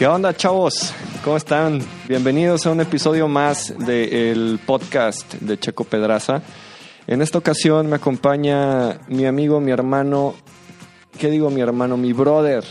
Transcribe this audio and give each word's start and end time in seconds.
¿Qué 0.00 0.06
onda, 0.06 0.34
chavos? 0.34 0.94
¿Cómo 1.22 1.36
están? 1.36 1.82
Bienvenidos 2.08 2.64
a 2.64 2.70
un 2.70 2.80
episodio 2.80 3.28
más 3.28 3.74
del 3.76 4.58
podcast 4.64 5.34
de 5.34 5.58
Checo 5.58 5.84
Pedraza. 5.84 6.40
En 7.06 7.20
esta 7.20 7.36
ocasión 7.36 7.86
me 7.86 7.96
acompaña 7.96 8.98
mi 9.08 9.26
amigo, 9.26 9.60
mi 9.60 9.72
hermano, 9.72 10.36
¿qué 11.18 11.28
digo 11.28 11.50
mi 11.50 11.60
hermano? 11.60 11.98
Mi 11.98 12.14
brother, 12.14 12.64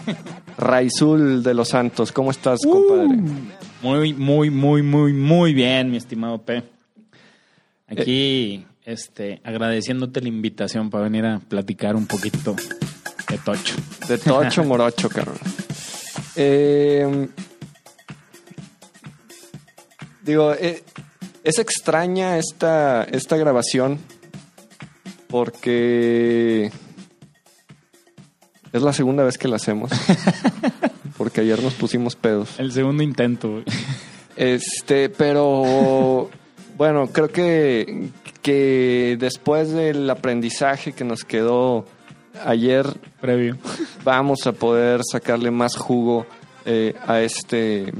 Raizul 0.56 1.42
de 1.42 1.52
los 1.52 1.68
Santos. 1.68 2.12
¿Cómo 2.12 2.30
estás, 2.30 2.60
compadre? 2.64 3.14
Muy, 3.82 4.14
muy, 4.14 4.48
muy, 4.48 4.82
muy, 4.82 5.12
muy 5.12 5.52
bien, 5.52 5.90
mi 5.90 5.98
estimado 5.98 6.38
P. 6.38 6.62
Aquí, 7.88 8.64
este, 8.86 9.42
agradeciéndote 9.44 10.22
la 10.22 10.28
invitación 10.28 10.88
para 10.88 11.04
venir 11.04 11.26
a 11.26 11.40
platicar 11.40 11.94
un 11.94 12.06
poquito 12.06 12.56
de 13.28 13.36
Tocho. 13.36 13.74
De 14.08 14.16
Tocho 14.16 14.64
Morocho, 14.64 15.10
cabrón. 15.10 15.36
Eh, 16.42 17.28
digo, 20.22 20.54
eh, 20.54 20.82
es 21.44 21.58
extraña 21.58 22.38
esta, 22.38 23.04
esta 23.04 23.36
grabación 23.36 23.98
porque 25.28 26.72
es 28.72 28.80
la 28.80 28.94
segunda 28.94 29.22
vez 29.22 29.36
que 29.36 29.48
la 29.48 29.56
hacemos. 29.56 29.90
porque 31.18 31.42
ayer 31.42 31.62
nos 31.62 31.74
pusimos 31.74 32.16
pedos. 32.16 32.58
El 32.58 32.72
segundo 32.72 33.02
intento. 33.02 33.62
Este, 34.34 35.10
pero 35.10 36.30
bueno, 36.78 37.08
creo 37.08 37.28
que, 37.28 38.08
que 38.40 39.18
después 39.20 39.72
del 39.72 40.08
aprendizaje 40.08 40.94
que 40.94 41.04
nos 41.04 41.24
quedó 41.24 41.84
ayer, 42.44 42.86
Previo. 43.20 43.56
vamos 44.04 44.46
a 44.46 44.52
poder 44.52 45.00
sacarle 45.10 45.50
más 45.50 45.76
jugo 45.76 46.26
eh, 46.64 46.94
a 47.06 47.20
este 47.20 47.92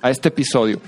a 0.00 0.10
este 0.10 0.28
episodio. 0.28 0.80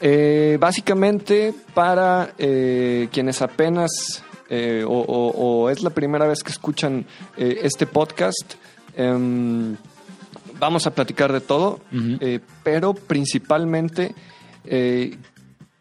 Eh, 0.00 0.56
básicamente 0.60 1.52
para 1.74 2.32
eh, 2.38 3.08
quienes 3.12 3.42
apenas 3.42 4.22
o, 4.50 4.88
o- 4.88 5.30
o 5.64 5.70
es 5.70 5.82
la 5.82 5.90
primera 5.90 6.26
vez 6.26 6.42
que 6.42 6.50
escuchan 6.50 7.06
este 7.36 7.86
podcast, 7.86 8.54
em, 8.96 9.76
vamos 10.58 10.86
a 10.88 10.90
platicar 10.92 11.32
de 11.32 11.40
todo, 11.40 11.78
pero 12.64 12.94
principalmente 12.94 14.12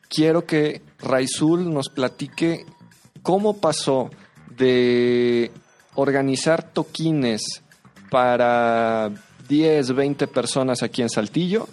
quiero 0.08 0.46
que 0.46 0.82
Raizul 1.00 1.74
nos 1.74 1.90
platique 1.90 2.66
cómo 3.24 3.58
pasó 3.58 4.10
de 4.56 5.52
organizar 6.00 6.64
toquines 6.64 7.62
para 8.10 9.12
10, 9.48 9.94
20 9.94 10.28
personas 10.28 10.84
aquí 10.84 11.02
en 11.02 11.10
Saltillo 11.10 11.68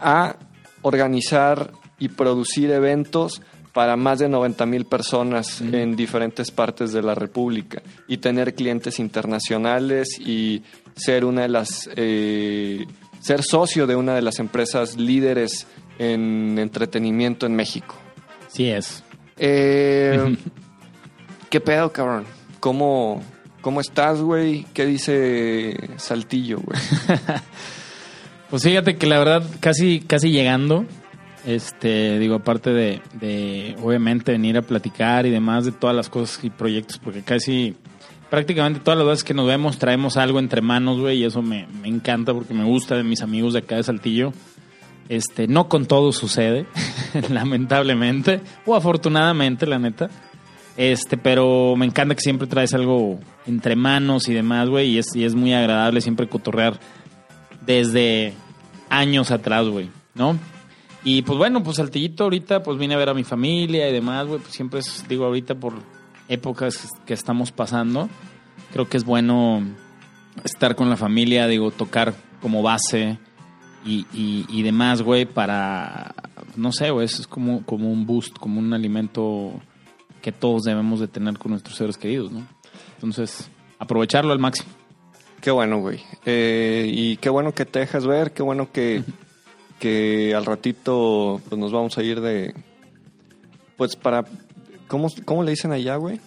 a 0.00 0.36
organizar 0.82 1.72
y 1.98 2.08
producir 2.08 2.70
eventos 2.70 3.40
para 3.72 3.96
más 3.96 4.18
de 4.20 4.28
90 4.28 4.66
mil 4.66 4.84
personas 4.84 5.60
en 5.60 5.96
diferentes 5.96 6.50
partes 6.50 6.92
de 6.92 7.02
la 7.02 7.14
República 7.14 7.82
y 8.06 8.18
tener 8.18 8.54
clientes 8.54 9.00
internacionales 9.00 10.18
y 10.20 10.62
ser 10.94 11.24
una 11.24 11.42
de 11.42 11.48
las 11.48 11.90
eh, 11.96 12.86
ser 13.20 13.42
socio 13.42 13.86
de 13.86 13.96
una 13.96 14.14
de 14.14 14.22
las 14.22 14.38
empresas 14.38 14.96
líderes 14.96 15.66
en 15.98 16.58
entretenimiento 16.58 17.46
en 17.46 17.56
México. 17.56 17.96
Sí 18.48 18.68
es. 18.68 19.02
Eh, 19.38 20.36
¿Qué 21.50 21.60
pedo, 21.60 21.90
cabrón? 21.90 22.24
¿Cómo, 22.60 23.22
cómo 23.64 23.80
estás, 23.80 24.20
güey? 24.20 24.66
¿Qué 24.74 24.84
dice 24.84 25.74
Saltillo, 25.96 26.60
güey? 26.60 26.78
Pues 28.50 28.62
fíjate 28.62 28.96
que 28.96 29.06
la 29.08 29.18
verdad, 29.18 29.42
casi, 29.58 29.98
casi 29.98 30.30
llegando, 30.30 30.84
este, 31.44 32.20
digo, 32.20 32.36
aparte 32.36 32.70
de, 32.70 33.00
de, 33.14 33.74
obviamente 33.82 34.30
venir 34.30 34.56
a 34.58 34.62
platicar 34.62 35.26
y 35.26 35.30
demás 35.30 35.64
de 35.64 35.72
todas 35.72 35.96
las 35.96 36.08
cosas 36.08 36.44
y 36.44 36.50
proyectos, 36.50 36.98
porque 36.98 37.22
casi, 37.22 37.74
prácticamente 38.30 38.78
todas 38.78 38.96
las 38.98 39.08
veces 39.08 39.24
que 39.24 39.34
nos 39.34 39.48
vemos 39.48 39.78
traemos 39.78 40.16
algo 40.18 40.38
entre 40.38 40.60
manos, 40.60 41.00
güey, 41.00 41.18
y 41.18 41.24
eso 41.24 41.42
me, 41.42 41.66
me 41.82 41.88
encanta 41.88 42.32
porque 42.32 42.54
me 42.54 42.64
gusta 42.64 42.94
de 42.94 43.02
mis 43.02 43.22
amigos 43.22 43.54
de 43.54 43.60
acá 43.60 43.74
de 43.76 43.82
Saltillo. 43.82 44.32
Este, 45.08 45.48
no 45.48 45.68
con 45.68 45.86
todo 45.86 46.12
sucede, 46.12 46.66
lamentablemente, 47.30 48.40
o 48.66 48.76
afortunadamente, 48.76 49.66
la 49.66 49.80
neta. 49.80 50.10
Este, 50.76 51.16
pero 51.16 51.74
me 51.76 51.86
encanta 51.86 52.14
que 52.14 52.20
siempre 52.20 52.46
traes 52.46 52.72
algo 52.72 53.18
entre 53.46 53.76
manos 53.76 54.28
y 54.28 54.34
demás, 54.34 54.68
güey, 54.68 54.90
y 54.90 54.98
es, 54.98 55.14
y 55.14 55.24
es 55.24 55.34
muy 55.34 55.52
agradable 55.52 56.00
siempre 56.00 56.28
cotorrear 56.28 56.78
desde 57.66 58.34
años 58.88 59.30
atrás, 59.30 59.68
güey, 59.68 59.90
¿no? 60.14 60.38
Y 61.04 61.22
pues 61.22 61.38
bueno, 61.38 61.62
pues 61.62 61.76
Saltillito 61.76 62.24
ahorita 62.24 62.62
pues 62.62 62.78
vine 62.78 62.94
a 62.94 62.98
ver 62.98 63.10
a 63.10 63.14
mi 63.14 63.24
familia 63.24 63.88
y 63.88 63.92
demás, 63.92 64.26
güey, 64.26 64.40
pues 64.40 64.54
siempre 64.54 64.80
es, 64.80 65.04
digo, 65.08 65.26
ahorita 65.26 65.54
por 65.54 65.74
épocas 66.28 66.88
que 67.04 67.12
estamos 67.12 67.52
pasando, 67.52 68.08
creo 68.72 68.88
que 68.88 68.96
es 68.96 69.04
bueno 69.04 69.62
estar 70.42 70.74
con 70.74 70.88
la 70.88 70.96
familia, 70.96 71.46
digo, 71.46 71.70
tocar 71.70 72.14
como 72.40 72.62
base 72.62 73.18
y, 73.84 74.06
y, 74.14 74.46
y 74.48 74.62
demás, 74.62 75.02
güey, 75.02 75.26
para, 75.26 76.14
no 76.56 76.72
sé, 76.72 76.90
güey, 76.90 77.04
eso 77.04 77.20
es 77.20 77.26
como, 77.26 77.64
como 77.64 77.92
un 77.92 78.06
boost, 78.06 78.38
como 78.38 78.58
un 78.58 78.72
alimento 78.72 79.60
que 80.22 80.32
todos 80.32 80.62
debemos 80.62 81.00
de 81.00 81.08
tener 81.08 81.38
con 81.38 81.50
nuestros 81.50 81.76
seres 81.76 81.98
queridos, 81.98 82.32
¿no? 82.32 82.46
Entonces, 83.04 83.50
aprovecharlo 83.78 84.32
al 84.32 84.38
máximo. 84.38 84.70
Qué 85.42 85.50
bueno, 85.50 85.78
güey. 85.78 86.00
Eh, 86.24 86.86
y 86.90 87.18
qué 87.18 87.28
bueno 87.28 87.52
que 87.52 87.66
te 87.66 87.80
dejas 87.80 88.06
ver, 88.06 88.32
qué 88.32 88.42
bueno 88.42 88.72
que, 88.72 89.02
que 89.78 90.34
al 90.34 90.46
ratito 90.46 91.38
pues, 91.46 91.58
nos 91.60 91.70
vamos 91.70 91.98
a 91.98 92.02
ir 92.02 92.22
de... 92.22 92.54
Pues 93.76 93.94
para... 93.94 94.24
¿Cómo, 94.88 95.08
cómo 95.26 95.42
le 95.42 95.50
dicen 95.50 95.72
allá, 95.72 95.96
güey? 95.96 96.18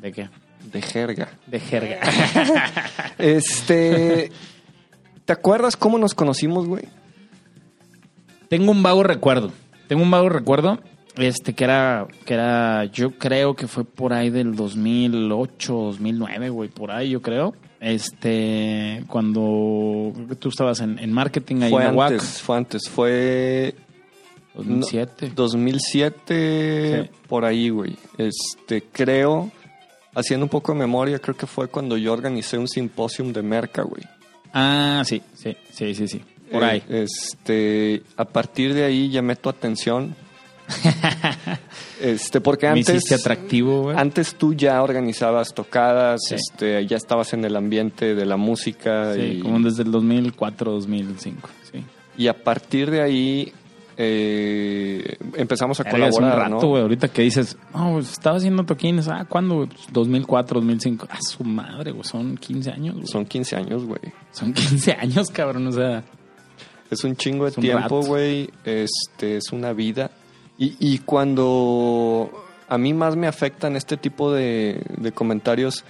¿De 0.00 0.10
qué? 0.10 0.28
De 0.72 0.82
jerga. 0.82 1.38
De 1.46 1.60
jerga. 1.60 2.00
Este... 3.18 4.32
¿Te 5.24 5.32
acuerdas 5.32 5.76
cómo 5.76 5.98
nos 5.98 6.16
conocimos, 6.16 6.66
güey? 6.66 6.82
Tengo 8.48 8.72
un 8.72 8.82
vago 8.82 9.04
recuerdo. 9.04 9.52
Tengo 9.86 10.02
un 10.02 10.10
vago 10.10 10.30
recuerdo. 10.30 10.80
Este, 11.16 11.54
que 11.54 11.64
era, 11.64 12.06
que 12.24 12.34
era, 12.34 12.84
yo 12.86 13.12
creo 13.12 13.54
que 13.54 13.68
fue 13.68 13.84
por 13.84 14.12
ahí 14.12 14.30
del 14.30 14.56
2008, 14.56 15.72
2009, 15.72 16.48
güey, 16.50 16.68
por 16.68 16.90
ahí 16.90 17.10
yo 17.10 17.22
creo. 17.22 17.54
Este, 17.80 19.04
cuando 19.08 20.12
tú 20.38 20.48
estabas 20.48 20.80
en, 20.80 20.98
en 20.98 21.12
marketing 21.12 21.62
ahí 21.62 21.70
Fue 21.70 21.84
en 21.84 21.96
la 21.96 22.06
antes, 22.06 22.42
fue 22.42 22.56
antes. 22.56 22.88
Fue 22.88 23.74
2007. 24.54 25.32
2007, 25.34 27.02
Sí. 27.04 27.10
por 27.28 27.44
ahí, 27.44 27.68
güey. 27.68 27.96
Este, 28.18 28.82
creo, 28.82 29.50
haciendo 30.14 30.46
un 30.46 30.50
poco 30.50 30.72
de 30.72 30.78
memoria, 30.78 31.18
creo 31.18 31.36
que 31.36 31.46
fue 31.46 31.68
cuando 31.68 31.96
yo 31.96 32.12
organicé 32.12 32.58
un 32.58 32.68
simposium 32.68 33.32
de 33.32 33.42
merca, 33.42 33.82
güey. 33.82 34.02
Ah, 34.52 35.02
sí, 35.04 35.20
sí, 35.34 35.56
sí, 35.72 35.94
sí, 35.94 36.08
sí. 36.08 36.22
Por 36.50 36.62
Eh, 36.62 36.66
ahí. 36.66 36.82
Este, 36.88 38.02
a 38.16 38.24
partir 38.24 38.74
de 38.74 38.84
ahí 38.84 39.10
llamé 39.10 39.36
tu 39.36 39.48
atención. 39.48 40.14
este, 42.00 42.40
porque 42.40 42.66
Me 42.66 42.72
antes, 42.80 42.88
hiciste 42.96 43.14
atractivo, 43.16 43.82
güey. 43.82 43.96
antes 43.96 44.34
tú 44.36 44.54
ya 44.54 44.82
organizabas 44.82 45.52
tocadas, 45.54 46.20
Sí. 46.28 46.34
este, 46.36 46.86
ya 46.86 46.96
estabas 46.96 47.32
en 47.34 47.44
el 47.44 47.56
ambiente 47.56 48.14
de 48.14 48.26
la 48.26 48.36
música 48.36 49.14
Sí, 49.14 49.20
y, 49.20 49.40
como 49.40 49.60
desde 49.60 49.82
el 49.82 49.90
2004, 49.90 50.72
2005, 50.72 51.48
sí. 51.72 51.84
y 52.16 52.26
a 52.28 52.34
partir 52.44 52.90
de 52.90 53.02
ahí 53.02 53.52
eh, 53.96 55.16
empezamos 55.36 55.78
a 55.78 55.84
Verga, 55.84 56.08
es 56.08 56.14
un 56.14 56.22
colaborar, 56.22 56.50
rato, 56.50 56.62
¿no? 56.62 56.68
güey. 56.68 56.82
Ahorita 56.82 57.06
que 57.08 57.22
dices, 57.22 57.56
no, 57.72 57.92
pues 57.92 58.10
estaba 58.10 58.38
haciendo 58.38 58.64
toquines. 58.64 59.06
Ah, 59.06 59.24
¿cuándo, 59.28 59.54
güey? 59.54 59.68
Pues 59.68 59.86
2004, 59.92 60.60
2005. 60.60 61.06
Ah, 61.10 61.18
su 61.22 61.44
madre, 61.44 61.92
güey. 61.92 62.02
Son 62.02 62.36
15 62.36 62.70
años, 62.72 62.94
güey. 62.96 63.06
Son 63.06 63.24
15 63.24 63.54
años, 63.56 63.84
güey. 63.84 64.00
Son 64.32 64.52
15 64.52 64.92
años, 65.00 65.30
cabrón. 65.30 65.68
O 65.68 65.72
sea, 65.72 66.02
Es 66.90 67.04
un 67.04 67.14
chingo 67.14 67.44
de 67.44 67.52
tiempo, 67.52 68.02
güey. 68.02 68.50
Este, 68.64 69.36
es 69.36 69.52
una 69.52 69.72
vida. 69.72 70.10
Y, 70.58 70.76
y 70.78 70.98
cuando 70.98 72.30
a 72.68 72.78
mí 72.78 72.94
más 72.94 73.16
me 73.16 73.26
afectan 73.26 73.76
este 73.76 73.96
tipo 73.96 74.32
de, 74.32 74.82
de 74.98 75.12
comentarios, 75.12 75.84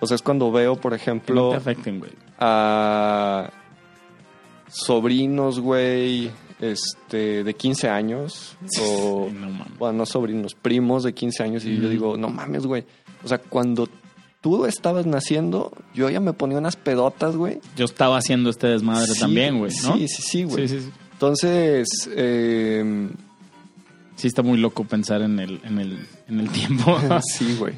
o 0.00 0.06
sea, 0.06 0.14
es 0.14 0.22
cuando 0.22 0.50
veo, 0.52 0.76
por 0.76 0.92
no 0.92 0.96
ejemplo, 0.96 1.50
te 1.50 1.56
afecten, 1.56 1.98
güey. 2.00 2.12
a 2.38 3.50
sobrinos, 4.68 5.60
güey, 5.60 6.30
este, 6.60 7.42
de 7.44 7.54
15 7.54 7.88
años, 7.88 8.56
o, 8.80 9.28
no 9.32 9.50
mames. 9.50 9.78
bueno, 9.78 9.98
no 9.98 10.06
sobrinos, 10.06 10.54
primos 10.54 11.02
de 11.02 11.12
15 11.14 11.42
años, 11.42 11.64
y 11.64 11.78
yo 11.80 11.88
digo, 11.88 12.16
no 12.16 12.28
mames, 12.28 12.66
güey. 12.66 12.84
O 13.24 13.28
sea, 13.28 13.38
cuando 13.38 13.88
tú 14.40 14.64
estabas 14.66 15.06
naciendo, 15.06 15.72
yo 15.94 16.08
ya 16.08 16.20
me 16.20 16.32
ponía 16.32 16.58
unas 16.58 16.76
pedotas, 16.76 17.36
güey. 17.36 17.60
Yo 17.76 17.84
estaba 17.84 18.18
haciendo 18.18 18.50
este 18.50 18.68
desmadre 18.68 19.12
Sí, 19.12 19.20
también, 19.20 19.58
güey, 19.58 19.72
¿no? 19.82 19.96
Sí, 19.96 20.08
sí, 20.08 20.22
sí, 20.22 20.44
güey. 20.44 20.68
sí, 20.68 20.78
sí, 20.78 20.84
sí. 20.86 20.90
Entonces, 21.12 21.86
eh, 22.16 23.10
Sí 24.20 24.26
está 24.26 24.42
muy 24.42 24.58
loco 24.58 24.84
pensar 24.84 25.22
en 25.22 25.38
el, 25.38 25.60
en 25.64 25.78
el, 25.78 25.98
en 26.28 26.40
el 26.40 26.50
tiempo. 26.50 26.98
sí, 27.22 27.56
güey. 27.58 27.72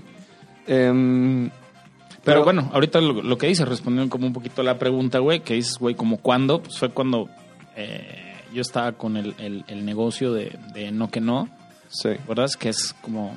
Em, 0.67 1.51
Pero, 2.25 2.43
bueno, 2.43 2.69
ahorita 2.73 3.01
lo, 3.01 3.23
lo 3.23 3.39
que 3.39 3.47
dices, 3.47 3.69
respondiendo 3.69 4.11
como 4.11 4.27
un 4.27 4.33
poquito 4.33 4.61
a 4.63 4.65
la 4.65 4.77
pregunta, 4.79 5.21
güey, 5.21 5.41
que 5.41 5.55
dices, 5.55 5.79
güey, 5.79 5.95
como 5.95 6.17
cuándo, 6.17 6.61
pues 6.63 6.79
fue 6.79 6.89
cuando 6.91 7.29
eh, 7.77 8.35
yo 8.53 8.61
estaba 8.61 8.93
con 8.93 9.17
el, 9.17 9.35
el- 9.39 9.65
el 9.69 9.85
negocio 9.85 10.33
de, 10.33 10.59
de 10.75 10.91
No 10.91 11.11
Que 11.11 11.21
No, 11.21 11.49
Sí. 11.89 12.09
¿verdad? 12.27 12.49
Que 12.59 12.71
es 12.71 12.95
como 13.03 13.35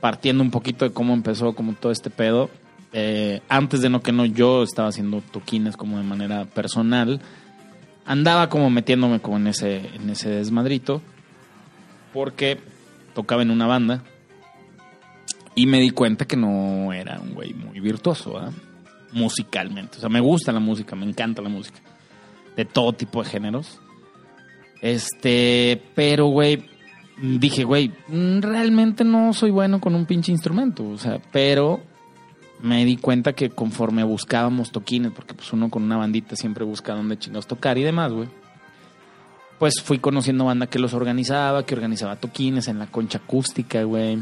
partiendo 0.00 0.42
un 0.44 0.50
poquito 0.50 0.84
de 0.84 0.92
cómo 0.92 1.14
empezó 1.14 1.54
como 1.54 1.72
todo 1.72 1.90
este 1.90 2.10
pedo. 2.10 2.50
Eh, 2.92 3.40
antes 3.48 3.80
de 3.80 3.88
No 3.88 4.00
Que 4.02 4.12
No, 4.12 4.24
yo 4.26 4.62
estaba 4.62 4.88
haciendo 4.88 5.22
toquines 5.32 5.76
como 5.76 5.96
de 5.98 6.04
manera 6.04 6.44
personal. 6.44 7.20
Andaba 8.06 8.48
como 8.48 8.70
metiéndome 8.70 9.20
como 9.20 9.38
en 9.38 9.46
ese, 9.48 9.78
en 9.94 10.10
ese 10.10 10.28
desmadrito. 10.28 11.02
Porque 12.14 12.58
tocaba 13.14 13.42
en 13.42 13.50
una 13.50 13.66
banda. 13.66 14.02
Y 15.54 15.66
me 15.66 15.80
di 15.80 15.90
cuenta 15.90 16.24
que 16.24 16.36
no 16.36 16.92
era 16.92 17.20
un 17.20 17.34
güey 17.34 17.52
muy 17.52 17.78
virtuoso, 17.80 18.34
¿verdad? 18.34 18.52
Musicalmente. 19.12 19.98
O 19.98 20.00
sea, 20.00 20.08
me 20.08 20.20
gusta 20.20 20.50
la 20.50 20.60
música, 20.60 20.96
me 20.96 21.04
encanta 21.04 21.42
la 21.42 21.50
música. 21.50 21.78
De 22.56 22.64
todo 22.64 22.94
tipo 22.94 23.22
de 23.22 23.28
géneros. 23.28 23.80
Este, 24.80 25.82
pero, 25.94 26.26
güey, 26.26 26.64
dije, 27.20 27.64
güey, 27.64 27.92
mm, 28.08 28.40
realmente 28.40 29.04
no 29.04 29.32
soy 29.32 29.50
bueno 29.50 29.80
con 29.80 29.94
un 29.94 30.06
pinche 30.06 30.32
instrumento. 30.32 30.88
O 30.88 30.98
sea, 30.98 31.20
pero 31.32 31.82
me 32.60 32.84
di 32.84 32.96
cuenta 32.96 33.32
que 33.32 33.50
conforme 33.50 34.04
buscábamos 34.04 34.72
toquines, 34.72 35.12
porque 35.12 35.34
pues 35.34 35.52
uno 35.52 35.68
con 35.68 35.82
una 35.82 35.96
bandita 35.96 36.34
siempre 36.34 36.64
busca 36.64 36.94
dónde 36.94 37.18
chingados 37.18 37.46
tocar 37.46 37.76
y 37.78 37.82
demás, 37.82 38.12
güey. 38.12 38.28
Pues 39.58 39.74
fui 39.82 39.98
conociendo 39.98 40.44
banda 40.44 40.66
que 40.66 40.78
los 40.78 40.94
organizaba, 40.94 41.64
que 41.64 41.74
organizaba 41.74 42.16
toquines 42.16 42.68
en 42.68 42.78
la 42.78 42.86
concha 42.86 43.18
acústica, 43.18 43.82
güey. 43.84 44.18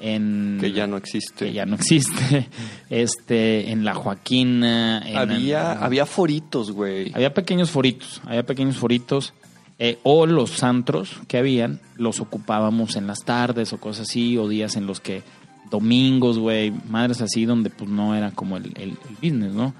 En, 0.00 0.58
Que 0.60 0.72
ya 0.72 0.86
no 0.88 0.96
existe. 0.96 1.46
que 1.46 1.52
ya 1.52 1.64
no 1.64 1.76
existe. 1.76 2.48
Este, 2.90 3.70
en 3.70 3.84
la 3.84 3.94
Joaquina. 3.94 5.02
en- 5.06 5.16
había, 5.16 5.72
había 5.72 6.06
foritos, 6.06 6.72
güey. 6.72 7.12
había 7.14 7.32
pequeños 7.32 7.70
foritos, 7.70 8.20
había 8.26 8.44
pequeños 8.44 8.76
foritos. 8.76 9.32
eh, 9.78 9.98
o 10.04 10.26
los 10.26 10.62
antros 10.62 11.18
que 11.26 11.38
habían, 11.38 11.80
los 11.96 12.20
ocupábamos 12.20 12.94
en 12.96 13.06
las 13.08 13.20
tardes 13.24 13.72
o 13.72 13.78
cosas 13.80 14.08
así, 14.08 14.36
o 14.38 14.46
días 14.48 14.76
en 14.76 14.86
los 14.86 15.00
que 15.00 15.22
domingos, 15.70 16.38
güey, 16.38 16.70
madres 16.88 17.20
así, 17.22 17.46
donde 17.46 17.70
pues 17.70 17.90
no 17.90 18.14
era 18.14 18.30
como 18.32 18.56
el, 18.56 18.66
el- 18.76 18.90
el 19.08 19.14
business, 19.22 19.52
¿no? 19.52 19.74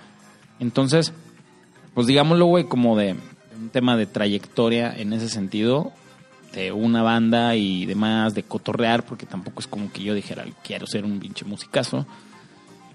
Entonces, 0.58 1.12
pues 1.94 2.06
digámoslo, 2.06 2.46
güey, 2.46 2.64
como 2.64 2.96
de 2.96 3.16
un 3.60 3.68
tema 3.70 3.96
de 3.96 4.06
trayectoria 4.06 4.94
en 4.96 5.12
ese 5.12 5.28
sentido, 5.28 5.92
de 6.54 6.72
una 6.72 7.02
banda 7.02 7.56
y 7.56 7.86
demás, 7.86 8.34
de 8.34 8.42
cotorrear, 8.42 9.04
porque 9.04 9.26
tampoco 9.26 9.60
es 9.60 9.66
como 9.66 9.90
que 9.90 10.02
yo 10.02 10.14
dijera, 10.14 10.44
quiero 10.62 10.86
ser 10.86 11.04
un 11.04 11.18
pinche 11.18 11.44
musicazo. 11.44 12.06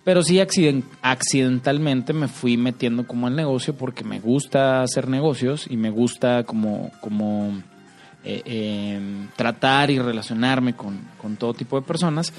Pero 0.04 0.24
sí 0.24 0.38
accident- 0.38 0.86
accidentalmente 1.02 2.14
me 2.14 2.28
fui 2.28 2.56
metiendo 2.56 3.06
como 3.06 3.28
al 3.28 3.36
negocio 3.36 3.76
porque 3.76 4.04
me 4.04 4.20
gusta 4.20 4.82
hacer 4.82 5.08
negocios 5.10 5.68
y 5.70 5.76
me 5.76 5.90
gusta 5.90 6.44
como, 6.44 6.92
como 7.02 7.62
eh, 8.24 8.42
eh, 8.46 9.02
tratar 9.36 9.92
y 9.92 10.00
relacionarme 10.00 10.76
con, 10.76 11.00
con 11.22 11.36
todo 11.36 11.54
tipo 11.54 11.80
de 11.80 11.86
personas. 11.86 12.32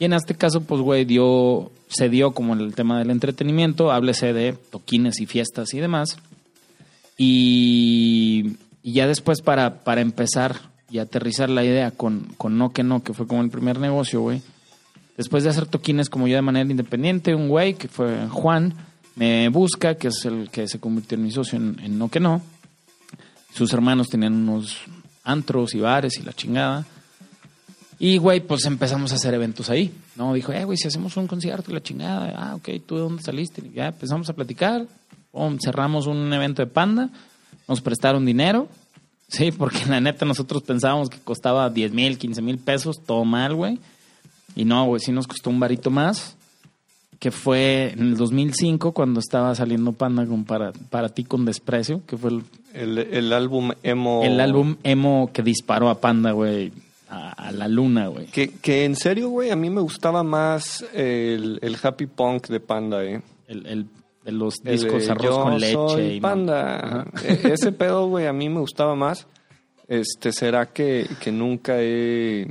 Y 0.00 0.04
en 0.04 0.14
este 0.14 0.34
caso, 0.34 0.62
pues, 0.62 0.80
güey, 0.80 1.04
dio, 1.04 1.70
se 1.86 2.08
dio 2.08 2.32
como 2.32 2.54
el 2.54 2.74
tema 2.74 2.98
del 2.98 3.10
entretenimiento, 3.10 3.92
háblese 3.92 4.32
de 4.32 4.54
toquines 4.54 5.20
y 5.20 5.26
fiestas 5.26 5.74
y 5.74 5.78
demás. 5.78 6.18
Y, 7.24 8.56
ya 8.82 9.06
después 9.06 9.42
para, 9.42 9.84
para 9.84 10.00
empezar 10.00 10.56
y 10.90 10.98
aterrizar 10.98 11.48
la 11.48 11.64
idea 11.64 11.92
con, 11.92 12.34
con 12.36 12.58
No 12.58 12.72
Que 12.72 12.82
No, 12.82 13.04
que 13.04 13.14
fue 13.14 13.28
como 13.28 13.42
el 13.42 13.50
primer 13.50 13.78
negocio, 13.78 14.20
güey. 14.20 14.42
Después 15.16 15.44
de 15.44 15.50
hacer 15.50 15.66
toquines 15.66 16.10
como 16.10 16.26
yo 16.26 16.34
de 16.34 16.42
manera 16.42 16.68
independiente, 16.68 17.34
un 17.36 17.48
güey 17.48 17.74
que 17.74 17.86
fue 17.86 18.26
Juan, 18.28 18.74
me 19.14 19.48
busca, 19.50 19.94
que 19.94 20.08
es 20.08 20.24
el 20.24 20.50
que 20.50 20.66
se 20.66 20.80
convirtió 20.80 21.16
en 21.16 21.22
mi 21.22 21.30
socio 21.30 21.58
en, 21.58 21.78
en 21.80 21.96
No 21.96 22.08
Que 22.08 22.18
No. 22.18 22.42
Sus 23.54 23.72
hermanos 23.72 24.08
tenían 24.08 24.34
unos 24.34 24.78
antros 25.22 25.74
y 25.74 25.80
bares 25.80 26.18
y 26.18 26.22
la 26.22 26.32
chingada. 26.32 26.84
Y, 28.00 28.18
güey, 28.18 28.40
pues 28.40 28.64
empezamos 28.64 29.12
a 29.12 29.14
hacer 29.14 29.32
eventos 29.32 29.70
ahí, 29.70 29.92
¿no? 30.16 30.34
Dijo, 30.34 30.52
eh, 30.52 30.64
güey, 30.64 30.76
si 30.76 30.88
hacemos 30.88 31.16
un 31.16 31.28
concierto 31.28 31.70
y 31.70 31.74
la 31.74 31.82
chingada, 31.82 32.34
ah, 32.36 32.56
ok, 32.56 32.68
¿tú 32.84 32.96
de 32.96 33.02
dónde 33.02 33.22
saliste? 33.22 33.62
Y 33.64 33.74
ya 33.74 33.88
empezamos 33.88 34.28
a 34.28 34.32
platicar, 34.32 34.86
cerramos 35.60 36.06
un 36.06 36.32
evento 36.32 36.62
de 36.62 36.66
panda, 36.70 37.10
nos 37.68 37.80
prestaron 37.80 38.24
dinero, 38.26 38.68
sí, 39.28 39.50
porque 39.52 39.84
la 39.86 40.00
neta 40.00 40.24
nosotros 40.24 40.62
pensábamos 40.62 41.08
que 41.10 41.18
costaba 41.18 41.70
10 41.70 41.92
mil, 41.92 42.18
15 42.18 42.42
mil 42.42 42.58
pesos, 42.58 43.00
todo 43.04 43.24
mal, 43.24 43.54
güey. 43.54 43.78
Y 44.54 44.64
no, 44.64 44.84
güey, 44.84 45.00
sí 45.00 45.12
nos 45.12 45.26
costó 45.26 45.48
un 45.50 45.60
varito 45.60 45.90
más, 45.90 46.36
que 47.18 47.30
fue 47.30 47.92
en 47.92 48.00
el 48.00 48.16
2005 48.16 48.92
cuando 48.92 49.20
estaba 49.20 49.54
saliendo 49.54 49.92
Panda 49.92 50.26
con 50.26 50.44
para, 50.44 50.72
para 50.90 51.08
ti 51.08 51.24
con 51.24 51.44
desprecio, 51.44 52.02
que 52.06 52.16
fue 52.16 52.30
el, 52.30 52.42
El, 52.74 52.98
el 52.98 53.32
álbum 53.32 53.70
emo. 53.82 54.22
el 54.24 54.40
álbum 54.40 54.76
emo 54.82 55.30
que 55.32 55.42
disparó 55.42 55.88
a 55.88 56.00
Panda, 56.00 56.32
güey, 56.32 56.72
a, 57.08 57.30
a 57.30 57.52
la 57.52 57.68
luna, 57.68 58.08
güey. 58.08 58.26
Que, 58.26 58.50
que 58.50 58.84
en 58.84 58.96
serio, 58.96 59.28
güey, 59.30 59.50
a 59.50 59.56
mí 59.56 59.70
me 59.70 59.80
gustaba 59.80 60.22
más 60.22 60.84
el, 60.92 61.58
el 61.62 61.76
happy 61.80 62.06
punk 62.06 62.48
de 62.48 62.60
Panda, 62.60 63.04
eh. 63.04 63.22
El, 63.46 63.66
el, 63.66 63.86
de 64.24 64.32
los 64.32 64.54
discos 64.62 65.04
de 65.06 65.10
arroz 65.12 65.24
Yo 65.24 65.42
con 65.42 65.58
leche. 65.60 65.72
soy 65.72 66.04
y 66.16 66.20
Panda. 66.20 67.06
E- 67.24 67.52
Ese 67.52 67.72
pedo, 67.72 68.08
güey, 68.08 68.26
a 68.26 68.32
mí 68.32 68.48
me 68.48 68.60
gustaba 68.60 68.94
más. 68.94 69.26
Este, 69.88 70.32
será 70.32 70.66
que, 70.66 71.06
que 71.20 71.32
nunca 71.32 71.74
he, 71.80 72.46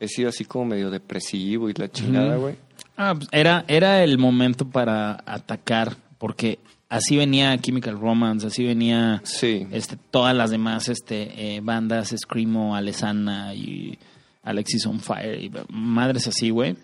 he 0.00 0.08
sido 0.08 0.28
así 0.28 0.44
como 0.44 0.66
medio 0.66 0.90
depresivo 0.90 1.68
y 1.68 1.74
la 1.74 1.90
chingada, 1.90 2.36
güey. 2.36 2.56
Ah, 2.96 3.14
pues 3.16 3.28
era, 3.32 3.64
era 3.68 4.04
el 4.04 4.18
momento 4.18 4.68
para 4.68 5.22
atacar, 5.26 5.96
porque 6.18 6.60
así 6.88 7.16
venía 7.16 7.58
Chemical 7.60 7.98
Romance, 7.98 8.46
así 8.46 8.64
venía 8.64 9.20
Sí. 9.24 9.66
este, 9.72 9.96
todas 10.10 10.34
las 10.34 10.50
demás 10.50 10.88
este, 10.88 11.56
eh, 11.56 11.60
bandas, 11.60 12.14
Screamo, 12.16 12.76
Alesana 12.76 13.52
y 13.54 13.98
Alexis 14.44 14.86
on 14.86 15.00
Fire, 15.00 15.42
y 15.42 15.50
madres 15.70 16.28
así, 16.28 16.50
güey. 16.50 16.76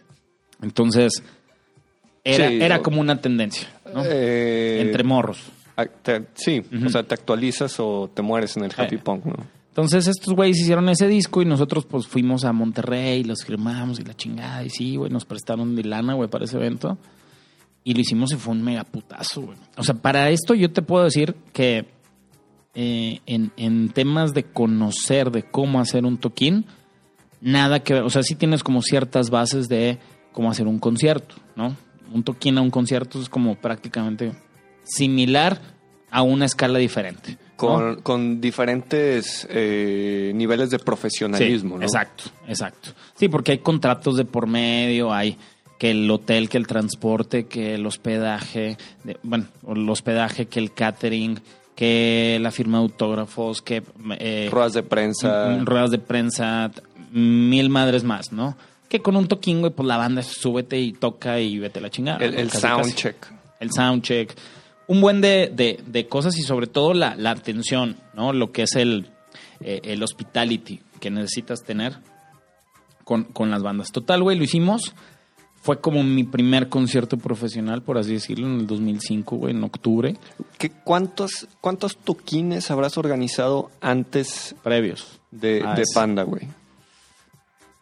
Entonces, 0.60 1.22
era, 2.24 2.48
Sí, 2.48 2.58
era 2.60 2.82
como 2.82 3.00
una 3.00 3.20
tendencia, 3.20 3.68
¿no? 3.94 4.02
Eh, 4.04 4.80
Entre 4.82 5.04
morros. 5.04 5.42
te- 6.02 6.26
sí, 6.34 6.62
o 6.84 6.88
sea, 6.90 7.02
te 7.02 7.14
actualizas 7.14 7.78
o 7.80 8.10
te 8.12 8.22
mueres 8.22 8.56
en 8.56 8.64
el 8.64 8.72
happy 8.76 8.96
Eh. 8.96 8.98
punk, 8.98 9.24
¿no? 9.26 9.60
Entonces 9.68 10.08
estos 10.08 10.34
güeyes 10.34 10.58
hicieron 10.58 10.88
ese 10.88 11.06
disco 11.06 11.40
y 11.40 11.44
nosotros 11.44 11.86
pues 11.86 12.06
fuimos 12.06 12.44
a 12.44 12.52
Monterrey, 12.52 13.22
los 13.24 13.44
firmamos 13.44 14.00
y 14.00 14.04
la 14.04 14.14
chingada. 14.14 14.64
Y 14.64 14.68
sí, 14.70 14.96
güey, 14.96 15.10
nos 15.10 15.24
prestaron 15.24 15.76
de 15.76 15.84
lana, 15.84 16.14
güey, 16.14 16.28
para 16.28 16.44
ese 16.44 16.56
evento. 16.56 16.98
Y 17.84 17.94
lo 17.94 18.00
hicimos 18.00 18.32
y 18.32 18.36
fue 18.36 18.52
un 18.52 18.62
mega 18.62 18.84
putazo, 18.84 19.42
güey. 19.42 19.56
O 19.78 19.82
sea, 19.84 19.94
para 19.94 20.28
esto 20.30 20.54
yo 20.54 20.70
te 20.72 20.82
puedo 20.82 21.04
decir 21.04 21.34
que 21.52 21.86
eh, 22.74 23.20
en, 23.26 23.52
en 23.56 23.88
temas 23.90 24.32
de 24.34 24.42
conocer 24.44 25.30
de 25.30 25.44
cómo 25.44 25.80
hacer 25.80 26.04
un 26.04 26.18
toquín, 26.18 26.66
nada 27.40 27.80
que 27.80 27.94
ver. 27.94 28.02
O 28.02 28.10
sea, 28.10 28.22
sí 28.22 28.34
tienes 28.34 28.62
como 28.62 28.82
ciertas 28.82 29.30
bases 29.30 29.68
de 29.68 29.98
cómo 30.32 30.50
hacer 30.50 30.66
un 30.66 30.78
concierto, 30.78 31.36
¿no? 31.56 31.74
Un 32.12 32.22
toquín 32.24 32.58
a 32.58 32.60
un 32.60 32.70
concierto 32.70 33.20
es 33.20 33.28
como 33.28 33.54
prácticamente 33.56 34.32
similar 34.84 35.60
a 36.10 36.22
una 36.22 36.44
escala 36.44 36.78
diferente. 36.78 37.32
¿no? 37.32 37.56
Con, 37.56 38.00
con 38.02 38.40
diferentes 38.40 39.46
eh, 39.50 40.32
niveles 40.34 40.70
de 40.70 40.78
profesionalismo, 40.78 41.74
Sí, 41.76 41.80
¿no? 41.80 41.82
Exacto, 41.84 42.24
exacto. 42.48 42.90
Sí, 43.14 43.28
porque 43.28 43.52
hay 43.52 43.58
contratos 43.58 44.16
de 44.16 44.24
por 44.24 44.46
medio, 44.46 45.12
hay 45.12 45.36
que 45.78 45.90
el 45.92 46.10
hotel, 46.10 46.48
que 46.48 46.58
el 46.58 46.66
transporte, 46.66 47.46
que 47.46 47.74
el 47.74 47.86
hospedaje, 47.86 48.76
de- 49.04 49.18
bueno, 49.22 49.46
el 49.68 49.88
hospedaje, 49.88 50.46
que 50.46 50.58
el 50.58 50.72
catering, 50.72 51.40
que 51.76 52.38
la 52.40 52.50
firma 52.50 52.78
de 52.78 52.84
autógrafos, 52.84 53.62
que 53.62 53.82
eh, 54.18 54.48
Ruedas 54.50 54.72
de 54.74 54.82
prensa. 54.82 55.48
mm, 55.60 55.64
ruedas 55.66 55.90
de 55.90 55.98
prensa, 55.98 56.70
mil 57.12 57.68
madres 57.70 58.04
más, 58.04 58.32
¿no? 58.32 58.56
Que 58.90 59.00
con 59.00 59.16
un 59.16 59.26
toquín, 59.28 59.60
güey, 59.60 59.72
pues 59.72 59.86
la 59.88 59.96
banda 59.96 60.22
súbete 60.22 60.78
y 60.78 60.92
toca 60.92 61.40
y 61.40 61.58
vete 61.58 61.78
a 61.78 61.82
la 61.82 61.88
chingada. 61.90 62.18
el 62.22 62.34
el 62.34 62.48
Casi, 62.50 62.60
sound 62.60 62.82
casi 62.82 62.92
check. 62.94 63.26
el 63.60 63.70
soundcheck, 63.72 64.36
un 64.88 65.00
buen 65.00 65.20
de, 65.22 65.50
de- 65.54 65.80
de 65.86 66.06
cosas 66.08 66.36
y 66.36 66.42
sobre 66.42 66.66
todo 66.66 66.92
la, 66.92 67.14
la 67.14 67.30
atención, 67.30 67.96
¿no? 68.14 68.32
Lo 68.34 68.50
que 68.52 68.64
es 68.64 68.74
el, 68.76 69.08
eh, 69.60 69.80
el 69.84 70.02
hospitality 70.02 70.80
que 71.00 71.08
necesitas 71.10 71.62
tener 71.62 71.98
con, 73.04 73.24
con 73.24 73.50
las 73.50 73.62
bandas. 73.62 73.90
Total, 73.92 74.22
güey, 74.22 74.36
lo 74.36 74.44
hicimos. 74.44 74.92
Fue 75.62 75.78
como 75.80 76.02
mi 76.02 76.24
primer 76.24 76.68
concierto 76.70 77.18
profesional, 77.18 77.82
por 77.82 77.98
así 77.98 78.14
decirlo, 78.14 78.46
en 78.46 78.60
el 78.60 78.66
2005, 78.66 79.36
güey, 79.36 79.54
en 79.54 79.62
octubre, 79.62 80.16
¿Qué, 80.58 80.70
cuántos, 80.70 81.48
¿Cuántos 81.60 81.98
toquines 81.98 82.70
habrás 82.70 82.96
organizado 82.96 83.70
antes 83.82 84.54
previos. 84.62 85.20
de, 85.30 85.62
Ah, 85.64 85.74
de 85.74 85.82
Panda, 85.94 86.22
güey? 86.22 86.48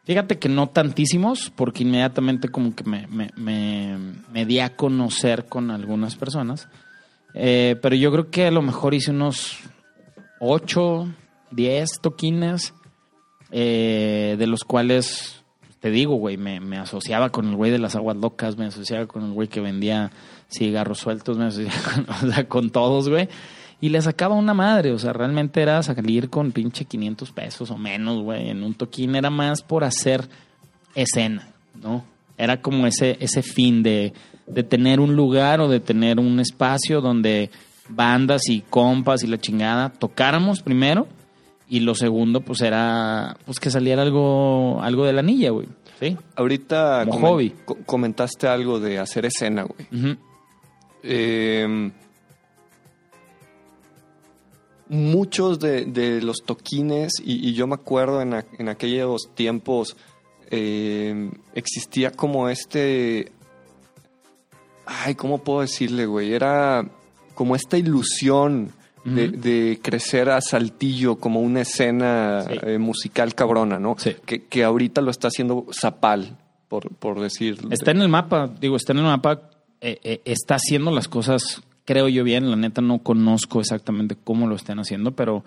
Fíjate 0.09 0.39
que 0.39 0.49
no 0.49 0.71
tantísimos, 0.71 1.53
porque 1.55 1.83
inmediatamente 1.83 2.49
como 2.49 2.75
que 2.75 2.83
me, 2.83 3.07
me, 3.09 3.31
me, 3.37 3.99
me 4.33 4.47
di 4.47 4.59
a 4.59 4.75
conocer 4.75 5.45
con 5.45 5.71
algunas 5.71 6.17
personas. 6.17 6.67
Eh, 7.35 7.77
pero 7.83 7.95
yo 7.95 8.11
creo 8.11 8.31
que 8.31 8.47
a 8.47 8.51
lo 8.51 8.63
mejor 8.63 8.95
hice 8.95 9.11
unos 9.11 9.59
8, 10.41 11.09
10 11.51 12.01
toquines, 12.01 12.73
eh, 13.51 14.37
de 14.39 14.47
los 14.47 14.65
cuales 14.65 15.45
te 15.79 15.91
digo, 15.91 16.15
güey, 16.15 16.39
me, 16.39 16.59
me 16.59 16.79
asociaba 16.79 17.29
con 17.29 17.47
el 17.47 17.57
güey 17.57 17.71
de 17.71 17.79
las 17.79 17.95
aguas 17.95 18.17
locas, 18.17 18.57
me 18.57 18.65
asociaba 18.65 19.05
con 19.05 19.25
el 19.25 19.33
güey 19.33 19.49
que 19.49 19.61
vendía 19.61 20.11
cigarros 20.51 21.01
sueltos, 21.01 21.37
me 21.37 21.45
asociaba 21.45 22.45
con, 22.49 22.71
todos, 22.71 23.11
güey. 23.11 23.29
Y 23.81 23.91
le 23.91 24.03
sacaba 24.03 24.35
una 24.35 24.55
madre, 24.55 24.93
o 24.93 24.99
sea, 24.99 25.13
realmente 25.13 25.63
era 25.63 25.81
salir 25.85 26.31
con 26.31 26.51
pinche 26.53 26.85
500 26.85 27.31
pesos 27.33 27.71
o 27.71 27.79
menos, 27.79 28.21
güey, 28.23 28.51
en 28.51 28.63
un 28.65 28.75
toquín. 28.75 29.15
Era 29.15 29.31
más 29.31 29.63
por 29.63 29.85
hacer 29.85 30.29
escena, 30.97 31.49
¿no? 31.81 32.05
Era 32.37 32.61
como 32.61 32.87
ese, 32.89 33.17
ese 33.21 33.43
fin 33.43 33.83
de, 33.85 34.13
de 34.49 34.63
tener 34.65 34.99
un 35.01 35.15
lugar 35.15 35.61
o 35.61 35.69
de 35.69 35.79
tener 35.81 36.19
un 36.19 36.41
espacio 36.41 37.01
donde 37.01 37.51
bandas 37.89 38.49
y 38.49 38.63
compas 38.63 39.23
y 39.23 39.27
la 39.29 39.39
chingada 39.39 39.91
tocáramos 39.91 40.61
primero 40.63 41.07
y 41.69 41.81
lo 41.81 41.95
segundo 41.95 42.41
pues 42.43 42.61
era 42.61 43.37
pues 43.47 43.59
que 43.61 43.71
saliera 43.71 44.03
algo 44.03 44.81
algo 44.83 45.05
de 45.07 45.13
la 45.13 45.21
anilla, 45.21 45.51
güey. 45.51 45.69
¿Sí? 46.01 46.17
Ahorita 46.37 47.05
Como 47.07 47.19
comen- 47.19 47.31
hobby. 47.31 47.51
co- 47.65 47.79
comentaste 47.87 48.47
algo 48.47 48.79
de 48.81 48.99
hacer 48.99 49.25
escena, 49.27 49.63
güey. 49.65 50.17
Eh, 51.03 51.91
muchos 54.89 55.59
de, 55.61 55.85
de 55.85 56.21
los 56.23 56.39
toquines, 56.45 57.13
y, 57.25 57.49
y 57.49 57.55
yo 57.55 57.67
me 57.67 57.75
acuerdo 57.75 58.21
en, 58.23 58.35
a- 58.35 58.45
en 58.59 58.69
aquellos 58.69 59.29
tiempos, 59.35 59.97
eh, 60.51 61.31
existía 61.55 62.11
como 62.11 62.49
este... 62.49 63.33
Ay, 64.87 65.15
¿cómo 65.15 65.39
puedo 65.39 65.61
decirle, 65.61 66.07
güey? 66.07 66.33
Era 66.33 66.89
como 67.35 67.55
esta 67.55 67.77
ilusión 67.77 68.73
de, 69.05 69.79
crecer 69.83 70.29
a 70.29 70.41
Saltillo 70.43 71.17
como 71.17 71.41
una 71.41 71.63
escena 71.63 72.45
Sí. 72.47 72.59
eh, 72.63 72.79
musical 72.79 73.35
cabrona, 73.35 73.79
¿no? 73.79 73.95
Sí. 73.99 74.15
Que, 74.27 74.45
que 74.45 74.65
ahorita 74.65 75.01
lo 75.01 75.11
está 75.11 75.29
haciendo 75.29 75.67
Zapal, 75.73 76.37
por, 76.69 76.95
por 76.97 77.19
decir. 77.21 77.59
Está 77.71 77.91
en 77.93 78.03
el 78.03 78.09
mapa, 78.09 78.51
digo, 78.61 78.77
está 78.77 78.93
en 78.93 78.99
el 78.99 79.05
mapa, 79.05 79.49
eh, 79.81 80.21
está 80.27 80.57
haciendo 80.57 80.91
las 80.91 81.09
cosas, 81.09 81.63
creo 81.89 82.07
yo 82.11 82.23
bien, 82.23 82.51
la 82.51 82.57
neta 82.57 82.83
no 82.83 82.99
conozco 82.99 83.61
exactamente 83.61 84.15
cómo 84.23 84.47
lo 84.47 84.55
están 84.57 84.79
haciendo, 84.79 85.13
pero 85.13 85.43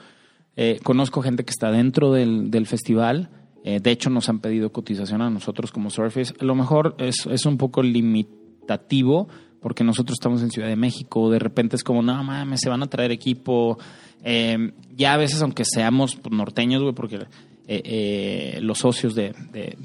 eh, 0.56 0.80
conozco 0.82 1.22
gente 1.22 1.44
que 1.44 1.52
está 1.52 1.70
dentro 1.70 2.12
del, 2.12 2.66
festival, 2.66 3.30
eh, 3.64 3.80
de 3.80 3.92
hecho 3.92 4.10
nos 4.10 4.28
han 4.28 4.40
pedido 4.40 4.72
cotización 4.72 5.22
a 5.22 5.30
nosotros 5.30 5.72
como 5.72 5.92
Surface, 5.92 6.34
a 6.40 6.44
lo 6.44 6.56
mejor 6.56 6.96
es, 6.98 7.28
es 7.28 7.46
un 7.46 7.58
poco 7.58 7.84
limitativo 7.84 9.30
porque 9.60 9.84
nosotros 9.84 10.16
estamos 10.20 10.42
en 10.42 10.50
Ciudad 10.50 10.68
de 10.68 10.76
México, 10.76 11.30
de 11.30 11.38
repente 11.38 11.76
es 11.76 11.84
como, 11.84 12.02
no 12.02 12.24
mames, 12.24 12.60
se 12.60 12.70
van 12.70 12.82
a 12.82 12.88
traer 12.88 13.12
equipo, 13.12 13.78
Eh, 14.24 14.72
ya 14.98 15.14
a 15.14 15.18
veces 15.18 15.44
aunque 15.44 15.64
seamos 15.64 16.18
norteños, 16.32 16.82
güey, 16.82 16.96
porque 16.96 17.20
eh, 17.68 18.58
los 18.62 18.80
socios 18.80 19.14
de, 19.14 19.36
de, 19.52 19.78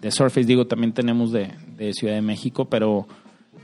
de- 0.00 0.10
Surface, 0.10 0.46
digo, 0.46 0.66
también 0.66 0.92
tenemos 0.92 1.30
de, 1.30 1.50
Ciudad 1.92 2.14
de 2.14 2.22
México, 2.22 2.64
pero 2.70 3.06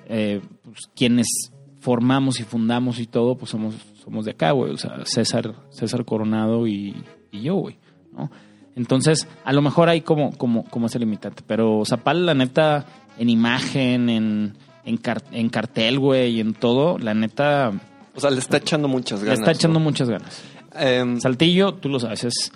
pues, 0.06 0.80
quienes 0.94 1.53
formamos 1.84 2.40
y 2.40 2.44
fundamos 2.44 2.98
y 2.98 3.06
todo, 3.06 3.36
pues 3.36 3.50
somos, 3.50 3.74
somos 4.02 4.24
de 4.24 4.30
acá, 4.30 4.52
güey. 4.52 4.72
O 4.72 4.78
sea, 4.78 4.96
César, 5.04 5.54
César 5.68 6.06
Coronado 6.06 6.66
y, 6.66 6.94
y 7.30 7.42
yo, 7.42 7.56
güey, 7.56 7.76
¿no? 8.16 8.30
Entonces, 8.74 9.28
a 9.44 9.52
lo 9.52 9.60
mejor 9.60 9.90
hay 9.90 10.00
como, 10.00 10.32
como, 10.32 10.64
como 10.64 10.86
ese 10.86 10.98
limitante. 10.98 11.42
Pero 11.46 11.82
Zapal, 11.84 12.24
la 12.24 12.32
neta, 12.32 12.86
en 13.18 13.28
imagen, 13.28 14.08
en, 14.08 14.54
en, 14.86 14.96
car- 14.96 15.22
en 15.30 15.50
cartel, 15.50 15.98
güey, 15.98 16.36
y 16.36 16.40
en 16.40 16.54
todo, 16.54 16.96
la 16.98 17.12
neta, 17.12 17.70
O 18.16 18.20
sea, 18.20 18.30
le 18.30 18.38
está 18.38 18.56
echando 18.56 18.88
muchas 18.88 19.20
le 19.20 19.26
ganas. 19.26 19.40
está 19.40 19.52
echando 19.52 19.78
¿no? 19.78 19.84
muchas 19.84 20.08
ganas. 20.08 20.42
Em, 20.76 21.20
Saltillo, 21.20 21.74
tú 21.74 21.90
lo 21.90 22.00
sabes, 22.00 22.24
es 22.24 22.50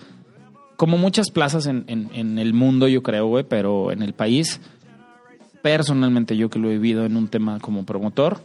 como 0.76 0.96
muchas 0.96 1.30
plazas 1.30 1.66
en, 1.66 1.84
en- 1.88 2.08
en 2.14 2.38
el 2.38 2.54
mundo, 2.54 2.88
yo 2.88 3.02
creo, 3.02 3.26
güey, 3.26 3.44
pero 3.44 3.92
en 3.92 4.02
el 4.02 4.14
país, 4.14 4.60
personalmente 5.62 6.36
yo 6.36 6.48
que 6.50 6.58
lo 6.58 6.68
he 6.68 6.72
vivido 6.74 7.04
en 7.04 7.16
un 7.16 7.28
tema 7.28 7.58
como 7.60 7.84
promotor, 7.84 8.40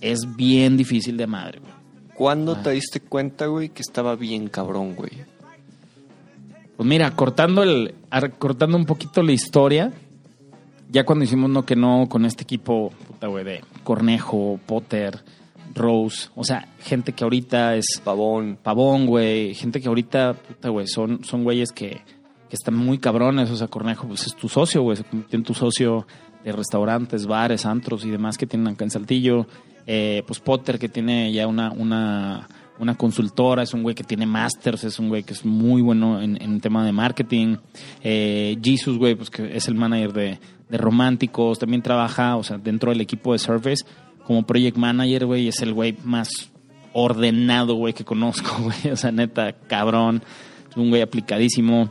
es 0.00 0.36
bien 0.36 0.76
difícil 0.76 1.16
de 1.16 1.26
madre, 1.26 1.60
güey. 1.60 1.72
¿Cuándo 2.14 2.52
Ah. 2.52 2.62
te 2.62 2.70
diste 2.70 3.00
cuenta, 3.00 3.46
güey, 3.46 3.68
que 3.68 3.82
estaba 3.82 4.16
bien 4.16 4.48
cabrón, 4.48 4.94
güey? 4.96 5.10
Pues 6.76 6.88
mira, 6.88 7.10
cortando 7.14 7.62
el, 7.62 7.94
cortando 8.38 8.76
un 8.76 8.86
poquito 8.86 9.22
la 9.22 9.32
historia, 9.32 9.92
ya 10.90 11.04
cuando 11.04 11.24
hicimos 11.24 11.50
no 11.50 11.64
que 11.64 11.74
no 11.76 12.06
con 12.08 12.24
este 12.24 12.44
equipo, 12.44 12.90
puta 13.08 13.26
güey, 13.26 13.44
de 13.44 13.60
Cornejo, 13.82 14.60
Potter, 14.64 15.18
Rose, 15.74 16.28
o 16.34 16.44
sea, 16.44 16.68
gente 16.80 17.12
que 17.12 17.24
ahorita 17.24 17.74
es 17.76 18.00
Pavón. 18.02 18.58
Pavón, 18.62 19.06
güey, 19.06 19.54
gente 19.54 19.80
que 19.80 19.88
ahorita, 19.88 20.34
puta, 20.34 20.68
güey, 20.70 20.86
son, 20.86 21.24
son 21.24 21.42
güeyes 21.44 21.72
que, 21.72 22.00
que 22.48 22.56
están 22.56 22.74
muy 22.74 22.98
cabrones. 22.98 23.50
O 23.50 23.56
sea, 23.56 23.66
Cornejo, 23.68 24.06
pues 24.06 24.26
es 24.26 24.34
tu 24.36 24.48
socio, 24.48 24.82
güey, 24.82 24.96
se 24.96 25.04
convirtió 25.04 25.36
en 25.36 25.44
tu 25.44 25.54
socio 25.54 26.06
de 26.50 26.56
restaurantes, 26.56 27.26
bares, 27.26 27.66
antros 27.66 28.04
y 28.04 28.10
demás 28.10 28.36
que 28.36 28.46
tienen 28.46 28.68
acá 28.68 28.84
en 28.84 28.90
Saltillo. 28.90 29.46
Eh, 29.86 30.22
pues 30.26 30.40
Potter, 30.40 30.78
que 30.78 30.88
tiene 30.88 31.32
ya 31.32 31.46
una, 31.46 31.70
una, 31.72 32.48
una 32.78 32.94
consultora, 32.96 33.62
es 33.62 33.72
un 33.72 33.82
güey 33.82 33.94
que 33.94 34.04
tiene 34.04 34.26
masters, 34.26 34.84
es 34.84 34.98
un 34.98 35.08
güey 35.08 35.22
que 35.22 35.32
es 35.32 35.44
muy 35.44 35.80
bueno 35.80 36.20
en, 36.20 36.60
tema 36.60 36.84
de 36.84 36.92
marketing. 36.92 37.56
Eh, 38.02 38.58
Jesus, 38.62 38.98
güey, 38.98 39.14
pues 39.14 39.30
que 39.30 39.56
es 39.56 39.66
el 39.68 39.74
manager 39.74 40.12
de, 40.12 40.38
de 40.68 40.78
Románticos, 40.78 41.58
también 41.58 41.82
trabaja, 41.82 42.36
o 42.36 42.42
sea, 42.42 42.58
dentro 42.58 42.90
del 42.90 43.00
equipo 43.00 43.32
de 43.32 43.38
Surface 43.38 43.84
como 44.28 44.42
project 44.42 44.76
manager, 44.76 45.24
güey, 45.24 45.48
es 45.48 45.62
el 45.62 45.72
güey 45.72 45.96
más 46.04 46.50
ordenado, 46.92 47.76
güey, 47.76 47.94
que 47.94 48.04
conozco, 48.04 48.56
güey. 48.62 48.92
O 48.92 48.96
sea, 48.96 49.10
neta, 49.10 49.52
cabrón. 49.52 50.22
Es 50.70 50.76
un 50.76 50.90
güey 50.90 51.00
aplicadísimo. 51.00 51.90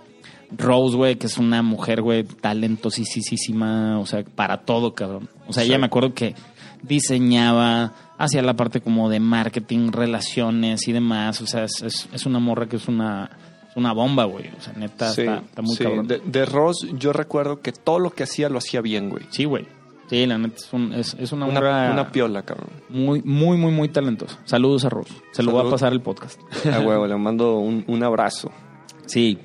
Rose, 0.56 0.96
güey, 0.96 1.16
que 1.18 1.28
es 1.28 1.38
una 1.38 1.62
mujer, 1.62 2.02
güey, 2.02 2.24
talentosísima, 2.24 4.00
o 4.00 4.06
sea, 4.06 4.24
para 4.24 4.62
todo, 4.62 4.94
cabrón. 4.94 5.30
O 5.48 5.54
sea, 5.54 5.64
Sí. 5.64 5.70
ella 5.70 5.80
me 5.80 5.88
acuerdo 5.88 6.14
que 6.14 6.36
diseñaba, 6.84 7.94
hacía 8.18 8.42
la 8.42 8.56
parte 8.56 8.82
como 8.82 9.10
de 9.10 9.20
marketing, 9.20 9.92
relaciones 9.92 10.88
y 10.88 10.92
demás. 10.94 11.42
O 11.42 11.48
sea, 11.48 11.64
es, 11.66 11.82
es, 11.82 12.10
es 12.14 12.26
una 12.26 12.40
morra 12.40 12.68
que 12.68 12.78
es 12.78 12.88
una, 12.88 13.30
es 13.70 13.76
una 13.76 13.94
bomba, 13.94 14.26
güey. 14.26 14.48
O 14.58 14.62
sea, 14.62 14.74
neta, 14.74 15.10
Sí, 15.12 15.22
está, 15.22 15.38
está 15.38 15.62
muy 15.62 15.76
sí. 15.76 15.84
cabrón. 15.84 16.08
De, 16.08 16.20
de 16.20 16.46
Ross, 16.46 16.88
yo 16.98 17.14
recuerdo 17.14 17.62
que 17.62 17.72
todo 17.72 18.00
lo 18.00 18.12
que 18.12 18.24
hacía 18.24 18.50
lo 18.50 18.58
hacía 18.60 18.82
bien, 18.82 19.10
güey. 19.10 19.26
Sí, 19.30 19.46
güey. 19.46 19.68
Sí, 20.10 20.26
la 20.26 20.38
neta 20.38 20.56
es, 20.56 20.72
un- 20.72 20.94
es, 20.94 21.16
es 21.20 21.32
una, 21.34 21.46
Una, 21.48 21.54
morra 21.56 21.92
una 21.92 22.12
piola, 22.12 22.44
cabrón. 22.44 22.70
muy, 22.90 23.22
muy, 23.24 23.58
muy, 23.58 23.72
muy 23.74 23.90
talentosa. 23.90 24.40
Saludos 24.46 24.86
a 24.86 24.90
Rose. 24.90 25.14
Se 25.32 25.44
lo 25.44 25.52
voy 25.52 25.68
a 25.68 25.70
pasar 25.70 25.92
el 25.92 26.00
podcast. 26.02 26.40
A 26.66 26.80
huevo, 26.80 27.06
le 27.08 27.18
mando 27.18 27.58
un, 27.60 27.84
un 27.88 28.04
abrazo. 28.04 28.50
Sí. 29.06 29.38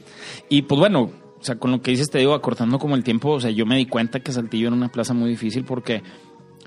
Y 0.48 0.62
pues 0.62 0.78
bueno, 0.78 1.10
o 1.40 1.44
sea, 1.44 1.56
con 1.56 1.70
lo 1.70 1.80
que 1.82 1.90
dices 1.92 2.10
te 2.10 2.18
digo, 2.18 2.34
acortando 2.34 2.78
como 2.78 2.94
el 2.94 3.02
tiempo, 3.04 3.30
o 3.30 3.40
sea, 3.40 3.50
yo 3.50 3.66
me 3.66 3.76
di 3.76 3.86
cuenta 3.86 4.20
que 4.20 4.32
Saltillo 4.32 4.68
era 4.68 4.76
una 4.76 4.88
plaza 4.90 5.14
muy 5.14 5.30
difícil 5.30 5.64
porque 5.64 6.02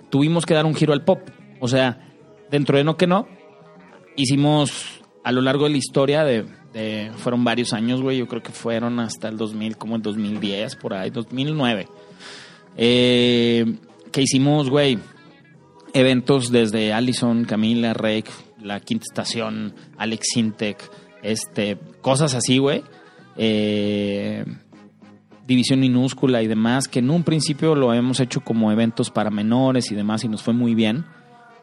tuvimos 0.09 0.45
que 0.45 0.53
dar 0.53 0.65
un 0.65 0.75
giro 0.75 0.93
al 0.93 1.03
pop. 1.03 1.19
O 1.59 1.67
sea, 1.67 2.13
dentro 2.51 2.77
de 2.77 2.83
no 2.83 2.97
que 2.97 3.07
no, 3.07 3.27
hicimos 4.15 5.01
a 5.23 5.31
lo 5.31 5.41
largo 5.41 5.63
de 5.65 5.71
la 5.71 5.77
historia 5.77 6.23
de, 6.23 6.45
de- 6.73 7.11
fueron 7.17 7.43
varios 7.43 7.73
años, 7.73 8.01
güey, 8.01 8.17
yo 8.17 8.27
creo 8.27 8.43
que 8.43 8.51
fueron 8.51 8.99
hasta 8.99 9.27
el 9.29 9.37
2000, 9.37 9.77
como 9.77 9.95
el 9.95 10.01
2010, 10.01 10.75
por 10.75 10.93
ahí, 10.93 11.09
2009. 11.09 11.87
Eh, 12.77 13.77
que 14.11 14.21
hicimos, 14.21 14.69
güey, 14.69 14.99
eventos 15.93 16.51
desde 16.51 16.93
Allison, 16.93 17.45
Camila, 17.45 17.93
Rake, 17.93 18.31
La 18.61 18.79
Quinta 18.79 19.03
Estación, 19.09 19.73
Alex 19.97 20.27
Sintec, 20.33 20.91
este, 21.23 21.77
cosas 22.01 22.33
así, 22.35 22.57
güey. 22.57 22.83
Eh, 23.37 24.45
División 25.47 25.79
Minúscula 25.79 26.41
y 26.41 26.47
demás, 26.47 26.87
que 26.87 26.99
en 26.99 27.09
un 27.09 27.23
principio 27.23 27.75
lo 27.75 27.93
hemos 27.93 28.19
hecho 28.19 28.41
como 28.41 28.71
eventos 28.71 29.11
para 29.11 29.29
menores 29.29 29.91
y 29.91 29.95
demás 29.95 30.23
y 30.23 30.27
nos 30.27 30.41
fue 30.41 30.53
muy 30.53 30.73
bien 30.73 31.05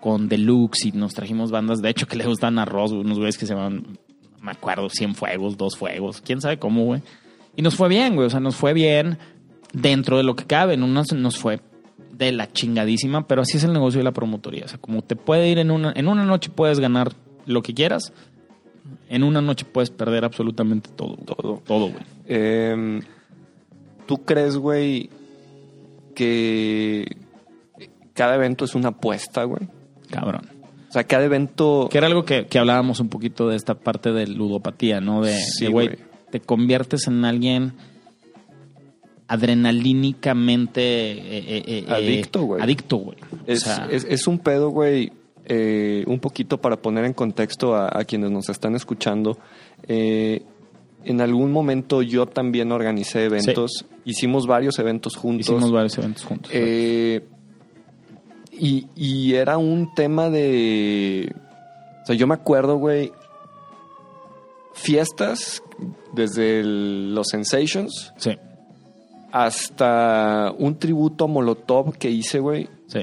con 0.00 0.28
Deluxe 0.28 0.86
y 0.86 0.92
nos 0.92 1.14
trajimos 1.14 1.50
bandas, 1.50 1.80
de 1.80 1.90
hecho 1.90 2.06
que 2.06 2.16
le 2.16 2.26
gustan 2.26 2.58
a 2.58 2.64
Ross, 2.64 2.90
unos 2.90 3.18
güeyes 3.18 3.38
que 3.38 3.46
se 3.46 3.54
llaman, 3.54 3.98
me 4.40 4.50
acuerdo, 4.50 4.88
100 4.88 5.14
fuegos, 5.14 5.56
dos 5.56 5.76
fuegos, 5.76 6.20
quién 6.20 6.40
sabe 6.40 6.58
cómo, 6.58 6.84
güey. 6.84 7.02
Y 7.54 7.62
nos 7.62 7.76
fue 7.76 7.88
bien, 7.88 8.16
güey, 8.16 8.26
o 8.26 8.30
sea, 8.30 8.40
nos 8.40 8.56
fue 8.56 8.72
bien 8.72 9.18
dentro 9.72 10.16
de 10.16 10.24
lo 10.24 10.34
que 10.34 10.44
cabe, 10.44 10.74
en 10.74 10.82
unas 10.82 11.12
nos 11.12 11.38
fue 11.38 11.60
de 12.12 12.32
la 12.32 12.50
chingadísima, 12.50 13.28
pero 13.28 13.42
así 13.42 13.56
es 13.56 13.64
el 13.64 13.72
negocio 13.72 13.98
de 13.98 14.04
la 14.04 14.12
promotoría, 14.12 14.64
o 14.64 14.68
sea, 14.68 14.78
como 14.78 15.02
te 15.02 15.14
puede 15.14 15.48
ir 15.48 15.58
en 15.58 15.70
una, 15.70 15.92
en 15.94 16.08
una 16.08 16.24
noche 16.24 16.50
puedes 16.50 16.80
ganar 16.80 17.12
lo 17.46 17.62
que 17.62 17.72
quieras, 17.72 18.12
en 19.08 19.22
una 19.22 19.40
noche 19.40 19.64
puedes 19.64 19.90
perder 19.90 20.24
absolutamente 20.24 20.90
todo, 20.94 21.14
güey. 21.16 21.24
Todo. 21.26 21.62
todo, 21.66 21.90
güey. 21.90 22.04
Em, 22.26 23.00
¿Tú 24.06 24.18
crees, 24.24 24.56
güey, 24.56 25.10
que 26.14 27.16
cada 28.14 28.34
evento 28.34 28.64
es 28.64 28.74
una 28.74 28.88
apuesta, 28.88 29.44
güey? 29.44 29.62
Cabrón. 30.10 30.42
O 30.88 30.92
sea, 30.92 31.04
cada 31.04 31.24
evento... 31.24 31.88
Que 31.90 31.98
era 31.98 32.06
algo 32.06 32.24
que, 32.24 32.46
que 32.46 32.58
hablábamos 32.58 33.00
un 33.00 33.08
poquito 33.08 33.48
de 33.48 33.56
esta 33.56 33.74
parte 33.74 34.12
de 34.12 34.26
ludopatía, 34.26 35.00
¿no? 35.00 35.22
De, 35.22 35.32
Sí, 35.38 35.64
de, 35.66 35.70
güey, 35.70 35.86
güey. 35.88 35.98
te 36.30 36.40
conviertes 36.40 37.06
en 37.06 37.24
alguien 37.24 37.72
adrenalínicamente 39.28 40.80
eh, 40.82 41.18
eh, 41.28 41.62
eh, 41.66 41.84
Adicto, 41.88 42.42
güey. 42.42 42.62
Adicto, 42.62 42.96
güey. 42.98 43.16
O 43.32 43.36
Es, 43.46 43.60
sea, 43.62 43.88
es- 43.90 44.04
es 44.08 44.26
un 44.26 44.38
pedo, 44.38 44.70
güey, 44.70 45.12
eh, 45.46 46.04
un 46.06 46.18
poquito 46.20 46.60
para 46.60 46.76
poner 46.80 47.04
en 47.04 47.12
contexto 47.14 47.74
a, 47.74 47.88
a 47.92 48.04
quienes 48.04 48.30
nos 48.30 48.48
están 48.48 48.74
escuchando. 48.74 49.38
Eh, 49.88 50.42
en 51.04 51.20
algún 51.20 51.50
momento 51.50 52.00
yo 52.02 52.26
también 52.26 52.70
organicé 52.72 53.24
eventos. 53.24 53.84
Hicimos 54.04 54.46
varios 54.46 54.78
eventos 54.78 55.16
juntos. 55.16 55.46
Hicimos 55.48 55.72
varios 55.72 55.98
eventos 55.98 56.24
juntos. 56.24 56.50
Eh, 56.54 57.24
y, 58.52 58.86
y 58.94 59.34
era 59.34 59.58
un 59.58 59.92
tema 59.94 60.30
de. 60.30 61.34
O 62.02 62.06
sea, 62.06 62.14
yo 62.16 62.26
me 62.28 62.34
acuerdo, 62.34 62.76
güey. 62.76 63.10
Fiestas 64.74 65.62
desde 66.14 66.60
el- 66.60 67.14
los 67.14 67.28
Sensations 67.28 68.12
sí, 68.16 68.32
hasta 69.30 70.52
un 70.58 70.78
tributo 70.78 71.24
a 71.24 71.28
Molotov 71.28 71.96
que 71.98 72.10
hice, 72.10 72.38
güey. 72.38 72.68
sí. 72.86 73.00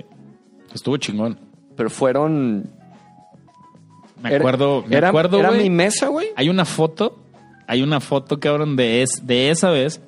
Estuvo 0.73 0.97
chingón. 0.97 1.39
Pero 1.79 1.89
fueron. 1.89 2.69
Me 4.21 4.27
era- 4.31 4.39
acuerdo, 4.39 4.83
me 4.85 4.97
era, 4.97 5.07
acuerdo, 5.07 5.39
Era 5.39 5.47
güey. 5.47 5.63
mi 5.63 5.69
mesa, 5.69 6.07
güey. 6.09 6.27
Hay 6.35 6.49
una 6.49 6.65
foto, 6.65 7.17
hay 7.67 7.81
una 7.81 8.01
foto, 8.01 8.37
cabrón, 8.37 8.75
de, 8.75 9.01
es, 9.01 9.25
de 9.25 9.49
esa 9.49 9.69
vez. 9.69 10.01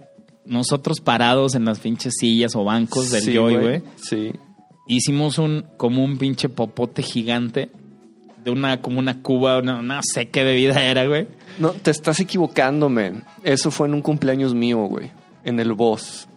Nosotros 0.43 0.99
parados 0.99 1.55
en 1.55 1.63
las 1.63 1.79
pinches 1.79 2.15
sillas 2.19 2.57
o 2.57 2.65
bancos 2.65 3.09
del 3.09 3.21
Sí, 3.21 3.33
Joy, 3.33 3.55
güey. 3.55 3.83
Sí. 3.95 4.33
Hicimos 4.85 5.37
un, 5.37 5.65
como 5.77 6.03
un 6.03 6.17
pinche 6.17 6.49
popote 6.49 7.03
gigante 7.03 7.71
de 8.43 8.51
una, 8.51 8.81
como 8.81 8.99
una 8.99 9.21
cuba, 9.21 9.59
una, 9.59 9.79
una 9.79 10.01
sé 10.03 10.27
qué 10.29 10.43
bebida 10.43 10.83
era, 10.83 11.05
güey. 11.07 11.27
No, 11.57 11.69
te 11.69 11.91
estás 11.91 12.19
equivocando, 12.19 12.89
man. 12.89 13.23
Eso 13.43 13.71
fue 13.71 13.87
en 13.87 13.93
un 13.93 14.01
cumpleaños 14.01 14.53
mío, 14.53 14.79
güey. 14.87 15.09
En 15.45 15.57
el 15.61 15.71
Boss. 15.71 16.27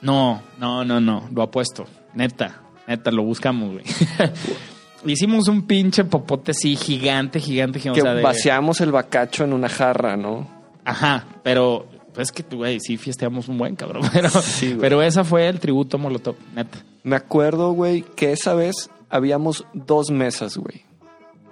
No, 0.00 0.42
no, 0.58 0.84
no, 0.84 1.00
no, 1.00 1.28
lo 1.32 1.42
apuesto. 1.42 1.84
Neta, 2.14 2.62
neta, 2.88 3.12
lo 3.12 3.22
buscamos, 3.22 3.70
güey. 3.74 3.84
Hicimos 5.04 5.48
un 5.48 5.62
pinche 5.62 6.04
popote 6.04 6.52
así 6.52 6.76
gigante, 6.76 7.40
gigante, 7.40 7.80
gigante. 7.80 8.00
Que 8.00 8.02
o 8.02 8.10
sea, 8.10 8.14
de- 8.14 8.22
vaciamos 8.22 8.80
el 8.80 8.92
bacacho 8.92 9.44
en 9.44 9.52
una 9.52 9.68
jarra, 9.68 10.16
¿no? 10.16 10.48
Ajá, 10.84 11.26
pero 11.42 11.86
pues 12.14 12.28
es 12.28 12.32
que, 12.32 12.54
güey, 12.56 12.78
sí 12.80 12.96
fiesteamos 12.96 13.48
un 13.48 13.58
buen 13.58 13.74
cabrón. 13.76 14.02
Pero, 14.12 14.28
Sí, 14.28 14.76
pero 14.78 15.00
esa 15.02 15.24
fue 15.24 15.48
el 15.48 15.58
tributo 15.60 15.96
Molotov, 15.98 16.36
neta. 16.54 16.78
Me 17.04 17.16
acuerdo, 17.16 17.72
güey, 17.72 18.02
que 18.02 18.32
esa 18.32 18.52
vez 18.54 18.90
habíamos 19.08 19.64
dos 19.72 20.10
mesas, 20.10 20.56
güey. 20.58 20.84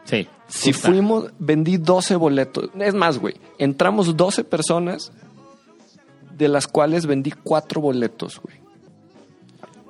Sí. 0.05 0.29
Si 0.49 0.73
fuimos, 0.73 1.33
vendí 1.39 1.77
12 1.79 2.17
boletos. 2.17 2.71
Es 2.79 2.95
más, 2.95 3.19
güey, 3.19 3.35
entramos 3.59 4.17
12 4.17 4.45
personas, 4.45 5.13
de 6.37 6.49
las 6.49 6.67
cuales 6.67 7.07
vendí 7.07 7.31
4 7.31 7.81
boletos, 7.81 8.41
güey. 8.43 8.57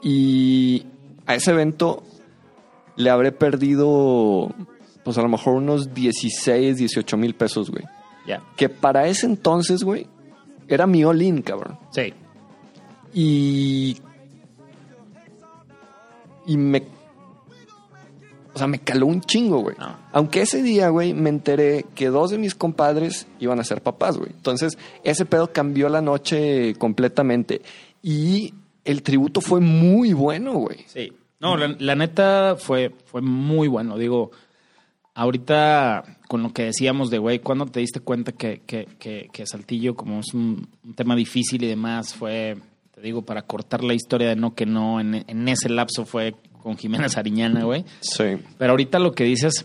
Y 0.02 0.86
a 1.26 1.34
ese 1.34 1.50
evento 1.52 2.02
le 3.00 3.10
habré 3.10 3.32
perdido, 3.32 4.54
pues 5.04 5.18
a 5.18 5.22
lo 5.22 5.28
mejor 5.28 5.54
unos 5.54 5.92
16, 5.94 6.76
18 6.76 7.16
mil 7.16 7.34
pesos, 7.34 7.70
güey. 7.70 7.84
Ya. 8.26 8.42
Que 8.56 8.68
para 8.68 9.08
ese 9.08 9.26
entonces, 9.26 9.82
güey, 9.82 10.06
era 10.68 10.86
mi 10.86 11.02
all-in, 11.04 11.42
cabrón. 11.42 11.78
Sí. 11.90 12.14
Y. 13.12 13.96
Y 16.46 16.56
me. 16.56 16.82
O 18.52 18.58
sea, 18.58 18.66
me 18.66 18.80
caló 18.80 19.06
un 19.06 19.20
chingo, 19.20 19.60
güey. 19.60 19.76
No. 19.78 19.96
Aunque 20.12 20.42
ese 20.42 20.62
día, 20.62 20.88
güey, 20.88 21.14
me 21.14 21.30
enteré 21.30 21.86
que 21.94 22.08
dos 22.08 22.30
de 22.30 22.38
mis 22.38 22.54
compadres 22.54 23.26
iban 23.38 23.60
a 23.60 23.64
ser 23.64 23.82
papás, 23.82 24.18
güey. 24.18 24.30
Entonces, 24.30 24.76
ese 25.04 25.24
pedo 25.24 25.52
cambió 25.52 25.88
la 25.88 26.02
noche 26.02 26.74
completamente. 26.74 27.62
Y 28.02 28.54
el 28.84 29.02
tributo 29.02 29.40
fue 29.40 29.60
muy 29.60 30.12
bueno, 30.12 30.54
güey. 30.54 30.84
Sí. 30.86 31.12
No, 31.40 31.56
la, 31.56 31.74
la 31.78 31.94
neta 31.94 32.56
fue, 32.58 32.94
fue 33.06 33.22
muy 33.22 33.66
bueno. 33.66 33.96
Digo, 33.96 34.30
ahorita 35.14 36.18
con 36.28 36.42
lo 36.42 36.52
que 36.52 36.64
decíamos 36.64 37.10
de, 37.10 37.18
güey, 37.18 37.40
¿cuándo 37.40 37.66
te 37.66 37.80
diste 37.80 38.00
cuenta 38.00 38.32
que, 38.32 38.62
que, 38.66 38.86
que, 38.98 39.28
que 39.32 39.46
Saltillo, 39.46 39.94
como 39.96 40.20
es 40.20 40.32
un, 40.34 40.68
un 40.84 40.94
tema 40.94 41.16
difícil 41.16 41.64
y 41.64 41.66
demás, 41.66 42.14
fue, 42.14 42.56
te 42.92 43.00
digo, 43.00 43.22
para 43.22 43.42
cortar 43.42 43.82
la 43.82 43.94
historia 43.94 44.28
de 44.28 44.36
no 44.36 44.54
que 44.54 44.66
no, 44.66 45.00
en, 45.00 45.24
en 45.26 45.48
ese 45.48 45.68
lapso 45.68 46.04
fue 46.04 46.34
con 46.62 46.76
Jimena 46.76 47.08
Sariñana, 47.08 47.64
güey. 47.64 47.84
Sí. 48.00 48.36
Pero 48.58 48.72
ahorita 48.72 48.98
lo 48.98 49.12
que 49.12 49.24
dices, 49.24 49.64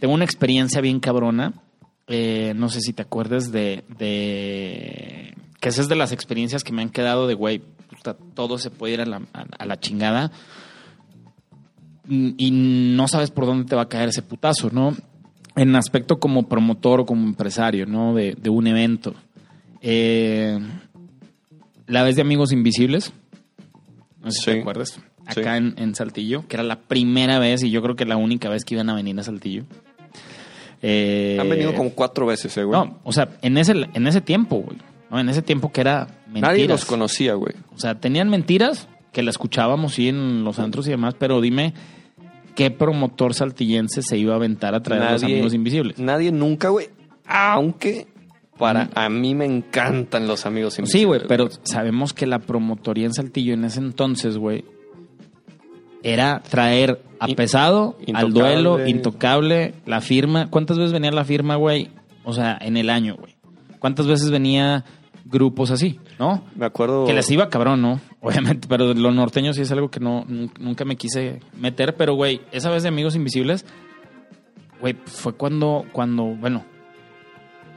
tengo 0.00 0.14
una 0.14 0.24
experiencia 0.24 0.80
bien 0.80 1.00
cabrona. 1.00 1.52
Eh, 2.06 2.54
no 2.56 2.68
sé 2.70 2.80
si 2.80 2.92
te 2.92 3.02
acuerdas 3.02 3.52
de, 3.52 3.84
de. 3.98 5.36
Que 5.60 5.68
esa 5.68 5.82
es 5.82 5.88
de 5.88 5.94
las 5.94 6.10
experiencias 6.10 6.64
que 6.64 6.72
me 6.72 6.82
han 6.82 6.90
quedado 6.90 7.28
de, 7.28 7.34
güey, 7.34 7.60
puta, 7.88 8.16
todo 8.34 8.58
se 8.58 8.70
puede 8.70 8.94
ir 8.94 9.00
a 9.00 9.06
la, 9.06 9.22
a, 9.32 9.44
a 9.58 9.66
la 9.66 9.78
chingada. 9.78 10.32
Y 12.10 12.50
no 12.50 13.06
sabes 13.06 13.30
por 13.30 13.46
dónde 13.46 13.66
te 13.66 13.76
va 13.76 13.82
a 13.82 13.88
caer 13.88 14.08
ese 14.08 14.22
putazo, 14.22 14.68
¿no? 14.72 14.96
En 15.54 15.76
aspecto 15.76 16.18
como 16.18 16.48
promotor 16.48 17.00
o 17.00 17.06
como 17.06 17.24
empresario, 17.24 17.86
¿no? 17.86 18.14
De, 18.14 18.34
de 18.40 18.50
un 18.50 18.66
evento. 18.66 19.14
Eh, 19.80 20.58
la 21.86 22.02
vez 22.02 22.16
de 22.16 22.22
Amigos 22.22 22.52
Invisibles. 22.52 23.12
No 24.22 24.30
sé 24.32 24.38
si 24.40 24.44
te 24.50 24.60
acuerdas. 24.60 25.00
Sí. 25.32 25.40
Acá 25.40 25.56
en, 25.56 25.74
en 25.76 25.94
Saltillo, 25.94 26.46
que 26.48 26.56
era 26.56 26.64
la 26.64 26.80
primera 26.80 27.38
vez 27.38 27.62
y 27.62 27.70
yo 27.70 27.80
creo 27.82 27.94
que 27.94 28.04
la 28.04 28.16
única 28.16 28.48
vez 28.48 28.64
que 28.64 28.74
iban 28.74 28.90
a 28.90 28.94
venir 28.94 29.18
a 29.20 29.22
Saltillo. 29.22 29.64
Eh, 30.82 31.38
Han 31.40 31.48
venido 31.48 31.74
como 31.74 31.90
cuatro 31.90 32.26
veces, 32.26 32.56
eh, 32.56 32.64
güey. 32.64 32.80
No, 32.80 32.98
o 33.04 33.12
sea, 33.12 33.28
en 33.42 33.56
ese, 33.58 33.72
en 33.94 34.06
ese 34.06 34.20
tiempo, 34.20 34.56
güey. 34.56 34.78
¿no? 35.10 35.20
En 35.20 35.28
ese 35.28 35.42
tiempo 35.42 35.70
que 35.70 35.82
era 35.82 36.08
mentiras. 36.26 36.50
Nadie 36.50 36.66
los 36.66 36.84
conocía, 36.84 37.34
güey. 37.34 37.54
O 37.74 37.78
sea, 37.78 38.00
tenían 38.00 38.28
mentiras 38.28 38.88
que 39.12 39.22
la 39.22 39.30
escuchábamos, 39.30 39.94
sí, 39.94 40.08
en 40.08 40.42
los 40.44 40.58
antros 40.58 40.86
y 40.86 40.90
demás, 40.90 41.14
pero 41.18 41.40
dime 41.40 41.74
qué 42.60 42.70
promotor 42.70 43.32
saltillense 43.32 44.02
se 44.02 44.18
iba 44.18 44.34
a 44.34 44.36
aventar 44.36 44.74
a 44.74 44.82
traer 44.82 45.02
a 45.02 45.12
los 45.12 45.24
amigos 45.24 45.54
invisibles. 45.54 45.98
Nadie 45.98 46.30
nunca, 46.30 46.68
güey. 46.68 46.88
Aunque 47.24 48.06
para 48.58 48.90
a 48.94 49.08
mí 49.08 49.34
me 49.34 49.46
encantan 49.46 50.28
los 50.28 50.44
amigos 50.44 50.74
Sí, 50.74 50.82
invisibles. 50.82 51.06
güey, 51.06 51.20
pero 51.26 51.48
sabemos 51.62 52.12
que 52.12 52.26
la 52.26 52.38
promotoría 52.38 53.06
en 53.06 53.14
Saltillo 53.14 53.54
en 53.54 53.64
ese 53.64 53.78
entonces, 53.80 54.36
güey, 54.36 54.66
era 56.02 56.42
traer 56.50 57.00
a 57.18 57.28
pesado, 57.28 57.96
al 58.12 58.34
duelo, 58.34 58.86
intocable, 58.86 59.72
la 59.86 60.02
firma. 60.02 60.50
¿Cuántas 60.50 60.76
veces 60.76 60.92
venía 60.92 61.12
la 61.12 61.24
firma, 61.24 61.56
güey? 61.56 61.88
O 62.24 62.34
sea, 62.34 62.58
en 62.60 62.76
el 62.76 62.90
año, 62.90 63.16
güey. 63.18 63.36
¿Cuántas 63.78 64.06
veces 64.06 64.30
venía 64.30 64.84
grupos 65.24 65.70
así, 65.70 65.98
no? 66.18 66.44
Me 66.56 66.66
acuerdo. 66.66 67.06
Que 67.06 67.14
les 67.14 67.30
iba 67.30 67.48
cabrón, 67.48 67.80
¿no? 67.80 68.00
Obviamente, 68.22 68.68
pero 68.68 68.92
los 68.92 69.14
norteños 69.14 69.56
sí 69.56 69.62
es 69.62 69.72
algo 69.72 69.90
que 69.90 69.98
no 70.00 70.24
nun- 70.26 70.52
nunca 70.58 70.84
me 70.84 70.96
quise 70.96 71.40
meter, 71.58 71.94
pero 71.96 72.14
güey, 72.14 72.42
esa 72.52 72.68
vez 72.70 72.82
de 72.82 72.90
Amigos 72.90 73.16
Invisibles, 73.16 73.64
güey, 74.80 74.94
fue 75.06 75.32
cuando, 75.34 75.86
cuando, 75.92 76.24
bueno, 76.24 76.64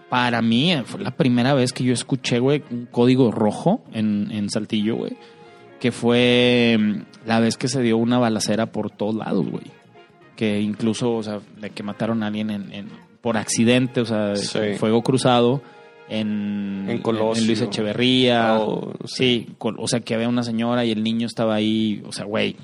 para 0.10 0.42
mí 0.42 0.74
eh, 0.74 0.84
fue 0.86 1.02
la 1.02 1.12
primera 1.12 1.54
vez 1.54 1.74
que 1.74 1.84
yo 1.84 1.94
escuché, 1.94 2.40
güey, 2.40 2.64
un 2.72 2.86
código 2.86 3.32
rojo 3.32 3.84
en, 3.94 4.30
en 4.32 4.50
Saltillo, 4.50 4.96
güey, 4.98 5.18
que 5.80 5.92
fue 5.92 6.78
mm, 6.80 7.28
la 7.28 7.40
vez 7.40 7.58
que 7.58 7.68
se 7.68 7.82
dio 7.82 7.98
una 7.98 8.20
balacera 8.20 8.68
por 8.68 8.92
todos 8.92 9.16
lados, 9.16 9.48
güey. 9.50 9.66
Que 10.36 10.60
incluso, 10.62 11.14
o 11.14 11.24
sea, 11.24 11.40
de 11.60 11.70
que 11.70 11.84
mataron 11.84 12.22
a 12.24 12.28
alguien 12.28 12.50
en, 12.50 12.72
en- 12.74 12.90
por 13.22 13.38
accidente, 13.38 14.02
o 14.02 14.06
sea, 14.06 14.36
Sí. 14.36 14.74
fuego 14.78 15.02
cruzado 15.04 15.62
en, 16.20 16.86
En 16.90 17.02
Colosio. 17.02 17.42
en 17.42 17.48
Luis 17.48 17.62
Echeverría. 17.62 18.58
Oh, 18.60 18.94
sí, 19.06 19.48
con- 19.58 19.76
o 19.80 19.88
sea, 19.88 20.00
que 20.02 20.14
había 20.16 20.30
una 20.30 20.44
señora 20.44 20.86
y 20.86 20.92
el 20.92 21.04
niño 21.04 21.28
estaba 21.28 21.56
ahí, 21.56 22.02
o 22.06 22.12
sea, 22.12 22.26
güey, 22.26 22.56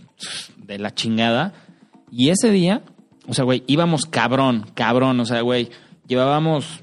de 0.57 0.77
la 0.79 0.93
chingada. 0.93 1.53
Y 2.11 2.29
ese 2.29 2.51
día, 2.51 2.81
o 3.27 3.33
sea, 3.33 3.43
güey, 3.45 3.63
íbamos 3.67 4.05
cabrón, 4.05 4.65
cabrón, 4.73 5.19
o 5.19 5.25
sea, 5.25 5.41
güey, 5.41 5.69
llevábamos 6.07 6.81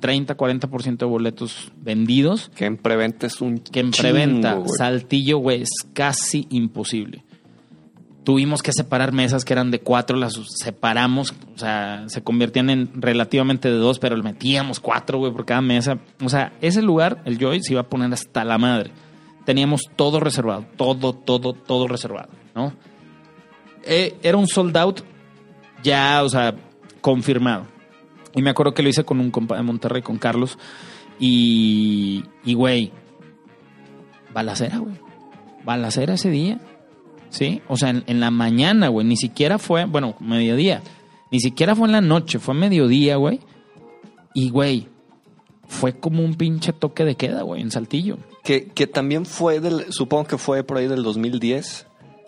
30, 0.00 0.36
40% 0.36 0.96
de 0.98 1.04
boletos 1.06 1.72
vendidos, 1.76 2.50
Que 2.54 2.64
en 2.64 2.76
preventa 2.78 3.26
es 3.26 3.40
un. 3.40 3.58
que 3.58 3.80
en 3.80 3.90
preventa. 3.90 4.58
Saltillo, 4.78 5.38
güey, 5.38 5.62
es 5.62 5.70
casi 5.92 6.46
imposible. 6.50 7.22
Tuvimos 8.30 8.62
que 8.62 8.72
separar 8.72 9.10
mesas 9.10 9.44
que 9.44 9.52
eran 9.52 9.72
de 9.72 9.80
cuatro, 9.80 10.16
las 10.16 10.34
separamos, 10.62 11.34
o 11.52 11.58
sea, 11.58 12.04
se 12.06 12.22
convertían 12.22 12.70
en 12.70 13.02
relativamente 13.02 13.68
de 13.68 13.74
dos, 13.74 13.98
pero 13.98 14.16
metíamos 14.22 14.78
cuatro, 14.78 15.18
güey, 15.18 15.32
por 15.32 15.44
cada 15.44 15.60
mesa. 15.62 15.98
O 16.24 16.28
sea, 16.28 16.52
ese 16.60 16.80
lugar, 16.80 17.22
el 17.24 17.38
Joy, 17.38 17.60
se 17.60 17.72
iba 17.72 17.80
a 17.80 17.88
poner 17.88 18.12
hasta 18.12 18.44
la 18.44 18.56
madre. 18.56 18.92
Teníamos 19.44 19.90
todo 19.96 20.20
reservado, 20.20 20.64
todo, 20.76 21.12
todo, 21.12 21.54
todo 21.54 21.88
reservado, 21.88 22.28
¿no? 22.54 22.72
Eh, 23.82 24.16
era 24.22 24.36
un 24.36 24.46
sold 24.46 24.76
out 24.76 25.00
ya, 25.82 26.22
o 26.22 26.28
sea, 26.28 26.54
confirmado. 27.00 27.66
Y 28.36 28.42
me 28.42 28.50
acuerdo 28.50 28.74
que 28.74 28.84
lo 28.84 28.90
hice 28.90 29.02
con 29.02 29.18
un 29.18 29.32
compa 29.32 29.56
de 29.56 29.64
Monterrey, 29.64 30.02
con 30.02 30.18
Carlos, 30.18 30.56
y, 31.18 32.22
y 32.44 32.54
güey, 32.54 32.92
balacera, 34.32 34.78
güey. 34.78 34.94
Balacera 35.64 36.14
ese 36.14 36.30
día. 36.30 36.60
¿Sí? 37.30 37.62
O 37.68 37.76
sea, 37.76 37.90
en, 37.90 38.04
en 38.06 38.20
la 38.20 38.30
mañana, 38.30 38.88
güey. 38.88 39.06
Ni 39.06 39.16
siquiera 39.16 39.58
fue, 39.58 39.84
bueno, 39.86 40.14
mediodía. 40.20 40.82
Ni 41.30 41.40
siquiera 41.40 41.74
fue 41.74 41.86
en 41.86 41.92
la 41.92 42.00
noche, 42.00 42.38
fue 42.38 42.54
mediodía, 42.54 43.16
güey. 43.16 43.40
Y, 44.34 44.50
güey, 44.50 44.88
fue 45.68 45.98
como 45.98 46.22
un 46.24 46.34
pinche 46.34 46.72
toque 46.72 47.04
de 47.04 47.14
queda, 47.14 47.42
güey, 47.42 47.62
en 47.62 47.70
Saltillo. 47.70 48.18
Que, 48.42 48.66
que 48.66 48.86
también 48.86 49.26
fue 49.26 49.60
del. 49.60 49.92
Supongo 49.92 50.24
que 50.24 50.38
fue 50.38 50.64
por 50.64 50.76
ahí 50.78 50.88
del 50.88 51.02
2010. 51.02 51.86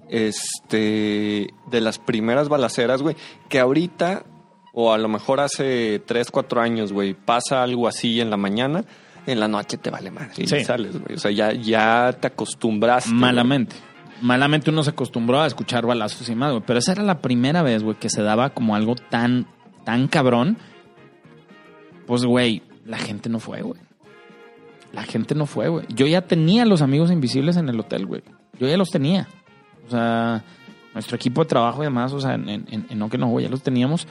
Este. 0.08 1.48
De 1.70 1.80
las 1.80 1.98
primeras 1.98 2.48
balaceras, 2.48 3.02
güey. 3.02 3.16
Que 3.48 3.58
ahorita. 3.58 4.24
o 4.72 4.92
a 4.92 4.98
lo 4.98 5.08
mejor 5.08 5.40
hace 5.40 6.00
3, 6.06 6.30
4 6.30 6.60
años, 6.60 6.92
güey, 6.92 7.14
pasa 7.14 7.62
algo 7.62 7.88
así 7.88 8.20
en 8.20 8.30
la 8.30 8.36
mañana, 8.36 8.84
en 9.26 9.38
la 9.40 9.48
noche 9.48 9.76
te 9.78 9.90
vale 9.90 10.10
madre 10.10 10.44
y 10.44 10.46
sales, 10.46 10.98
güey. 11.00 11.16
O 11.16 11.18
sea, 11.18 11.30
ya, 11.30 11.52
ya 11.52 12.16
te 12.20 12.28
acostumbraste. 12.28 13.10
güey. 13.10 13.82
Malamente. 14.22 14.70
Uno 14.70 14.82
se 14.82 14.90
acostumbró 14.90 15.40
a 15.40 15.46
escuchar 15.46 15.84
balazos 15.84 16.28
y 16.28 16.34
más, 16.34 16.52
güey. 16.52 16.62
Pero 16.66 16.78
esa 16.78 16.92
era 16.92 17.02
la 17.02 17.20
primera 17.20 17.62
vez, 17.62 17.82
güey, 17.82 17.98
que 17.98 18.08
se 18.08 18.22
daba 18.22 18.50
como 18.50 18.74
algo 18.74 18.94
tan, 18.94 19.46
tan 19.84 20.08
cabrón. 20.08 20.56
Pues, 22.06 22.24
güey, 22.24 22.62
la 22.86 22.98
gente 22.98 23.28
no 23.28 23.38
fue, 23.38 23.62
güey. 23.62 23.80
La 24.92 25.02
gente 25.02 25.34
no 25.34 25.46
fue, 25.46 25.68
güey. 25.68 25.86
Yo 25.88 26.06
ya 26.06 26.22
tenía 26.22 26.64
los 26.64 26.82
amigos 26.82 27.10
invisibles 27.10 27.56
en 27.56 27.68
el 27.68 27.80
hotel, 27.80 28.06
güey. 28.06 28.22
Yo 28.58 28.68
ya 28.68 28.76
los 28.76 28.90
tenía. 28.90 29.28
O 29.86 29.90
sea, 29.90 30.44
nuestro 30.94 31.16
equipo 31.16 31.42
de 31.42 31.48
trabajo 31.48 31.82
y 31.82 31.86
demás, 31.86 32.12
o 32.12 32.20
sea, 32.20 32.34
en, 32.34 32.48
en, 32.48 33.08
que 33.10 33.18
no, 33.18 33.28
güey, 33.28 33.46
ya 33.46 33.50
los 33.50 33.62
teníamos. 33.62 34.06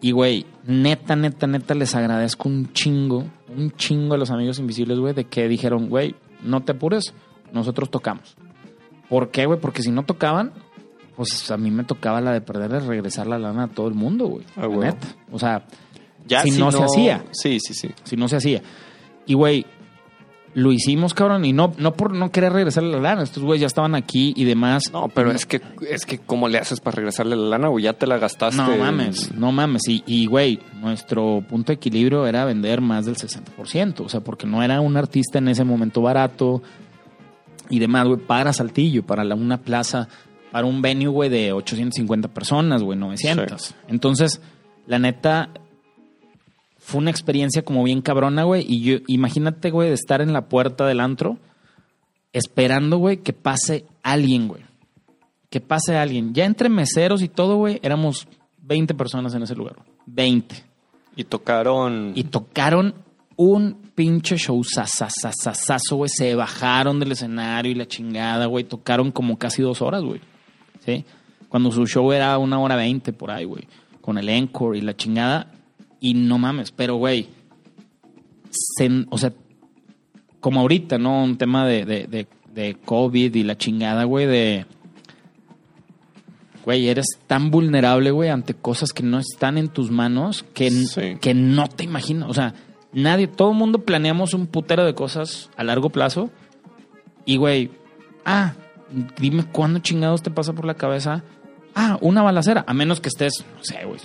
Y, 0.00 0.12
güey, 0.12 0.46
neta, 0.64 1.16
neta, 1.16 1.46
neta, 1.46 1.74
les 1.74 1.94
agradezco 1.94 2.48
un 2.48 2.72
chingo, 2.72 3.24
un 3.54 3.70
chingo 3.72 4.14
a 4.14 4.18
los 4.18 4.30
amigos 4.30 4.58
invisibles, 4.58 4.98
güey, 4.98 5.14
de 5.14 5.24
que 5.24 5.48
dijeron, 5.48 5.88
güey, 5.88 6.14
no 6.42 6.62
te 6.62 6.72
apures, 6.72 7.14
nosotros 7.52 7.90
tocamos. 7.90 8.36
¿Por 9.08 9.30
qué, 9.30 9.46
güey? 9.46 9.60
Porque 9.60 9.82
si 9.82 9.90
no 9.90 10.04
tocaban, 10.04 10.52
pues 11.16 11.50
a 11.50 11.56
mí 11.56 11.70
me 11.70 11.84
tocaba 11.84 12.20
la 12.20 12.32
de 12.32 12.40
perder 12.40 12.70
de 12.70 12.80
regresar 12.80 13.26
la 13.26 13.38
lana 13.38 13.64
a 13.64 13.68
todo 13.68 13.88
el 13.88 13.94
mundo, 13.94 14.26
güey. 14.26 14.44
Ah, 14.56 14.66
güey. 14.66 14.80
neta. 14.88 15.06
O 15.32 15.38
sea, 15.38 15.66
Ya 16.26 16.42
si 16.42 16.50
no 16.52 16.70
se 16.72 16.82
hacía. 16.82 17.24
Sí, 17.32 17.58
sí, 17.60 17.74
sí. 17.74 17.90
si 18.04 18.16
no 18.16 18.28
se 18.28 18.36
hacía. 18.36 18.62
Y, 19.26 19.34
güey, 19.34 19.66
lo 20.54 20.72
hicimos, 20.72 21.12
cabrón, 21.12 21.44
y 21.44 21.52
no, 21.52 21.74
no 21.76 21.92
por 21.92 22.14
no 22.14 22.30
querer 22.32 22.52
regresar 22.52 22.82
la 22.82 22.98
lana. 22.98 23.22
Estos 23.22 23.42
güeyes 23.42 23.60
ya 23.60 23.66
estaban 23.66 23.94
aquí 23.94 24.32
y 24.36 24.44
demás. 24.44 24.84
No, 24.92 25.08
pero 25.08 25.30
es 25.30 25.44
que, 25.44 25.60
es 25.88 26.06
que 26.06 26.18
¿cómo 26.18 26.48
le 26.48 26.58
haces 26.58 26.80
para 26.80 26.96
regresarle 26.96 27.36
la 27.36 27.48
lana, 27.50 27.68
güey? 27.68 27.84
Ya 27.84 27.92
te 27.92 28.06
la 28.06 28.16
gastaste. 28.18 28.62
No 28.62 28.76
mames, 28.76 29.32
no 29.34 29.52
mames. 29.52 29.82
Y, 29.86 30.02
y, 30.06 30.26
güey, 30.26 30.60
nuestro 30.80 31.44
punto 31.46 31.72
de 31.72 31.74
equilibrio 31.74 32.26
era 32.26 32.44
vender 32.46 32.80
más 32.80 33.04
del 33.04 33.16
60%. 33.16 34.00
O 34.00 34.08
sea, 34.08 34.20
porque 34.20 34.46
no 34.46 34.62
era 34.62 34.80
un 34.80 34.96
artista 34.96 35.38
en 35.38 35.48
ese 35.48 35.62
momento 35.64 36.00
barato 36.00 36.62
y 37.70 37.78
demás, 37.78 38.06
güey, 38.06 38.20
para 38.20 38.52
Saltillo, 38.52 39.04
para 39.04 39.24
la- 39.24 39.34
una 39.34 39.58
plaza, 39.62 40.08
para 40.52 40.66
un 40.66 40.80
venue, 40.82 41.08
güey, 41.08 41.28
de 41.30 41.52
850 41.52 42.28
personas, 42.28 42.82
güey, 42.82 42.98
900. 42.98 43.74
Entonces, 43.88 44.40
la 44.86 44.98
neta, 44.98 45.50
fue 46.78 47.00
una 47.00 47.10
experiencia 47.10 47.62
como 47.64 47.82
bien 47.82 48.00
cabrona, 48.00 48.44
güey. 48.44 48.64
Y 48.66 48.80
yo, 48.82 48.98
imagínate, 49.08 49.70
güey, 49.70 49.88
de 49.88 49.94
estar 49.94 50.20
en 50.20 50.32
la 50.32 50.48
puerta 50.48 50.86
del 50.86 51.00
antro 51.00 51.38
esperando, 52.32 52.98
güey, 52.98 53.18
que 53.18 53.32
pase 53.32 53.84
alguien, 54.02 54.48
güey. 54.48 54.62
Que 55.50 55.60
pase 55.60 55.96
alguien. 55.96 56.34
Ya 56.34 56.44
entre 56.44 56.68
meseros 56.68 57.22
y 57.22 57.28
todo, 57.28 57.56
güey, 57.56 57.80
éramos 57.82 58.28
20 58.62 58.94
personas 58.94 59.34
en 59.34 59.42
ese 59.42 59.54
lugar. 59.54 59.76
güey. 59.76 59.88
20. 60.06 60.54
Y 61.16 61.24
tocaron. 61.24 62.12
Y 62.14 62.24
tocaron 62.24 62.94
un 63.36 63.85
pinche 63.96 64.36
show 64.38 64.62
sasasasasazo, 64.62 65.96
güey. 65.96 66.08
Se 66.14 66.36
bajaron 66.36 67.00
del 67.00 67.10
escenario 67.12 67.72
y 67.72 67.74
la 67.74 67.88
chingada, 67.88 68.46
güey. 68.46 68.62
Tocaron 68.62 69.10
como 69.10 69.36
casi 69.38 69.62
dos 69.62 69.82
horas, 69.82 70.04
güey. 70.04 70.20
¿Sí? 70.84 71.04
Cuando 71.48 71.72
su 71.72 71.84
show 71.86 72.12
era 72.12 72.38
una 72.38 72.60
hora 72.60 72.76
veinte 72.76 73.12
por 73.12 73.32
ahí, 73.32 73.44
güey. 73.44 73.64
Con 74.00 74.18
el 74.18 74.28
encore 74.28 74.78
y 74.78 74.82
la 74.82 74.94
chingada. 74.96 75.50
Y 75.98 76.14
no 76.14 76.38
mames, 76.38 76.70
pero, 76.70 76.94
güey. 76.96 77.26
se- 78.50 79.06
o 79.10 79.18
sea, 79.18 79.32
como 80.40 80.60
ahorita, 80.60 80.98
¿no? 80.98 81.24
Un 81.24 81.36
tema 81.36 81.66
de, 81.66 81.84
de, 81.84 82.06
de, 82.06 82.26
de 82.54 82.74
COVID 82.76 83.34
y 83.34 83.42
la 83.42 83.56
chingada, 83.58 84.04
güey, 84.04 84.26
de... 84.26 84.66
Güey, 86.64 86.88
eres 86.88 87.06
tan 87.26 87.50
vulnerable, 87.50 88.10
güey, 88.10 88.28
ante 88.28 88.54
cosas 88.54 88.92
que 88.92 89.02
no 89.04 89.18
están 89.20 89.56
en 89.56 89.68
tus 89.68 89.90
manos 89.90 90.44
que, 90.52 90.70
Sí. 90.70 91.16
que 91.20 91.32
no 91.32 91.68
te 91.68 91.84
imaginas. 91.84 92.28
O 92.28 92.34
sea, 92.34 92.54
nadie, 93.02 93.26
todo 93.26 93.50
el 93.50 93.56
mundo 93.56 93.80
planeamos 93.80 94.34
un 94.34 94.46
putero 94.46 94.84
de 94.84 94.94
cosas 94.94 95.50
a 95.56 95.64
largo 95.64 95.90
plazo. 95.90 96.30
Y, 97.24 97.36
güey, 97.36 97.70
ah, 98.24 98.54
dime 99.18 99.44
cuándo 99.50 99.80
chingados 99.80 100.22
te 100.22 100.30
pasa 100.30 100.52
por 100.52 100.64
la 100.64 100.74
cabeza. 100.74 101.22
Ah, 101.74 101.98
una 102.00 102.22
balacera. 102.22 102.64
A 102.66 102.72
menos 102.74 103.00
que 103.00 103.08
estés, 103.08 103.44
no 103.56 103.62
sé, 103.64 103.84
güey, 103.84 103.98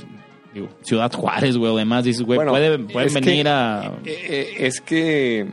digo, 0.53 0.69
Ciudad 0.81 1.11
Juárez, 1.13 1.55
güey, 1.57 1.71
o 1.71 1.77
demás. 1.77 2.03
Dices, 2.03 2.23
güey, 2.23 2.37
Bueno, 2.37 2.51
pueden 2.51 2.87
que- 2.87 3.19
venir 3.21 3.47
a. 3.47 3.93
Eh, 4.05 4.25
eh, 4.29 4.53
es 4.59 4.81
que 4.81 5.47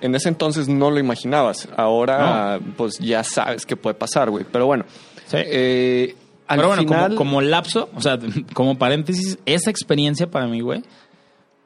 en 0.00 0.14
ese 0.14 0.28
entonces 0.28 0.68
no 0.68 0.90
lo 0.90 0.98
imaginabas. 1.00 1.68
Ahora, 1.76 2.60
pues 2.76 2.98
ya 2.98 3.24
sabes 3.24 3.64
qué 3.66 3.74
puede 3.76 3.94
pasar, 3.94 4.30
güey. 4.30 4.44
Pero 4.52 4.66
bueno, 4.66 4.84
Sí. 5.26 5.38
eh, 5.40 6.14
al 6.46 6.58
Pero 6.58 6.68
bueno, 6.68 6.84
como- 6.84 6.94
final. 6.98 7.14
como, 7.16 7.40
lapso, 7.40 7.88
o 7.96 8.00
sea, 8.00 8.18
como 8.54 8.78
paréntesis, 8.78 9.38
esa 9.46 9.70
experiencia 9.70 10.30
para 10.30 10.46
mí, 10.46 10.60
güey, 10.60 10.82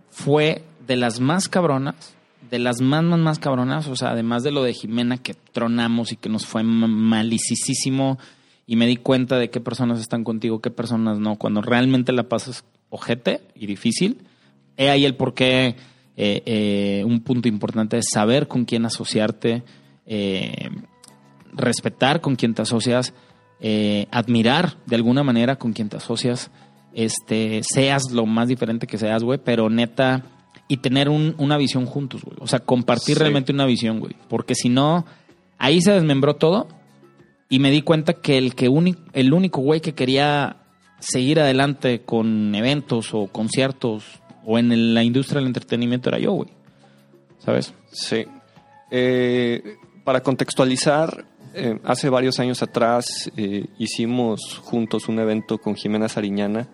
fue 0.08 0.62
de 0.86 0.96
las 0.96 1.20
más 1.20 1.48
cabronas, 1.48 2.14
de 2.50 2.58
las 2.58 2.80
más, 2.80 3.04
más, 3.04 3.18
más 3.18 3.38
cabronas, 3.38 3.86
o 3.86 3.96
sea, 3.96 4.10
además 4.10 4.42
de 4.42 4.50
lo 4.50 4.62
de 4.62 4.72
Jimena 4.74 5.18
que 5.18 5.34
tronamos 5.34 6.12
y 6.12 6.16
que 6.16 6.28
nos 6.28 6.46
fue 6.46 6.62
ma- 6.62 6.86
malicísimo 6.86 8.18
y 8.66 8.76
me 8.76 8.86
di 8.86 8.96
cuenta 8.96 9.36
de 9.38 9.50
qué 9.50 9.60
personas 9.60 10.00
están 10.00 10.24
contigo, 10.24 10.60
qué 10.60 10.70
personas 10.70 11.18
no, 11.18 11.36
cuando 11.36 11.60
realmente 11.60 12.12
la 12.12 12.24
pasas 12.24 12.64
ojete 12.88 13.40
y 13.54 13.66
difícil, 13.66 14.18
he 14.76 14.90
ahí 14.90 15.04
el 15.04 15.14
por 15.14 15.34
qué 15.34 15.76
eh, 16.16 16.42
eh, 16.46 17.04
un 17.06 17.20
punto 17.20 17.48
importante 17.48 17.98
es 17.98 18.06
saber 18.12 18.48
con 18.48 18.64
quién 18.64 18.84
asociarte, 18.84 19.62
eh, 20.06 20.70
respetar 21.52 22.20
con 22.20 22.36
quien 22.36 22.54
te 22.54 22.62
asocias, 22.62 23.12
admirar 24.10 24.76
de 24.86 24.96
alguna 24.96 25.22
manera 25.22 25.56
con 25.56 25.72
quien 25.72 25.88
te 25.90 25.98
asocias, 25.98 26.50
este, 26.94 27.60
seas 27.62 28.10
lo 28.10 28.24
más 28.24 28.48
diferente 28.48 28.86
que 28.86 28.98
seas, 28.98 29.22
güey, 29.22 29.38
pero 29.44 29.68
neta, 29.68 30.22
y 30.70 30.76
tener 30.78 31.08
un- 31.08 31.34
una 31.38 31.56
visión 31.58 31.84
juntos, 31.84 32.22
güey. 32.22 32.36
O 32.40 32.46
sea, 32.46 32.60
compartir 32.60 33.16
Sí. 33.16 33.20
realmente 33.20 33.52
una 33.52 33.66
visión, 33.66 33.98
güey. 34.00 34.14
Porque 34.28 34.54
si 34.54 34.68
no, 34.68 35.04
ahí 35.58 35.82
se 35.82 35.92
desmembró 35.92 36.36
todo 36.36 36.68
y 37.48 37.58
me 37.58 37.70
di 37.70 37.82
cuenta 37.82 38.14
que 38.14 38.38
el, 38.38 38.54
que 38.54 38.68
uni- 38.68 38.96
el 39.12 39.32
único 39.34 39.60
güey 39.60 39.80
que 39.80 39.94
quería 39.94 40.56
seguir 41.00 41.40
adelante 41.40 42.02
con 42.02 42.54
eventos 42.54 43.12
o 43.14 43.26
conciertos 43.26 44.04
o 44.44 44.58
en 44.58 44.70
el- 44.72 44.94
la 44.94 45.02
industria 45.02 45.40
del 45.40 45.48
entretenimiento 45.48 46.08
era 46.08 46.18
yo, 46.18 46.32
güey. 46.32 46.50
¿Sabes? 47.38 47.74
Sí. 47.90 48.24
Eh, 48.90 49.76
para 50.04 50.22
contextualizar, 50.22 51.24
eh, 51.54 51.78
hace 51.84 52.08
varios 52.10 52.38
años 52.38 52.62
atrás 52.62 53.30
eh, 53.36 53.66
hicimos 53.78 54.58
juntos 54.62 55.08
un 55.08 55.18
evento 55.18 55.58
con 55.58 55.74
Jimena 55.74 56.08
Sariñana, 56.08 56.68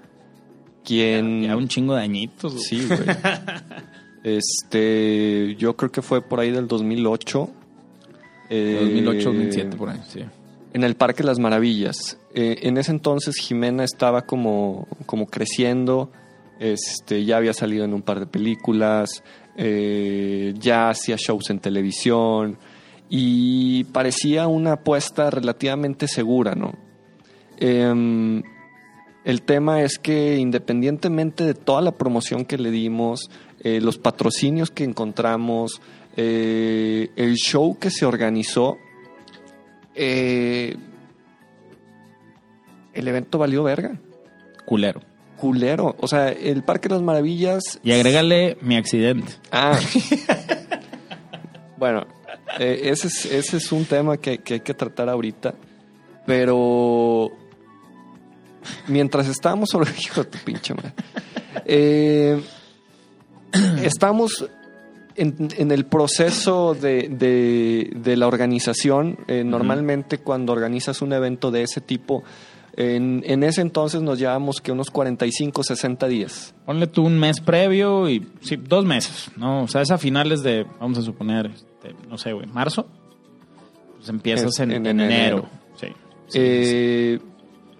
quien... 0.87 1.42
Ya 1.42 1.57
un 1.57 1.68
chingo 1.68 1.94
de 1.94 2.03
añitos, 2.03 2.53
güey. 2.53 2.64
Sí, 2.64 2.87
güey. 2.87 3.01
este, 4.22 5.57
yo 5.59 5.77
creo 5.77 5.90
que 5.90 6.01
fue 6.01 6.22
por 6.22 6.40
ahí 6.40 6.51
del 6.51 6.68
2008. 6.68 7.51
eh, 8.51 8.79
2008, 8.81 9.25
2007, 9.33 9.77
por 9.77 9.90
ahí, 9.90 10.01
sí. 10.09 10.20
En 10.72 10.85
el 10.85 10.94
Parque 10.94 11.25
Las 11.25 11.38
Maravillas. 11.38 12.18
Eh, 12.35 12.61
en 12.62 12.79
ese 12.79 12.92
entonces 12.92 13.37
Jimena 13.37 13.83
estaba 13.83 14.22
como, 14.22 14.87
como 15.07 15.27
creciendo, 15.27 16.11
este, 16.61 17.25
ya 17.25 17.38
había 17.38 17.53
salido 17.53 17.85
en 17.85 17.94
un 17.94 18.03
par 18.03 18.20
de 18.20 18.27
películas, 18.27 19.22
eh, 19.57 20.55
ya 20.59 20.90
hacía 20.90 21.16
shows 21.16 21.51
en 21.51 21.61
televisión 21.61 22.59
y 23.09 23.85
parecía 23.85 24.49
una 24.49 24.72
apuesta 24.75 25.31
relativamente 25.31 26.09
segura, 26.09 26.55
¿no? 26.55 26.75
Em, 27.59 28.42
el 29.27 29.43
tema 29.43 29.83
es 29.83 29.99
que 29.99 30.37
independientemente 30.37 31.43
de 31.43 31.55
toda 31.55 31.83
la 31.83 31.91
promoción 31.91 32.45
que 32.45 32.59
le 32.59 32.71
dimos, 32.71 33.29
eh, 33.59 33.81
los 33.81 33.99
patrocinios 33.99 34.71
que 34.71 34.85
encontramos, 34.85 35.83
eh, 36.17 37.11
el 37.17 37.35
show 37.35 37.77
que 37.77 37.91
se 37.91 38.07
organizó, 38.07 38.79
eh, 39.97 40.77
el 42.95 43.09
evento 43.09 43.39
valió 43.39 43.65
verga. 43.65 43.99
Culero. 44.65 45.01
Culero. 45.37 45.97
O 45.99 46.07
sea, 46.07 46.29
el 46.29 46.62
Parque 46.62 46.89
de 46.89 46.95
las 46.95 47.03
Maravillas. 47.03 47.81
Y 47.83 47.91
agrégale 47.91 48.57
mi 48.61 48.77
accidente. 48.77 49.33
Ah. 49.51 49.77
bueno, 51.79 52.07
ese, 52.61 53.09
es, 53.09 53.25
ese 53.25 53.57
es 53.57 53.73
un 53.73 53.87
tema 53.87 54.19
que, 54.19 54.39
que 54.39 54.55
hay 54.55 54.61
que 54.61 54.75
tratar 54.75 55.09
ahorita. 55.09 55.53
Pero 56.27 57.33
mientras 58.88 59.26
estábamos 59.29 59.70
sobre 59.70 59.90
hijo 59.98 60.24
de 60.24 60.31
tu 60.31 60.38
pinche 60.44 60.74
madre. 60.74 60.92
Eh, 61.64 62.40
estamos 63.83 64.46
en, 65.16 65.48
en 65.57 65.72
el 65.72 65.87
proceso 65.87 66.74
de, 66.74 67.09
de- 67.09 67.90
de 67.96 68.16
la 68.16 68.26
organización. 68.26 69.18
Eh, 69.29 69.44
Normalmente 69.44 70.18
cuando 70.18 70.52
organizas 70.52 71.02
un 71.02 71.12
evento 71.12 71.50
de 71.50 71.62
ese 71.62 71.81
tipo, 71.81 72.22
en, 72.76 73.22
en 73.26 73.42
ese 73.42 73.62
entonces 73.62 74.02
nos 74.02 74.18
llevamos 74.18 74.61
que 74.61 74.70
unos 74.72 74.90
45, 74.90 75.62
60 75.62 76.09
días. 76.09 76.55
Ponle 76.66 76.87
tú 76.87 77.05
un 77.07 77.18
mes 77.18 77.40
previo 77.40 78.09
y 78.09 78.26
sí, 78.42 78.57
dos 78.57 78.85
meses, 78.85 79.31
¿no? 79.37 79.62
O 79.62 79.68
sea, 79.68 79.81
es 79.81 79.90
a 79.90 79.96
finales 79.98 80.42
de, 80.42 80.66
vamos 80.79 80.98
a 80.98 81.02
suponer, 81.02 81.46
este, 81.46 81.94
no 82.09 82.18
sé, 82.18 82.33
güey, 82.35 82.46
marzo. 82.46 82.87
Pues 83.96 84.11
empiezas 84.11 84.59
en, 84.61 84.72
en 84.72 84.87
en 84.87 85.00
enero. 85.00 85.14
enero. 85.38 85.48
Sí. 85.81 85.87
Sí, 86.29 86.38
Eh, 86.42 87.18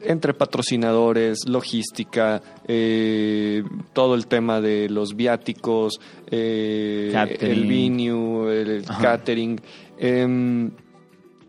entre 0.09 0.35
patrocinadores, 0.35 1.49
logística, 1.49 2.43
eh, 2.67 3.63
todo 3.93 4.15
el 4.15 4.27
tema 4.27 4.61
de 4.61 4.89
los 4.89 5.17
viáticos, 5.17 6.01
eh, 6.31 7.13
el 7.41 7.67
venue, 7.67 8.61
el 8.63 8.85
Ajá. 8.89 9.03
catering. 9.03 9.61
em, 9.99 10.71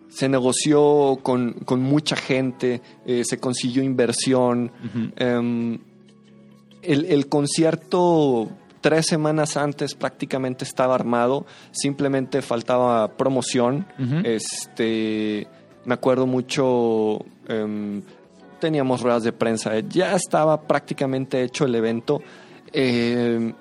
se 0.09 0.29
negoció 0.29 1.19
con, 1.21 1.53
con 1.53 1.81
mucha 1.81 2.15
gente, 2.15 2.81
eh, 3.05 3.23
se 3.23 3.39
consiguió 3.39 3.83
inversión. 3.83 4.71
Em, 5.15 5.77
el, 6.81 7.05
el 7.05 7.27
concierto 7.27 8.49
tres 8.81 9.05
semanas 9.05 9.57
antes 9.57 9.95
prácticamente 9.95 10.63
estaba 10.63 10.95
armado, 10.95 11.45
simplemente 11.71 12.41
faltaba 12.41 13.17
promoción. 13.17 13.85
Este, 14.23 15.47
me 15.85 15.93
acuerdo 15.93 16.25
mucho, 16.25 17.19
em, 17.47 18.01
teníamos 18.59 19.01
ruedas 19.01 19.23
de 19.23 19.33
prensa, 19.33 19.77
ya 19.79 20.15
estaba 20.15 20.61
prácticamente 20.61 21.41
hecho 21.43 21.65
el 21.65 21.75
evento. 21.75 22.21
em, 22.73 23.53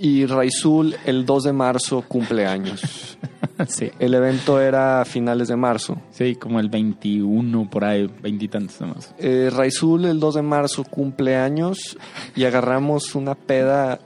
y 0.00 0.26
Raizul 0.26 0.94
el 1.06 1.26
2 1.26 1.42
de 1.44 1.52
marzo 1.52 2.02
cumpleaños. 2.06 3.18
sí. 3.66 3.90
El 3.98 4.14
evento 4.14 4.60
era 4.60 5.00
a 5.00 5.04
finales 5.04 5.48
de 5.48 5.56
marzo. 5.56 6.00
Sí, 6.12 6.36
como 6.36 6.60
el 6.60 6.68
21 6.68 7.68
por 7.68 7.84
ahí, 7.84 8.08
veintitantos 8.22 8.80
nomás. 8.80 9.12
Eh, 9.18 9.50
Raizul 9.52 10.04
el 10.04 10.20
2 10.20 10.36
de 10.36 10.42
marzo 10.42 10.84
cumpleaños 10.84 11.98
y 12.36 12.44
agarramos 12.44 13.16
una 13.16 13.34
peda 13.34 13.98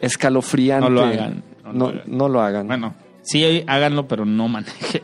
escalofriante. 0.00 0.88
No 0.88 0.94
lo 0.94 1.04
hagan, 1.04 1.42
no 1.64 1.72
No, 1.72 1.78
lo 1.78 1.88
hagan. 1.88 2.02
no 2.06 2.28
lo 2.28 2.40
hagan. 2.40 2.66
Bueno, 2.68 2.94
sí, 3.22 3.64
háganlo, 3.66 4.06
pero 4.06 4.24
no 4.24 4.46
manejen. 4.48 5.02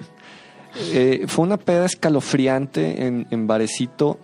Eh, 0.76 1.24
fue 1.28 1.44
una 1.44 1.56
peda 1.56 1.84
escalofriante 1.87 3.06
en, 3.06 3.26
en 3.30 3.46
Varecito, 3.46 4.18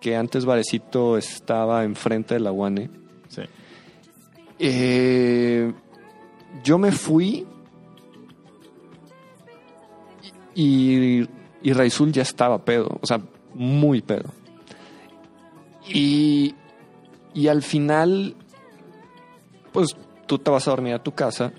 que 0.00 0.16
antes 0.16 0.44
Varecito 0.44 1.16
estaba 1.16 1.84
enfrente 1.84 2.34
de 2.34 2.40
la 2.40 2.50
Guane. 2.50 2.90
Sí. 3.28 3.42
Eh, 4.58 5.72
yo 6.62 6.78
me 6.78 6.92
fui 6.92 7.44
y, 10.54 11.28
y 11.62 11.72
Raizul 11.72 12.12
ya 12.12 12.22
estaba 12.22 12.64
pedo, 12.64 12.98
o 13.00 13.06
sea, 13.06 13.20
muy 13.54 14.00
pedo. 14.00 14.32
Y, 15.88 16.54
y 17.34 17.48
al 17.48 17.62
final, 17.62 18.34
pues 19.72 19.96
tú 20.26 20.38
te 20.38 20.50
vas 20.50 20.66
a 20.66 20.70
dormir 20.70 20.94
a 20.94 21.02
tu 21.02 21.12
casa. 21.12 21.52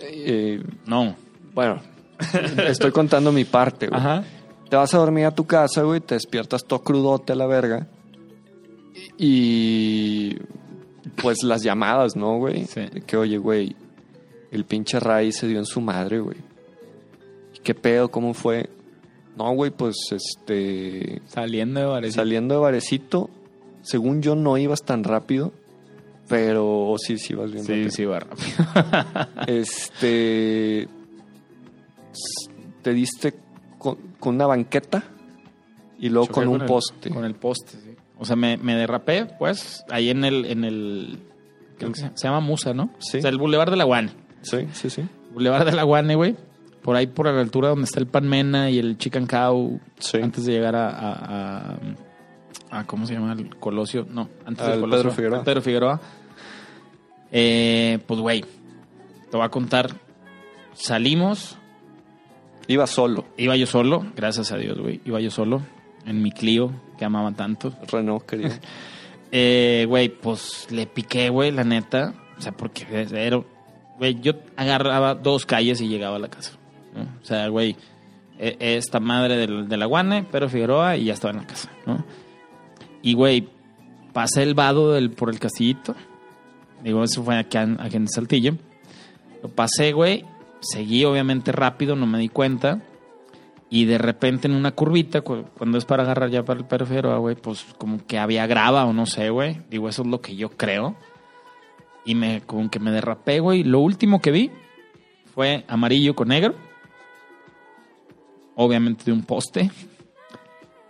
Eh, 0.00 0.62
No. 0.86 1.14
bueno, 1.54 1.80
estoy 2.68 2.90
contando 2.92 3.32
mi 3.32 3.44
parte, 3.44 3.88
güey. 3.88 4.00
Ajá. 4.00 4.24
Te 4.68 4.76
vas 4.76 4.92
a 4.94 4.98
dormir 4.98 5.26
a 5.26 5.34
tu 5.34 5.44
casa, 5.46 5.82
güey, 5.82 6.00
te 6.00 6.14
despiertas 6.14 6.64
todo 6.64 6.82
crudote 6.82 7.32
a 7.32 7.36
la 7.36 7.46
verga. 7.46 7.86
Y 9.18 10.36
pues 11.20 11.42
las 11.42 11.62
llamadas, 11.62 12.16
¿no, 12.16 12.38
güey? 12.38 12.64
Sí. 12.66 12.82
Que 13.06 13.16
oye, 13.16 13.36
güey, 13.38 13.76
el 14.50 14.64
pinche 14.64 14.98
Ray 15.00 15.32
se 15.32 15.46
dio 15.46 15.58
en 15.58 15.66
su 15.66 15.80
madre, 15.80 16.20
güey. 16.20 16.38
¿Y 17.54 17.58
¿Qué 17.60 17.74
pedo? 17.74 18.10
¿Cómo 18.10 18.34
fue? 18.34 18.70
No, 19.36 19.52
güey, 19.54 19.70
pues 19.70 19.96
este. 20.10 21.20
Saliendo 21.26 21.80
de 21.80 21.86
Varecito. 21.86 22.20
Saliendo 22.20 22.54
de 22.54 22.60
Varecito, 22.60 23.30
según 23.82 24.22
yo 24.22 24.34
no 24.34 24.56
ibas 24.58 24.82
tan 24.82 25.04
rápido, 25.04 25.52
pero 26.28 26.94
sí, 26.98 27.18
sí 27.18 27.32
ibas 27.32 27.50
bien 27.52 27.64
Sí, 27.64 27.72
rápido. 27.72 27.90
sí, 27.90 28.04
va 28.04 28.20
rápido. 28.20 29.26
Este. 29.46 30.88
Te 32.82 32.92
diste 32.92 33.34
con, 33.78 33.96
con 34.18 34.34
una 34.36 34.46
banqueta 34.46 35.02
y 35.98 36.08
luego 36.08 36.26
Choqué 36.26 36.40
con 36.40 36.48
un 36.48 36.60
el- 36.62 36.66
poste. 36.66 37.10
con 37.10 37.24
el 37.24 37.34
poste, 37.34 37.72
sí. 37.82 37.94
O 38.18 38.24
sea, 38.24 38.36
me, 38.36 38.56
me 38.56 38.74
derrapé, 38.76 39.26
pues, 39.38 39.84
ahí 39.90 40.10
en 40.10 40.24
el, 40.24 40.44
en 40.44 40.64
el, 40.64 41.18
creo 41.78 41.90
que 41.92 42.00
se, 42.00 42.10
se 42.14 42.28
llama 42.28 42.40
Musa, 42.40 42.72
¿no? 42.72 42.90
Sí. 42.98 43.18
O 43.18 43.20
sea, 43.20 43.30
el 43.30 43.38
Boulevard 43.38 43.70
de 43.70 43.76
la 43.76 43.84
Guane. 43.84 44.10
Sí, 44.42 44.66
sí, 44.72 44.90
sí. 44.90 45.02
Boulevard 45.32 45.64
de 45.66 45.72
la 45.72 45.82
Guane, 45.82 46.14
güey. 46.14 46.36
Por 46.82 46.96
ahí 46.96 47.06
por 47.06 47.26
la 47.26 47.40
altura 47.40 47.68
donde 47.68 47.84
está 47.84 48.00
el 48.00 48.06
Pan 48.06 48.28
Mena 48.28 48.68
y 48.70 48.78
el 48.78 48.98
Chicken 48.98 49.26
Cow. 49.26 49.80
Sí. 49.98 50.18
Antes 50.22 50.44
de 50.46 50.52
llegar 50.52 50.74
a, 50.76 50.88
a, 50.88 51.12
a- 51.72 51.78
a- 52.70 52.86
¿cómo 52.86 53.06
se 53.06 53.14
llama? 53.14 53.32
El 53.32 53.56
Colosio. 53.56 54.06
No, 54.10 54.28
antes 54.44 54.66
del 54.66 54.80
Colosio. 54.80 55.02
Pedro 55.02 55.12
Figueroa. 55.14 55.44
Pedro 55.44 55.62
Figueroa. 55.62 56.00
Eh, 57.30 57.98
pues, 58.06 58.20
güey, 58.20 58.42
te 59.30 59.36
voy 59.36 59.46
a 59.46 59.48
contar. 59.48 59.90
Salimos, 60.74 61.58
Iba 62.68 62.86
solo. 62.86 63.26
iba 63.36 63.56
yo 63.56 63.66
solo, 63.66 64.06
gracias 64.16 64.52
a 64.52 64.56
Dios, 64.56 64.78
güey. 64.78 65.00
Iba 65.04 65.20
yo 65.20 65.30
solo 65.30 65.62
en 66.06 66.22
mi 66.22 66.30
Clio, 66.32 66.72
que 66.98 67.04
amaba 67.04 67.32
tanto. 67.32 67.72
Renault, 67.90 68.24
querido. 68.26 68.50
Eh, 69.34 69.86
güey, 69.88 70.10
pues 70.10 70.66
le 70.70 70.86
piqué, 70.86 71.30
güey, 71.30 71.52
la 71.52 71.64
neta. 71.64 72.12
O 72.36 72.42
sea, 72.42 72.52
porque 72.52 72.84
era, 73.10 73.40
güey, 73.98 74.20
yo 74.20 74.34
agarraba 74.56 75.14
dos 75.14 75.46
calles 75.46 75.80
y 75.80 75.88
llegaba 75.88 76.16
a 76.16 76.18
la 76.18 76.28
casa. 76.28 76.52
¿no? 76.94 77.04
O 77.22 77.24
sea, 77.24 77.48
güey, 77.48 77.74
e- 78.38 78.58
esta 78.60 79.00
madre 79.00 79.38
del, 79.38 79.70
de 79.70 79.76
la 79.78 79.86
Guane, 79.86 80.26
pero 80.30 80.50
Figueroa, 80.50 80.98
y 80.98 81.04
ya 81.04 81.14
estaba 81.14 81.32
en 81.32 81.38
la 81.40 81.46
casa, 81.46 81.70
¿no? 81.86 82.04
Y, 83.00 83.14
güey, 83.14 83.48
pasé 84.12 84.42
el 84.42 84.52
vado 84.52 84.92
del, 84.92 85.10
por 85.12 85.30
el 85.30 85.38
castillito. 85.38 85.94
Digo, 86.84 87.02
eso 87.02 87.24
fue 87.24 87.38
aquí 87.38 87.56
en, 87.56 87.80
aquí 87.80 87.96
en 87.96 88.08
Saltillo. 88.08 88.54
Lo 89.42 89.48
pasé, 89.48 89.92
güey. 89.92 90.26
Seguí, 90.62 91.04
obviamente, 91.04 91.52
rápido, 91.52 91.94
no 91.96 92.06
me 92.06 92.18
di 92.18 92.28
cuenta. 92.28 92.80
Y 93.68 93.84
de 93.86 93.98
repente 93.98 94.48
en 94.48 94.54
una 94.54 94.72
curvita, 94.72 95.22
cu- 95.22 95.44
cuando 95.56 95.78
es 95.78 95.84
para 95.84 96.02
agarrar 96.02 96.30
ya 96.30 96.44
para 96.44 96.60
el 96.60 96.66
Pedro 96.66 96.86
Figueroa, 96.86 97.18
güey, 97.18 97.36
pues 97.36 97.64
como 97.78 98.04
que 98.06 98.18
había 98.18 98.46
grava 98.46 98.84
o 98.84 98.92
no 98.92 99.06
sé, 99.06 99.30
güey. 99.30 99.60
Digo, 99.70 99.88
eso 99.88 100.02
es 100.02 100.08
lo 100.08 100.20
que 100.20 100.36
yo 100.36 100.50
creo. 100.50 100.94
Y 102.04 102.14
me, 102.14 102.42
como 102.42 102.70
que 102.70 102.78
me 102.80 102.90
derrapé, 102.90 103.40
güey. 103.40 103.64
Lo 103.64 103.80
último 103.80 104.20
que 104.20 104.30
vi 104.30 104.50
fue 105.34 105.64
amarillo 105.68 106.14
con 106.14 106.28
negro. 106.28 106.54
Obviamente 108.54 109.04
de 109.04 109.12
un 109.12 109.22
poste. 109.22 109.70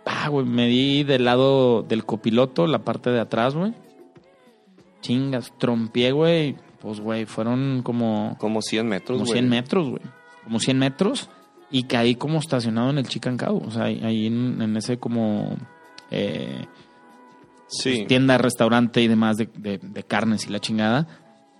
Ah, 0.05 0.27
güey, 0.27 0.45
me 0.45 0.67
di 0.67 1.03
del 1.03 1.23
lado 1.25 1.81
del 1.83 2.03
copiloto, 2.05 2.67
la 2.67 2.79
parte 2.79 3.09
de 3.09 3.21
atrás, 3.21 3.55
güey. 3.55 3.73
Chingas, 5.01 5.53
trompié, 5.57 6.11
güey. 6.11 6.55
Pues, 6.83 6.99
güey, 6.99 7.25
fueron 7.25 7.81
como 7.83 8.35
Como 8.39 8.61
100 8.61 8.87
metros, 8.87 9.17
como 9.17 9.25
güey. 9.25 9.39
100 9.39 9.49
metros, 9.49 9.89
güey. 9.89 10.01
Como 10.43 10.59
100 10.59 10.77
metros. 10.77 11.29
Y 11.71 11.83
caí 11.83 12.13
como 12.13 12.37
estacionado 12.37 12.91
en 12.91 12.99
el 12.99 13.07
Chicken 13.07 13.37
Cow. 13.37 13.63
O 13.65 13.71
sea, 13.71 13.85
ahí, 13.85 14.27
en, 14.27 14.61
en 14.61 14.77
ese 14.77 14.99
como 14.99 15.55
eh, 16.11 16.65
Sí. 17.67 18.05
tienda, 18.07 18.37
restaurante 18.37 19.01
y 19.01 19.07
demás 19.07 19.37
de, 19.37 19.49
de- 19.57 19.79
de 19.79 20.03
carnes 20.03 20.45
y 20.45 20.51
la 20.51 20.59
chingada. 20.59 21.07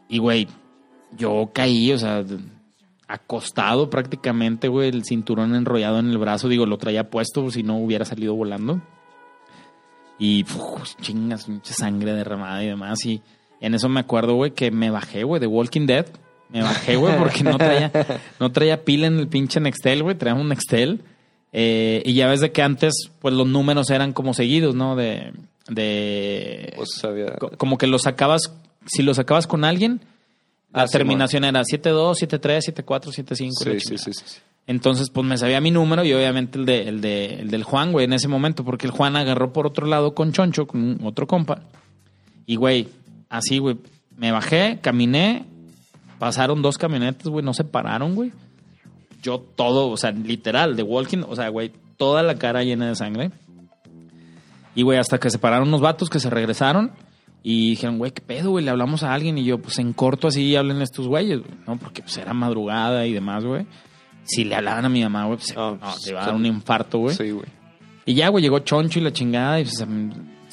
Y, 0.10 0.20
güey, 0.20 0.48
yo 1.18 1.50
caí, 1.54 1.92
o 1.92 1.98
sea, 1.98 2.24
acostado 3.08 3.90
prácticamente, 3.90 4.68
güey, 4.68 4.90
el 4.90 5.04
cinturón 5.06 5.56
enrollado 5.56 6.00
en 6.00 6.10
el 6.10 6.18
brazo. 6.20 6.48
Digo, 6.50 6.66
lo 6.68 6.78
traía 6.78 7.10
puesto 7.10 7.50
si 7.50 7.64
no 7.64 7.78
hubiera 7.78 8.06
salido 8.06 8.36
volando. 8.36 8.82
Y, 10.20 10.44
uf, 10.44 10.96
chingas, 11.02 11.50
mucha 11.50 11.74
sangre 11.74 12.14
derramada 12.14 12.64
y 12.64 12.68
demás. 12.68 13.04
Y 13.06 13.22
en 13.66 13.74
eso 13.74 13.90
me 13.90 14.00
acuerdo, 14.00 14.36
güey, 14.36 14.52
que 14.52 14.72
me 14.72 14.90
bajé, 14.92 15.24
güey, 15.24 15.40
de 15.40 15.48
Walking 15.48 15.86
Dead. 15.88 16.06
Me 16.50 16.62
bajé, 16.62 16.96
güey, 16.98 17.18
porque 17.18 17.44
no 17.44 17.58
traía, 17.58 17.92
no 18.40 18.52
traía 18.52 18.84
pila 18.86 19.08
en 19.08 19.18
el 19.20 19.28
pinche 19.28 19.60
Nextel, 19.60 20.04
güey. 20.04 20.16
Traía 20.16 20.36
un 20.40 20.50
Nextel. 20.50 21.02
Eh, 21.52 22.02
y 22.06 22.14
ya 22.14 22.28
ves 22.28 22.42
de 22.42 22.52
que 22.52 22.62
antes, 22.62 22.94
pues 23.20 23.34
los 23.34 23.48
números 23.48 23.90
eran 23.90 24.14
como 24.14 24.34
seguidos, 24.34 24.76
¿no? 24.76 24.96
De. 24.96 25.34
de 25.70 26.74
Pues 26.76 27.04
había... 27.04 27.36
co- 27.38 27.52
como 27.58 27.78
que 27.78 27.88
lo 27.88 27.98
sacabas, 28.00 28.54
si 28.86 29.02
lo 29.04 29.14
sacabas 29.14 29.48
con 29.48 29.64
alguien, 29.64 30.02
la 30.74 30.84
Ah, 30.84 30.88
sí, 30.88 30.94
terminación 30.94 31.44
era 31.44 31.64
72, 31.64 32.18
73, 32.20 32.66
74, 32.66 33.12
75. 33.12 33.64
la 33.66 33.72
Sí, 33.74 33.80
sí, 33.80 33.98
sí, 33.98 34.14
sí, 34.14 34.24
sí. 34.26 34.40
Entonces, 34.66 35.10
pues 35.10 35.28
me 35.28 35.38
sabía 35.38 35.60
mi 35.60 35.72
número 35.72 36.06
y 36.06 36.14
obviamente 36.14 36.58
el, 36.58 36.66
de, 36.66 36.88
el, 36.88 37.02
de, 37.02 37.26
el 37.42 37.52
del 37.52 37.64
Juan, 37.64 37.92
güey, 37.92 38.06
en 38.06 38.14
ese 38.14 38.28
momento, 38.30 38.64
porque 38.64 38.86
el 38.88 38.92
Juan 38.92 39.16
agarró 39.18 39.52
por 39.54 39.68
otro 39.68 39.86
lado 39.88 40.14
con 40.16 40.32
Choncho, 40.32 40.68
con 40.68 41.00
otro 41.04 41.28
compa. 41.28 41.64
Y, 42.46 42.56
güey, 42.56 42.88
así, 43.34 43.58
güey, 43.58 43.78
me 44.16 44.32
bajé, 44.32 44.80
caminé, 44.80 45.46
pasaron 46.20 46.62
dos 46.62 46.78
camionetas, 46.78 47.28
güey, 47.28 47.44
no 47.44 47.54
se 47.54 47.64
pararon, 47.64 48.14
güey. 48.14 48.32
Yo 49.24 49.40
todo, 49.40 49.90
o 49.90 49.98
sea, 49.98 50.12
literal, 50.12 50.76
de 50.76 50.84
walking, 50.84 51.24
o 51.28 51.36
sea, 51.36 51.50
güey, 51.50 51.72
toda 51.98 52.22
la 52.22 52.36
cara 52.36 52.64
llena 52.64 52.88
de 52.88 52.96
sangre. 52.96 53.32
Y, 54.76 54.84
güey, 54.84 55.00
hasta 55.00 55.20
que 55.20 55.32
se 55.32 55.40
pararon 55.40 55.68
unos 55.68 55.82
vatos 55.82 56.10
que 56.10 56.20
se 56.20 56.30
regresaron 56.30 56.92
y 57.42 57.72
dijeron, 57.72 57.98
güey, 57.98 58.12
¿qué 58.12 58.22
pedo, 58.22 58.52
güey? 58.52 58.64
Le 58.64 58.70
hablamos 58.70 59.02
a 59.02 59.14
alguien 59.14 59.38
y 59.38 59.46
yo, 59.46 59.58
pues 59.58 59.80
en 59.80 59.94
corto 59.94 60.28
así 60.28 60.56
hablen 60.56 60.82
estos 60.82 61.08
güeyes, 61.08 61.40
güey, 61.40 61.58
¿no? 61.66 61.78
Porque 61.78 62.04
pues 62.04 62.16
era 62.18 62.34
madrugada 62.34 63.08
y 63.08 63.14
demás, 63.14 63.44
güey. 63.44 63.66
Si 64.26 64.44
le 64.44 64.56
hablaban 64.56 64.86
a 64.86 64.90
mi 64.90 65.02
mamá, 65.02 65.26
güey, 65.26 65.38
pues 65.38 65.56
no, 65.56 65.80
se 65.98 66.12
iba 66.12 66.22
a 66.22 66.28
dar 66.28 66.36
un 66.36 66.46
infarto, 66.46 67.00
güey. 67.00 67.16
Sí, 67.16 67.32
güey. 67.32 67.48
Y 68.06 68.14
ya, 68.14 68.30
güey, 68.30 68.44
llegó 68.44 68.60
Choncho 68.60 69.00
y 69.00 69.02
la 69.02 69.12
chingada 69.12 69.60
y 69.60 69.64
pues, 69.64 69.84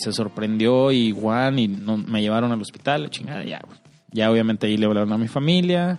se, 0.00 0.12
sorprendió 0.12 0.90
y 0.92 1.12
Juan 1.12 1.58
y 1.58 1.68
no- 1.68 1.96
me 1.96 2.20
llevaron 2.22 2.50
al 2.52 2.60
hospital, 2.60 3.02
la 3.04 3.10
chingada, 3.10 3.44
ya, 3.44 3.60
güey. 3.66 3.78
Ya 4.12 4.30
obviamente 4.30 4.66
ahí 4.66 4.76
le 4.76 4.86
hablaron 4.86 5.12
a 5.12 5.18
mi 5.18 5.28
familia 5.28 5.98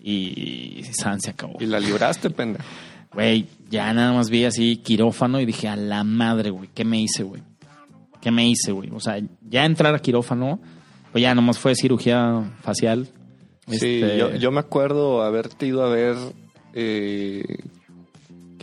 y, 0.00 0.82
San 0.92 1.20
se 1.20 1.30
acabó. 1.30 1.56
Y 1.60 1.66
la 1.66 1.80
libraste, 1.80 2.30
pendejo. 2.30 2.64
güey, 3.12 3.46
ya 3.70 3.92
nada 3.92 4.12
más 4.12 4.28
vi 4.30 4.44
así 4.44 4.76
quirófano 4.76 5.40
y 5.40 5.46
dije, 5.46 5.68
a 5.68 5.76
la 5.76 6.04
madre, 6.04 6.50
güey, 6.50 6.68
¿qué 6.74 6.84
me 6.84 7.00
hice, 7.00 7.22
güey? 7.22 7.42
¿Qué 8.20 8.30
me 8.30 8.48
hice, 8.48 8.72
güey? 8.72 8.90
O 8.92 9.00
sea, 9.00 9.18
ya 9.48 9.64
entrar 9.64 9.94
a 9.94 9.98
quirófano, 9.98 10.58
pues 11.12 11.22
ya 11.22 11.34
nomás 11.34 11.58
fue 11.58 11.74
cirugía 11.74 12.52
facial. 12.62 13.08
Sí, 13.66 13.74
Este, 13.76 14.18
yo, 14.18 14.34
yo 14.36 14.50
me 14.50 14.60
acuerdo 14.60 15.22
haberte 15.22 15.66
ido 15.66 15.84
a 15.84 15.88
ver. 15.88 16.16
eh, 16.74 17.44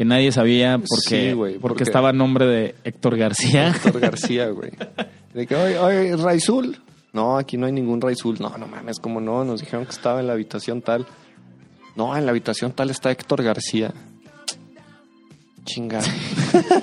Que 0.02 0.06
nadie 0.06 0.32
sabía 0.32 0.80
porque, 0.80 1.30
Sí, 1.30 1.36
porque 1.36 1.60
porque- 1.60 1.84
estaba 1.84 2.10
a 2.10 2.12
nombre 2.12 2.48
de 2.48 2.74
Héctor 2.84 3.18
García. 3.18 3.68
Héctor 3.70 4.00
García, 4.00 4.48
güey. 4.48 4.72
De 5.36 5.46
que, 5.46 5.56
oye, 5.56 5.78
oye, 5.78 6.18
Raizul. 6.18 6.76
No, 7.14 7.38
aquí 7.38 7.56
no 7.56 7.68
hay 7.68 7.72
ningún 7.72 8.02
Raizul. 8.02 8.40
No, 8.40 8.58
no 8.58 8.66
mames, 8.66 9.00
como 9.00 9.22
no. 9.22 9.44
Nos 9.46 9.60
dijeron 9.60 9.86
que 9.86 9.92
estaba 9.92 10.20
en 10.20 10.26
la 10.26 10.34
habitación 10.34 10.82
tal. 10.82 11.06
No, 11.96 12.18
en 12.18 12.26
la 12.26 12.32
habitación 12.32 12.72
tal 12.72 12.90
está 12.90 13.12
Héctor 13.12 13.44
García. 13.44 13.94
Chingada. 15.66 16.08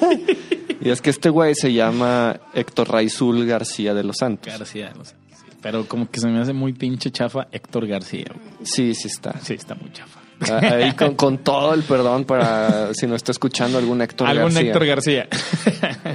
y 0.80 0.88
es 0.90 1.00
que 1.02 1.10
este 1.10 1.28
güey 1.28 1.56
se 1.56 1.72
llama 1.72 2.38
Héctor 2.54 2.88
Raizul 2.88 3.44
García 3.46 3.94
de 3.94 4.04
los 4.04 4.18
Santos. 4.18 4.56
García, 4.56 4.92
no 4.96 5.04
sé. 5.04 5.16
Sí, 5.30 5.56
pero 5.60 5.88
como 5.88 6.08
que 6.08 6.20
se 6.20 6.28
me 6.28 6.38
hace 6.38 6.52
muy 6.52 6.72
pinche 6.72 7.10
chafa 7.10 7.48
Héctor 7.50 7.88
García. 7.88 8.26
güey. 8.32 8.46
Sí, 8.64 8.94
sí 8.94 9.08
está. 9.08 9.40
Sí, 9.40 9.54
está 9.54 9.74
muy 9.74 9.90
chafa. 9.92 10.17
Ah, 10.50 10.58
Ahí 10.62 10.92
con, 10.92 11.14
con 11.16 11.38
todo 11.38 11.74
el 11.74 11.82
perdón 11.82 12.24
para 12.24 12.94
si 12.94 13.06
no 13.06 13.14
está 13.16 13.32
escuchando 13.32 13.78
algún 13.78 14.00
Héctor 14.02 14.28
Algún 14.28 14.44
García. 14.54 14.62
Héctor 14.70 14.86
García. 14.86 15.28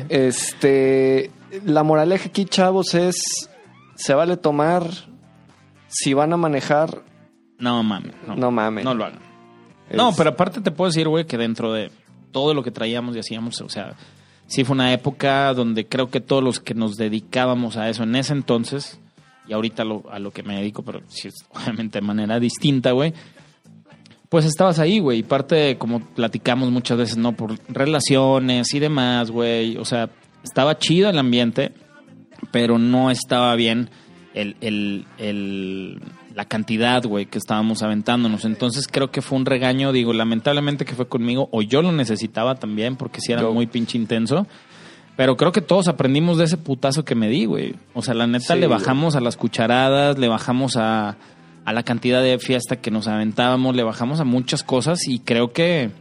Este, 0.09 1.31
la 1.65 1.83
moraleja 1.83 2.27
aquí, 2.29 2.45
chavos, 2.45 2.93
es 2.93 3.49
se 3.95 4.13
vale 4.13 4.37
tomar. 4.37 4.85
Si 5.87 6.13
van 6.13 6.33
a 6.33 6.37
manejar, 6.37 7.03
no 7.59 7.83
mames. 7.83 8.13
No, 8.27 8.35
No 8.35 8.51
mames. 8.51 8.83
No 8.83 8.95
lo 8.95 9.05
hagan. 9.05 9.19
es- 9.89 9.95
No, 9.97 10.11
pero 10.15 10.31
aparte 10.31 10.61
te 10.61 10.71
puedo 10.71 10.89
decir, 10.89 11.07
güey, 11.07 11.25
que 11.25 11.37
dentro 11.37 11.71
de 11.71 11.91
todo 12.31 12.53
lo 12.55 12.63
que 12.63 12.71
traíamos 12.71 13.15
y 13.15 13.19
hacíamos, 13.19 13.61
o 13.61 13.69
sea, 13.69 13.93
sí 14.47 14.63
fue 14.63 14.73
una 14.73 14.91
época 14.91 15.53
donde 15.53 15.85
creo 15.87 16.09
que 16.09 16.19
todos 16.19 16.43
los 16.43 16.59
que 16.59 16.73
nos 16.73 16.95
dedicábamos 16.95 17.77
a 17.77 17.89
eso 17.89 18.03
en 18.03 18.15
ese 18.15 18.33
entonces, 18.33 18.99
y 19.47 19.53
ahorita 19.53 19.83
lo- 19.83 20.03
a 20.11 20.17
lo 20.17 20.31
que 20.31 20.41
me 20.41 20.55
dedico, 20.55 20.81
pero 20.83 21.01
sí, 21.09 21.29
obviamente 21.53 21.99
de 21.99 22.05
manera 22.07 22.39
distinta, 22.39 22.91
güey, 22.91 23.13
pues 24.33 24.45
estabas 24.45 24.79
ahí, 24.79 24.97
güey, 24.97 25.19
y 25.19 25.23
parte, 25.23 25.53
de, 25.53 25.77
como 25.77 25.99
platicamos 25.99 26.71
muchas 26.71 26.97
veces, 26.97 27.17
¿no? 27.17 27.33
Por 27.33 27.59
relaciones 27.69 28.73
y 28.73 28.79
demás, 28.79 29.29
güey, 29.29 29.77
o 29.77 29.85
sea, 29.85 30.09
estaba 30.43 30.79
chido 30.79 31.07
el 31.07 31.19
ambiente, 31.19 31.71
pero 32.51 32.79
no 32.79 33.11
estaba 33.11 33.53
bien 33.55 33.91
el, 34.33 34.55
el, 34.61 35.05
el- 35.19 36.01
la 36.33 36.45
cantidad, 36.45 37.03
güey, 37.05 37.27
que 37.27 37.37
estábamos 37.37 37.83
aventándonos. 37.83 38.43
Entonces 38.43 38.87
creo 38.87 39.11
que 39.11 39.21
fue 39.21 39.37
un 39.37 39.45
regaño, 39.45 39.91
digo, 39.91 40.13
lamentablemente 40.13 40.83
que 40.83 40.95
fue 40.95 41.07
conmigo, 41.07 41.47
o 41.51 41.61
yo 41.61 41.83
lo 41.83 41.91
necesitaba 41.91 42.55
también, 42.55 42.95
porque 42.95 43.21
sí 43.21 43.33
era 43.33 43.43
Yo- 43.43 43.53
muy 43.53 43.67
pinche 43.67 43.99
intenso. 43.99 44.47
Pero 45.15 45.37
creo 45.37 45.51
que 45.51 45.61
todos 45.61 45.87
aprendimos 45.87 46.39
de 46.39 46.45
ese 46.45 46.57
putazo 46.57 47.05
que 47.05 47.13
me 47.13 47.29
di, 47.29 47.45
güey. 47.45 47.75
O 47.93 48.01
sea, 48.01 48.15
la 48.15 48.25
neta 48.25 48.55
Sí, 48.55 48.59
le 48.59 48.65
güey. 48.65 48.79
bajamos 48.79 49.15
a 49.15 49.21
las 49.21 49.37
cucharadas, 49.37 50.17
le 50.17 50.27
bajamos 50.27 50.75
a, 50.75 51.17
a 51.65 51.73
la 51.73 51.83
cantidad 51.83 52.21
de 52.21 52.37
fiesta 52.39 52.77
que 52.77 52.91
nos 52.91 53.07
aventábamos, 53.07 53.75
le 53.75 53.83
bajamos 53.83 54.19
a 54.19 54.23
muchas 54.23 54.63
cosas 54.63 55.07
y 55.07 55.19
creo 55.19 55.53
que 55.53 55.91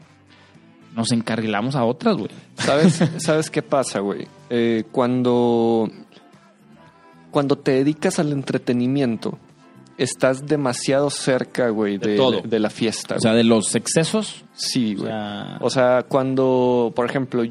nos 0.97 1.13
encarrilamos 1.13 1.75
a 1.77 1.85
otras, 1.85 2.17
güey. 2.17 2.31
¿Sabes, 2.57 3.01
¿Sabes 3.19 3.51
qué 3.51 3.63
pasa, 3.63 4.01
güey? 4.01 4.27
Eh, 4.51 4.85
cuando, 4.93 5.89
cuando 7.31 7.57
te 7.57 7.73
dedicas 7.73 8.19
al 8.19 8.33
entretenimiento, 8.33 9.39
estás 9.97 10.47
demasiado 10.47 11.11
cerca, 11.11 11.69
güey, 11.71 11.99
De 11.99 12.11
de, 12.13 12.17
todo. 12.17 12.41
de 12.43 12.59
la 12.59 12.71
fiesta. 12.71 13.17
O 13.17 13.21
sea, 13.21 13.33
de 13.35 13.45
los 13.45 13.75
excesos, 13.75 14.45
sí, 14.55 14.95
o 14.97 15.01
güey. 15.01 15.11
sea, 15.13 15.59
O 15.61 15.71
sea, 15.71 16.05
cuando, 16.09 16.93
por 16.95 17.07
ejemplo, 17.09 17.43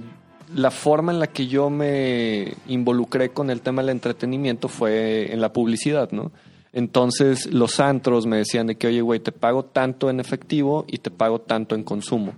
la 0.54 0.70
forma 0.70 1.12
en 1.14 1.20
la 1.20 1.28
que 1.28 1.48
yo 1.48 1.70
me 1.70 2.54
involucré 2.68 3.30
con 3.30 3.50
el 3.50 3.62
tema 3.62 3.82
del 3.82 3.90
entretenimiento 3.92 4.68
fue 4.68 5.34
en 5.34 5.40
la 5.42 5.54
publicidad, 5.54 6.12
¿no? 6.12 6.32
Entonces 6.74 7.52
los 7.52 7.80
antros 7.80 8.26
me 8.26 8.38
decían 8.38 8.68
de 8.68 8.76
que, 8.76 8.88
oye, 8.88 9.02
güey, 9.02 9.20
te 9.20 9.32
pago 9.32 9.66
tanto 9.66 10.10
en 10.10 10.20
efectivo 10.20 10.86
y 10.88 11.00
te 11.00 11.12
pago 11.12 11.40
tanto 11.40 11.76
en 11.76 11.84
consumo. 11.84 12.34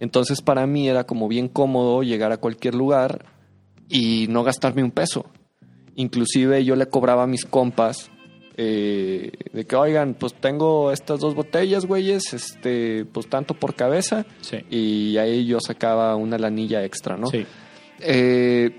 Entonces 0.00 0.40
para 0.40 0.66
mí 0.66 0.88
era 0.88 1.04
como 1.04 1.28
bien 1.28 1.48
cómodo 1.48 2.02
llegar 2.02 2.32
a 2.32 2.38
cualquier 2.38 2.74
lugar 2.74 3.26
y 3.88 4.26
no 4.28 4.44
gastarme 4.44 4.82
un 4.82 4.90
peso. 4.90 5.26
Inclusive 5.94 6.64
yo 6.64 6.76
le 6.76 6.86
cobraba 6.86 7.24
a 7.24 7.26
mis 7.26 7.44
compas 7.44 8.10
eh, 8.58 9.32
de 9.52 9.66
que, 9.66 9.76
oigan, 9.76 10.14
pues 10.14 10.34
tengo 10.34 10.90
estas 10.90 11.20
dos 11.20 11.34
botellas, 11.34 11.84
güeyes, 11.84 12.32
este, 12.32 13.04
pues 13.04 13.28
tanto 13.28 13.52
por 13.52 13.74
cabeza 13.74 14.24
sí. 14.40 14.58
y 14.70 15.18
ahí 15.18 15.44
yo 15.44 15.58
sacaba 15.60 16.16
una 16.16 16.38
lanilla 16.38 16.82
extra, 16.82 17.18
¿no? 17.18 17.26
Sí. 17.26 17.46
Eh, 18.00 18.70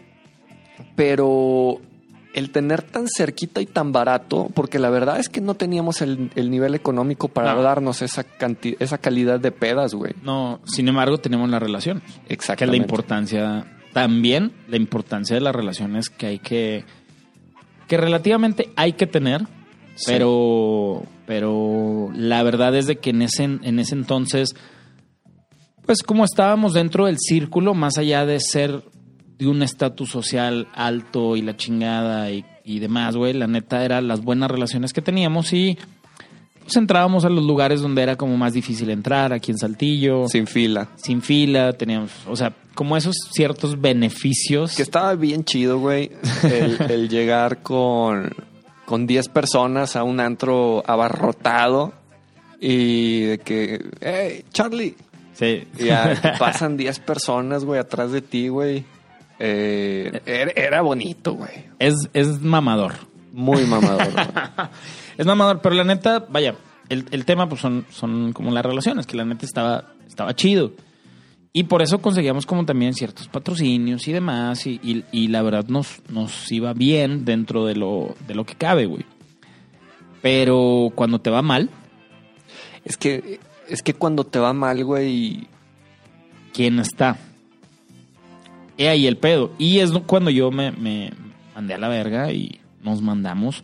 pero 0.96 1.80
el 2.38 2.52
tener 2.52 2.84
tan 2.84 3.08
cerquita 3.08 3.62
y 3.62 3.66
tan 3.66 3.92
barato, 3.92 4.50
porque 4.54 4.80
la 4.80 4.90
verdad 4.90 5.20
es 5.20 5.28
que 5.28 5.42
no 5.42 5.56
teníamos 5.56 6.02
el, 6.02 6.30
el 6.36 6.50
nivel 6.52 6.76
económico 6.76 7.28
para 7.30 7.54
No. 7.56 7.62
darnos 7.64 8.02
esa, 8.02 8.24
canti- 8.24 8.76
esa 8.80 8.98
calidad 9.00 9.40
de 9.40 9.52
pedas, 9.52 9.94
güey. 9.94 10.14
No, 10.24 10.60
sin 10.66 10.88
embargo, 10.88 11.18
tenemos 11.18 11.50
las 11.50 11.62
relaciones. 11.62 12.04
Que 12.28 12.36
es 12.64 12.70
la 12.70 12.76
importancia, 12.76 13.66
también 13.94 14.52
la 14.68 14.78
importancia 14.78 15.34
de 15.36 15.42
las 15.42 15.56
relaciones 15.56 16.10
que 16.10 16.28
hay 16.28 16.40
que, 16.40 16.86
que 17.88 17.98
relativamente 17.98 18.70
hay 18.76 18.94
que 18.94 19.08
tener, 19.08 19.42
Sí. 19.96 20.06
pero, 20.12 21.04
pero 21.26 22.10
la 22.14 22.44
verdad 22.44 22.76
es 22.76 22.86
de 22.86 22.98
que 22.98 23.10
en 23.10 23.24
ese, 23.24 23.44
en 23.46 23.80
ese 23.80 23.96
entonces, 23.96 24.54
pues 25.88 26.04
como 26.04 26.24
estábamos 26.24 26.74
dentro 26.74 27.08
del 27.08 27.18
círculo, 27.18 27.74
más 27.74 27.98
allá 27.98 28.26
de 28.26 28.40
ser 28.40 28.84
de 29.38 29.48
un 29.48 29.62
estatus 29.62 30.10
social 30.10 30.68
alto 30.74 31.36
y 31.36 31.42
la 31.42 31.56
chingada 31.56 32.32
y, 32.32 32.46
y 32.64 32.80
demás, 32.80 33.16
güey, 33.16 33.34
la 33.34 33.48
neta 33.48 33.84
era 33.84 34.02
las 34.02 34.22
buenas 34.22 34.50
relaciones 34.50 34.94
que 34.94 35.02
teníamos 35.02 35.54
y 35.54 35.78
pues 36.64 36.76
entrábamos 36.76 37.24
a 37.24 37.30
los 37.30 37.46
lugares 37.46 37.82
donde 37.82 38.02
era 38.02 38.18
como 38.18 38.36
más 38.36 38.54
difícil 38.54 38.90
entrar, 38.90 39.32
aquí 39.32 39.52
en 39.52 39.58
Saltillo 39.58 40.28
Sin 40.28 40.48
fila. 40.48 40.90
sin 40.98 41.22
fila, 41.22 41.72
teníamos, 41.74 42.12
o 42.28 42.36
sea, 42.36 42.54
como 42.76 42.98
esos 42.98 43.16
ciertos 43.32 43.80
beneficios. 43.80 44.76
Que 44.76 44.82
estaba 44.82 45.16
bien 45.16 45.46
chido, 45.46 45.80
güey, 45.80 46.12
el, 46.44 46.78
el 46.92 47.10
llegar 47.10 47.62
con, 47.64 48.32
con 48.86 49.08
10 49.08 49.30
personas 49.30 49.96
a 49.96 50.04
un 50.04 50.20
antro 50.20 50.84
abarrotado 50.86 51.94
y 52.60 53.22
de 53.22 53.38
que, 53.38 53.86
hey, 54.02 54.44
Charlie, 54.52 54.96
Sí. 55.38 55.68
Y 55.78 55.86
ya 55.86 56.36
pasan 56.40 56.78
10 56.78 57.00
personas, 57.00 57.64
güey, 57.64 57.80
atrás 57.80 58.12
de 58.12 58.22
ti, 58.22 58.48
güey. 58.48 58.84
Eh, 59.40 60.52
era, 60.56 60.82
bonito, 60.82 61.34
güey. 61.34 61.66
es, 61.80 62.10
es 62.14 62.42
mamador. 62.42 62.94
Muy 63.34 63.64
mamador. 63.66 64.08
Es 65.18 65.26
mamador, 65.26 65.62
pero 65.64 65.74
la 65.74 65.84
neta, 65.84 66.26
vaya, 66.30 66.54
el, 66.90 67.06
el 67.10 67.26
tema 67.26 67.50
pues 67.50 67.60
son, 67.60 67.88
son 67.90 68.34
como 68.34 68.52
las 68.52 68.64
relaciones, 68.64 69.08
que 69.08 69.18
la 69.18 69.26
neta 69.26 69.48
estaba, 69.48 69.94
estaba 70.08 70.36
chido. 70.36 70.74
Y 71.54 71.64
por 71.64 71.82
eso 71.82 72.00
conseguíamos 72.04 72.46
como 72.46 72.66
también 72.66 72.94
ciertos 72.94 73.28
patrocinios 73.28 74.08
y 74.08 74.12
demás, 74.14 74.68
y, 74.68 74.80
y- 74.84 75.06
y 75.12 75.28
la 75.30 75.42
verdad 75.42 75.66
nos, 75.70 76.02
nos 76.10 76.52
iba 76.52 76.74
bien 76.74 77.26
dentro 77.26 77.66
de 77.66 77.76
lo, 77.76 78.16
de 78.28 78.36
lo 78.36 78.46
que 78.46 78.54
cabe, 78.54 78.86
güey. 78.86 79.06
Pero 80.22 80.92
cuando 80.94 81.20
te 81.20 81.30
va 81.30 81.42
mal, 81.42 81.70
es 82.86 82.96
que 82.98 83.40
es 83.68 83.82
que 83.82 83.94
cuando 83.96 84.24
te 84.24 84.38
va 84.40 84.54
mal, 84.54 84.84
güey, 84.84 85.48
quién 86.54 86.80
está. 86.80 87.18
He 88.78 88.90
ahí 88.90 89.08
el 89.08 89.18
pedo. 89.18 89.52
Y 89.58 89.80
es 89.80 89.92
cuando 90.06 90.30
yo 90.30 90.52
me, 90.52 90.72
me 90.72 91.12
mandé 91.56 91.74
a 91.74 91.78
la 91.78 91.88
verga 91.88 92.32
y 92.32 92.60
nos 92.84 93.02
mandamos 93.02 93.62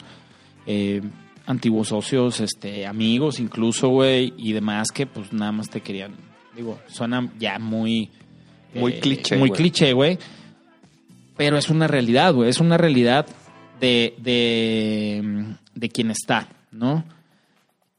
eh, 0.66 1.02
antiguos 1.46 1.90
socios, 1.90 2.40
este, 2.40 2.86
amigos 2.88 3.40
incluso, 3.40 3.90
güey, 3.90 4.34
y 4.38 4.54
demás 4.54 4.90
que 4.92 5.06
pues 5.06 5.32
nada 5.34 5.52
más 5.52 5.70
te 5.70 5.82
querían. 5.82 6.16
Digo, 6.56 6.80
suena 6.88 7.32
ya 7.40 7.60
muy... 7.60 8.10
eh, 8.74 8.80
Muy 8.80 8.94
cliché, 9.00 9.38
Muy 9.38 9.52
cliché, 9.52 9.94
güey. 9.94 10.18
Pero 11.38 11.58
es 11.58 11.70
una 11.70 11.88
realidad, 11.88 12.34
güey. 12.34 12.50
Es 12.50 12.60
una 12.60 12.78
realidad 12.78 13.26
de, 13.80 14.14
de, 14.20 15.56
de 15.74 15.90
quien 15.90 16.12
está, 16.12 16.48
¿no? 16.72 17.04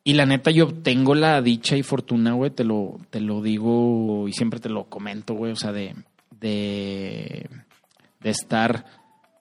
Y 0.05 0.13
la 0.15 0.27
neta, 0.27 0.51
yo 0.51 0.69
tengo 0.69 1.15
la 1.15 1.41
dicha 1.43 1.77
y 1.77 1.83
fortuna, 1.83 2.33
güey, 2.35 2.51
te 2.51 2.63
lo, 2.63 2.99
te 3.11 3.21
lo 3.21 3.41
digo 3.43 4.29
y 4.29 4.33
siempre 4.33 4.61
te 4.61 4.69
lo 4.69 4.85
comento, 4.85 5.35
güey, 5.35 5.53
o 5.53 5.57
sea, 5.57 5.73
de, 5.73 5.95
de, 6.45 7.49
de 8.21 8.31
estar 8.31 8.85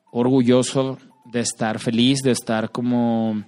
orgulloso, 0.10 0.98
de 1.26 1.42
estar 1.42 1.80
feliz, 1.80 2.20
de 2.24 2.32
estar 2.32 2.72
como 2.72 3.44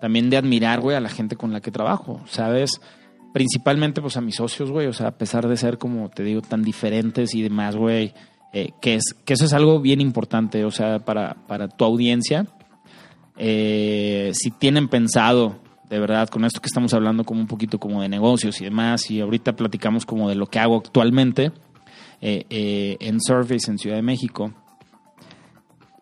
también 0.00 0.30
de 0.30 0.36
admirar, 0.36 0.80
güey, 0.80 0.96
a 0.96 1.00
la 1.00 1.08
gente 1.08 1.34
con 1.34 1.52
la 1.52 1.60
que 1.60 1.72
trabajo, 1.72 2.20
¿sabes? 2.26 2.80
Principalmente, 3.32 4.00
pues, 4.00 4.16
a 4.16 4.20
mis 4.20 4.36
socios, 4.36 4.70
güey, 4.70 4.86
o 4.86 4.92
sea, 4.92 5.08
a 5.08 5.18
pesar 5.18 5.48
de 5.48 5.56
ser, 5.56 5.78
como 5.78 6.10
te 6.10 6.22
digo, 6.22 6.42
tan 6.42 6.62
diferentes 6.62 7.34
y 7.34 7.42
demás, 7.42 7.74
güey, 7.74 8.14
eh, 8.52 8.70
que, 8.80 8.94
es, 8.94 9.14
que 9.24 9.34
eso 9.34 9.46
es 9.46 9.52
algo 9.52 9.80
bien 9.80 10.00
importante, 10.00 10.64
o 10.64 10.70
sea, 10.70 11.00
para, 11.00 11.34
para 11.48 11.68
tu 11.68 11.84
audiencia, 11.84 12.46
eh, 13.36 14.30
si 14.34 14.50
tienen 14.50 14.88
pensado 14.88 15.60
de 15.88 15.98
verdad, 15.98 16.28
con 16.30 16.46
esto 16.46 16.62
que 16.62 16.68
estamos 16.68 16.94
hablando 16.94 17.22
como 17.22 17.42
un 17.42 17.46
poquito 17.46 17.78
como 17.78 18.00
de 18.00 18.08
negocios 18.08 18.62
y 18.62 18.64
demás, 18.64 19.10
y 19.10 19.20
ahorita 19.20 19.56
platicamos 19.56 20.06
como 20.06 20.26
de 20.26 20.36
lo 20.36 20.46
que 20.46 20.58
hago 20.58 20.78
actualmente 20.78 21.52
eh, 22.24 22.46
eh, 22.50 22.96
en 23.00 23.20
Surface 23.20 23.68
en 23.68 23.78
Ciudad 23.78 23.96
de 23.96 24.02
México, 24.02 24.54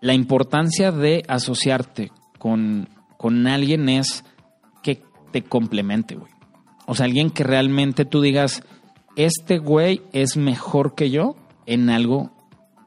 la 0.03 0.13
importancia 0.13 0.93
de 0.93 1.25
asociarte 1.27 2.13
con, 2.39 2.89
con 3.17 3.47
alguien 3.47 3.89
es 3.89 4.23
que 4.83 5.03
te 5.33 5.43
complemente, 5.43 6.17
güey. 6.17 6.31
O 6.87 6.95
sea, 6.95 7.07
alguien 7.07 7.31
que 7.31 7.43
realmente 7.43 8.05
tú 8.05 8.21
digas, 8.21 8.63
este 9.17 9.59
güey 9.59 10.03
es 10.13 10.37
mejor 10.37 10.95
que 10.95 11.11
yo 11.11 11.37
en 11.65 11.89
algo 11.89 12.31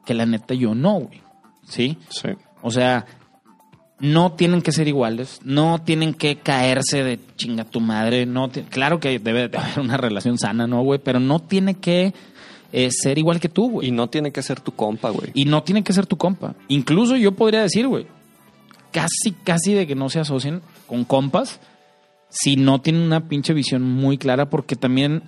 que 0.06 0.14
la 0.14 0.26
neta 0.26 0.54
yo 0.54 0.76
no, 0.76 1.00
güey. 1.00 1.20
¿Sí? 1.66 1.98
Sí. 2.10 2.28
O 2.62 2.70
sea, 2.70 3.04
no 3.98 4.32
tienen 4.32 4.62
que 4.62 4.72
ser 4.72 4.86
iguales, 4.86 5.40
no 5.44 5.80
tienen 5.80 6.14
que 6.14 6.36
caerse 6.36 7.02
de 7.02 7.18
chinga 7.36 7.64
tu 7.64 7.80
madre, 7.80 8.26
no 8.26 8.50
claro 8.70 9.00
que 9.00 9.18
debe 9.18 9.48
de 9.48 9.58
haber 9.58 9.80
una 9.80 9.96
relación 9.96 10.38
sana, 10.38 10.66
¿no, 10.66 10.82
güey? 10.82 11.00
Pero 11.02 11.20
no 11.20 11.40
tiene 11.40 11.74
que 11.74 12.12
eh, 12.76 12.90
ser 12.90 13.18
igual 13.18 13.38
que 13.38 13.48
tú, 13.48 13.70
güey. 13.70 13.88
Y 13.88 13.90
no 13.92 14.08
tiene 14.08 14.32
que 14.32 14.42
ser 14.42 14.60
tu 14.60 14.72
compa, 14.72 15.10
güey. 15.10 15.30
Y 15.34 15.44
no 15.44 15.62
tiene 15.62 15.84
que 15.84 15.92
ser 15.92 16.06
tu 16.06 16.16
compa. 16.16 16.54
Incluso 16.68 17.16
yo 17.16 17.32
podría 17.32 17.62
decir, 17.62 17.86
güey, 17.86 18.06
casi, 18.90 19.32
casi 19.44 19.74
de 19.74 19.86
que 19.86 19.94
no 19.94 20.08
se 20.08 20.18
asocien 20.20 20.60
con 20.86 21.04
compas 21.04 21.60
si 22.30 22.56
no 22.56 22.80
tienen 22.80 23.02
una 23.02 23.28
pinche 23.28 23.54
visión 23.54 23.82
muy 23.82 24.18
clara, 24.18 24.50
porque 24.50 24.74
también 24.76 25.22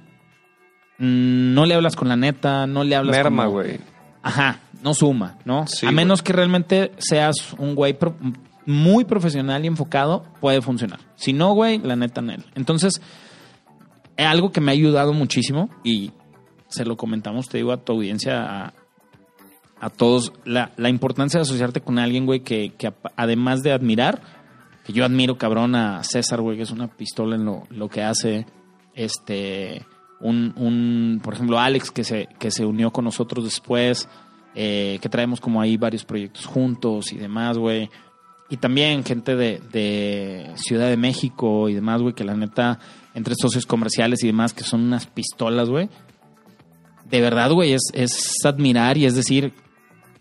mm, 0.99 1.55
no 1.55 1.67
le 1.67 1.75
hablas 1.75 1.95
con 1.97 2.09
la 2.09 2.17
neta, 2.17 2.67
no 2.67 2.83
le 2.85 2.97
hablas 2.97 3.17
Merma, 3.17 3.45
como- 3.45 3.57
güey. 3.59 3.79
Ajá, 4.23 4.59
no 4.83 4.93
suma, 4.93 5.39
¿no? 5.45 5.67
Sí, 5.69 5.87
a 5.87 5.93
menos 5.93 6.21
que 6.23 6.33
realmente 6.33 6.91
seas 6.99 7.53
un 7.59 7.77
güey 7.77 7.97
pro- 7.97 8.17
muy 8.65 9.05
profesional 9.05 9.65
y 9.65 9.69
enfocado, 9.69 10.25
puede 10.41 10.61
funcionar. 10.63 10.99
Si 11.15 11.33
no, 11.33 11.53
güey, 11.55 11.79
la 11.79 11.95
neta, 11.95 12.21
en 12.23 12.31
él. 12.31 12.45
Entonces, 12.57 13.01
es 14.17 14.27
algo 14.27 14.51
que 14.51 14.61
me 14.61 14.73
ha 14.73 14.75
ayudado 14.75 15.13
muchísimo 15.13 15.71
y 15.85 16.11
se 16.77 16.85
lo 16.85 16.97
comentamos, 16.97 17.49
te 17.49 17.59
digo, 17.59 17.73
a 17.73 17.79
tu 17.79 17.93
audiencia, 17.93 18.73
a, 19.81 19.91
todos, 19.91 20.33
la, 20.45 20.71
importancia 20.89 21.39
de 21.39 21.43
asociarte 21.43 21.81
con 21.81 21.99
alguien, 21.99 22.27
güey, 22.27 22.41
que, 22.41 22.75
que 22.77 22.93
además 23.17 23.63
de 23.63 23.73
admirar, 23.73 24.23
que 24.85 24.93
yo 24.93 25.05
admiro 25.05 25.39
cabrón 25.39 25.75
a 25.75 26.03
César, 26.05 26.41
güey, 26.41 26.57
que 26.57 26.63
es 26.63 26.71
una 26.71 26.89
pistola 26.89 27.37
en 27.37 27.45
lo, 27.45 27.65
lo 27.71 27.89
que 27.89 28.03
hace, 28.03 28.47
este, 28.95 29.85
un, 30.21 30.55
un, 30.57 31.21
por 31.23 31.35
ejemplo, 31.35 31.59
Alex, 31.59 31.91
que 31.91 32.05
se, 32.05 32.29
que 32.39 32.51
se 32.51 32.65
unió 32.65 32.91
con 32.91 33.05
nosotros 33.05 33.45
después, 33.45 34.09
eh, 34.55 34.99
que 35.03 35.09
traemos 35.09 35.41
como 35.41 35.61
ahí 35.61 35.77
varios 35.77 36.05
proyectos 36.05 36.47
juntos 36.47 37.13
y 37.13 37.17
demás, 37.17 37.59
güey. 37.59 37.91
Y 38.49 38.57
también 38.59 39.05
gente 39.05 39.35
de, 39.35 39.61
de 39.73 40.53
Ciudad 40.55 40.89
de 40.89 40.97
México 40.97 41.69
y 41.69 41.75
demás, 41.75 42.01
güey, 42.01 42.15
que 42.15 42.25
la 42.25 42.35
neta, 42.35 42.79
entre 43.15 43.35
socios 43.35 43.67
comerciales 43.67 44.23
y 44.23 44.29
demás, 44.29 44.55
que 44.55 44.65
son 44.65 44.83
unas 44.83 45.07
pistolas, 45.07 45.69
güey. 45.69 45.89
De 47.11 47.21
verdad, 47.21 47.53
güey, 47.53 47.73
es, 47.73 47.83
es 47.93 48.45
admirar 48.45 48.99
y 48.99 49.07
es 49.07 49.15
decir, 49.15 49.53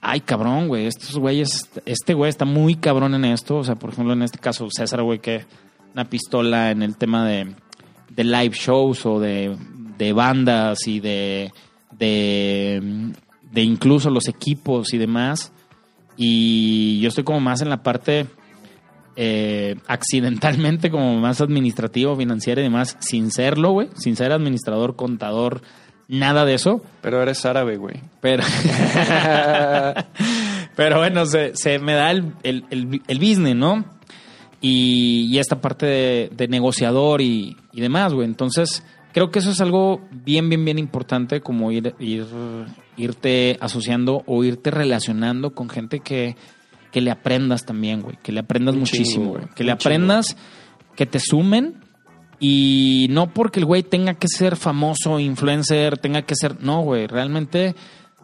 ay, 0.01 0.21
cabrón, 0.21 0.67
güey, 0.67 0.85
estos 0.85 1.17
güeyes, 1.17 1.69
este 1.85 2.13
güey 2.13 2.29
está 2.29 2.45
muy 2.45 2.75
cabrón 2.75 3.15
en 3.15 3.25
esto. 3.25 3.57
O 3.57 3.63
sea, 3.63 3.75
por 3.75 3.91
ejemplo, 3.91 4.13
en 4.13 4.21
este 4.21 4.39
caso, 4.39 4.67
César, 4.69 5.01
güey, 5.01 5.19
que 5.19 5.45
una 5.93 6.05
pistola 6.05 6.71
en 6.71 6.83
el 6.83 6.95
tema 6.97 7.27
de, 7.27 7.55
de 8.09 8.23
live 8.23 8.53
shows 8.53 9.05
o 9.05 9.19
de, 9.19 9.55
de 9.97 10.13
bandas 10.13 10.87
y 10.87 10.99
de, 10.99 11.51
de, 11.91 13.61
incluso 13.61 14.09
los 14.09 14.27
equipos 14.27 14.93
y 14.93 14.97
demás. 14.97 15.51
Y 16.17 16.99
yo 17.01 17.09
estoy 17.09 17.23
como 17.23 17.39
más 17.39 17.61
en 17.61 17.69
la 17.69 17.83
parte 17.83 18.27
eh, 19.15 19.75
accidentalmente, 19.87 20.91
como 20.91 21.19
más 21.19 21.41
administrativo, 21.41 22.15
financiera 22.15 22.61
y 22.61 22.65
demás, 22.65 22.97
sin 22.99 23.31
serlo, 23.31 23.71
güey, 23.71 23.89
sin 23.95 24.15
ser 24.15 24.31
administrador, 24.31 24.95
contador, 24.95 25.61
nada 26.07 26.45
de 26.45 26.55
eso. 26.55 26.81
Pero 27.01 27.21
eres 27.21 27.45
árabe, 27.45 27.77
güey. 27.77 28.01
Pero, 28.21 28.43
pero 30.75 30.97
bueno, 30.99 31.25
se, 31.25 31.51
se 31.55 31.79
me 31.79 31.93
da 31.93 32.11
el, 32.11 32.33
el, 32.43 32.65
el- 32.69 33.01
el 33.07 33.19
business, 33.19 33.55
¿no? 33.55 33.85
Y, 34.61 35.27
y 35.31 35.37
esta 35.39 35.61
parte 35.61 35.85
de, 35.85 36.29
de 36.35 36.47
negociador 36.47 37.21
y, 37.21 37.55
y 37.71 37.81
demás, 37.81 38.13
güey. 38.13 38.25
Entonces, 38.27 38.83
creo 39.13 39.29
que 39.29 39.39
eso 39.39 39.51
es 39.51 39.61
algo 39.61 40.01
bien, 40.11 40.49
bien, 40.49 40.65
bien 40.65 40.79
importante, 40.79 41.41
como 41.41 41.71
ir, 41.71 41.93
ir, 41.99 42.25
irte 42.97 43.57
asociando 43.61 44.23
o 44.25 44.43
irte 44.43 44.71
relacionando 44.71 45.51
con 45.53 45.69
gente 45.69 45.99
que, 45.99 46.35
que 46.91 47.01
le 47.01 47.11
aprendas 47.11 47.65
también, 47.65 48.01
güey. 48.01 48.17
Que 48.23 48.31
le 48.31 48.39
aprendas 48.39 48.73
Un 48.73 48.81
muchísimo, 48.81 49.25
chingo, 49.25 49.37
güey. 49.37 49.43
Que 49.55 49.63
le 49.63 49.71
chingo. 49.71 49.81
aprendas, 49.81 50.35
que 50.95 51.05
te 51.05 51.19
sumen 51.19 51.75
y 52.39 53.07
no 53.09 53.33
porque 53.33 53.59
el 53.59 53.65
güey 53.65 53.83
tenga 53.83 54.13
que 54.15 54.27
ser 54.27 54.55
famoso, 54.55 55.19
influencer, 55.19 55.97
tenga 55.97 56.23
que 56.23 56.35
ser. 56.35 56.61
No, 56.63 56.81
güey. 56.81 57.07
Realmente 57.07 57.75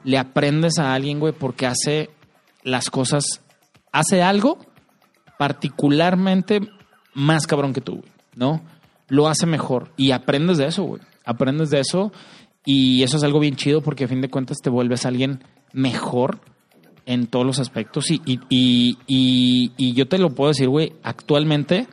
le 0.04 0.18
aprendes 0.18 0.80
a 0.80 0.94
alguien, 0.94 1.20
güey, 1.20 1.34
porque 1.34 1.66
hace 1.68 2.10
las 2.64 2.90
cosas. 2.90 3.42
Hace 3.92 4.22
algo 4.22 4.58
particularmente 5.38 6.62
más 7.14 7.48
cabrón 7.48 7.74
que 7.74 7.82
tú, 7.82 7.98
güey. 7.98 8.12
¿No? 8.36 8.62
Lo 9.10 9.28
hace 9.28 9.46
mejor. 9.46 9.92
Y 9.98 10.12
aprendes 10.12 10.58
de 10.58 10.68
eso, 10.68 10.84
güey. 10.84 11.02
Aprendes 11.26 11.70
de 11.70 11.80
eso. 11.82 12.12
Y 12.66 13.04
eso 13.04 13.18
es 13.18 13.24
algo 13.24 13.40
bien 13.40 13.56
chido 13.56 13.82
porque 13.82 14.06
a 14.06 14.08
fin 14.08 14.22
de 14.22 14.30
cuentas 14.30 14.60
te 14.64 14.70
vuelves 14.70 15.06
alguien 15.06 15.44
mejor 15.74 16.40
en 17.06 17.28
todos 17.28 17.46
los 17.46 17.60
aspectos. 17.60 18.10
Y, 18.12 18.22
y, 18.26 18.40
y, 19.08 19.72
y- 19.78 19.94
yo 19.94 20.08
te 20.08 20.18
lo 20.20 20.30
puedo 20.30 20.50
decir, 20.52 20.70
güey, 20.70 20.94
actualmente 21.04 21.88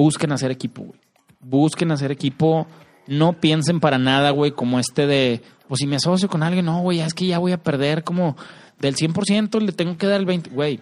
busquen 0.00 0.32
hacer 0.32 0.50
equipo, 0.50 0.82
güey. 0.82 1.00
Busquen 1.40 1.90
hacer 1.92 2.10
equipo. 2.12 2.66
No 3.06 3.32
piensen 3.32 3.80
para 3.80 3.98
nada, 3.98 4.30
güey, 4.30 4.52
como 4.52 4.78
este 4.78 5.06
de, 5.06 5.40
pues 5.68 5.78
si 5.80 5.86
me 5.86 5.96
asocio 5.96 6.28
con 6.28 6.42
alguien, 6.42 6.66
no, 6.66 6.80
güey, 6.80 7.00
es 7.00 7.14
que 7.14 7.26
ya 7.26 7.38
voy 7.38 7.52
a 7.52 7.62
perder 7.62 8.04
como 8.04 8.36
del 8.78 8.94
100% 8.94 9.60
le 9.60 9.72
tengo 9.72 9.96
que 9.96 10.06
dar 10.06 10.20
el 10.20 10.26
20%. 10.26 10.50
Güey, 10.52 10.78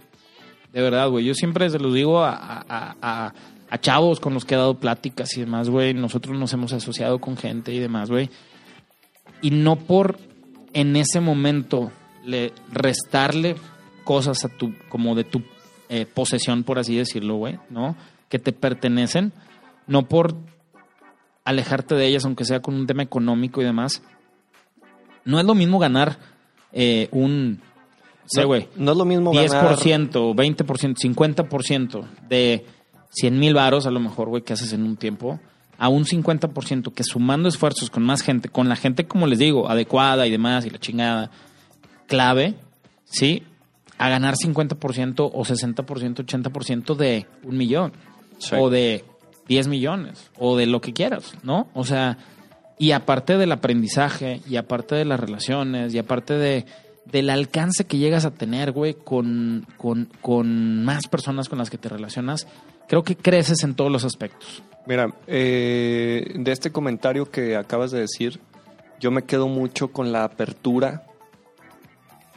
de 0.73 0.83
verdad, 0.83 1.09
güey, 1.09 1.25
yo 1.25 1.35
siempre 1.35 1.71
se 1.71 1.79
los 1.79 1.95
digo 1.95 2.23
a, 2.23 2.33
a- 2.69 2.97
a- 3.01 3.79
chavos 3.81 4.19
con 4.21 4.35
los 4.35 4.45
que 4.45 4.55
he 4.55 4.59
dado 4.59 4.75
pláticas 4.79 5.37
y 5.37 5.41
demás, 5.41 5.69
güey. 5.71 5.95
Nosotros 5.95 6.37
nos 6.39 6.53
hemos 6.53 6.73
asociado 6.73 7.19
con 7.21 7.37
gente 7.37 7.73
y 7.73 7.79
demás, 7.79 8.11
güey. 8.11 8.29
Y 9.43 9.51
no 9.51 9.77
por 9.77 10.19
en 10.75 10.97
ese 10.97 11.21
momento 11.21 11.91
le 12.25 12.53
restarle 12.73 13.57
cosas 14.05 14.45
a 14.45 14.49
tu, 14.49 14.75
como 14.89 15.14
de 15.14 15.25
tu 15.25 15.43
eh, 15.89 16.07
posesión, 16.12 16.64
por 16.64 16.79
así 16.79 16.97
decirlo, 16.97 17.37
güey, 17.37 17.59
¿no? 17.71 17.95
Que 18.29 18.39
te 18.39 18.53
pertenecen, 18.53 19.33
no 19.87 20.07
por 20.09 20.35
alejarte 21.45 21.95
de 21.95 22.07
ellas, 22.07 22.24
aunque 22.24 22.45
sea 22.45 22.61
con 22.61 22.74
un 22.74 22.87
tema 22.87 23.03
económico 23.03 23.61
y 23.61 23.64
demás. 23.64 24.03
No 25.24 25.39
es 25.41 25.47
lo 25.47 25.55
mismo 25.55 25.79
ganar 25.79 26.18
eh, 26.72 27.09
un, 27.12 27.61
sé, 28.26 28.43
No- 28.43 28.47
güey, 28.49 28.68
No, 28.76 28.93
es 28.93 28.99
lo 28.99 29.05
mismo 29.05 29.33
ganar... 29.33 29.76
10%, 29.76 30.11
20%, 30.35 30.97
50% 30.97 32.05
de 32.29 32.66
100 33.11 33.39
mil 33.39 33.55
varos 33.55 33.87
a 33.87 33.91
lo 33.91 34.01
mejor, 34.01 34.29
güey, 34.29 34.43
que 34.43 34.53
haces 34.53 34.72
en 34.74 34.83
un 34.83 34.97
tiempo, 34.97 35.41
a 35.79 35.89
un 35.89 36.05
50% 36.05 36.93
que 36.93 37.05
sumando 37.05 37.49
esfuerzos 37.49 37.89
con 37.89 38.03
más 38.05 38.22
gente, 38.22 38.49
con 38.51 38.68
la 38.68 38.76
gente, 38.76 39.07
como 39.07 39.26
les 39.26 39.39
digo, 39.39 39.70
adecuada 39.70 40.26
y 40.26 40.31
demás, 40.31 40.66
y 40.66 40.70
la 40.70 40.79
chingada, 40.79 41.31
clave, 42.07 42.55
¿sí? 43.05 43.43
A 43.97 44.09
ganar 44.11 44.35
50% 44.35 45.31
o 45.33 45.45
60%, 45.45 45.85
80% 46.24 46.95
de 46.97 47.26
un 47.43 47.57
millón, 47.57 47.93
Sí. 48.39 48.55
o 48.59 48.70
de 48.70 49.05
10 49.49 49.68
millones, 49.68 50.30
o 50.39 50.57
de 50.57 50.66
lo 50.66 50.80
que 50.80 50.93
quieras, 50.93 51.34
¿no? 51.43 51.68
O 51.74 51.84
sea, 51.84 52.18
y 52.78 52.93
aparte 52.93 53.36
del 53.36 53.53
aprendizaje, 53.53 54.41
y 54.49 54.57
aparte 54.57 54.95
de 54.95 55.05
las 55.05 55.18
relaciones, 55.18 55.95
y 55.95 55.99
aparte 55.99 56.34
de, 56.34 56.66
del 57.05 57.30
alcance 57.30 57.84
que 57.84 57.99
llegas 57.99 58.24
a 58.24 58.30
tener, 58.30 58.72
güey, 58.72 58.95
con, 58.95 59.66
con, 59.76 60.09
con 60.20 60.84
más 60.84 61.09
personas 61.09 61.49
con 61.49 61.59
las 61.59 61.70
que 61.70 61.78
te 61.78 61.89
relacionas, 61.89 62.47
creo 62.86 63.03
que 63.03 63.16
creces 63.16 63.64
en 63.64 63.74
todos 63.74 63.91
los 63.91 64.05
aspectos. 64.05 64.62
Mira, 64.86 65.14
eh, 65.26 66.34
de 66.34 66.53
este 66.53 66.70
comentario 66.70 67.30
que 67.30 67.57
acabas 67.57 67.91
de 67.91 68.01
decir, 68.01 68.41
yo 69.01 69.11
me 69.11 69.24
quedo 69.24 69.49
mucho 69.49 69.89
con 69.89 70.12
la 70.12 70.24
apertura, 70.24 71.07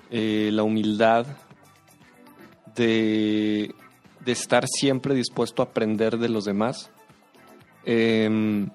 eh, 0.10 0.50
la 0.52 0.64
humildad 0.64 1.26
de, 2.76 3.74
de 4.26 4.32
estar 4.32 4.66
siempre 4.68 5.16
dispuesto 5.16 5.62
a 5.62 5.66
aprender 5.66 6.18
de 6.18 6.30
los 6.30 6.46
demás. 6.46 6.92
Em, 7.86 8.70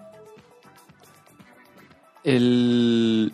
el, 2.24 3.32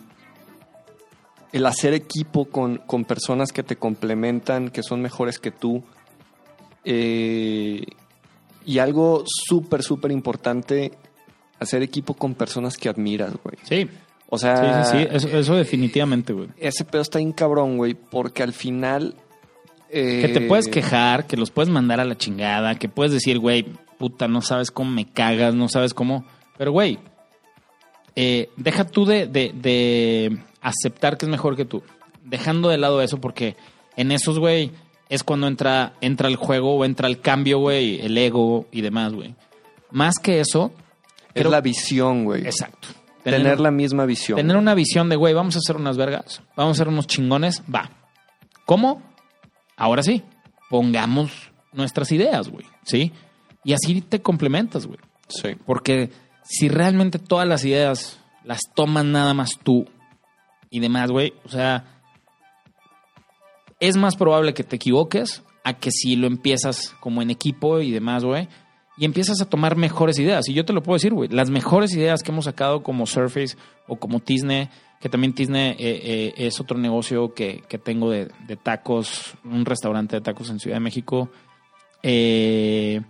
el 1.51 1.65
hacer 1.65 1.93
equipo 1.93 2.45
con, 2.45 2.77
con 2.77 3.05
personas 3.05 3.51
que 3.51 3.63
te 3.63 3.75
complementan, 3.75 4.69
que 4.69 4.83
son 4.83 5.01
mejores 5.01 5.39
que 5.39 5.51
tú. 5.51 5.83
Eh, 6.85 7.83
y 8.65 8.79
algo 8.79 9.23
súper, 9.25 9.83
súper 9.83 10.11
importante, 10.11 10.91
hacer 11.59 11.81
equipo 11.81 12.13
con 12.13 12.35
personas 12.35 12.77
que 12.77 12.89
admiras, 12.89 13.33
güey. 13.43 13.57
Sí, 13.63 13.89
O 14.29 14.37
sea, 14.37 14.83
sí, 14.83 14.91
sí, 14.91 14.97
sí, 14.97 15.07
eso, 15.11 15.27
eso 15.29 15.55
definitivamente, 15.55 16.33
güey. 16.33 16.49
ese 16.57 16.85
pedo 16.85 17.01
está 17.01 17.19
bien 17.19 17.33
cabrón, 17.33 17.77
güey, 17.77 17.93
porque 17.95 18.43
al 18.43 18.53
final... 18.53 19.15
eh, 19.93 20.21
Que 20.21 20.27
te 20.29 20.41
puedes 20.41 20.67
quejar, 20.67 21.27
que 21.27 21.37
los 21.37 21.51
puedes 21.51 21.69
mandar 21.69 21.99
a 21.99 22.05
la 22.05 22.17
chingada, 22.17 22.75
que 22.75 22.89
puedes 22.89 23.13
decir, 23.13 23.39
güey, 23.39 23.63
puta, 23.97 24.27
no 24.27 24.41
sabes 24.41 24.71
cómo 24.71 24.91
me 24.91 25.05
cagas, 25.05 25.53
no 25.55 25.69
sabes 25.69 25.93
cómo. 25.93 26.25
Pero, 26.57 26.71
güey, 26.71 26.99
eh, 28.15 28.49
deja 28.57 28.85
tú 28.85 29.05
de, 29.05 29.27
de, 29.27 29.53
de 29.55 30.37
aceptar 30.61 31.17
que 31.17 31.25
es 31.25 31.29
mejor 31.29 31.55
que 31.55 31.65
tú. 31.65 31.83
Dejando 32.23 32.69
de 32.69 32.77
lado 32.77 33.01
eso, 33.01 33.19
porque 33.19 33.55
en 33.97 34.11
esos, 34.11 34.39
güey, 34.39 34.71
es 35.09 35.23
cuando 35.23 35.47
entra, 35.47 35.93
entra 36.01 36.27
el 36.27 36.35
juego 36.35 36.75
o 36.75 36.85
entra 36.85 37.07
el 37.07 37.19
cambio, 37.19 37.59
güey, 37.59 37.99
el 38.01 38.17
ego 38.17 38.67
y 38.71 38.81
demás, 38.81 39.13
güey. 39.13 39.35
Más 39.91 40.15
que 40.19 40.39
eso. 40.39 40.71
Es 41.33 41.41
creo- 41.41 41.51
la 41.51 41.61
visión, 41.61 42.23
güey. 42.25 42.43
Exacto. 42.45 42.87
Tener, 43.23 43.59
la 43.61 43.71
misma 43.71 44.05
visión. 44.05 44.35
Tener 44.35 44.57
una 44.57 44.75
visión 44.75 45.07
de, 45.07 45.15
güey, 45.15 45.33
vamos 45.33 45.55
a 45.55 45.59
hacer 45.59 45.77
unas 45.77 45.95
vergas, 45.95 46.41
vamos 46.57 46.71
a 46.71 46.81
hacer 46.81 46.89
unos 46.89 47.07
chingones, 47.07 47.63
va. 47.73 47.89
¿Cómo? 48.65 49.01
Ahora 49.83 50.01
sí, 50.01 50.23
pongamos 50.69 51.51
nuestras 51.73 52.09
ideas, 52.13 52.47
güey, 52.47 52.65
¿sí? 52.85 53.11
Y 53.65 53.73
así 53.73 53.99
te 53.99 54.21
complementas, 54.21 54.87
güey. 54.87 54.97
Sí. 55.27 55.57
Porque 55.65 56.09
si 56.41 56.69
realmente 56.69 57.19
todas 57.19 57.45
las 57.45 57.65
ideas 57.65 58.17
las 58.45 58.61
tomas 58.73 59.03
nada 59.03 59.33
más 59.33 59.59
tú 59.61 59.85
y 60.69 60.79
demás, 60.79 61.11
güey, 61.11 61.33
o 61.43 61.49
sea, 61.49 61.83
es 63.81 63.97
más 63.97 64.15
probable 64.15 64.53
que 64.53 64.63
te 64.63 64.77
equivoques 64.77 65.43
a 65.65 65.73
que 65.73 65.91
si 65.91 66.15
lo 66.15 66.27
empiezas 66.27 66.95
como 67.01 67.21
en 67.21 67.29
equipo 67.29 67.81
y 67.81 67.91
demás, 67.91 68.23
güey, 68.23 68.47
y 68.97 69.03
empiezas 69.03 69.41
a 69.41 69.49
tomar 69.49 69.75
mejores 69.75 70.17
ideas. 70.17 70.47
Y 70.47 70.53
yo 70.53 70.63
te 70.63 70.71
lo 70.71 70.81
puedo 70.81 70.95
decir, 70.95 71.13
güey, 71.13 71.27
las 71.27 71.49
mejores 71.49 71.93
ideas 71.93 72.23
que 72.23 72.31
hemos 72.31 72.45
sacado 72.45 72.83
como 72.83 73.05
Surface 73.05 73.57
o 73.85 73.97
como 73.97 74.21
Tisne, 74.21 74.69
que 75.03 75.09
también 75.09 75.33
Tisne 75.33 75.71
eh, 75.71 75.75
eh, 75.79 76.33
es 76.37 76.61
otro 76.61 76.77
negocio 76.77 77.33
que, 77.33 77.61
que 77.67 77.77
tengo 77.77 78.09
de, 78.09 78.31
de 78.47 78.55
tacos, 78.55 79.35
un 79.43 79.65
restaurante 79.65 80.15
de 80.15 80.21
tacos 80.21 80.49
en 80.49 80.61
Ciudad 80.61 80.77
de 80.77 80.79
México. 80.79 81.29
Eh, 82.01 83.01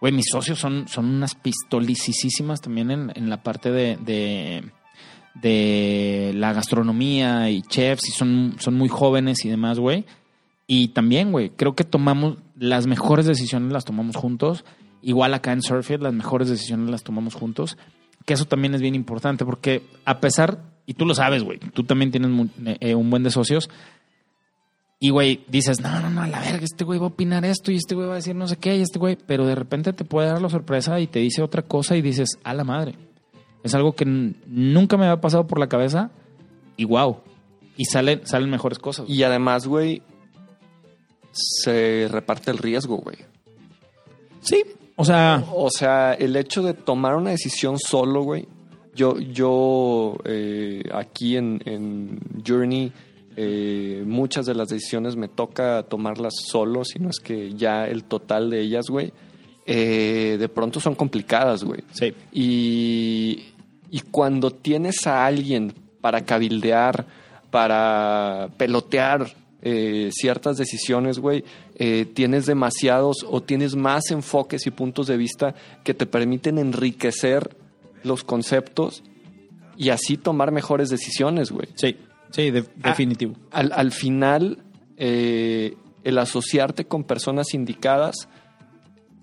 Güey, 0.00 0.14
mis 0.14 0.26
socios 0.32 0.58
son, 0.58 0.88
son 0.88 1.06
unas 1.06 1.34
pistolicísimas 1.34 2.62
también 2.62 2.90
en, 2.90 3.12
en 3.14 3.28
la 3.28 3.42
parte 3.42 3.70
de, 3.70 3.98
de, 3.98 4.64
de 5.34 6.32
la 6.34 6.54
gastronomía 6.54 7.50
y 7.50 7.60
chefs 7.60 8.08
y 8.08 8.12
son, 8.12 8.56
son 8.58 8.74
muy 8.76 8.88
jóvenes 8.88 9.44
y 9.44 9.50
demás, 9.50 9.78
güey. 9.78 10.06
Y 10.66 10.88
también, 10.88 11.32
güey, 11.32 11.50
creo 11.50 11.74
que 11.74 11.84
tomamos 11.84 12.38
las 12.56 12.86
mejores 12.86 13.26
decisiones, 13.26 13.72
las 13.72 13.84
tomamos 13.84 14.16
juntos. 14.16 14.64
Igual 15.02 15.34
acá 15.34 15.52
en 15.52 15.60
Surfit, 15.60 16.00
las 16.00 16.14
mejores 16.14 16.48
decisiones 16.48 16.90
las 16.90 17.02
tomamos 17.02 17.34
juntos. 17.34 17.76
Que 18.24 18.32
eso 18.32 18.46
también 18.46 18.74
es 18.74 18.80
bien 18.80 18.94
importante 18.94 19.44
porque 19.44 19.82
a 20.06 20.20
pesar, 20.20 20.62
y 20.86 20.94
tú 20.94 21.06
lo 21.06 21.14
sabes, 21.14 21.42
güey, 21.44 21.58
tú 21.58 21.84
también 21.84 22.10
tienes 22.10 22.30
mu- 22.30 22.48
eh, 22.64 22.94
un 22.94 23.10
buen 23.10 23.22
de 23.22 23.30
socios. 23.30 23.68
Y, 25.02 25.08
güey, 25.10 25.44
dices, 25.48 25.80
no, 25.80 25.98
no, 26.00 26.10
no, 26.10 26.22
a 26.22 26.26
la 26.26 26.40
verga, 26.40 26.62
este 26.62 26.84
güey 26.84 26.98
va 26.98 27.06
a 27.06 27.08
opinar 27.08 27.44
esto 27.46 27.72
y 27.72 27.76
este 27.76 27.94
güey 27.94 28.06
va 28.06 28.12
a 28.12 28.16
decir 28.16 28.34
no 28.36 28.46
sé 28.46 28.56
qué 28.58 28.76
y 28.76 28.82
este 28.82 28.98
güey, 28.98 29.16
pero 29.16 29.46
de 29.46 29.54
repente 29.54 29.92
te 29.94 30.04
puede 30.04 30.28
dar 30.28 30.42
la 30.42 30.50
sorpresa 30.50 31.00
y 31.00 31.06
te 31.06 31.20
dice 31.20 31.42
otra 31.42 31.62
cosa 31.62 31.96
y 31.96 32.02
dices, 32.02 32.38
a 32.44 32.52
la 32.52 32.64
madre. 32.64 32.96
Es 33.62 33.74
algo 33.74 33.94
que 33.94 34.04
nunca 34.04 34.96
me 34.98 35.06
había 35.06 35.20
pasado 35.20 35.46
por 35.46 35.58
la 35.58 35.68
cabeza 35.68 36.10
y 36.76 36.84
wow. 36.84 37.18
Y 37.78 37.86
salen, 37.86 38.26
salen 38.26 38.50
mejores 38.50 38.78
cosas. 38.78 39.08
Y 39.08 39.22
además, 39.22 39.66
güey, 39.66 40.02
se 41.32 42.08
reparte 42.10 42.50
el 42.50 42.58
riesgo, 42.58 42.98
güey. 42.98 43.16
sí, 44.42 44.62
o 44.96 45.04
sea, 45.04 45.42
O 45.54 45.70
sea, 45.70 46.12
el 46.12 46.36
hecho 46.36 46.62
de 46.62 46.74
tomar 46.74 47.16
una 47.16 47.30
decisión 47.30 47.78
solo, 47.78 48.22
güey. 48.22 48.46
Yo, 48.94 49.18
yo 49.18 50.16
eh, 50.24 50.82
aquí 50.92 51.36
en, 51.36 51.62
en 51.64 52.18
Journey, 52.46 52.92
eh, 53.36 54.02
muchas 54.06 54.46
de 54.46 54.54
las 54.54 54.68
decisiones 54.68 55.16
me 55.16 55.28
toca 55.28 55.84
tomarlas 55.84 56.34
solo, 56.48 56.84
si 56.84 56.98
no 56.98 57.10
es 57.10 57.20
que 57.20 57.54
ya 57.54 57.86
el 57.86 58.04
total 58.04 58.50
de 58.50 58.60
ellas, 58.60 58.86
güey, 58.88 59.12
eh, 59.66 60.36
de 60.38 60.48
pronto 60.48 60.80
son 60.80 60.94
complicadas, 60.94 61.64
güey. 61.64 61.80
sí. 61.92 62.12
Y, 62.32 63.44
y 63.90 64.00
cuando 64.10 64.50
tienes 64.50 65.06
a 65.06 65.26
alguien 65.26 65.72
para 66.00 66.24
cabildear, 66.24 67.06
para 67.50 68.48
pelotear 68.56 69.34
eh, 69.62 70.10
ciertas 70.12 70.56
decisiones, 70.56 71.18
güey, 71.18 71.44
eh, 71.74 72.06
tienes 72.14 72.46
demasiados 72.46 73.26
o 73.28 73.42
tienes 73.42 73.76
más 73.76 74.10
enfoques 74.10 74.66
y 74.66 74.70
puntos 74.70 75.06
de 75.06 75.16
vista 75.16 75.54
que 75.84 75.92
te 75.92 76.06
permiten 76.06 76.58
enriquecer 76.58 77.56
los 78.02 78.24
conceptos 78.24 79.02
y 79.76 79.90
así 79.90 80.16
tomar 80.16 80.52
mejores 80.52 80.88
decisiones, 80.90 81.50
güey. 81.50 81.68
Sí, 81.74 81.96
sí, 82.30 82.50
de- 82.50 82.64
Ah. 82.82 82.88
definitivo. 82.90 83.34
Al, 83.50 83.72
al 83.72 83.92
final, 83.92 84.58
eh, 84.96 85.74
el 86.04 86.18
asociarte 86.18 86.86
con 86.86 87.04
personas 87.04 87.54
indicadas 87.54 88.28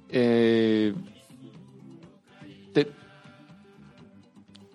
eh, 0.09 0.93
te, 2.73 2.85
te, 2.85 2.91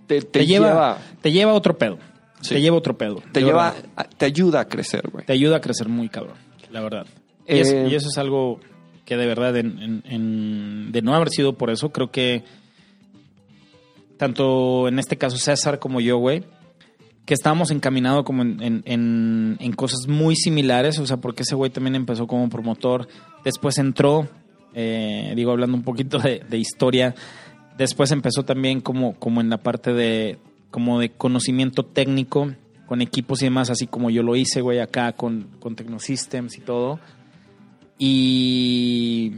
te 0.07 0.23
Te, 0.23 0.47
lleva, 0.47 0.69
lleva, 0.69 0.99
te 1.21 1.33
lleva 1.33 1.53
a 1.53 1.55
otro 1.55 1.79
pedo. 1.79 1.99
Sí. 2.41 2.55
Te 2.57 2.61
lleva 2.61 2.75
a 2.77 2.79
otro 2.79 2.99
pedo. 2.99 3.23
te, 3.33 3.41
lleva 3.41 3.73
verdad. 3.73 4.11
te 4.19 4.27
ayuda 4.27 4.61
a 4.61 4.69
crecer, 4.69 5.09
güey. 5.11 5.25
te 5.25 5.33
ayuda 5.33 5.57
a 5.57 5.61
crecer 5.61 5.89
muy 5.89 6.09
cabrón, 6.09 6.35
la 6.71 6.81
verdad. 6.81 7.07
Y, 7.47 7.55
Eh, 7.59 7.89
y 7.91 7.95
eso 7.95 8.09
es 8.09 8.19
algo 8.19 8.59
que 9.05 9.17
de 9.17 9.27
verdad, 9.27 9.57
en- 9.57 9.79
en- 9.79 10.03
en- 10.07 10.93
de 10.93 11.03
no 11.03 11.15
haber 11.15 11.31
sido 11.31 11.55
por 11.55 11.71
eso, 11.71 11.91
creo 11.93 12.11
que 12.11 12.45
tanto 14.23 14.87
en 14.87 15.01
este 15.01 15.18
caso 15.18 15.37
César 15.37 15.81
como 15.81 16.01
yo, 16.01 16.16
güey, 16.16 16.45
que 17.27 17.35
estábamos 17.35 17.73
encaminados 17.73 18.23
como 18.23 18.43
en, 18.45 19.73
cosas 19.75 20.07
muy 20.07 20.37
similares, 20.37 21.01
o 21.01 21.07
sea, 21.09 21.16
porque 21.16 21.43
ese 21.43 21.57
güey 21.57 21.73
también 21.73 21.97
empezó 21.97 22.29
como 22.29 22.49
promotor, 22.49 23.09
después 23.43 23.79
entró, 23.79 24.29
eh, 24.75 25.33
digo, 25.35 25.51
hablando 25.51 25.77
un 25.77 25.83
poquito 25.83 26.20
de, 26.20 26.57
historia, 26.57 27.16
después 27.77 28.12
empezó 28.12 28.45
también 28.45 28.81
como, 28.81 29.14
como 29.14 29.41
en 29.41 29.51
la 29.51 29.59
parte 29.59 29.93
de, 29.93 30.39
como 30.70 31.01
de 31.01 31.11
conocimiento 31.11 31.85
técnico, 31.85 32.55
con 32.87 33.03
equipos 33.03 33.43
y 33.43 33.47
demás, 33.47 33.70
así 33.70 33.89
como 33.89 34.09
yo 34.09 34.23
lo 34.23 34.37
hice, 34.37 34.61
güey, 34.61 34.79
acá 34.79 35.14
con, 35.14 35.49
con 35.59 35.75
Technosystems 35.75 36.59
y 36.59 36.61
todo. 36.61 37.01
Y, 37.99 39.33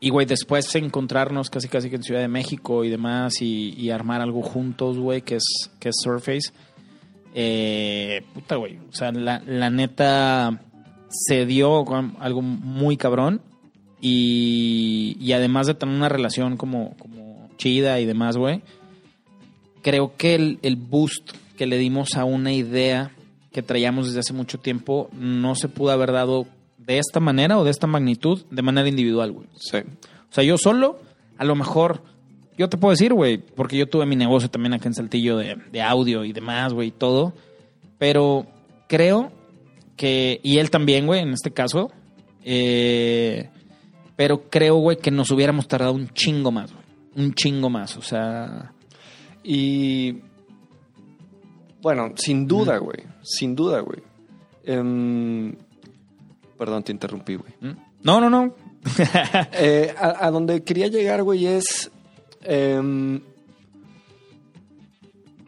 y, 0.00 0.10
güey, 0.10 0.26
después 0.26 0.74
encontrarnos 0.76 1.50
casi 1.50 1.68
casi 1.68 1.90
que 1.90 1.96
en 1.96 2.02
Ciudad 2.02 2.20
de 2.20 2.28
México 2.28 2.84
y 2.84 2.88
demás 2.88 3.42
y, 3.42 3.74
y 3.76 3.90
armar 3.90 4.20
algo 4.20 4.42
juntos, 4.42 4.98
güey, 4.98 5.22
que 5.22 5.36
es, 5.36 5.70
que 5.80 5.88
es 5.88 5.96
Surface. 6.02 6.52
Eh, 7.34 8.22
puta, 8.32 8.56
güey. 8.56 8.78
O 8.88 8.92
sea, 8.92 9.10
la, 9.10 9.42
la 9.44 9.70
neta 9.70 10.60
se 11.08 11.46
dio 11.46 11.84
algo 12.20 12.42
muy 12.42 12.96
cabrón. 12.96 13.42
Y, 14.00 15.16
y 15.20 15.32
además 15.32 15.66
de 15.66 15.74
tener 15.74 15.96
una 15.96 16.08
relación 16.08 16.56
como, 16.56 16.96
como 16.98 17.48
chida 17.56 17.98
y 17.98 18.06
demás, 18.06 18.36
güey, 18.36 18.62
creo 19.82 20.16
que 20.16 20.36
el, 20.36 20.60
el 20.62 20.76
boost 20.76 21.32
que 21.56 21.66
le 21.66 21.78
dimos 21.78 22.14
a 22.14 22.24
una 22.24 22.52
idea 22.52 23.10
que 23.50 23.62
traíamos 23.62 24.06
desde 24.06 24.20
hace 24.20 24.32
mucho 24.32 24.58
tiempo 24.58 25.10
no 25.12 25.56
se 25.56 25.68
pudo 25.68 25.90
haber 25.90 26.12
dado 26.12 26.46
de 26.88 26.98
esta 26.98 27.20
manera 27.20 27.58
o 27.58 27.64
de 27.64 27.70
esta 27.70 27.86
magnitud 27.86 28.46
de 28.50 28.62
manera 28.62 28.88
individual, 28.88 29.30
güey. 29.30 29.46
Sí. 29.56 29.76
O 29.76 30.32
sea, 30.32 30.42
yo 30.42 30.56
solo, 30.56 30.98
a 31.36 31.44
lo 31.44 31.54
mejor, 31.54 32.02
yo 32.56 32.70
te 32.70 32.78
puedo 32.78 32.92
decir, 32.92 33.12
güey, 33.12 33.36
porque 33.36 33.76
yo 33.76 33.86
tuve 33.86 34.06
mi 34.06 34.16
negocio 34.16 34.50
también 34.50 34.72
acá 34.72 34.88
en 34.88 34.94
Saltillo 34.94 35.36
de, 35.36 35.56
de 35.70 35.82
audio 35.82 36.24
y 36.24 36.32
demás, 36.32 36.72
güey, 36.72 36.88
y 36.88 36.92
todo. 36.92 37.34
Pero 37.98 38.46
creo 38.88 39.30
que, 39.96 40.40
y 40.42 40.56
él 40.58 40.70
también, 40.70 41.06
güey, 41.06 41.20
en 41.20 41.34
este 41.34 41.50
caso, 41.50 41.92
eh, 42.42 43.50
pero 44.16 44.48
creo, 44.48 44.76
güey, 44.76 44.96
que 44.96 45.10
nos 45.10 45.30
hubiéramos 45.30 45.68
tardado 45.68 45.92
un 45.92 46.08
chingo 46.08 46.50
más, 46.50 46.72
güey. 46.72 46.84
Un 47.16 47.34
chingo 47.34 47.68
más, 47.68 47.98
o 47.98 48.02
sea, 48.02 48.72
Y 49.44 50.22
bueno, 51.82 52.12
sin 52.16 52.46
duda, 52.46 52.78
güey. 52.78 53.04
Sin 53.22 53.54
duda, 53.54 53.80
güey. 53.80 54.00
Em, 54.64 55.54
perdón, 56.58 56.82
te 56.82 56.92
interrumpí, 56.92 57.36
güey. 57.36 57.52
¿Mm? 57.60 57.76
no, 58.02 58.20
no, 58.20 58.28
no. 58.30 58.54
Eh, 59.52 59.94
a, 59.98 60.26
a 60.26 60.30
donde 60.30 60.62
quería 60.64 60.88
llegar, 60.88 61.22
güey, 61.22 61.46
es. 61.46 61.90
em, 62.42 63.20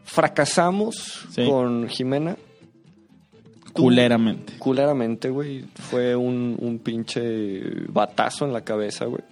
fracasamos 0.04 1.26
Sí. 1.30 1.44
con 1.46 1.88
Jimena. 1.88 2.36
Culeramente. 3.72 4.54
Culeramente, 4.58 5.30
güey. 5.30 5.64
Fue 5.74 6.16
un, 6.16 6.56
un 6.60 6.78
pinche 6.80 7.60
batazo 7.88 8.44
en 8.44 8.52
la 8.52 8.62
cabeza, 8.62 9.04
güey. 9.04 9.22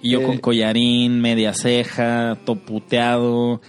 Y 0.00 0.10
yo 0.12 0.20
Eh, 0.20 0.24
con 0.26 0.38
collarín, 0.38 1.20
media 1.20 1.52
ceja, 1.54 2.38
toputeado, 2.44 3.60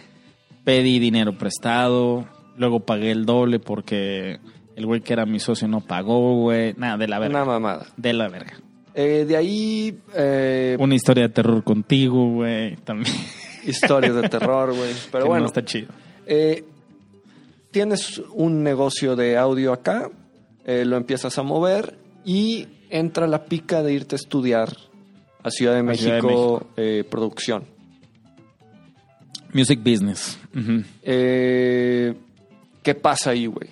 pedí 0.63 0.99
dinero 0.99 1.37
prestado, 1.37 2.27
luego 2.57 2.79
pagué 2.81 3.11
el 3.11 3.25
doble 3.25 3.59
porque 3.59 4.39
el 4.75 4.85
güey 4.85 5.01
que 5.01 5.13
era 5.13 5.25
mi 5.25 5.39
socio 5.39 5.67
no 5.67 5.81
pagó, 5.81 6.35
güey. 6.41 6.73
Nada, 6.77 6.97
de 6.97 7.07
la 7.07 7.19
verga. 7.19 7.41
Una 7.43 7.45
mamada. 7.45 7.87
De 7.97 8.13
la 8.13 8.27
verga. 8.29 8.53
Eh, 8.95 9.25
de 9.27 9.35
ahí, 9.37 9.97
eh, 10.15 10.77
Una 10.79 10.95
historia 10.95 11.23
de 11.23 11.29
terror 11.33 11.63
contigo, 11.63 12.29
güey, 12.33 12.75
también. 12.77 13.13
historias 13.65 14.15
de 14.15 14.29
terror, 14.29 14.73
güey. 14.75 14.91
Pero 15.11 15.23
Que 15.23 15.27
bueno, 15.29 15.41
No 15.41 15.47
está 15.47 15.63
chido. 15.65 15.87
Eh, 16.25 16.63
tienes 17.71 18.19
un 18.33 18.63
negocio 18.63 19.15
de 19.15 19.37
audio 19.37 19.73
acá, 19.73 20.09
lo 20.65 20.95
empiezas 20.97 21.37
a 21.37 21.43
mover 21.43 21.97
y 22.23 22.67
entra 22.89 23.25
la 23.27 23.45
pica 23.45 23.81
de 23.83 23.93
irte 23.93 24.15
a 24.15 24.17
estudiar 24.17 24.77
a 25.43 25.49
Ciudad 25.49 25.73
de 25.73 25.79
A 25.79 25.83
México, 25.83 26.03
Ciudad 26.03 26.21
de 26.21 26.27
México. 26.27 26.67
eh, 26.77 27.03
producción. 27.09 27.65
Music 29.53 29.79
business. 29.83 30.39
Eh, 31.01 32.13
¿Qué 32.81 32.95
pasa 32.95 33.31
ahí, 33.31 33.45
güey? 33.47 33.69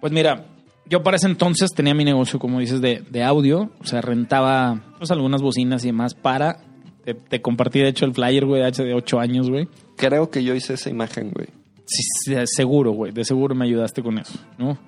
Pues 0.00 0.12
mira, 0.12 0.46
yo 0.86 1.02
para 1.02 1.16
ese 1.16 1.26
entonces 1.26 1.70
tenía 1.74 1.94
mi 1.94 2.04
negocio, 2.04 2.38
como 2.38 2.60
dices, 2.60 2.80
de, 2.80 3.02
de 3.10 3.22
audio. 3.22 3.70
O 3.80 3.84
sea, 3.84 4.00
rentaba 4.00 4.82
pues, 4.98 5.10
algunas 5.10 5.42
bocinas 5.42 5.84
y 5.84 5.88
demás 5.88 6.14
para... 6.14 6.64
Te, 7.04 7.14
te 7.14 7.40
compartí, 7.40 7.78
de 7.78 7.88
hecho, 7.88 8.04
el 8.04 8.12
flyer, 8.12 8.44
güey, 8.44 8.60
de 8.60 8.68
hace 8.68 8.84
de 8.84 8.92
ocho 8.92 9.20
años, 9.20 9.48
güey. 9.48 9.68
Creo 9.96 10.30
que 10.30 10.44
yo 10.44 10.54
hice 10.54 10.74
esa 10.74 10.90
imagen, 10.90 11.30
güey. 11.30 11.48
Sí, 11.86 12.02
sí, 12.24 12.34
seguro, 12.44 12.92
güey. 12.92 13.10
De 13.10 13.24
seguro 13.24 13.54
me 13.54 13.64
ayudaste 13.64 14.02
con 14.02 14.18
eso, 14.18 14.38
¿no? 14.58 14.78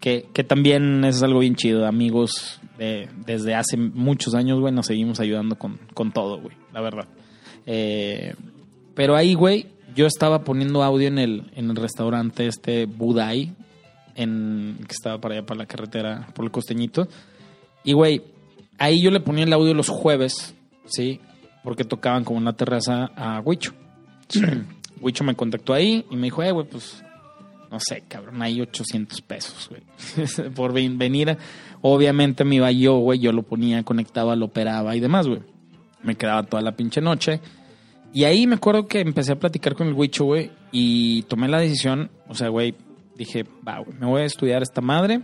Que, 0.00 0.26
que 0.32 0.44
también 0.44 1.04
es 1.04 1.22
algo 1.22 1.40
bien 1.40 1.54
chido. 1.54 1.86
Amigos 1.86 2.60
de, 2.78 3.08
desde 3.26 3.54
hace 3.54 3.76
muchos 3.76 4.34
años, 4.34 4.60
güey, 4.60 4.72
nos 4.72 4.86
seguimos 4.86 5.20
ayudando 5.20 5.56
con, 5.56 5.78
con 5.92 6.10
todo, 6.10 6.40
güey. 6.40 6.56
La 6.72 6.80
verdad. 6.80 7.06
Eh, 7.66 8.34
pero 8.94 9.14
ahí, 9.14 9.34
güey, 9.34 9.66
yo 9.94 10.06
estaba 10.06 10.42
poniendo 10.42 10.82
audio 10.82 11.06
en 11.06 11.18
el, 11.18 11.50
en 11.54 11.70
el 11.70 11.76
restaurante 11.76 12.46
este 12.46 12.86
Budai, 12.86 13.54
en, 14.14 14.76
que 14.86 14.92
estaba 14.92 15.20
para 15.20 15.34
allá, 15.36 15.46
para 15.46 15.58
la 15.58 15.66
carretera, 15.66 16.28
por 16.34 16.44
el 16.44 16.50
costeñito. 16.50 17.08
Y, 17.84 17.92
güey, 17.94 18.22
ahí 18.78 19.00
yo 19.02 19.10
le 19.10 19.20
ponía 19.20 19.44
el 19.44 19.52
audio 19.52 19.74
los 19.74 19.88
jueves, 19.88 20.54
¿sí? 20.86 21.20
Porque 21.64 21.84
tocaban 21.84 22.24
como 22.24 22.38
en 22.38 22.44
la 22.44 22.52
terraza 22.54 23.10
a 23.16 23.40
Huicho. 23.40 23.72
Huicho 25.00 25.24
me 25.24 25.34
contactó 25.34 25.74
ahí 25.74 26.04
y 26.10 26.16
me 26.16 26.24
dijo, 26.28 26.42
eh, 26.42 26.52
güey, 26.52 26.66
pues, 26.66 27.02
no 27.70 27.78
sé, 27.80 28.04
cabrón, 28.08 28.40
hay 28.42 28.60
800 28.60 29.20
pesos, 29.22 29.68
güey. 29.70 30.50
Por 30.54 30.72
ven- 30.72 30.98
venir. 30.98 31.30
a- 31.30 31.38
Obviamente 31.80 32.44
me 32.44 32.56
iba 32.56 32.70
yo, 32.70 32.98
güey, 32.98 33.18
yo 33.18 33.32
lo 33.32 33.42
ponía, 33.42 33.82
conectaba, 33.82 34.36
lo 34.36 34.46
operaba 34.46 34.94
y 34.94 35.00
demás, 35.00 35.26
güey. 35.26 35.40
Me 36.02 36.14
quedaba 36.14 36.44
toda 36.44 36.62
la 36.62 36.76
pinche 36.76 37.00
noche. 37.00 37.40
Y 38.14 38.24
ahí 38.24 38.46
me 38.46 38.56
acuerdo 38.56 38.86
que 38.86 39.00
empecé 39.00 39.32
a 39.32 39.38
platicar 39.40 39.74
con 39.74 39.88
el 39.88 39.94
Huicho, 39.94 40.24
güey, 40.24 40.50
y 40.70 41.22
tomé 41.22 41.48
la 41.48 41.58
decisión, 41.58 42.10
o 42.28 42.34
sea, 42.34 42.48
güey, 42.48 42.74
dije, 43.16 43.44
va, 43.66 43.78
güey, 43.80 43.96
me 43.98 44.06
voy 44.06 44.22
a 44.22 44.24
estudiar 44.24 44.62
esta 44.62 44.80
madre. 44.80 45.20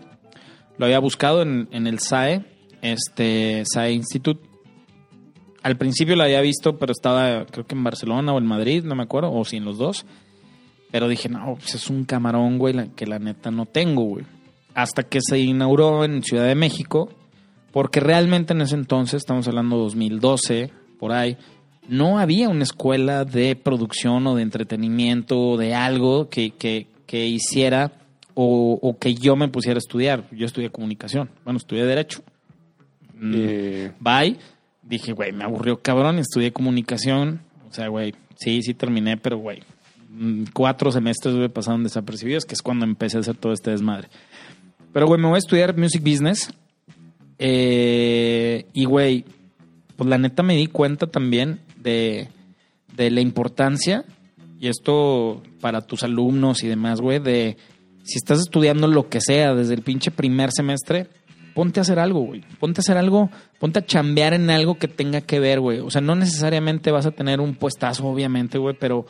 Lo 0.76 0.86
había 0.86 0.99
buscado 1.01 1.43
en, 1.43 1.68
en 1.72 1.86
el 1.86 1.99
SAE, 1.99 2.45
este, 2.82 3.64
SAE 3.64 3.93
Institute. 3.93 4.41
Al 5.62 5.76
principio 5.76 6.14
lo 6.16 6.22
había 6.22 6.41
visto, 6.41 6.78
pero 6.78 6.93
estaba, 6.93 7.45
creo 7.47 7.66
que 7.66 7.74
en 7.74 7.82
Barcelona 7.84 8.32
o 8.32 8.39
en 8.39 8.47
Madrid, 8.47 8.84
no 8.84 8.95
me 8.95 9.03
acuerdo, 9.03 9.32
o 9.32 9.45
si 9.45 9.57
en 9.57 9.64
los 9.64 9.76
dos. 9.78 10.07
Pero 10.91 11.09
dije, 11.09 11.28
no, 11.28 11.57
pues 11.59 11.74
es 11.74 11.91
un 11.91 12.05
camarón, 12.05 12.59
güey, 12.59 12.74
la- 12.74 12.86
que 12.95 13.07
la 13.07 13.18
neta 13.18 13.51
no 13.51 13.66
tengo, 13.66 14.03
güey. 14.05 14.24
Hasta 14.74 15.03
que 15.03 15.18
se 15.20 15.39
inauguró 15.39 16.05
en 16.05 16.22
Ciudad 16.22 16.47
de 16.47 16.55
México, 16.55 17.11
porque 17.72 18.01
realmente 18.01 18.53
en 18.55 18.61
ese 18.62 18.76
entonces, 18.76 19.18
estamos 19.18 19.47
hablando 19.49 19.76
2012, 19.76 20.70
por 20.99 21.12
ahí, 21.12 21.36
no 21.89 22.18
había 22.18 22.49
una 22.49 22.62
escuela 22.62 23.24
de 23.24 23.57
producción 23.57 24.26
o 24.28 24.36
de 24.36 24.43
entretenimiento, 24.43 25.57
de 25.57 25.74
algo 25.74 26.28
que, 26.28 26.51
que, 26.53 26.86
que 27.09 27.27
hiciera 27.27 27.91
o, 28.35 28.79
o 28.81 28.99
que 28.99 29.15
yo 29.15 29.35
me 29.35 29.49
pusiera 29.49 29.79
a 29.79 29.81
estudiar. 29.85 30.29
Yo 30.31 30.47
estudié 30.47 30.71
comunicación, 30.71 31.29
bueno, 31.43 31.57
estudié 31.57 31.85
Derecho. 31.85 32.23
Mm, 33.15 33.33
Eh, 33.35 33.93
Bye. 33.99 34.37
Dije, 34.83 35.13
güey, 35.13 35.33
me 35.33 35.43
aburrió 35.45 35.81
cabrón, 35.83 36.19
estudié 36.21 36.53
comunicación. 36.53 37.41
O 37.69 37.75
sea, 37.75 37.89
güey, 37.89 38.15
sí, 38.37 38.63
sí 38.63 38.75
terminé, 38.75 39.17
pero, 39.17 39.39
güey, 39.39 39.63
mm, 40.11 40.45
cuatro 40.53 40.93
semestres, 40.93 41.35
güey, 41.35 41.49
pasaron 41.49 41.83
desapercibidos, 41.83 42.45
que 42.45 42.55
es 42.55 42.63
cuando 42.63 42.85
empecé 42.85 43.17
a 43.17 43.21
hacer 43.21 43.37
todo 43.37 43.53
este 43.53 43.71
desmadre. 43.71 44.09
Pero, 44.93 45.07
güey, 45.07 45.21
me 45.21 45.27
voy 45.29 45.37
a 45.37 45.39
estudiar 45.39 45.77
Music 45.77 46.03
Business. 46.03 46.53
Eh, 47.39 48.67
y, 48.73 48.85
güey, 48.85 49.25
pues 49.97 50.09
la 50.09 50.19
neta 50.19 50.43
me 50.43 50.57
di 50.57 50.67
cuenta 50.67 51.07
también 51.07 51.61
de, 51.77 52.29
de 52.97 53.11
la 53.11 53.21
importancia, 53.21 54.05
y 54.61 54.69
esto 54.69 55.43
para 55.61 55.83
tus 55.83 56.03
alumnos 56.03 56.63
y 56.63 56.69
demás, 56.69 57.01
güey, 57.01 57.19
de 57.19 57.57
si 58.03 58.17
estás 58.17 58.41
estudiando 58.41 58.87
lo 58.87 59.09
que 59.09 59.21
sea 59.21 59.55
desde 59.55 59.75
el 59.75 59.83
pinche 59.83 60.11
primer 60.11 60.51
semestre, 60.51 61.09
ponte 61.55 61.81
a 61.81 61.83
hacer 61.83 61.99
algo, 61.99 62.21
güey. 62.21 62.43
Ponte 62.59 62.81
a 62.81 62.83
hacer 62.83 62.97
algo, 62.97 63.31
ponte 63.59 63.81
a 63.81 63.85
chambear 63.85 64.33
en 64.33 64.49
algo 64.49 64.77
que 64.77 64.89
tenga 64.89 65.21
que 65.21 65.41
ver, 65.41 65.61
güey. 65.61 65.81
O 65.81 65.91
sea, 65.91 66.01
no 66.01 66.15
necesariamente 66.15 66.91
vas 66.91 67.07
a 67.07 67.11
tener 67.11 67.41
un 67.41 67.55
puestazo, 67.55 68.07
obviamente, 68.07 68.59
güey, 68.59 68.77
pero 68.79 69.07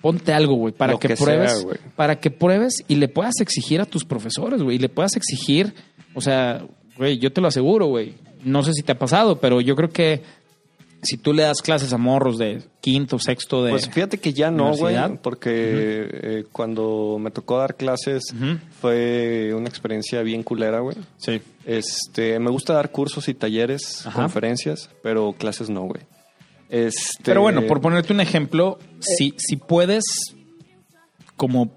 ponte 0.00 0.32
algo, 0.32 0.54
güey, 0.54 0.72
para 0.72 0.96
que, 0.98 1.16
pruebes, 1.16 1.66
para 1.96 2.20
que 2.20 2.30
pruebes 2.30 2.84
y 2.86 2.96
le 2.96 3.08
puedas 3.08 3.40
exigir 3.40 3.80
a 3.80 3.86
tus 3.86 4.04
profesores, 4.04 4.62
güey, 4.62 4.76
y 4.76 4.78
le 4.78 4.88
puedas 4.88 5.16
exigir, 5.16 5.74
o 6.14 6.20
sea, 6.20 6.64
güey, 6.96 7.18
yo 7.18 7.32
te 7.32 7.40
lo 7.40 7.48
aseguro, 7.48 7.86
güey. 7.86 8.14
No 8.44 8.62
sé 8.62 8.72
si 8.72 8.82
te 8.82 8.92
ha 8.92 8.98
pasado, 8.98 9.40
pero 9.40 9.60
yo 9.60 9.74
creo 9.74 9.90
que 9.90 10.22
si 11.02 11.16
tú 11.16 11.32
le 11.32 11.42
das 11.44 11.62
clases 11.62 11.92
a 11.92 11.98
morros 11.98 12.38
de 12.38 12.62
quinto, 12.80 13.18
sexto 13.18 13.64
de 13.64 13.70
Pues 13.70 13.88
fíjate 13.88 14.18
que 14.18 14.32
ya 14.32 14.50
no, 14.50 14.74
güey, 14.76 14.96
porque 15.22 15.50
eh, 16.12 16.44
cuando 16.52 17.18
me 17.20 17.30
tocó 17.30 17.58
dar 17.58 17.76
clases 17.76 18.24
fue 18.80 19.52
una 19.54 19.68
experiencia 19.68 20.22
bien 20.22 20.42
culera, 20.42 20.80
güey. 20.80 20.96
Sí. 21.18 21.40
Este, 21.64 22.38
me 22.38 22.50
gusta 22.50 22.74
dar 22.74 22.90
cursos 22.90 23.28
y 23.28 23.34
talleres, 23.34 24.06
Ajá. 24.06 24.22
conferencias, 24.22 24.90
pero 25.02 25.32
clases 25.34 25.70
no, 25.70 25.82
güey. 25.82 26.02
Este, 26.70 27.22
Pero 27.24 27.40
bueno, 27.42 27.66
por 27.66 27.80
ponerte 27.80 28.12
un 28.12 28.20
ejemplo, 28.20 28.78
si, 29.00 29.34
si 29.38 29.56
puedes 29.56 30.04
como 31.36 31.70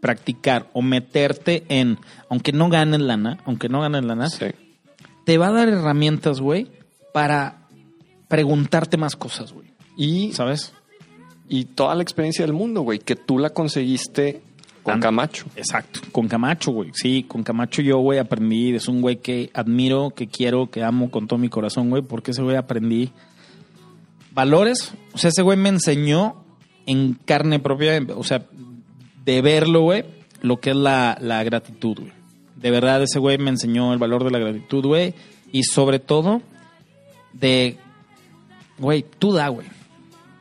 practicar 0.00 0.66
o 0.72 0.80
meterte 0.82 1.64
en, 1.68 1.98
aunque 2.30 2.52
no 2.52 2.68
ganes 2.70 3.00
lana, 3.00 3.38
aunque 3.44 3.68
no 3.68 3.80
ganes 3.80 4.04
lana, 4.04 4.30
Sí. 4.30 4.46
te 5.24 5.38
va 5.38 5.48
a 5.48 5.52
dar 5.52 5.68
herramientas, 5.68 6.40
güey, 6.40 6.68
para 7.12 7.57
preguntarte 8.28 8.96
más 8.96 9.16
cosas, 9.16 9.52
güey. 9.52 9.68
Y, 9.96 10.32
¿Sabes? 10.32 10.72
y 11.48 11.64
toda 11.64 11.94
la 11.94 12.02
experiencia 12.02 12.44
del 12.44 12.52
mundo, 12.52 12.82
güey, 12.82 12.98
que 12.98 13.16
tú 13.16 13.38
la 13.38 13.50
conseguiste 13.50 14.42
con 14.82 15.00
Camacho. 15.00 15.44
Exacto. 15.56 16.00
Con 16.12 16.28
Camacho, 16.28 16.70
güey. 16.70 16.90
Sí, 16.94 17.24
con 17.24 17.42
Camacho 17.42 17.82
yo, 17.82 17.98
güey, 17.98 18.18
aprendí. 18.18 18.74
Es 18.74 18.88
un 18.88 19.02
güey 19.02 19.16
que 19.16 19.50
admiro, 19.52 20.10
que 20.10 20.28
quiero, 20.28 20.70
que 20.70 20.82
amo 20.82 21.10
con 21.10 21.26
todo 21.26 21.38
mi 21.38 21.48
corazón, 21.48 21.90
güey, 21.90 22.02
porque 22.02 22.30
ese 22.30 22.42
güey 22.42 22.56
aprendí 22.56 23.10
valores. 24.32 24.94
O 25.12 25.18
sea, 25.18 25.28
ese 25.28 25.42
güey 25.42 25.58
me 25.58 25.68
enseñó 25.68 26.44
en 26.86 27.14
carne 27.14 27.58
propia, 27.58 28.00
o 28.16 28.24
sea, 28.24 28.46
de 29.24 29.42
verlo, 29.42 29.82
güey, 29.82 30.04
lo 30.40 30.58
que 30.58 30.70
es 30.70 30.76
la, 30.76 31.18
la 31.20 31.42
gratitud, 31.44 31.98
güey. 32.00 32.12
De 32.56 32.70
verdad, 32.70 33.02
ese 33.02 33.18
güey 33.18 33.36
me 33.36 33.50
enseñó 33.50 33.92
el 33.92 33.98
valor 33.98 34.24
de 34.24 34.30
la 34.30 34.38
gratitud, 34.38 34.84
güey. 34.84 35.14
Y 35.52 35.64
sobre 35.64 35.98
todo, 35.98 36.40
de, 37.34 37.76
güey, 38.78 39.04
tú 39.18 39.32
da, 39.32 39.48
güey. 39.48 39.66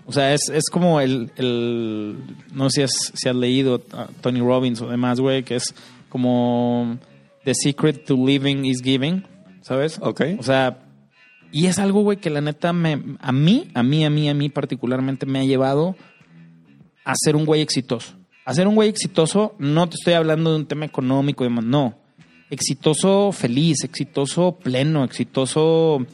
O 0.05 0.13
sea, 0.13 0.33
es, 0.33 0.49
es 0.49 0.65
como 0.71 1.01
el, 1.01 1.31
el- 1.35 2.17
No 2.53 2.69
sé 2.69 2.75
si 2.75 2.81
has, 2.83 2.91
si 3.13 3.29
has 3.29 3.35
leído 3.35 3.81
a 3.93 4.07
Tony 4.21 4.39
Robbins 4.39 4.81
o 4.81 4.87
demás, 4.87 5.19
güey, 5.19 5.43
que 5.43 5.55
es 5.55 5.73
como. 6.09 6.97
The 7.43 7.53
secret 7.55 8.05
to 8.05 8.15
living 8.15 8.65
is 8.65 8.81
giving, 8.81 9.23
¿sabes? 9.61 9.99
Ok. 10.01 10.21
O 10.37 10.43
sea, 10.43 10.79
y 11.51 11.67
es 11.67 11.79
algo, 11.79 12.01
güey, 12.01 12.17
que 12.17 12.29
la 12.29 12.41
neta 12.41 12.73
me, 12.73 13.01
a 13.21 13.31
mí, 13.31 13.69
a 13.73 13.83
mí, 13.83 14.03
a 14.03 14.09
mí, 14.09 14.29
a 14.29 14.33
mí 14.33 14.49
particularmente 14.49 15.25
me 15.25 15.39
ha 15.39 15.43
llevado 15.45 15.95
a 17.05 17.13
ser 17.15 17.37
un 17.37 17.45
güey 17.45 17.61
exitoso. 17.61 18.13
A 18.43 18.53
ser 18.53 18.67
un 18.67 18.75
güey 18.75 18.89
exitoso, 18.89 19.55
no 19.59 19.87
te 19.87 19.95
estoy 19.95 20.13
hablando 20.15 20.51
de 20.51 20.57
un 20.57 20.65
tema 20.65 20.83
económico 20.85 21.45
y 21.45 21.47
demás, 21.47 21.63
no. 21.63 21.95
Exitoso 22.49 23.31
feliz, 23.31 23.83
exitoso 23.85 24.53
pleno, 24.61 25.05
exitoso 25.05 26.05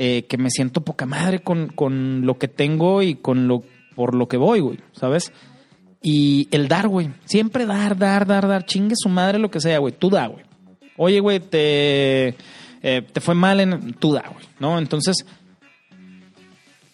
eh, 0.00 0.26
que 0.28 0.38
me 0.38 0.48
siento 0.48 0.82
poca 0.82 1.06
madre 1.06 1.40
con, 1.40 1.66
con 1.68 2.24
lo 2.24 2.38
que 2.38 2.46
tengo 2.46 3.02
y 3.02 3.16
con 3.16 3.48
lo 3.48 3.64
por 3.96 4.14
lo 4.14 4.28
que 4.28 4.36
voy, 4.36 4.60
güey, 4.60 4.78
¿sabes? 4.92 5.32
Y 6.00 6.46
el 6.52 6.68
dar, 6.68 6.86
güey. 6.86 7.10
Siempre 7.24 7.66
dar, 7.66 7.98
dar, 7.98 8.24
dar, 8.24 8.46
dar. 8.46 8.64
Chingue 8.64 8.94
su 8.96 9.08
madre 9.08 9.40
lo 9.40 9.50
que 9.50 9.60
sea, 9.60 9.80
güey. 9.80 9.92
Tú 9.92 10.08
da, 10.08 10.28
güey. 10.28 10.44
Oye, 10.96 11.18
güey, 11.18 11.40
te, 11.40 12.28
eh, 12.80 13.02
te 13.12 13.20
fue 13.20 13.34
mal 13.34 13.58
en... 13.58 13.94
Tú 13.94 14.12
da, 14.12 14.22
güey. 14.32 14.46
¿No? 14.60 14.78
Entonces, 14.78 15.26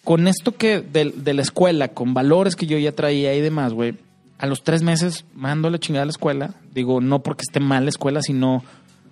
con 0.03 0.27
esto 0.27 0.53
que 0.53 0.81
de, 0.81 1.13
de 1.15 1.33
la 1.35 1.43
escuela, 1.43 1.89
con 1.89 2.15
valores 2.15 2.55
que 2.55 2.65
yo 2.65 2.79
ya 2.79 2.93
traía 2.93 3.35
y 3.35 3.41
demás, 3.41 3.73
güey, 3.73 3.93
a 4.39 4.47
los 4.47 4.63
tres 4.63 4.81
meses 4.81 5.25
mando 5.35 5.69
la 5.69 5.77
chingada 5.77 6.01
a 6.01 6.07
la 6.07 6.11
escuela. 6.11 6.55
Digo, 6.73 7.01
no 7.01 7.21
porque 7.21 7.43
esté 7.47 7.59
mal 7.59 7.83
la 7.83 7.89
escuela, 7.89 8.23
sino 8.23 8.63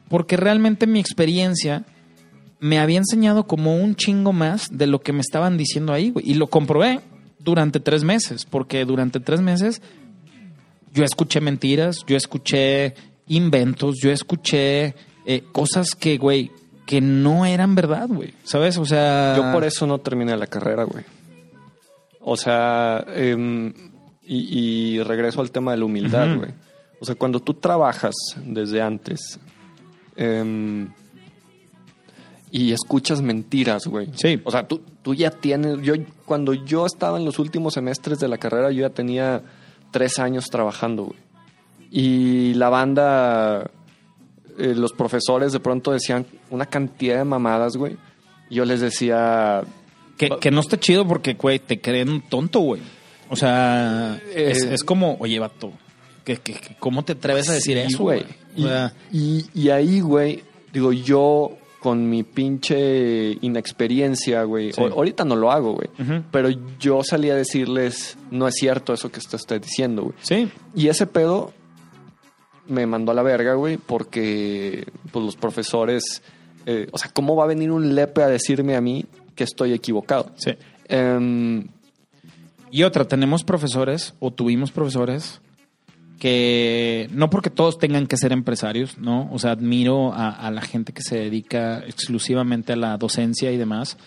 porque 0.09 0.35
realmente 0.35 0.87
mi 0.87 0.99
experiencia 0.99 1.85
me 2.63 2.79
había 2.79 2.97
enseñado 2.97 3.45
como 3.45 3.75
un 3.75 3.93
chingo 3.93 4.31
más 4.31 4.69
de 4.71 4.87
lo 4.87 5.01
que 5.01 5.11
me 5.11 5.19
estaban 5.19 5.57
diciendo 5.57 5.91
ahí, 5.91 6.11
güey. 6.11 6.31
Y 6.31 6.35
lo 6.35 6.47
comprobé 6.47 7.01
durante 7.37 7.81
tres 7.81 8.05
meses, 8.05 8.45
porque 8.45 8.85
durante 8.85 9.19
tres 9.19 9.41
meses 9.41 9.81
yo 10.93 11.03
escuché 11.03 11.41
mentiras, 11.41 12.05
yo 12.07 12.15
escuché 12.15 12.95
inventos, 13.27 13.97
yo 14.01 14.11
escuché 14.11 14.95
eh, 15.25 15.43
cosas 15.51 15.93
que, 15.93 16.17
güey, 16.17 16.51
que 16.85 17.01
no 17.01 17.45
eran 17.45 17.75
verdad, 17.75 18.07
güey. 18.07 18.33
¿Sabes? 18.45 18.77
O 18.77 18.85
sea... 18.85 19.33
Yo 19.35 19.51
por 19.51 19.65
eso 19.65 19.85
no 19.85 19.97
terminé 19.97 20.37
la 20.37 20.47
carrera, 20.47 20.85
güey. 20.85 21.03
O 22.21 22.37
sea, 22.37 23.05
em, 23.13 23.73
y, 24.23 24.95
y 24.95 25.03
regreso 25.03 25.41
al 25.41 25.51
tema 25.51 25.71
de 25.71 25.79
la 25.79 25.85
humildad, 25.85 26.37
güey. 26.37 26.51
O 27.01 27.05
sea, 27.05 27.15
cuando 27.15 27.41
tú 27.41 27.55
trabajas 27.55 28.15
desde 28.45 28.81
antes 28.81 29.37
em, 30.15 30.87
y 32.55 32.71
escuchas 32.71 33.21
mentiras, 33.23 33.87
güey. 33.87 34.09
Sí. 34.13 34.39
O 34.43 34.51
sea, 34.51 34.67
tú, 34.67 34.79
tú 35.01 35.15
ya 35.15 35.31
tienes. 35.31 35.81
Yo, 35.81 35.95
cuando 36.23 36.53
yo 36.53 36.85
estaba 36.85 37.17
en 37.17 37.25
los 37.25 37.39
últimos 37.39 37.73
semestres 37.73 38.19
de 38.19 38.27
la 38.27 38.37
carrera, 38.37 38.71
yo 38.71 38.81
ya 38.81 38.91
tenía 38.91 39.41
tres 39.89 40.19
años 40.19 40.45
trabajando, 40.51 41.05
güey. 41.05 41.17
Y 41.89 42.53
la 42.53 42.69
banda, 42.69 43.71
eh, 44.59 44.73
los 44.75 44.93
profesores 44.93 45.51
de 45.51 45.59
pronto 45.59 45.91
decían 45.91 46.25
una 46.51 46.67
cantidad 46.67 47.17
de 47.17 47.23
mamadas, 47.23 47.75
güey. 47.75 47.97
Yo 48.51 48.65
les 48.65 48.81
decía. 48.81 49.63
Que, 50.17 50.29
que 50.39 50.51
no 50.51 50.59
está 50.61 50.79
chido 50.79 51.07
porque, 51.07 51.33
güey, 51.33 51.57
te 51.57 51.81
creen 51.81 52.21
tonto, 52.29 52.59
güey. 52.59 52.81
O 53.29 53.35
sea, 53.35 54.21
es, 54.35 54.63
Eh, 54.63 54.73
es 54.75 54.83
como, 54.83 55.17
oye, 55.19 55.39
vato, 55.39 55.71
que, 56.23 56.37
que- 56.37 56.53
que- 56.53 56.75
¿cómo 56.79 57.03
te 57.03 57.13
atreves 57.13 57.49
a 57.49 57.53
decir 57.53 57.77
Sí, 57.79 57.93
eso, 57.93 58.03
güey? 58.03 58.23
Y, 58.55 58.63
O 58.63 58.67
sea, 58.67 58.93
y- 59.11 59.45
y 59.55 59.69
ahí, 59.69 60.01
güey, 60.01 60.43
digo, 60.71 60.93
yo 60.93 61.57
con 61.83 62.09
mi 62.09 62.23
pinche 62.23 63.37
inexperiencia, 63.41 64.43
güey, 64.43 64.71
Sí. 64.71 64.81
ahorita 64.81 65.25
no 65.25 65.35
lo 65.35 65.51
hago, 65.51 65.73
güey, 65.73 65.89
pero 66.31 66.47
yo 66.79 67.01
salí 67.03 67.29
a 67.29 67.35
decirles, 67.35 68.17
no 68.31 68.47
es 68.47 68.55
cierto 68.55 68.93
eso 68.93 69.11
que 69.11 69.19
usted 69.19 69.35
está 69.35 69.59
diciendo, 69.59 70.03
güey. 70.03 70.15
sí, 70.21 70.49
Y 70.73 70.87
ese 70.87 71.07
pedo 71.07 71.51
me 72.69 72.85
mandó 72.87 73.11
a 73.11 73.15
la 73.15 73.21
verga, 73.21 73.55
güey, 73.55 73.75
porque 73.75 74.87
pues 75.11 75.25
los 75.25 75.35
profesores, 75.35 76.21
eh, 76.65 76.87
o 76.93 76.97
sea, 76.97 77.11
¿cómo 77.13 77.35
va 77.35 77.43
a 77.43 77.47
venir 77.47 77.69
un 77.69 77.95
lepe 77.95 78.23
a 78.23 78.27
decirme 78.27 78.77
a 78.77 78.81
mí 78.81 79.05
que 79.35 79.43
estoy 79.43 79.73
equivocado? 79.73 80.31
sí. 80.37 80.51
Em, 80.87 81.67
Y 82.71 82.83
otra, 82.83 83.05
tenemos 83.05 83.43
profesores 83.43 84.13
o 84.19 84.31
tuvimos 84.31 84.71
profesores 84.71 85.41
que 86.23 87.09
no 87.11 87.29
porque 87.29 87.49
todos 87.49 87.77
tengan 87.77 88.07
que 88.07 88.15
ser 88.15 88.31
empresarios, 88.31 88.97
¿no? 88.97 89.29
O 89.33 89.39
sea, 89.39 89.51
admiro 89.51 90.13
a, 90.13 90.29
a 90.29 90.51
la 90.51 90.61
gente 90.61 90.93
que 90.93 91.01
se 91.01 91.17
dedica 91.17 91.79
exclusivamente 91.85 92.71
a 92.71 92.75
la 92.77 92.95
docencia 92.95 93.51
y 93.51 93.57
demás, 93.57 93.97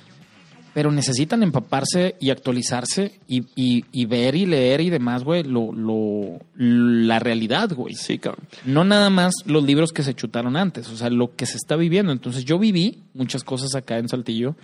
pero 0.72 0.90
necesitan 0.92 1.42
empaparse 1.42 2.16
y 2.18 2.30
actualizarse 2.30 3.20
y, 3.28 3.42
y- 3.54 3.84
y 3.92 4.06
ver 4.06 4.34
y 4.34 4.46
leer 4.46 4.80
y 4.80 4.88
demás, 4.88 5.24
güey, 5.24 5.42
lo, 5.42 5.72
lo- 5.74 6.38
la 6.54 7.18
realidad, 7.18 7.70
güey. 7.74 7.92
sí, 7.94 8.16
cabrón. 8.18 8.46
No 8.64 8.82
nada 8.84 9.10
más 9.10 9.34
los 9.44 9.62
libros 9.62 9.92
que 9.92 10.02
se 10.02 10.14
chutaron 10.14 10.56
antes, 10.56 10.88
o 10.88 10.96
sea, 10.96 11.10
lo 11.10 11.36
que 11.36 11.44
se 11.44 11.58
está 11.58 11.76
viviendo. 11.76 12.12
Entonces 12.12 12.46
yo 12.46 12.58
viví 12.58 13.02
muchas 13.12 13.44
cosas 13.44 13.74
acá 13.74 13.98
en 13.98 14.08
Saltillo. 14.08 14.56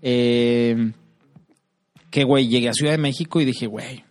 eh, 0.00 0.92
que, 2.10 2.22
güey, 2.22 2.46
llegué 2.46 2.68
a 2.68 2.72
Ciudad 2.72 2.92
de 2.92 2.98
México 2.98 3.40
y 3.40 3.44
dije, 3.44 3.66
güey, 3.66 4.04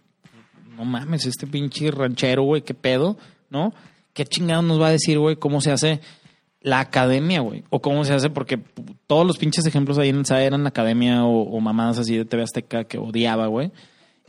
no 0.79 0.85
mames, 0.85 1.25
este 1.25 1.45
pinche 1.45 1.91
ranchero, 1.91 2.43
güey, 2.43 2.61
qué 2.61 2.73
pedo, 2.73 3.17
¿no? 3.49 3.73
¿Qué 4.13 4.23
chingado 4.25 4.61
nos 4.61 4.81
va 4.81 4.87
a 4.87 4.91
decir, 4.91 5.19
güey, 5.19 5.35
cómo 5.35 5.59
se 5.59 5.71
hace 5.71 5.99
la 6.61 6.79
academia, 6.79 7.41
güey? 7.41 7.65
O 7.69 7.81
cómo 7.81 8.05
se 8.05 8.13
hace, 8.13 8.29
porque 8.29 8.57
todos 9.05 9.27
los 9.27 9.37
pinches 9.37 9.65
ejemplos 9.65 9.97
ahí 9.97 10.07
en 10.07 10.19
el 10.19 10.25
SAE 10.25 10.45
eran 10.45 10.65
academia 10.65 11.25
o, 11.25 11.59
mamadas 11.59 11.99
así 11.99 12.15
de 12.15 12.23
TV 12.23 12.43
Azteca 12.43 12.85
que 12.85 12.97
odiaba, 12.97 13.47
güey. 13.47 13.73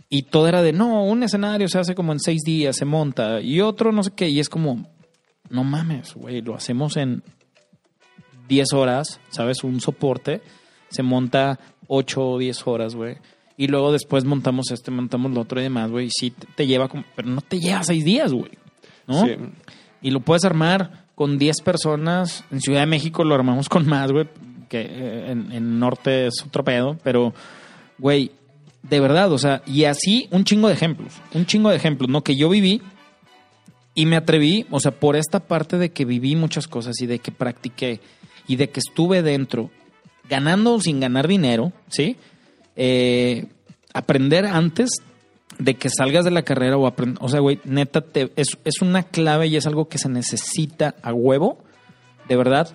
Y 0.08 0.22
todo 0.22 0.48
era 0.48 0.60
de, 0.60 0.72
no, 0.72 1.04
un 1.04 1.22
escenario 1.22 1.68
se 1.68 1.78
hace 1.78 1.94
como 1.94 2.12
en 2.12 2.18
seis 2.18 2.42
días, 2.42 2.74
se 2.74 2.84
monta, 2.84 3.40
y 3.40 3.60
otro 3.60 3.92
no 3.92 4.02
sé 4.02 4.10
qué, 4.16 4.28
y 4.28 4.40
es 4.40 4.48
como, 4.48 4.88
no 5.50 5.62
mames, 5.62 6.14
güey, 6.14 6.40
lo 6.40 6.56
hacemos 6.56 6.96
en 6.96 7.22
10 8.48 8.72
horas, 8.72 9.20
¿sabes? 9.30 9.62
Un 9.62 9.80
soporte, 9.80 10.42
se 10.88 11.04
monta 11.04 11.60
8 11.86 12.28
o 12.28 12.38
10 12.38 12.66
horas, 12.66 12.96
güey. 12.96 13.18
Y 13.60 13.66
luego 13.66 13.92
después 13.92 14.24
montamos 14.24 14.70
este, 14.70 14.90
montamos 14.90 15.32
lo 15.32 15.42
otro 15.42 15.60
y 15.60 15.64
demás, 15.64 15.90
güey. 15.90 16.06
Y 16.06 16.10
sí, 16.10 16.32
te, 16.54 16.66
lleva 16.66 16.88
como, 16.88 17.04
pero 17.14 17.28
no 17.28 17.42
te 17.42 17.60
lleva 17.60 17.84
6 17.84 18.06
días, 18.06 18.32
güey. 18.32 18.52
¿no? 19.06 19.26
Sí. 19.26 19.32
Y 20.00 20.12
lo 20.12 20.20
puedes 20.20 20.46
armar 20.46 21.04
con 21.14 21.36
10 21.36 21.60
personas. 21.60 22.42
En 22.50 22.62
Ciudad 22.62 22.80
de 22.80 22.86
México 22.86 23.22
lo 23.22 23.34
armamos 23.34 23.68
con 23.68 23.86
más, 23.86 24.12
güey. 24.12 24.28
Que 24.70 24.80
eh, 24.80 25.30
en, 25.32 25.52
en 25.52 25.78
Norte 25.78 26.28
es 26.28 26.42
otro 26.42 26.64
pedo. 26.64 26.96
Pero, 27.04 27.34
güey, 27.98 28.30
de 28.82 28.98
verdad, 28.98 29.30
o 29.30 29.36
sea, 29.36 29.60
y 29.66 29.84
así 29.84 30.26
un 30.30 30.44
chingo 30.44 30.68
de 30.68 30.72
ejemplos. 30.72 31.12
Un 31.34 31.44
chingo 31.44 31.68
de 31.68 31.76
ejemplos, 31.76 32.08
¿no? 32.08 32.24
Que 32.24 32.36
yo 32.36 32.48
viví 32.48 32.80
y 33.94 34.06
me 34.06 34.16
atreví, 34.16 34.64
o 34.70 34.80
sea, 34.80 34.92
por 34.92 35.16
esta 35.16 35.38
parte 35.38 35.76
de 35.76 35.90
que 35.90 36.06
viví 36.06 36.34
muchas 36.34 36.66
cosas 36.66 36.98
y 37.02 37.06
de 37.06 37.18
que 37.18 37.30
practiqué 37.30 38.00
y 38.48 38.56
de 38.56 38.70
que 38.70 38.80
estuve 38.80 39.20
dentro, 39.20 39.70
ganando 40.30 40.72
o 40.72 40.80
sin 40.80 40.98
ganar 40.98 41.28
dinero, 41.28 41.74
¿sí? 41.88 42.16
Eh, 42.82 43.44
aprender 43.92 44.46
antes 44.46 44.88
de 45.58 45.74
que 45.74 45.90
salgas 45.90 46.24
de 46.24 46.30
la 46.30 46.42
carrera 46.44 46.78
o 46.78 46.86
aprender, 46.86 47.18
o 47.22 47.28
sea, 47.28 47.40
güey, 47.40 47.60
neta, 47.64 48.00
te- 48.00 48.32
es, 48.36 48.56
es 48.64 48.80
una 48.80 49.02
clave 49.02 49.48
y 49.48 49.56
es 49.56 49.66
algo 49.66 49.88
que 49.90 49.98
se 49.98 50.08
necesita 50.08 50.94
a 51.02 51.12
huevo, 51.12 51.58
de 52.26 52.36
verdad. 52.36 52.74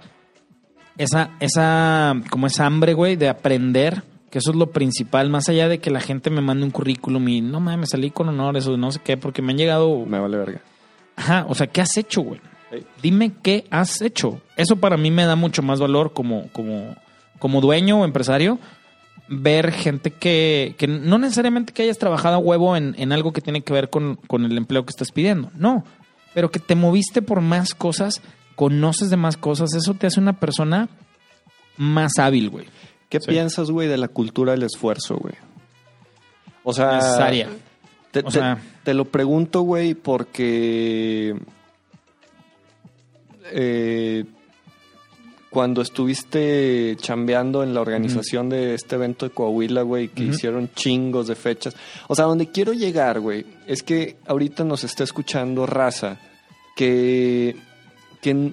Esa, 0.99 1.31
esa, 1.39 2.13
como 2.29 2.45
esa 2.47 2.67
hambre, 2.67 2.93
güey, 2.93 3.15
de 3.15 3.29
aprender, 3.29 4.03
que 4.29 4.37
eso 4.37 4.51
es 4.51 4.55
lo 4.57 4.67
principal, 4.71 5.29
más 5.31 5.49
allá 5.49 5.67
de 5.67 5.79
que 5.79 5.89
la 5.89 5.99
gente 5.99 6.29
me 6.29 6.41
mande 6.41 6.65
un 6.65 6.71
currículum 6.71 7.27
y 7.27 7.41
no 7.41 7.59
mames, 7.59 7.89
salí 7.89 8.11
con 8.11 8.29
honores 8.29 8.67
o 8.67 8.77
no 8.77 8.91
sé 8.91 8.99
qué, 9.03 9.17
porque 9.17 9.41
me 9.41 9.53
han 9.53 9.57
llegado 9.57 10.05
Me 10.05 10.19
vale 10.19 10.37
verga. 10.37 10.61
Ajá, 11.15 11.45
o 11.49 11.55
sea, 11.55 11.67
¿qué 11.67 11.81
has 11.81 11.97
hecho, 11.97 12.21
güey? 12.21 12.39
Ey. 12.71 12.85
Dime 13.01 13.31
qué 13.41 13.65
has 13.71 14.01
hecho. 14.01 14.41
Eso 14.55 14.75
para 14.75 14.97
mí 14.97 15.09
me 15.09 15.25
da 15.25 15.35
mucho 15.35 15.63
más 15.63 15.79
valor 15.79 16.13
como, 16.13 16.49
como, 16.51 16.95
como 17.39 17.61
dueño 17.61 18.01
o 18.01 18.05
empresario. 18.05 18.59
Ver 19.27 19.71
gente 19.71 20.11
que, 20.11 20.75
que 20.77 20.87
no 20.87 21.17
necesariamente 21.17 21.73
que 21.73 21.81
hayas 21.83 21.97
trabajado 21.97 22.35
a 22.35 22.39
huevo 22.39 22.75
en, 22.77 22.93
en 22.99 23.11
algo 23.11 23.33
que 23.33 23.41
tiene 23.41 23.61
que 23.61 23.73
ver 23.73 23.89
con, 23.89 24.17
con 24.27 24.45
el 24.45 24.55
empleo 24.57 24.85
que 24.85 24.91
estás 24.91 25.11
pidiendo. 25.11 25.51
No, 25.55 25.83
pero 26.33 26.51
que 26.51 26.59
te 26.59 26.75
moviste 26.75 27.21
por 27.23 27.41
más 27.41 27.73
cosas, 27.73 28.21
conoces 28.55 29.09
de 29.09 29.17
más 29.17 29.35
cosas. 29.37 29.73
Eso 29.73 29.95
te 29.95 30.05
hace 30.07 30.19
una 30.19 30.39
persona 30.39 30.89
más 31.77 32.19
hábil, 32.19 32.49
güey. 32.51 32.65
¿Qué 33.09 33.19
Sí. 33.19 33.29
piensas, 33.31 33.71
güey, 33.71 33.87
de 33.87 33.97
la 33.97 34.07
cultura 34.09 34.51
del 34.51 34.63
esfuerzo, 34.63 35.17
güey? 35.17 35.33
O 36.63 36.73
sea, 36.73 36.93
Necesaria. 36.95 37.49
Te, 38.11 38.19
O 38.19 38.23
te- 38.25 38.31
sea- 38.31 38.59
te 38.83 38.93
lo 38.93 39.05
pregunto, 39.05 39.61
güey, 39.61 39.93
porque 39.95 41.35
eh, 43.51 44.25
cuando 45.55 45.81
estuviste 45.81 46.97
chambeando 46.99 47.63
en 47.63 47.73
la 47.73 47.79
organización 47.79 48.49
de 48.49 48.73
este 48.73 48.95
evento 48.95 49.25
de 49.25 49.33
Coahuila, 49.33 49.83
güey, 49.83 50.09
que 50.09 50.23
hicieron 50.25 50.69
chingos 50.75 51.27
de 51.27 51.35
fechas. 51.35 51.77
O 52.09 52.13
sea, 52.15 52.25
donde 52.25 52.51
quiero 52.51 52.73
llegar, 52.73 53.21
güey, 53.21 53.45
es 53.65 53.81
que 53.81 54.17
ahorita 54.27 54.65
nos 54.65 54.83
está 54.83 55.05
escuchando 55.05 55.65
raza 55.65 56.19
que, 56.75 57.55
que, 58.21 58.51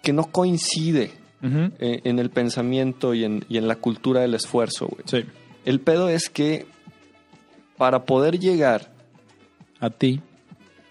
que 0.00 0.12
no 0.12 0.26
coincide 0.30 1.10
Ujú. 1.42 1.72
eh, 1.80 2.00
en 2.04 2.20
el 2.20 2.30
pensamiento 2.30 3.12
y 3.12 3.24
en, 3.24 3.44
y 3.48 3.58
en 3.58 3.66
la 3.66 3.74
cultura 3.74 4.20
del 4.20 4.34
esfuerzo, 4.34 4.86
güey. 4.86 5.02
Sí. 5.06 5.28
El 5.64 5.80
pedo 5.80 6.08
es 6.08 6.30
que 6.30 6.66
para 7.76 8.04
poder 8.04 8.38
llegar, 8.38 8.92
A 9.80 9.90
ti. 9.90 10.20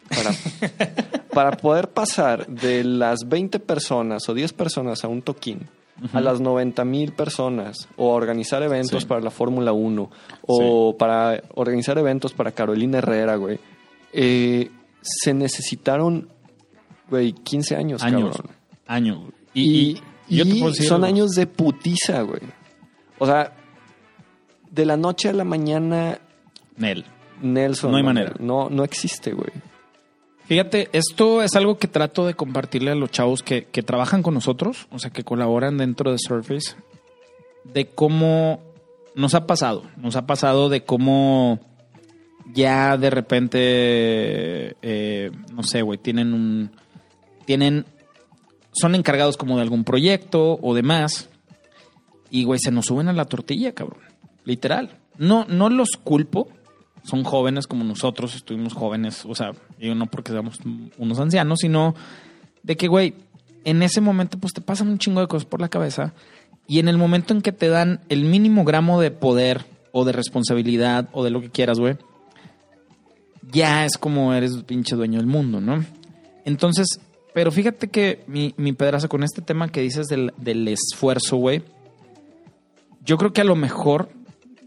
Para, 0.10 0.32
para 1.34 1.58
poder 1.58 1.90
pasar 1.90 2.48
de 2.48 2.84
las 2.84 3.28
20 3.28 3.60
personas 3.60 4.28
o 4.30 4.34
10 4.34 4.54
personas 4.54 5.04
a 5.04 5.08
un 5.08 5.22
toquín, 5.22 5.68
a 6.14 6.22
las 6.22 6.40
90 6.42 6.86
mil 6.86 7.12
personas, 7.14 7.88
o 7.98 8.12
a 8.12 8.16
organizar 8.16 8.64
eventos 8.64 9.04
Sí. 9.04 9.08
para 9.08 9.22
la 9.22 9.32
Fórmula 9.32 9.74
1, 9.74 10.10
o 10.48 10.98
para 10.98 11.42
organizar 11.56 11.98
eventos 11.98 12.34
para 12.34 12.52
Carolina 12.52 13.00
Herrera, 13.00 13.36
güey, 13.36 13.60
eh, 14.14 14.70
se 15.02 15.34
necesitaron, 15.34 16.30
güey, 17.10 17.34
15 17.34 17.76
años, 17.76 18.02
Años. 18.04 18.36
cabrón. 18.38 18.56
Años. 18.88 19.20
Y, 19.54 19.96
yo 20.30 20.44
te 20.46 20.50
y 20.52 20.62
decir 20.64 20.88
son 20.88 21.04
años 21.04 21.32
de 21.32 21.48
putiza, 21.48 22.22
güey. 22.22 22.42
O 23.18 23.26
sea, 23.26 23.54
de 24.72 24.86
la 24.86 24.96
noche 24.98 25.30
a 25.30 25.34
la 25.34 25.44
mañana, 25.44 26.20
Nel. 26.78 27.06
Nelson. 27.42 27.92
No 27.92 27.98
hay 27.98 28.04
manera. 28.04 28.34
No, 28.40 28.70
no 28.70 28.84
existe, 28.84 29.32
güey. 29.34 29.50
Fíjate, 30.50 30.90
esto 30.94 31.44
es 31.44 31.56
algo 31.56 31.78
que 31.78 31.88
trato 31.88 32.26
de 32.26 32.34
compartirle 32.34 32.90
a 32.90 32.96
los 32.96 33.12
chavos 33.12 33.44
que, 33.44 33.66
que 33.66 33.84
trabajan 33.84 34.24
con 34.24 34.34
nosotros, 34.34 34.88
o 34.90 34.98
sea, 34.98 35.12
que 35.12 35.24
colaboran 35.24 35.78
dentro 35.78 36.12
de 36.12 36.18
Surface, 36.18 36.76
de 37.66 37.86
cómo 37.86 38.60
nos 39.14 39.36
ha 39.36 39.46
pasado. 39.46 39.84
Nos 39.96 40.16
ha 40.16 40.26
pasado 40.26 40.70
de 40.70 40.84
cómo 40.84 41.60
ya 42.52 42.98
de 42.98 43.12
repente, 43.12 43.60
eh, 44.82 45.30
no 45.54 45.62
sé, 45.62 45.84
güey, 45.84 46.00
tienen 46.00 46.34
un. 46.34 46.72
Tienen. 47.46 47.86
Son 48.72 48.96
encargados 48.96 49.38
como 49.38 49.58
de 49.58 49.62
algún 49.62 49.84
proyecto 49.84 50.58
o 50.64 50.74
demás. 50.74 51.30
Y, 52.32 52.44
güey, 52.44 52.60
se 52.60 52.72
nos 52.72 52.88
suben 52.88 53.08
a 53.08 53.14
la 53.14 53.26
tortilla, 53.26 53.74
cabrón. 53.74 54.02
Literal. 54.46 54.98
No, 55.20 55.46
no 55.48 55.70
los 55.70 55.90
culpo. 56.04 56.50
Son 57.04 57.24
jóvenes 57.24 57.68
como 57.68 57.84
nosotros, 57.84 58.36
estuvimos 58.36 58.74
jóvenes. 58.74 59.26
O 59.26 59.36
sea, 59.36 59.52
yo 59.80 59.96
no 59.96 60.06
porque 60.08 60.32
seamos 60.32 60.60
unos 60.98 61.20
ancianos, 61.20 61.60
sino 61.62 61.96
de 62.64 62.76
que, 62.76 62.88
güey, 62.88 63.14
en 63.64 63.82
ese 63.84 64.02
momento, 64.02 64.38
pues 64.38 64.54
te 64.54 64.62
pasan 64.62 64.90
un 64.90 65.00
chingo 65.00 65.22
de 65.22 65.28
cosas 65.28 65.46
por 65.46 65.62
la 65.62 65.70
cabeza. 65.70 66.14
Y 66.68 66.80
en 66.80 66.88
el 66.88 66.98
momento 66.98 67.34
en 67.34 67.42
que 67.42 67.52
te 67.52 67.68
dan 67.68 68.02
el 68.10 68.24
mínimo 68.26 68.64
gramo 68.64 69.02
de 69.02 69.12
poder 69.12 69.66
o 69.92 70.06
de 70.06 70.12
responsabilidad 70.12 71.10
o 71.14 71.24
de 71.24 71.32
lo 71.32 71.42
que 71.42 71.50
quieras, 71.50 71.80
güey, 71.80 71.98
ya 73.52 73.86
es 73.86 73.98
como 73.98 74.34
eres 74.34 74.56
pinche 74.64 74.96
dueño 74.96 75.18
del 75.18 75.28
mundo, 75.28 75.62
¿no? 75.62 75.84
Entonces, 76.46 76.88
Pero 77.34 77.52
fíjate 77.52 77.90
que 77.90 78.24
mi, 78.28 78.54
mi 78.58 78.74
pedraza 78.74 79.08
con 79.08 79.24
este 79.24 79.42
tema 79.42 79.70
que 79.70 79.82
dices 79.82 80.08
del, 80.08 80.34
del 80.38 80.68
esfuerzo, 80.68 81.38
güey. 81.38 81.62
Yo 83.06 83.18
creo 83.18 83.34
que 83.34 83.42
a 83.42 83.46
lo 83.46 83.56
mejor, 83.56 84.10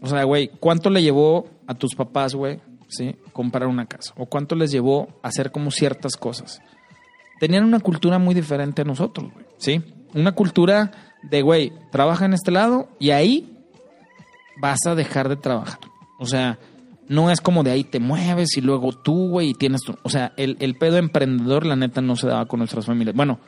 o 0.01 0.07
sea, 0.07 0.23
güey, 0.23 0.49
¿cuánto 0.59 0.89
le 0.89 1.01
llevó 1.01 1.47
a 1.67 1.73
tus 1.73 1.95
papás, 1.95 2.35
güey, 2.35 2.59
sí, 2.87 3.15
comprar 3.31 3.67
una 3.67 3.85
casa? 3.85 4.13
¿O 4.17 4.25
cuánto 4.25 4.55
les 4.55 4.71
llevó 4.71 5.09
a 5.21 5.29
hacer 5.29 5.51
como 5.51 5.71
ciertas 5.71 6.15
cosas? 6.15 6.61
Tenían 7.39 7.63
una 7.63 7.79
cultura 7.79 8.19
muy 8.19 8.35
diferente 8.35 8.81
a 8.81 8.85
nosotros, 8.85 9.31
güey, 9.33 9.45
¿sí? 9.57 9.81
Una 10.13 10.33
cultura 10.33 10.91
de, 11.23 11.41
güey, 11.41 11.73
trabaja 11.91 12.25
en 12.25 12.33
este 12.33 12.51
lado 12.51 12.89
y 12.99 13.11
ahí 13.11 13.65
vas 14.57 14.85
a 14.85 14.95
dejar 14.95 15.29
de 15.29 15.35
trabajar. 15.35 15.79
O 16.19 16.25
sea, 16.25 16.59
no 17.07 17.31
es 17.31 17.41
como 17.41 17.63
de 17.63 17.71
ahí 17.71 17.83
te 17.83 17.99
mueves 17.99 18.55
y 18.57 18.61
luego 18.61 18.93
tú, 18.93 19.29
güey, 19.29 19.49
y 19.49 19.53
tienes 19.53 19.81
tu... 19.81 19.95
O 20.03 20.09
sea, 20.09 20.33
el, 20.37 20.57
el 20.59 20.75
pedo 20.75 20.97
emprendedor, 20.97 21.65
la 21.65 21.75
neta, 21.75 22.01
no 22.01 22.15
se 22.15 22.27
daba 22.27 22.45
con 22.45 22.59
nuestras 22.59 22.85
familias. 22.85 23.15
Bueno, 23.15 23.39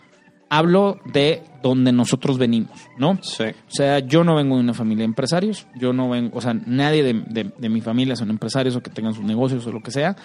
hablo 0.49 0.99
de 1.11 1.41
donde 1.63 1.91
nosotros 1.91 2.37
venimos, 2.37 2.71
¿no? 2.97 3.17
Sí. 3.21 3.43
O 3.45 3.71
sea, 3.71 3.99
yo 3.99 4.23
no 4.23 4.35
vengo 4.35 4.55
de 4.55 4.61
una 4.61 4.73
familia 4.73 5.01
de 5.01 5.05
empresarios, 5.05 5.65
yo 5.75 5.91
no 5.93 6.09
vengo, 6.09 6.37
o 6.37 6.41
sea, 6.41 6.53
nadie 6.53 7.03
de, 7.03 7.13
de- 7.13 7.51
de 7.57 7.69
mi 7.69 7.81
familia 7.81 8.15
son 8.15 8.29
empresarios 8.29 8.75
o 8.75 8.81
que 8.83 8.89
tengan 8.91 9.13
sus 9.13 9.23
negocios 9.25 9.65
o 9.67 9.71
lo 9.71 9.81
que 9.81 9.91
sea. 9.91 10.15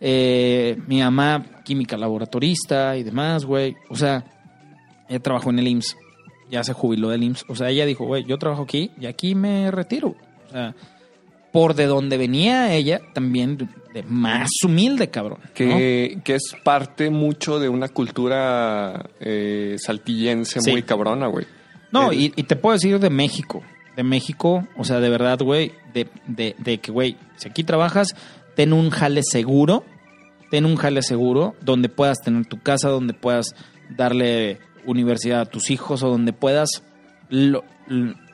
Eh, 0.00 0.78
mi 0.86 1.00
mamá, 1.00 1.44
química 1.64 1.96
laboratorista 1.96 2.96
y 2.96 3.02
demás, 3.02 3.44
güey. 3.44 3.76
O 3.90 3.96
sea, 3.96 4.24
ella 5.08 5.20
trabajó 5.20 5.50
en 5.50 5.58
el 5.58 5.68
IMSS, 5.68 5.96
ya 6.50 6.64
se 6.64 6.72
jubiló 6.72 7.10
del 7.10 7.22
IMSS. 7.24 7.44
O 7.48 7.54
sea, 7.54 7.68
ella 7.68 7.84
dijo, 7.84 8.06
güey, 8.06 8.24
yo 8.24 8.38
trabajo 8.38 8.62
aquí 8.62 8.90
y 8.98 9.06
aquí 9.06 9.34
me 9.34 9.70
retiro. 9.70 10.14
O 10.48 10.50
sea, 10.52 10.74
por 11.52 11.74
de 11.74 11.84
donde 11.86 12.16
venía 12.16 12.72
ella, 12.72 13.00
también 13.12 13.68
de, 13.94 14.02
más 14.04 14.48
humilde, 14.64 15.10
cabrón. 15.10 15.38
¿no? 15.44 15.50
Que, 15.54 16.20
que 16.24 16.34
es 16.36 16.54
parte 16.64 17.10
mucho 17.10 17.58
de 17.58 17.68
una 17.68 17.88
cultura 17.88 19.08
eh, 19.20 19.76
saltillense 19.78 20.60
Sí. 20.60 20.70
muy 20.70 20.82
cabrona, 20.82 21.26
güey. 21.26 21.46
No, 21.92 22.10
El- 22.12 22.20
y, 22.20 22.32
y 22.36 22.42
te 22.44 22.56
puedo 22.56 22.74
decir 22.74 22.98
de 22.98 23.10
México. 23.10 23.62
De 23.96 24.02
México, 24.04 24.66
o 24.76 24.84
sea, 24.84 25.00
de 25.00 25.10
verdad, 25.10 25.40
güey, 25.40 25.72
de, 25.92 26.08
de, 26.26 26.54
de 26.58 26.78
que, 26.78 26.92
güey, 26.92 27.16
si 27.36 27.48
aquí 27.48 27.64
trabajas, 27.64 28.14
ten 28.54 28.72
un 28.72 28.90
jale 28.90 29.22
seguro, 29.24 29.84
ten 30.50 30.64
un 30.64 30.76
jale 30.76 31.02
seguro, 31.02 31.54
donde 31.60 31.88
puedas 31.88 32.18
tener 32.22 32.46
tu 32.46 32.60
casa, 32.60 32.88
donde 32.88 33.12
puedas 33.14 33.54
darle 33.90 34.58
universidad 34.86 35.40
a 35.40 35.46
tus 35.46 35.70
hijos 35.70 36.02
o 36.04 36.08
donde 36.08 36.32
puedas, 36.32 36.68
lo- 37.28 37.64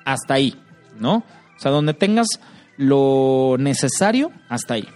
hasta 0.05 0.35
ahí, 0.35 0.55
¿no? 1.01 1.25
O 1.57 1.59
sea, 1.59 1.71
donde 1.73 1.95
tengas 1.95 2.29
lo 2.77 3.57
necesario, 3.59 4.31
hasta 4.51 4.75
ahí. 4.75 4.87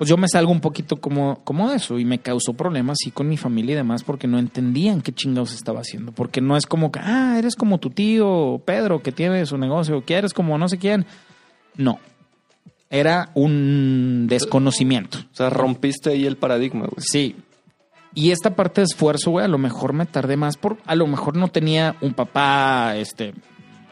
Pues 0.00 0.08
yo 0.08 0.16
me 0.16 0.28
salgo 0.28 0.50
un 0.50 0.62
poquito 0.62 0.96
como, 0.96 1.44
como 1.44 1.68
de 1.68 1.76
eso 1.76 1.98
y 1.98 2.06
me 2.06 2.20
causó 2.20 2.54
problemas 2.54 2.96
sí 3.04 3.10
con 3.10 3.28
mi 3.28 3.36
familia 3.36 3.74
y 3.74 3.76
demás 3.76 4.02
porque 4.02 4.26
no 4.26 4.38
entendían 4.38 5.02
qué 5.02 5.12
chingados 5.12 5.52
estaba 5.52 5.80
haciendo. 5.80 6.10
Porque 6.12 6.40
no 6.40 6.56
es 6.56 6.64
como 6.64 6.90
que, 6.90 7.00
ah, 7.00 7.36
eres 7.38 7.54
como 7.54 7.76
tu 7.76 7.90
tío 7.90 8.62
Pedro 8.64 9.02
que 9.02 9.12
tiene 9.12 9.44
su 9.44 9.58
negocio, 9.58 10.02
que 10.06 10.14
eres 10.14 10.32
como 10.32 10.56
no 10.56 10.70
sé 10.70 10.78
quién. 10.78 11.04
No. 11.76 11.98
Era 12.88 13.28
un 13.34 14.24
desconocimiento. 14.26 15.18
O 15.18 15.36
sea, 15.36 15.50
rompiste 15.50 16.08
ahí 16.08 16.24
el 16.24 16.38
paradigma, 16.38 16.86
güey. 16.86 17.04
Sí. 17.06 17.36
Y 18.14 18.30
esta 18.30 18.56
parte 18.56 18.80
de 18.80 18.86
esfuerzo, 18.86 19.32
güey, 19.32 19.44
a 19.44 19.48
lo 19.48 19.58
mejor 19.58 19.92
me 19.92 20.06
tardé 20.06 20.38
más 20.38 20.56
por, 20.56 20.78
a 20.86 20.94
lo 20.94 21.06
mejor 21.08 21.36
no 21.36 21.48
tenía 21.48 21.96
un 22.00 22.14
papá, 22.14 22.96
este, 22.96 23.34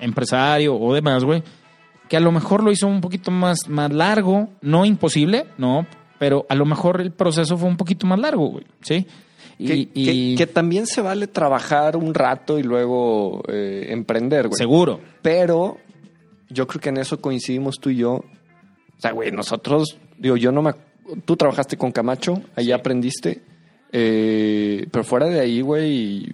empresario 0.01 0.75
o 0.75 0.95
demás, 0.95 1.23
güey, 1.23 1.43
que 2.09 2.17
a 2.17 2.21
lo 2.21 2.33
mejor 2.33 2.65
lo 2.65 2.73
hizo 2.73 2.87
un 2.87 3.03
poquito 3.03 3.31
más, 3.31 3.69
más 3.69 3.93
largo, 3.93 4.49
no 4.63 4.87
imposible, 4.87 5.45
no, 5.59 5.87
pero 6.19 6.47
a 6.49 6.55
lo 6.55 6.65
mejor 6.67 7.01
el 7.01 7.13
proceso 7.13 7.57
fue 7.57 7.69
un 7.69 7.77
poquito 7.77 8.07
más 8.07 8.19
largo, 8.19 8.49
güey, 8.51 8.65
¿sí? 8.83 9.07
Y, 9.59 9.67
Que, 9.67 9.75
y- 9.95 10.05
que- 10.35 10.35
que 10.39 10.47
también 10.47 10.87
se 10.87 11.01
vale 11.01 11.27
trabajar 11.27 11.97
un 11.97 12.15
rato 12.15 12.59
y 12.59 12.63
luego 12.63 13.43
eh, 13.49 13.87
emprender, 13.91 14.49
güey. 14.49 14.57
seguro, 14.57 15.01
Pero 15.23 15.79
yo 16.49 16.67
creo 16.67 16.81
que 16.81 16.89
en 16.91 16.99
eso 16.99 17.21
coincidimos 17.21 17.77
tú 17.81 17.91
y 17.91 17.97
yo. 17.97 18.13
O 18.15 19.01
sea, 19.01 19.13
güey, 19.13 19.31
nosotros, 19.33 19.99
digo, 20.19 20.37
yo 20.37 20.51
no 20.53 20.63
me... 20.63 20.73
Tú 21.25 21.37
trabajaste 21.37 21.77
con 21.77 21.91
Camacho, 21.93 22.41
ahí 22.57 22.71
aprendiste. 22.73 23.43
eh, 23.93 24.87
pero 24.93 25.03
fuera 25.05 25.27
de 25.27 25.41
ahí, 25.41 25.61
güey, 25.61 26.27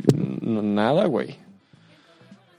nada, 0.42 1.06
güey. 1.06 1.36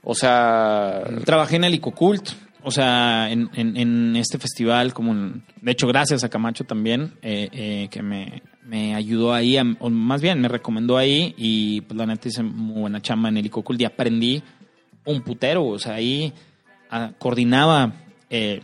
O 0.02 0.14
sea, 0.14 1.02
Trabajé 1.24 1.56
en 1.56 1.64
el 1.64 1.74
Icocult, 1.74 2.30
o 2.66 2.70
sea, 2.72 3.30
en, 3.30 3.48
en- 3.54 3.76
en 3.76 4.16
este 4.16 4.38
festival, 4.38 4.92
como 4.92 5.12
en- 5.12 5.44
de 5.62 5.70
hecho, 5.72 5.86
gracias 5.86 6.24
a 6.24 6.28
Camacho 6.28 6.64
también, 6.64 7.12
eh, 7.22 7.48
eh, 7.52 7.88
que 7.90 8.02
me, 8.02 8.42
me 8.64 8.94
ayudó 8.96 9.32
ahí, 9.32 9.56
a- 9.56 9.64
o 9.78 9.88
más 9.88 10.20
bien 10.20 10.40
me 10.40 10.48
recomendó 10.48 10.96
ahí, 10.98 11.32
y 11.38 11.80
pues 11.82 11.96
la 11.96 12.06
neta 12.06 12.28
hice 12.28 12.42
muy 12.42 12.80
buena 12.80 13.00
chamba 13.00 13.28
en 13.28 13.36
el 13.36 13.50
y 13.78 13.84
aprendí 13.84 14.42
un 15.04 15.22
putero, 15.22 15.64
o 15.64 15.78
sea, 15.78 15.94
ahí 15.94 16.32
ah, 16.90 17.12
coordinaba, 17.18 17.92
eh, 18.30 18.60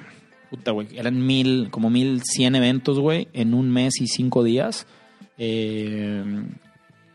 puta, 0.51 0.73
güey, 0.73 0.89
eran 0.97 1.25
mil, 1.25 1.69
como 1.71 1.89
mil 1.89 2.23
cien 2.25 2.57
eventos, 2.57 2.99
güey, 2.99 3.29
en 3.33 3.55
un 3.55 3.71
mes 3.71 4.01
y 4.01 4.09
cinco 4.09 4.43
días. 4.43 4.87
Eh, 5.39 6.25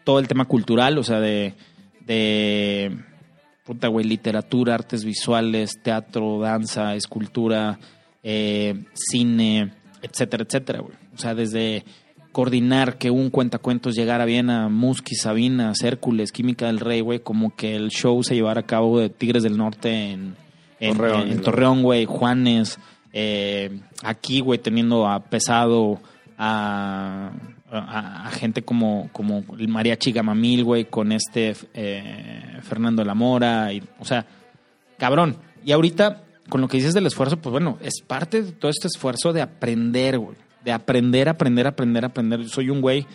todo 0.04 0.20
el 0.20 0.28
tema 0.28 0.46
cultural, 0.46 0.98
o 0.98 1.04
sea, 1.04 1.20
de, 1.20 1.54
de 2.06 2.98
puta, 3.68 3.88
güey, 3.90 4.06
literatura, 4.06 4.74
artes 4.74 5.04
visuales, 5.06 5.74
teatro, 5.84 6.40
danza, 6.40 6.96
escultura, 6.96 7.78
eh, 8.24 8.86
cine, 8.96 9.74
etcétera, 10.02 10.44
etcétera, 10.48 10.80
güey. 10.80 10.96
O 11.14 11.18
sea, 11.20 11.36
desde 11.36 11.84
coordinar 12.32 12.98
que 12.98 13.12
un 13.12 13.30
cuentacuentos 13.30 13.96
llegara 13.96 14.24
bien 14.26 14.50
a 14.50 14.70
Musqui, 14.70 15.16
Sabinas, 15.16 15.82
Hércules, 15.84 16.32
Química 16.32 16.68
del 16.68 16.80
Rey, 16.80 17.02
güey, 17.02 17.20
como 17.20 17.56
que 17.56 17.76
el 17.76 17.90
show 17.90 18.24
se 18.24 18.36
llevara 18.36 18.62
a 18.62 18.66
cabo 18.66 19.00
de 19.00 19.10
Tigres 19.10 19.44
del 19.44 19.58
Norte 19.58 20.12
en, 20.12 20.36
en, 20.80 20.96
Torreón, 20.98 21.22
en- 21.24 21.28
en 21.30 21.36
¿no? 21.38 21.42
Torreón, 21.44 21.84
güey, 21.84 22.06
Juanes, 22.06 22.80
eh, 23.12 23.80
aquí, 24.04 24.40
güey, 24.40 24.60
teniendo 24.60 25.08
a 25.08 25.20
Pesado, 25.24 26.00
a, 26.38 27.32
a- 27.72 28.30
gente 28.32 28.62
como, 28.64 29.10
como 29.12 29.44
el 29.58 29.68
Mariachi 29.68 30.12
Gamamil, 30.12 30.64
güey, 30.64 30.86
con 30.86 31.12
este 31.12 31.56
eh, 31.74 32.60
Fernando 32.62 33.04
La 33.04 33.14
Mora, 33.14 33.72
y, 33.74 33.82
o 34.00 34.06
sea, 34.06 34.26
cabrón. 34.98 35.38
Y 35.66 35.72
ahorita, 35.72 36.24
con 36.50 36.62
lo 36.62 36.68
que 36.68 36.78
dices 36.78 36.94
del 36.94 37.06
esfuerzo, 37.08 37.38
pues 37.38 37.52
bueno, 37.52 37.78
es 37.82 38.02
parte 38.06 38.42
de 38.42 38.52
todo 38.52 38.72
este 38.72 38.88
esfuerzo 38.88 39.34
de 39.34 39.42
aprender, 39.42 40.18
güey. 40.20 40.38
De 40.64 40.72
aprender, 40.72 41.30
aprender, 41.30 41.68
aprender, 41.68 42.06
aprender. 42.06 42.48
Soy 42.50 42.70
un 42.70 42.82
güey, 42.82 43.06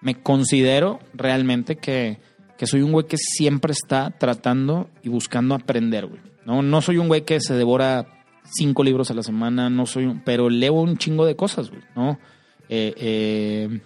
me 0.00 0.14
considero 0.16 1.00
realmente 1.14 1.76
que, 1.76 2.18
que 2.58 2.66
soy 2.66 2.82
un 2.82 2.92
güey 2.92 3.06
que 3.06 3.16
siempre 3.18 3.72
está 3.72 4.10
tratando 4.10 4.88
y 5.02 5.08
buscando 5.08 5.54
aprender, 5.54 6.06
güey. 6.06 6.20
No, 6.44 6.62
no 6.62 6.80
soy 6.80 6.98
un 6.98 7.08
güey 7.08 7.24
que 7.24 7.40
se 7.40 7.54
devora 7.54 8.06
cinco 8.44 8.84
libros 8.84 9.10
a 9.10 9.14
la 9.14 9.22
semana, 9.24 9.68
no 9.68 9.86
soy 9.86 10.04
un, 10.06 10.20
pero 10.20 10.48
leo 10.48 10.74
un 10.74 10.96
chingo 10.96 11.26
de 11.26 11.34
cosas, 11.34 11.70
güey, 11.70 11.82
¿no? 11.96 12.18
Eh, 12.68 12.94
eh, 12.96 13.80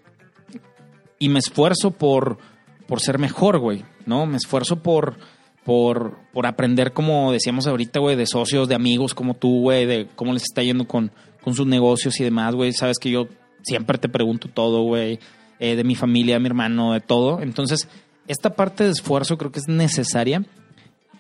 y 1.18 1.28
me 1.28 1.38
esfuerzo 1.38 1.90
por, 1.90 2.38
por 2.86 3.00
ser 3.00 3.18
mejor, 3.18 3.58
güey, 3.58 3.84
¿no? 4.06 4.26
Me 4.26 4.36
esfuerzo 4.36 4.82
por, 4.82 5.18
por, 5.64 6.18
por 6.32 6.46
aprender, 6.46 6.92
como 6.92 7.30
decíamos 7.30 7.66
ahorita, 7.66 8.00
güey, 8.00 8.16
de 8.16 8.26
socios, 8.26 8.68
de 8.68 8.74
amigos 8.74 9.14
como 9.14 9.34
tú, 9.34 9.60
güey, 9.60 9.86
de 9.86 10.08
cómo 10.16 10.32
les 10.32 10.42
está 10.42 10.62
yendo 10.62 10.86
con, 10.86 11.12
con 11.42 11.54
sus 11.54 11.66
negocios 11.66 12.18
y 12.20 12.24
demás, 12.24 12.54
güey. 12.54 12.72
Sabes 12.72 12.98
que 12.98 13.10
yo 13.10 13.28
siempre 13.62 13.98
te 13.98 14.08
pregunto 14.08 14.48
todo, 14.48 14.82
güey, 14.82 15.18
eh, 15.58 15.76
de 15.76 15.84
mi 15.84 15.94
familia, 15.94 16.34
de 16.34 16.40
mi 16.40 16.46
hermano, 16.46 16.94
de 16.94 17.00
todo. 17.00 17.42
Entonces, 17.42 17.88
esta 18.26 18.54
parte 18.54 18.84
de 18.84 18.90
esfuerzo 18.90 19.36
creo 19.36 19.52
que 19.52 19.60
es 19.60 19.68
necesaria. 19.68 20.44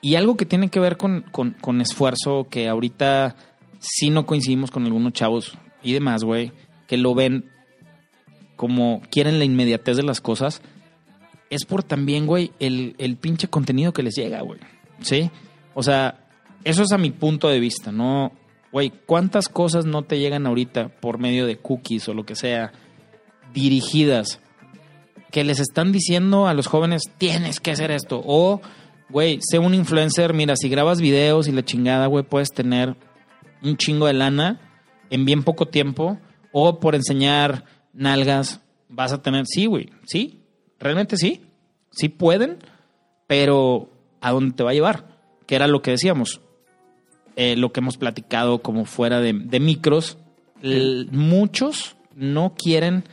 Y 0.02 0.14
algo 0.14 0.36
que 0.38 0.46
tiene 0.46 0.70
que 0.70 0.80
ver 0.80 0.96
con, 0.96 1.26
con, 1.30 1.50
con 1.60 1.82
esfuerzo, 1.82 2.46
que 2.48 2.68
ahorita 2.68 3.36
sí 3.80 4.08
no 4.08 4.24
coincidimos 4.24 4.70
con 4.70 4.84
algunos 4.86 5.12
chavos 5.12 5.58
y 5.82 5.92
demás, 5.92 6.24
güey, 6.24 6.52
que 6.90 6.96
lo 6.96 7.14
ven 7.14 7.44
como 8.56 9.00
quieren 9.12 9.38
la 9.38 9.44
inmediatez 9.44 9.96
de 9.96 10.02
las 10.02 10.20
cosas, 10.20 10.60
es 11.48 11.64
por 11.64 11.84
también, 11.84 12.26
güey, 12.26 12.50
el, 12.58 12.96
el 12.98 13.16
pinche 13.16 13.46
contenido 13.46 13.92
que 13.92 14.02
les 14.02 14.16
llega, 14.16 14.40
güey. 14.40 14.58
¿Sí? 15.00 15.30
O 15.72 15.84
sea, 15.84 16.26
eso 16.64 16.82
es 16.82 16.90
a 16.90 16.98
mi 16.98 17.12
punto 17.12 17.48
de 17.48 17.60
vista, 17.60 17.92
¿no? 17.92 18.32
Güey, 18.72 18.92
¿cuántas 19.06 19.48
cosas 19.48 19.86
no 19.86 20.02
te 20.02 20.18
llegan 20.18 20.48
ahorita 20.48 20.88
por 20.88 21.18
medio 21.18 21.46
de 21.46 21.58
cookies 21.58 22.08
o 22.08 22.14
lo 22.14 22.26
que 22.26 22.34
sea, 22.34 22.72
dirigidas, 23.54 24.40
que 25.30 25.44
les 25.44 25.60
están 25.60 25.92
diciendo 25.92 26.48
a 26.48 26.54
los 26.54 26.66
jóvenes, 26.66 27.02
tienes 27.18 27.60
que 27.60 27.70
hacer 27.70 27.92
esto? 27.92 28.20
O, 28.26 28.60
güey, 29.10 29.38
sé 29.48 29.60
un 29.60 29.74
influencer, 29.74 30.34
mira, 30.34 30.56
si 30.56 30.68
grabas 30.68 31.00
videos 31.00 31.46
y 31.46 31.52
la 31.52 31.64
chingada, 31.64 32.08
güey, 32.08 32.24
puedes 32.24 32.50
tener 32.50 32.96
un 33.62 33.76
chingo 33.76 34.08
de 34.08 34.14
lana 34.14 34.60
en 35.08 35.24
bien 35.24 35.44
poco 35.44 35.66
tiempo, 35.66 36.18
o 36.52 36.80
por 36.80 36.94
enseñar 36.94 37.64
nalgas 37.92 38.60
vas 38.88 39.12
a 39.12 39.22
tener, 39.22 39.44
sí, 39.46 39.66
güey, 39.66 39.90
sí, 40.04 40.40
realmente 40.78 41.16
sí, 41.16 41.42
sí 41.90 42.08
pueden, 42.08 42.58
pero 43.26 43.90
¿a 44.20 44.32
dónde 44.32 44.54
te 44.54 44.62
va 44.62 44.70
a 44.70 44.74
llevar? 44.74 45.06
Que 45.46 45.54
era 45.54 45.66
lo 45.66 45.82
que 45.82 45.92
decíamos, 45.92 46.40
eh, 47.36 47.56
lo 47.56 47.72
que 47.72 47.80
hemos 47.80 47.96
platicado 47.96 48.60
como 48.60 48.84
fuera 48.84 49.20
de, 49.20 49.32
de 49.32 49.60
micros, 49.60 50.18
muchos 51.10 51.96
no 52.14 52.54
quieren 52.54 53.04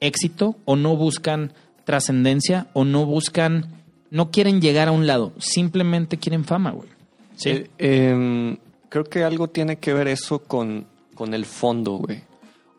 éxito 0.00 0.56
o 0.64 0.76
no 0.76 0.96
buscan 0.96 1.52
trascendencia 1.84 2.66
o 2.72 2.84
no 2.84 3.06
buscan, 3.06 3.84
no 4.10 4.30
quieren 4.30 4.60
llegar 4.60 4.88
a 4.88 4.92
un 4.92 5.06
lado, 5.06 5.32
simplemente 5.38 6.18
quieren 6.18 6.44
fama, 6.44 6.72
güey. 6.72 6.88
Sí. 7.36 7.50
Eh, 7.50 7.68
em, 7.78 8.56
creo 8.88 9.04
que 9.04 9.24
algo 9.24 9.48
tiene 9.48 9.76
que 9.76 9.92
ver 9.92 10.08
eso 10.08 10.40
con, 10.40 10.86
con 11.14 11.34
el 11.34 11.44
fondo, 11.44 11.92
güey. 11.92 12.22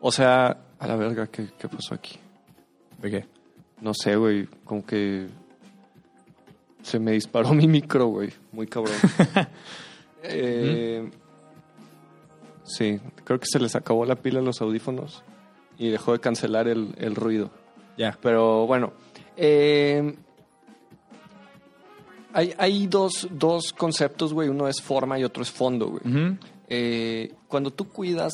O 0.00 0.12
sea, 0.12 0.56
a 0.78 0.86
la 0.86 0.96
verga, 0.96 1.26
¿qué, 1.26 1.48
qué 1.58 1.68
pasó 1.68 1.94
aquí? 1.94 2.18
¿De 3.00 3.10
qué? 3.10 3.24
No 3.80 3.92
sé, 3.94 4.16
güey, 4.16 4.46
como 4.64 4.84
que 4.84 5.26
se 6.82 6.98
me 6.98 7.12
disparó 7.12 7.52
mi 7.54 7.66
micro, 7.66 8.06
güey. 8.06 8.32
Muy 8.52 8.66
cabrón. 8.66 8.96
Eh, 10.28 11.08
sí, 12.64 12.98
creo 13.22 13.38
que 13.38 13.46
se 13.46 13.60
les 13.60 13.76
acabó 13.76 14.04
la 14.04 14.16
pila 14.16 14.40
a 14.40 14.42
los 14.42 14.60
audífonos 14.60 15.22
y 15.78 15.90
dejó 15.90 16.14
de 16.14 16.18
cancelar 16.18 16.66
el, 16.66 16.96
el 16.98 17.14
ruido. 17.14 17.52
Ya. 17.96 18.18
Pero 18.20 18.66
bueno, 18.66 18.92
eh, 19.36 20.16
hay, 22.32 22.54
hay 22.58 22.86
dos, 22.88 23.28
dos 23.30 23.72
conceptos, 23.72 24.32
güey. 24.32 24.48
Uno 24.48 24.66
es 24.66 24.82
forma 24.82 25.16
y 25.16 25.22
otro 25.22 25.44
es 25.44 25.50
fondo, 25.52 25.90
güey. 25.90 26.36
Eh, 26.68 27.32
cuando 27.46 27.70
tú 27.70 27.88
cuidas 27.88 28.32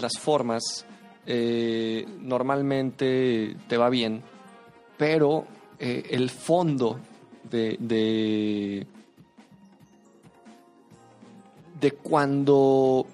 las 0.00 0.18
formas, 0.18 0.86
eh, 1.26 2.06
normalmente 2.20 3.56
te 3.68 3.76
va 3.76 3.90
bien, 3.90 4.22
pero 4.96 5.46
eh, 5.78 6.04
el 6.10 6.30
fondo 6.30 6.98
de, 7.50 7.76
de, 11.80 11.92
cuando 12.02 13.06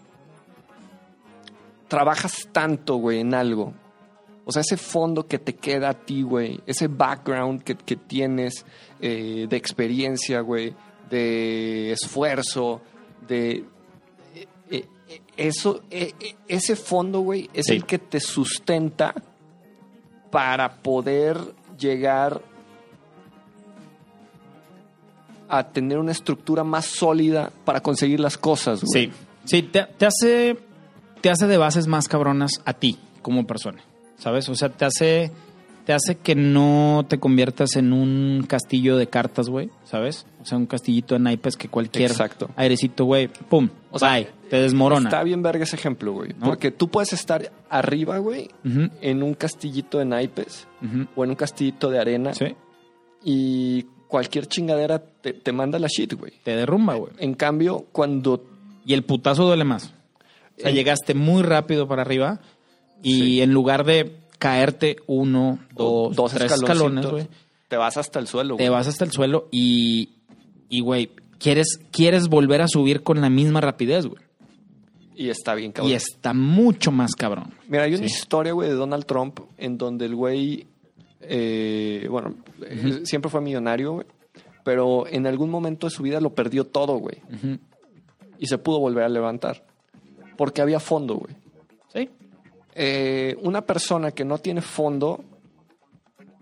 trabajas 1.89 2.49
tanto, 2.53 2.97
güey, 2.97 3.21
en 3.21 3.35
algo, 3.35 3.73
o 4.45 4.53
sea, 4.53 4.63
ese 4.63 4.77
fondo 4.77 5.27
que 5.27 5.39
te 5.39 5.55
queda 5.55 5.91
a 5.91 5.95
ti, 5.95 6.23
güey, 6.23 6.61
ese 6.67 6.89
background 6.89 7.63
que, 7.63 7.77
que 7.77 7.97
tienes 7.97 8.65
eh, 9.01 9.47
de 9.49 9.57
experiencia, 9.57 10.41
güey, 10.41 10.75
de 11.11 11.93
esfuerzo, 11.93 12.81
de... 13.27 13.65
eso, 15.37 15.83
eh, 15.91 16.13
eh, 16.21 16.35
ese 16.49 16.77
fondo, 16.77 17.21
güey, 17.21 17.51
es 17.55 17.67
Sí. 17.67 17.75
el 17.75 17.85
que 17.87 17.99
te 17.99 18.21
sustenta 18.21 19.15
para 20.31 20.77
poder 20.77 21.39
llegar 21.79 22.41
a 25.49 25.69
tener 25.69 25.99
una 25.99 26.13
estructura 26.13 26.65
más 26.65 26.87
sólida 26.87 27.53
para 27.65 27.81
conseguir 27.81 28.19
las 28.21 28.39
cosas, 28.39 28.83
güey. 28.83 29.07
Sí, 29.07 29.13
sí, 29.45 29.63
te, 29.63 29.85
te 29.85 30.07
hace, 30.07 30.59
te 31.21 31.31
hace 31.31 31.47
de 31.47 31.57
bases 31.59 31.87
más 31.87 32.09
cabronas 32.09 32.61
a 32.65 32.73
ti 32.75 32.99
como 33.23 33.47
persona, 33.47 33.83
¿sabes? 34.19 34.49
O 34.49 34.55
sea, 34.55 34.71
te 34.71 34.85
hace, 34.85 35.31
te 35.85 35.93
hace 35.93 36.17
que 36.17 36.35
no 36.35 37.05
te 37.09 37.19
conviertas 37.19 37.77
en 37.77 37.93
un 37.93 38.45
castillo 38.49 38.97
de 38.97 39.07
cartas, 39.09 39.49
güey, 39.49 39.71
¿sabes? 39.85 40.27
O 40.41 40.47
sea, 40.47 40.57
un 40.59 40.67
castillito 40.67 41.15
de 41.15 41.21
naipes 41.21 41.57
que 41.57 41.69
cualquier 41.69 42.11
Exacto. 42.11 42.49
airecito, 42.57 43.05
güey, 43.05 43.29
pum, 43.29 43.69
O 43.91 43.99
sea, 43.99 44.15
bye, 44.15 44.29
te 44.49 44.57
desmorona. 44.57 45.09
Está 45.11 45.23
bien 45.23 45.43
verga 45.43 45.65
ese 45.65 45.77
ejemplo, 45.77 46.13
güey. 46.13 46.33
¿No? 46.39 46.47
Porque 46.47 46.71
tú 46.71 46.89
puedes 46.89 47.13
estar 47.13 47.51
arriba, 47.69 48.19
güey, 48.19 48.49
en 49.03 49.23
un 49.23 49.35
castillito 49.35 49.99
de 49.99 50.05
naipes 50.07 50.67
o 51.15 51.25
en 51.25 51.31
un 51.31 51.37
castillito 51.37 51.91
de 51.91 51.99
arena 51.99 52.33
Sí, 52.35 52.47
y 53.23 53.83
cualquier 54.09 54.47
chingadera 54.47 54.99
te, 55.01 55.33
te 55.33 55.53
manda 55.53 55.79
la 55.79 55.89
shit, 55.89 56.15
güey. 56.15 56.33
te 56.43 56.57
derrumba, 56.57 56.95
güey. 56.95 57.13
En 57.19 57.35
cambio, 57.35 57.87
cuando 57.93 58.45
Y 58.87 58.93
el 58.95 59.03
putazo 59.03 59.45
duele 59.47 59.65
más. 59.65 59.95
O 60.57 60.61
sea, 60.61 60.71
Eh, 60.71 60.75
llegaste 60.75 61.15
muy 61.15 61.43
rápido 61.43 61.89
para 61.89 62.03
arriba 62.03 62.41
y 63.03 63.15
Sí. 63.15 63.41
en 63.43 63.53
lugar 63.53 63.85
de 63.85 64.17
caerte 64.39 64.97
uno, 65.07 65.59
dos, 65.75 66.15
dos 66.17 66.33
tres 66.35 66.53
escalones, 66.53 67.07
güey, 67.07 67.29
te 67.69 67.77
vas 67.77 67.97
hasta 67.97 68.19
el 68.19 68.27
suelo, 68.27 68.57
te 68.57 68.69
vas 68.69 68.87
hasta 68.87 69.05
el 69.05 69.11
suelo 69.13 69.49
y, 69.51 70.11
y 70.69 70.81
güey, 70.81 71.11
quieres, 71.39 71.81
quieres 71.91 72.29
volver 72.29 72.61
a 72.63 72.69
subir 72.69 73.03
con 73.03 73.21
la 73.21 73.31
misma 73.31 73.61
rapidez, 73.61 74.07
güey. 74.07 74.23
Y 75.17 75.29
está 75.29 75.55
bien, 75.55 75.71
cabrón. 75.73 75.93
Y 75.93 75.95
está 75.95 76.35
mucho 76.35 76.91
más 76.91 77.13
cabrón. 77.15 77.55
Mira, 77.69 77.85
hay 77.85 77.95
una 77.95 78.09
Sí. 78.09 78.15
historia, 78.15 78.53
güey, 78.53 78.69
de 78.69 78.75
Donald 78.75 79.05
Trump 79.07 79.39
en 79.59 79.79
donde 79.79 80.07
el 80.07 80.17
güey, 80.17 80.67
eh, 81.21 82.07
bueno, 82.11 82.35
siempre 83.05 83.31
fue 83.31 83.41
millonario, 83.41 83.93
güey, 83.93 84.07
pero 84.65 85.07
en 85.07 85.27
algún 85.27 85.51
momento 85.51 85.87
de 85.87 85.93
su 85.93 86.03
vida 86.03 86.21
lo 86.21 86.35
perdió 86.35 86.65
todo, 86.65 86.97
güey, 86.99 87.19
y 88.39 88.47
se 88.47 88.59
pudo 88.59 88.81
volver 88.81 89.05
a 89.05 89.09
levantar. 89.09 89.65
Porque 90.37 90.61
había 90.63 90.81
fondo, 90.81 91.15
güey. 91.15 91.35
Sí. 91.93 92.11
Eh, 92.75 93.37
una 93.43 93.63
persona 93.63 94.11
que 94.11 94.25
no 94.25 94.39
tiene 94.39 94.61
fondo 94.61 95.25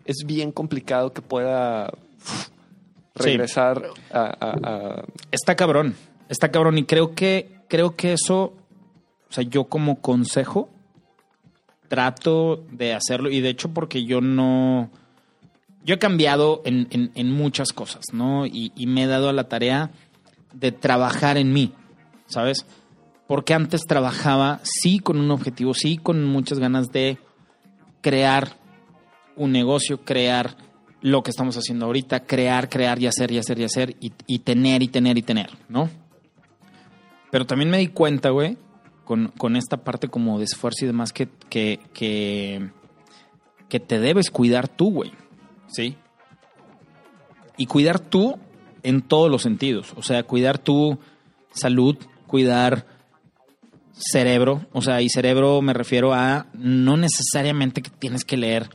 es 0.05 0.25
bien 0.27 0.51
complicado 0.53 1.13
que 1.13 1.23
pueda 1.23 1.93
Sí. 3.15 3.25
regresar 3.25 3.83
a, 4.11 4.21
a- 4.21 4.59
a- 4.63 5.05
Está 5.31 5.55
cabrón. 5.57 5.95
Está 6.29 6.51
cabrón. 6.51 6.79
Y 6.79 6.85
creo 6.85 7.15
que, 7.15 7.61
creo 7.69 7.95
que 7.95 8.15
eso, 8.15 8.55
o 9.29 9.33
sea, 9.33 9.45
yo 9.45 9.65
como 9.65 10.01
consejo 10.01 10.71
trato 11.89 12.65
de 12.71 12.95
hacerlo. 12.95 13.31
Y 13.31 13.41
de 13.41 13.51
hecho, 13.51 13.69
porque 13.73 14.05
yo 14.05 14.21
no. 14.21 14.91
Yo 15.85 15.97
he 15.97 15.99
cambiado 15.99 16.63
en, 16.65 16.87
en- 16.91 17.11
en 17.15 17.31
muchas 17.33 17.73
cosas, 17.73 18.05
¿no? 18.13 18.47
Y, 18.47 18.73
y 18.77 18.87
me 18.87 19.05
he 19.05 19.07
dado 19.07 19.29
a 19.29 19.33
la 19.33 19.49
tarea 19.49 19.91
de 20.55 20.71
trabajar 20.73 21.37
en 21.37 21.53
mí, 21.53 21.73
¿sabes? 22.29 22.65
Porque 23.33 23.55
antes 23.55 23.87
trabajaba, 23.87 24.61
sí, 24.63 24.99
con 24.99 25.19
un 25.19 25.31
objetivo, 25.31 25.73
sí, 25.73 25.97
con 25.97 26.23
muchas 26.23 26.59
ganas 26.59 26.93
de 26.93 27.17
crear 28.03 28.59
un 29.37 29.53
negocio, 29.53 30.05
crear 30.05 30.55
lo 31.01 31.23
que 31.23 31.31
estamos 31.31 31.57
haciendo 31.57 31.87
ahorita, 31.87 32.27
crear, 32.27 32.69
crear 32.69 33.01
y 33.01 33.07
hacer 33.07 33.33
y 33.33 33.39
hacer 33.39 33.59
y 33.59 33.65
hacer 33.65 33.97
y, 34.01 34.39
tener 34.41 34.83
y 34.83 34.89
tener 34.89 35.17
y 35.17 35.23
tener, 35.23 35.49
¿no? 35.71 35.89
Pero 37.31 37.47
también 37.47 37.71
me 37.71 37.79
di 37.79 37.87
cuenta, 37.89 38.29
güey, 38.29 38.59
con, 39.03 39.29
con 39.39 39.57
esta 39.57 39.79
parte 39.79 40.09
como 40.09 40.37
de 40.37 40.45
esfuerzo 40.45 40.85
y 40.85 40.89
demás, 40.89 41.15
que, 41.15 41.31
que, 41.49 41.81
que 43.71 43.81
te 43.81 43.99
debes 43.99 44.31
cuidar 44.31 44.69
tú, 44.69 44.93
güey, 44.93 45.13
¿sí? 45.69 45.97
Y 47.57 47.65
cuidar 47.65 47.99
tú 47.99 48.39
en 48.83 49.01
todos 49.01 49.31
los 49.31 49.41
sentidos, 49.41 49.95
o 49.97 50.03
sea, 50.03 50.23
cuidar 50.23 50.59
tu 50.59 50.99
salud, 51.55 51.97
cuidar 52.27 52.92
cerebro, 53.95 54.67
o 54.73 54.83
sea, 54.83 55.01
y 55.03 55.09
cerebro 55.09 55.61
me 55.63 55.73
refiero 55.73 56.13
a 56.15 56.47
no 56.55 56.97
necesariamente 56.97 57.83
que 57.83 57.91
tienes 57.91 58.25
que 58.25 58.37
leer 58.37 58.69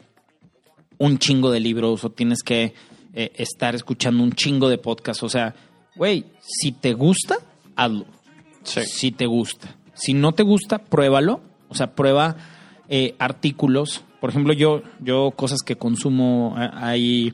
un 0.98 1.18
chingo 1.20 1.52
de 1.52 1.60
libros 1.60 2.04
o 2.04 2.10
tienes 2.10 2.44
que 2.44 2.74
eh, 3.14 3.32
estar 3.36 3.76
escuchando 3.76 4.24
un 4.24 4.32
chingo 4.34 4.70
de 4.70 4.78
podcasts. 4.78 5.24
O 5.24 5.30
sea, 5.30 5.56
güey, 5.96 6.26
si 6.42 6.72
te 6.72 6.94
gusta, 6.94 7.38
hazlo. 7.76 8.06
Si 8.86 9.12
te 9.12 9.26
gusta. 9.26 9.76
Si 9.94 10.14
no 10.14 10.34
te 10.34 10.44
gusta, 10.44 10.78
pruébalo. 10.80 11.42
O 11.70 11.76
sea, 11.76 11.96
prueba 11.96 12.36
eh, 12.90 13.16
artículos. 13.20 14.04
Por 14.22 14.30
ejemplo, 14.30 14.54
yo, 14.54 14.82
yo 15.00 15.32
cosas 15.32 15.60
que 15.62 15.76
consumo 15.76 16.56
eh, 16.60 16.70
hay, 16.74 17.34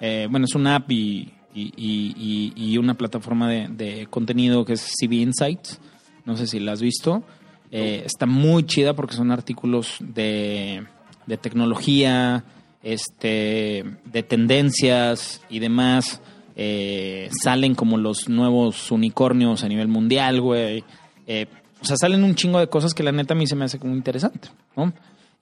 eh, 0.00 0.26
bueno, 0.30 0.46
es 0.46 0.54
una 0.54 0.76
app 0.76 0.90
y, 0.90 1.32
y- 1.54 1.72
y- 1.76 2.52
y- 2.56 2.72
y 2.72 2.78
una 2.78 2.94
plataforma 2.94 3.48
de, 3.48 3.68
de 3.68 4.06
contenido 4.08 4.64
que 4.64 4.74
es 4.74 4.86
CB 5.00 5.12
Insights. 5.14 5.80
No 6.24 6.36
sé 6.36 6.46
si 6.46 6.60
la 6.60 6.72
has 6.72 6.82
visto. 6.82 7.22
Eh, 7.70 8.02
está 8.04 8.26
muy 8.26 8.64
chida 8.64 8.94
porque 8.94 9.14
son 9.14 9.30
artículos 9.30 9.96
de, 10.00 10.84
de 11.26 11.36
tecnología, 11.36 12.44
este, 12.82 13.84
de 14.04 14.22
tendencias 14.22 15.40
y 15.48 15.58
demás. 15.58 16.20
Eh, 16.54 17.30
salen 17.42 17.74
como 17.74 17.96
los 17.96 18.28
nuevos 18.28 18.90
unicornios 18.90 19.64
a 19.64 19.68
nivel 19.68 19.88
mundial, 19.88 20.40
güey. 20.40 20.84
Eh, 21.26 21.46
o 21.80 21.84
sea, 21.84 21.96
salen 21.96 22.22
un 22.24 22.34
chingo 22.34 22.60
de 22.60 22.68
cosas 22.68 22.94
que 22.94 23.02
la 23.02 23.12
neta 23.12 23.34
a 23.34 23.36
mí 23.36 23.46
se 23.46 23.56
me 23.56 23.64
hace 23.64 23.78
como 23.78 23.94
interesante, 23.94 24.48
¿no? 24.76 24.92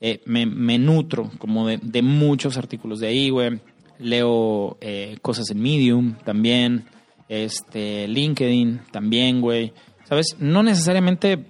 Eh, 0.00 0.22
me, 0.24 0.46
me 0.46 0.78
nutro 0.78 1.30
como 1.38 1.66
de, 1.66 1.78
de 1.82 2.00
muchos 2.00 2.56
artículos 2.56 3.00
de 3.00 3.08
ahí, 3.08 3.28
güey. 3.28 3.60
Leo 3.98 4.78
eh, 4.80 5.18
cosas 5.20 5.50
en 5.50 5.60
Medium 5.60 6.14
también, 6.24 6.86
este, 7.28 8.08
LinkedIn 8.08 8.80
también, 8.90 9.42
güey. 9.42 9.74
¿Sabes? 10.10 10.36
No 10.38 10.62
necesariamente 10.62 11.46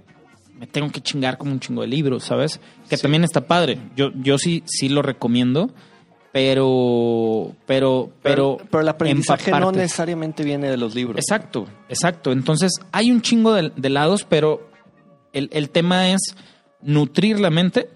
me 0.56 0.66
tengo 0.68 0.90
que 0.92 1.00
chingar 1.00 1.36
como 1.38 1.50
un 1.50 1.58
chingo 1.58 1.80
de 1.80 1.88
libros, 1.88 2.22
¿sabes? 2.24 2.60
Que 2.88 2.96
Sí. 2.96 3.02
también 3.02 3.24
está 3.24 3.40
padre. 3.48 3.78
Yo, 3.96 4.10
yo 4.14 4.36
sí, 4.38 4.62
sí 4.66 4.88
lo 4.90 5.00
recomiendo, 5.02 5.70
pero, 6.32 7.56
pero, 7.66 8.12
pero, 8.22 8.58
pero 8.70 8.82
el 8.82 8.88
aprendizaje 8.88 9.50
no 9.50 9.72
necesariamente 9.72 10.44
viene 10.44 10.68
de 10.70 10.76
los 10.76 10.94
libros. 10.94 11.16
Exacto, 11.18 11.66
exacto. 11.88 12.30
Entonces, 12.30 12.72
hay 12.92 13.10
un 13.10 13.22
chingo 13.22 13.52
de, 13.54 13.72
de 13.74 13.88
lados, 13.90 14.24
pero 14.28 14.70
el, 15.32 15.48
el 15.52 15.70
tema 15.70 16.10
es 16.10 16.20
nutrir 16.82 17.40
la 17.40 17.50
mente, 17.50 17.88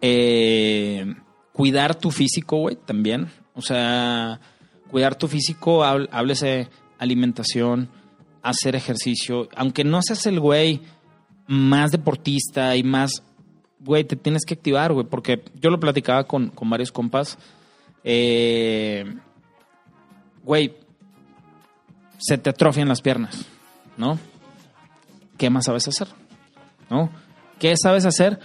eh, 0.00 1.14
cuidar 1.52 1.94
tu 1.94 2.10
físico, 2.10 2.56
güey, 2.58 2.76
también. 2.76 3.28
O 3.54 3.62
sea, 3.62 4.40
cuidar 4.90 5.16
tu 5.16 5.28
físico, 5.28 5.84
háblese 5.84 6.68
alimentación, 6.98 7.88
hacer 8.42 8.76
ejercicio. 8.76 9.48
Aunque 9.56 9.84
no 9.84 10.00
seas 10.02 10.26
el 10.26 10.40
güey 10.40 10.82
más 11.46 11.90
deportista 11.90 12.76
y 12.76 12.82
más, 12.82 13.22
güey, 13.80 14.04
te 14.04 14.16
tienes 14.16 14.44
que 14.44 14.54
activar, 14.54 14.92
güey, 14.92 15.06
porque 15.06 15.42
yo 15.60 15.70
lo 15.70 15.80
platicaba 15.80 16.24
con, 16.24 16.48
con 16.50 16.68
varios 16.70 16.92
compas. 16.92 17.38
eh, 18.04 19.04
güey, 20.42 20.76
se 22.18 22.38
te 22.38 22.50
atrofian 22.50 22.88
las 22.88 23.00
piernas, 23.00 23.46
¿no? 23.96 24.18
¿Qué 25.36 25.50
más 25.50 25.66
sabes 25.66 25.86
hacer? 25.88 26.08
¿No? 26.90 27.10
¿Qué 27.58 27.74
sabes 27.76 28.04
hacer 28.04 28.40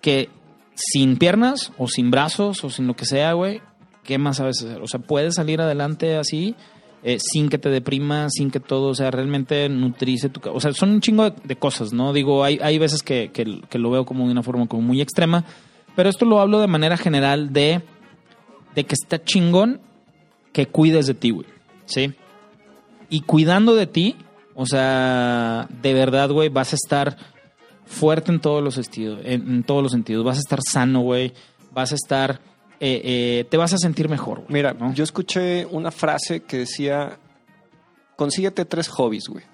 que 0.00 0.30
sin 0.74 1.18
piernas 1.18 1.72
o 1.78 1.88
sin 1.88 2.10
brazos 2.10 2.64
o 2.64 2.70
sin 2.70 2.86
lo 2.86 2.94
que 2.94 3.04
sea, 3.04 3.32
güey? 3.32 3.60
¿Qué 4.04 4.18
más 4.18 4.36
sabes 4.36 4.62
hacer? 4.62 4.80
O 4.80 4.86
sea, 4.86 5.00
puedes 5.00 5.34
salir 5.34 5.60
adelante 5.60 6.16
así 6.16 6.54
eh, 7.02 7.18
sin 7.20 7.48
que 7.48 7.58
te 7.58 7.68
deprima, 7.70 8.28
sin 8.30 8.50
que 8.50 8.60
todo, 8.60 8.88
o 8.88 8.94
sea, 8.94 9.10
realmente 9.10 9.68
nutrice 9.68 10.28
tu... 10.28 10.40
O 10.50 10.60
sea, 10.60 10.72
son 10.72 10.90
un 10.90 11.00
chingo 11.00 11.30
de, 11.30 11.56
cosas, 11.56 11.92
¿no? 11.92 12.12
Digo, 12.12 12.42
hay, 12.44 12.58
hay 12.62 12.78
veces 12.78 13.02
que, 13.02 13.30
que- 13.32 13.60
que 13.68 13.78
lo 13.78 13.90
veo 13.90 14.04
como 14.04 14.26
de 14.26 14.32
una 14.32 14.42
forma 14.42 14.66
como 14.66 14.82
muy 14.82 15.00
extrema, 15.00 15.44
pero 15.96 16.08
esto 16.08 16.24
lo 16.24 16.40
hablo 16.40 16.60
de 16.60 16.66
manera 16.66 16.96
general 16.96 17.52
de, 17.52 17.82
de 18.74 18.84
que 18.84 18.94
está 18.94 19.22
chingón 19.22 19.80
que 20.52 20.66
cuides 20.66 21.06
de 21.06 21.14
ti, 21.14 21.30
güey, 21.30 21.46
¿sí? 21.86 22.12
Y 23.10 23.20
cuidando 23.22 23.74
de 23.74 23.86
ti, 23.86 24.16
o 24.54 24.66
sea, 24.66 25.68
de 25.82 25.94
verdad, 25.94 26.30
güey, 26.30 26.48
vas 26.48 26.72
a 26.72 26.76
estar 26.76 27.16
fuerte 27.86 28.30
en 28.32 28.40
todos 28.40 28.62
los 28.62 28.74
sentidos, 28.74 29.20
en, 29.24 29.48
en 29.48 29.62
todos 29.62 29.82
los 29.82 29.92
sentidos. 29.92 30.24
Vas 30.24 30.36
a 30.36 30.40
estar 30.40 30.60
sano, 30.62 31.00
güey. 31.00 31.32
Vas 31.72 31.92
a 31.92 31.94
estar, 31.94 32.40
eh, 32.80 33.00
eh, 33.40 33.46
te 33.50 33.56
vas 33.56 33.72
a 33.72 33.78
sentir 33.78 34.08
mejor. 34.08 34.38
güey, 34.40 34.52
Mira, 34.52 34.72
¿no? 34.72 34.92
yo 34.94 35.04
escuché 35.04 35.66
una 35.66 35.90
frase 35.90 36.40
que 36.44 36.58
decía, 36.58 37.18
consíguete 38.16 38.64
tres 38.64 38.88
hobbies, 38.88 39.28
güey. 39.28 39.44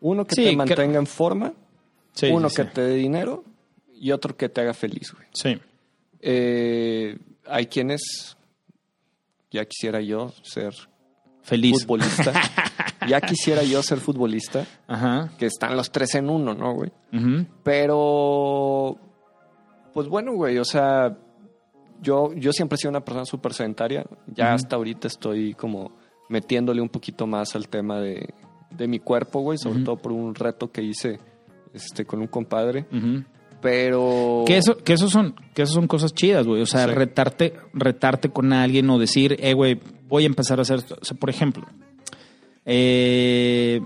Uno 0.00 0.24
que 0.26 0.34
Sí, 0.36 0.44
te 0.44 0.50
que- 0.50 0.56
mantenga 0.56 0.98
en 0.98 1.06
forma, 1.06 1.52
Sí, 2.12 2.26
uno 2.30 2.48
sí, 2.50 2.56
que 2.56 2.64
te 2.64 2.80
dé 2.82 2.94
dinero 2.94 3.44
y 3.94 4.12
otro 4.12 4.36
que 4.36 4.48
te 4.48 4.60
haga 4.60 4.74
feliz, 4.74 5.12
güey. 5.12 5.26
Sí. 5.32 5.58
Eh, 6.20 7.18
hay 7.46 7.66
quienes, 7.66 8.36
ya 9.50 9.64
quisiera 9.64 10.00
yo 10.00 10.32
ser 10.42 10.74
Feliz. 11.42 11.80
futbolista, 11.82 12.32
ya 13.08 13.20
quisiera 13.20 13.62
yo 13.62 13.82
ser 13.82 13.98
futbolista, 13.98 14.66
Ajá. 14.86 15.30
que 15.38 15.46
están 15.46 15.76
los 15.76 15.90
tres 15.90 16.14
en 16.16 16.28
uno, 16.30 16.54
¿no, 16.54 16.74
güey? 16.74 16.92
Ujú. 17.12 17.46
Pero, 17.64 18.96
pues 19.94 20.08
bueno, 20.08 20.32
güey, 20.34 20.58
o 20.58 20.64
sea, 20.64 21.16
yo, 22.02 22.32
yo 22.34 22.52
siempre 22.52 22.76
he 22.76 22.78
sido 22.78 22.90
una 22.90 23.04
persona 23.04 23.24
súper 23.24 23.52
sedentaria. 23.54 24.04
Ya 24.34 24.52
hasta 24.54 24.76
ahorita 24.76 25.06
estoy 25.08 25.54
como 25.54 25.92
metiéndole 26.28 26.80
un 26.80 26.88
poquito 26.88 27.26
más 27.26 27.54
al 27.56 27.68
tema 27.68 28.00
de, 28.00 28.34
de 28.70 28.88
mi 28.88 28.98
cuerpo, 28.98 29.40
güey, 29.40 29.58
sobre 29.58 29.80
todo 29.82 29.96
por 29.96 30.12
un 30.12 30.34
reto 30.34 30.70
que 30.70 30.82
hice 30.82 31.18
este, 31.72 32.04
con 32.04 32.20
un 32.20 32.26
compadre. 32.26 32.86
Pero... 33.60 34.44
Que 34.46 34.58
eso, 34.58 34.76
que 34.76 34.92
eso 34.92 35.08
son, 35.08 35.34
que 35.54 35.62
eso 35.62 35.72
son 35.72 35.88
cosas 35.88 36.12
chidas, 36.14 36.46
güey. 36.46 36.62
O 36.62 36.66
sea, 36.66 36.86
Sí. 36.86 36.94
retarte, 36.94 37.54
retarte 37.72 38.28
con 38.30 38.52
alguien 38.52 38.88
o 38.90 38.98
decir, 38.98 39.36
eh, 39.40 39.52
güey, 39.54 39.80
voy 40.08 40.22
a 40.24 40.26
empezar 40.26 40.58
a 40.58 40.62
hacer 40.62 40.78
esto. 40.78 40.96
O 41.00 41.04
sea, 41.04 41.16
por 41.16 41.28
ejemplo, 41.30 41.66
eh, 42.64 43.80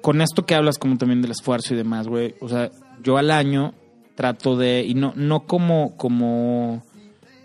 con 0.00 0.20
esto 0.20 0.44
que 0.46 0.54
hablas 0.54 0.78
como 0.78 0.96
también 0.98 1.22
del 1.22 1.30
esfuerzo 1.30 1.74
y 1.74 1.76
demás, 1.76 2.08
güey. 2.08 2.34
O 2.40 2.48
sea, 2.48 2.70
yo 3.02 3.16
al 3.16 3.30
año 3.30 3.72
trato 4.14 4.56
de, 4.56 4.84
y 4.84 4.94
no, 4.94 5.12
no 5.16 5.46
como, 5.46 5.96
como, 5.96 6.82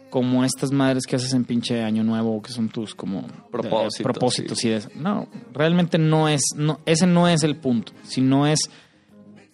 como 0.10 0.44
estas 0.44 0.72
madres 0.72 1.06
que 1.06 1.16
haces 1.16 1.34
en 1.34 1.46
pinche 1.46 1.84
año 1.84 2.04
nuevo, 2.04 2.42
que 2.42 2.52
son 2.52 2.70
tus 2.70 2.96
como 2.96 3.26
Propósitos, 3.52 4.04
propósitos 4.04 4.58
sí. 4.60 4.68
y 4.68 4.72
de 4.72 4.82
No, 4.96 5.28
realmente 5.54 5.98
no 5.98 6.30
es, 6.30 6.42
no, 6.56 6.80
ese 6.86 7.08
no 7.08 7.28
es 7.28 7.44
el 7.44 7.56
punto, 7.56 7.94
sino 8.04 8.48
es 8.48 8.60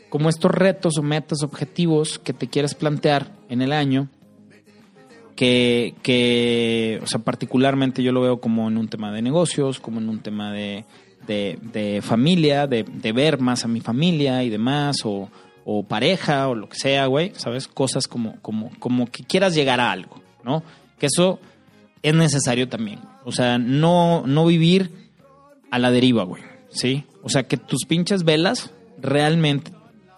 como 0.10 0.30
estos 0.30 0.52
retos 0.52 0.98
o 0.98 1.04
metas, 1.04 1.44
objetivos 1.44 2.20
que 2.20 2.34
te 2.34 2.48
quieres 2.48 2.76
plantear 2.76 3.32
en 3.50 3.62
el 3.62 3.72
año, 3.72 4.10
que, 5.36 5.96
que, 6.02 7.00
o 7.04 7.08
sea, 7.08 7.20
particularmente 7.20 8.02
yo 8.02 8.14
lo 8.14 8.22
veo 8.22 8.40
como 8.40 8.70
en 8.70 8.78
un 8.78 8.88
tema 8.88 9.12
de 9.12 9.22
negocios, 9.22 9.82
como 9.82 10.00
en 10.00 10.08
un 10.08 10.20
tema 10.20 10.54
de, 10.54 10.86
de, 11.28 11.60
de 11.62 12.02
familia, 12.02 12.68
de, 12.68 12.84
de 12.84 13.12
ver 13.12 13.40
más 13.42 13.66
a 13.66 13.68
mi 13.68 13.82
familia 13.82 14.44
y 14.44 14.50
demás, 14.50 14.98
o, 15.04 15.30
o 15.66 15.84
pareja, 15.84 16.48
o 16.48 16.56
lo 16.56 16.70
que 16.70 16.78
sea, 16.78 17.08
güey, 17.08 17.34
¿sabes? 17.36 17.68
Cosas 17.68 18.08
como, 18.08 18.40
como, 18.42 18.72
como 18.80 19.08
que 19.08 19.24
quieras 19.24 19.54
llegar 19.56 19.82
a 19.82 19.92
algo, 19.92 20.22
¿no? 20.44 20.64
Que 21.00 21.08
eso 21.08 21.40
es 22.04 22.14
necesario 22.14 22.70
también. 22.70 23.00
O 23.26 23.32
sea, 23.32 23.58
no, 23.58 24.24
no 24.28 24.46
vivir 24.46 24.92
a 25.72 25.80
la 25.80 25.92
deriva, 25.92 26.24
güey, 26.24 26.44
¿sí? 26.70 27.04
O 27.24 27.30
sea, 27.30 27.44
que 27.44 27.58
tus 27.58 27.86
pinches 27.86 28.24
velas 28.24 28.72
realmente 29.02 29.72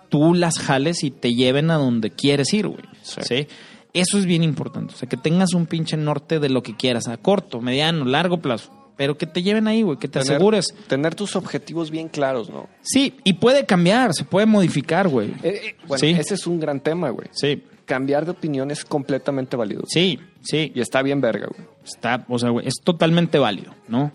tú 0.10 0.34
las 0.34 0.60
jales 0.60 1.04
y 1.04 1.12
te 1.12 1.34
lleven 1.34 1.72
a 1.72 1.76
donde 1.76 2.12
quieres 2.12 2.54
ir, 2.54 2.68
güey. 2.68 2.84
Sí. 3.02 3.22
¿sí? 3.24 3.48
Eso 3.94 4.18
es 4.18 4.26
bien 4.26 4.44
importante. 4.44 4.94
O 4.94 4.98
sea, 4.98 5.10
que 5.10 5.18
tengas 5.18 5.54
un 5.54 5.66
pinche 5.66 5.98
norte 5.98 6.40
de 6.40 6.50
lo 6.50 6.62
que 6.62 6.76
quieras, 6.76 7.08
a 7.08 7.18
corto, 7.18 7.62
mediano, 7.62 8.06
largo 8.06 8.42
plazo. 8.42 8.72
Pero 8.98 9.16
que 9.18 9.28
te 9.28 9.44
lleven 9.44 9.68
ahí, 9.68 9.84
güey, 9.84 9.98
que 10.00 10.08
te 10.08 10.20
tener- 10.20 10.36
asegures. 10.36 10.74
Tener 10.88 11.14
tus 11.16 11.36
objetivos 11.36 11.92
bien 11.92 12.10
claros, 12.10 12.50
¿no? 12.50 12.68
Sí, 12.82 13.14
y 13.24 13.34
puede 13.34 13.66
cambiar, 13.66 14.14
se 14.14 14.24
puede 14.26 14.48
modificar, 14.48 15.08
güey. 15.08 15.30
Eh, 15.44 15.62
eh, 15.70 15.76
bueno, 15.88 16.00
Sí. 16.00 16.08
ese 16.08 16.34
es 16.34 16.48
un 16.48 16.60
gran 16.60 16.80
tema, 16.80 17.10
güey. 17.12 17.28
Sí, 17.32 17.64
Cambiar 17.86 18.26
de 18.26 18.32
opinión 18.32 18.70
es 18.72 18.84
completamente 18.84 19.56
válido. 19.56 19.84
sí, 19.88 20.20
sí. 20.42 20.72
Y 20.76 20.82
está 20.82 21.02
bien 21.04 21.22
verga, 21.22 21.48
güey. 21.48 21.68
Está, 21.86 22.26
o 22.28 22.38
sea, 22.40 22.50
güey, 22.50 22.68
es 22.68 22.74
totalmente 22.84 23.38
válido, 23.40 23.74
¿no? 23.88 24.12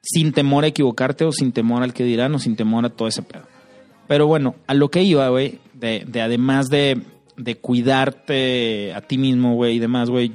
Sin 0.00 0.32
temor 0.32 0.64
a 0.64 0.68
equivocarte 0.68 1.24
o 1.24 1.30
sin 1.32 1.52
temor 1.52 1.82
al 1.82 1.92
que 1.92 2.02
dirán 2.04 2.34
o 2.34 2.38
sin 2.38 2.56
temor 2.56 2.84
a 2.86 2.88
todo 2.90 3.06
ese 3.08 3.22
pedo. 3.22 3.44
Pero 4.08 4.26
bueno, 4.26 4.54
a 4.66 4.74
lo 4.74 4.90
que 4.90 5.02
iba, 5.02 5.28
güey, 5.28 5.58
de, 5.74 6.04
de 6.08 6.20
además 6.22 6.68
de, 6.70 7.00
de 7.36 7.56
cuidarte 7.56 8.92
a 8.94 9.00
ti 9.02 9.18
mismo, 9.18 9.54
güey, 9.54 9.76
y 9.76 9.78
demás, 9.78 10.10
güey. 10.10 10.32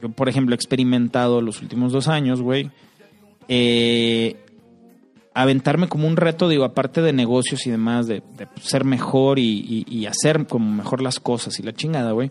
Yo, 0.00 0.08
por 0.10 0.28
ejemplo, 0.28 0.54
he 0.54 0.56
experimentado 0.56 1.42
los 1.42 1.60
últimos 1.60 1.92
dos 1.92 2.08
años, 2.08 2.40
güey, 2.40 2.70
eh, 3.52 4.36
aventarme 5.34 5.88
como 5.88 6.06
un 6.06 6.16
reto, 6.16 6.48
digo, 6.48 6.64
aparte 6.64 7.02
de 7.02 7.12
negocios 7.12 7.66
y 7.66 7.70
demás, 7.70 8.06
de, 8.06 8.22
ser 8.62 8.84
mejor 8.84 9.38
y- 9.38 9.84
y 9.88 10.06
hacer 10.06 10.46
como 10.46 10.70
mejor 10.72 11.02
las 11.02 11.18
cosas 11.20 11.58
y 11.58 11.62
la 11.64 11.72
chingada, 11.72 12.12
güey. 12.12 12.30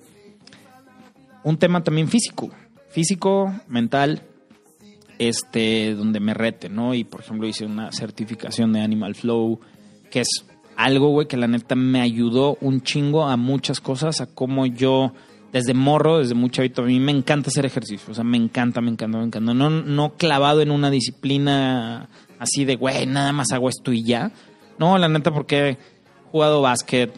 Un 1.44 1.58
tema 1.58 1.84
también 1.84 2.08
físico, 2.08 2.50
físico, 2.90 3.54
mental, 3.68 4.22
este, 5.18 5.94
donde 5.96 6.20
me 6.22 6.34
rete, 6.34 6.70
¿no? 6.70 6.94
Y 6.94 7.04
por 7.04 7.22
ejemplo 7.22 7.48
hice 7.48 7.66
una 7.66 7.92
certificación 7.92 8.72
de 8.74 8.82
Animal 8.82 9.16
Flow, 9.16 9.60
que 10.10 10.22
es 10.22 10.46
algo, 10.78 11.10
güey, 11.10 11.28
que 11.28 11.36
la 11.38 11.48
neta 11.48 11.76
me 11.76 12.00
ayudó 12.02 12.58
un 12.62 12.82
chingo 12.82 13.26
a 13.28 13.36
muchas 13.36 13.82
cosas, 13.82 14.22
a 14.22 14.28
cómo 14.28 14.66
yo, 14.66 15.14
desde 15.52 15.74
morro, 15.74 16.20
desde 16.20 16.36
muy 16.36 16.50
chavito, 16.50 16.82
a 16.84 16.86
mí 16.86 17.00
me 17.00 17.12
encanta 17.12 17.50
hacer 17.50 17.66
ejercicio, 17.66 18.12
o 18.12 18.14
sea, 18.14 18.24
me 18.24 18.38
encanta, 18.38 18.82
me 18.82 18.92
encanta, 18.92 19.18
me 19.18 19.26
encanta. 19.26 19.54
No, 19.54 19.70
no 19.70 20.14
clavado 20.18 20.62
en 20.62 20.72
una 20.72 20.92
disciplina 20.92 22.10
así 22.40 22.66
de, 22.66 22.76
güey, 22.76 23.06
nada 23.06 23.32
más 23.34 23.48
hago 23.52 23.70
esto 23.70 23.92
y 23.92 24.04
ya. 24.04 24.32
No, 24.78 24.98
la 24.98 25.10
neta, 25.10 25.32
porque 25.34 25.70
he 25.70 25.78
jugado 26.32 26.62
básquet, 26.62 27.12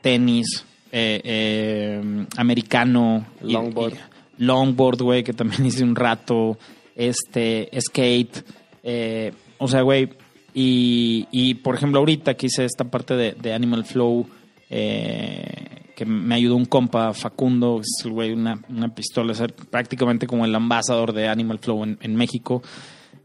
tenis, 0.00 0.64
eh, 0.92 1.20
eh, 1.24 2.26
americano, 2.36 3.26
y- 3.44 3.52
Longboard. 3.52 3.94
y- 3.94 4.44
longboard, 4.44 5.02
güey, 5.02 5.22
que 5.24 5.32
también 5.32 5.66
hice 5.66 5.84
un 5.84 5.94
rato, 5.96 6.56
este, 6.96 7.68
skate, 7.80 8.44
eh, 8.82 9.32
o 9.58 9.68
sea, 9.68 9.82
güey, 9.82 10.08
y, 10.54 11.26
y, 11.30 11.54
por 11.54 11.74
ejemplo 11.76 11.98
ahorita 12.00 12.34
que 12.34 12.46
hice 12.46 12.64
esta 12.64 12.84
parte 12.84 13.14
de, 13.14 13.32
de 13.32 13.52
Animal 13.52 13.84
Flow, 13.84 14.26
eh, 14.70 15.77
que 15.98 16.06
me 16.06 16.36
ayudó 16.36 16.54
un 16.54 16.64
compa, 16.64 17.12
Facundo, 17.12 17.80
es 17.80 18.04
el 18.04 18.12
güey, 18.12 18.32
una, 18.32 18.62
una 18.68 18.94
pistola, 18.94 19.32
es 19.32 19.42
prácticamente 19.68 20.28
como 20.28 20.44
el 20.44 20.54
ambasador 20.54 21.12
de 21.12 21.26
Animal 21.26 21.58
Flow 21.58 21.82
en, 21.82 22.14
México, 22.14 22.62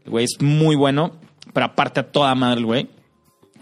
el 0.04 0.10
güey 0.10 0.24
es 0.24 0.42
muy 0.42 0.74
bueno, 0.74 1.12
pero 1.52 1.66
aparte 1.66 2.00
a 2.00 2.10
toda 2.10 2.34
madre 2.34 2.58
el 2.58 2.66
güey, 2.66 2.90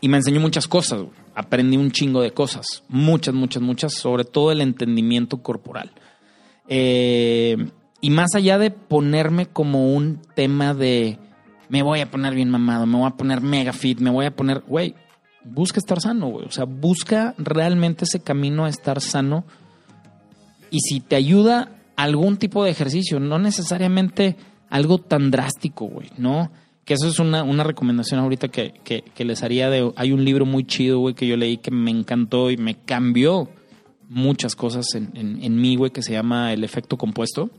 y 0.01 0.09
me 0.09 0.17
enseñó 0.17 0.41
muchas 0.41 0.67
cosas, 0.67 1.03
aprendí 1.35 1.77
un 1.77 1.91
chingo 1.91 2.23
de 2.23 2.31
cosas, 2.31 2.85
muchas, 2.89 3.35
muchas, 3.35 3.63
muchas, 3.63 3.93
sobre 3.93 4.25
todo 4.25 4.51
el 4.51 4.63
entendimiento 4.63 5.43
corporal. 5.43 5.93
Eh, 6.69 7.69
y 8.01 8.09
más 8.09 8.35
allá 8.35 8.57
de 8.57 8.71
ponerme 8.71 9.45
como 9.45 9.93
un 9.93 10.23
tema 10.35 10.73
de 10.73 11.19
me 11.69 11.83
voy 11.83 12.01
a 12.01 12.11
poner 12.11 12.35
bien 12.35 12.49
mamado, 12.49 12.87
me 12.87 12.97
voy 12.97 13.09
a 13.09 13.17
poner 13.19 13.43
mega 13.43 13.75
fit, 13.75 14.01
me 14.01 14.09
voy 14.09 14.25
a 14.25 14.35
poner, 14.35 14.63
güey, 14.67 14.95
busca 15.45 15.79
estar 15.79 16.01
sano, 16.01 16.29
güey. 16.29 16.47
O 16.47 16.51
sea, 16.51 16.65
busca 16.65 17.35
realmente 17.39 18.05
ese 18.05 18.21
camino 18.21 18.65
a 18.65 18.69
estar 18.69 19.01
sano. 19.01 19.45
Y 20.71 20.81
si 20.81 21.01
te 21.01 21.17
ayuda 21.17 21.71
algún 21.97 22.37
tipo 22.37 22.65
de 22.65 22.71
ejercicio, 22.71 23.21
no 23.21 23.39
necesariamente 23.39 24.37
algo 24.71 24.99
tan 24.99 25.31
drástico, 25.31 25.87
güey, 25.87 26.09
¿no? 26.17 26.51
Que 26.85 26.95
eso 26.95 27.07
es 27.07 27.19
una, 27.19 27.43
una 27.43 27.63
recomendación 27.63 28.21
ahorita 28.21 28.49
que, 28.49 28.73
que, 28.83 29.25
les 29.25 29.43
haría 29.43 29.71
de... 29.71 29.93
Hay 29.97 30.13
un 30.13 30.25
libro 30.25 30.47
muy 30.47 30.65
chido, 30.65 30.99
güey, 30.99 31.15
que 31.15 31.27
yo 31.27 31.37
leí 31.37 31.59
que 31.59 31.71
me 31.71 31.91
encantó 31.91 32.51
y 32.51 32.57
me 32.57 32.77
cambió 32.77 33.51
muchas 34.09 34.57
cosas 34.57 34.87
en, 34.95 35.11
en, 35.15 35.61
mí, 35.61 35.77
güey, 35.77 35.91
que 35.91 36.03
se 36.03 36.13
llama 36.13 36.53
El 36.53 36.65
efecto 36.65 36.97
compuesto 36.97 37.51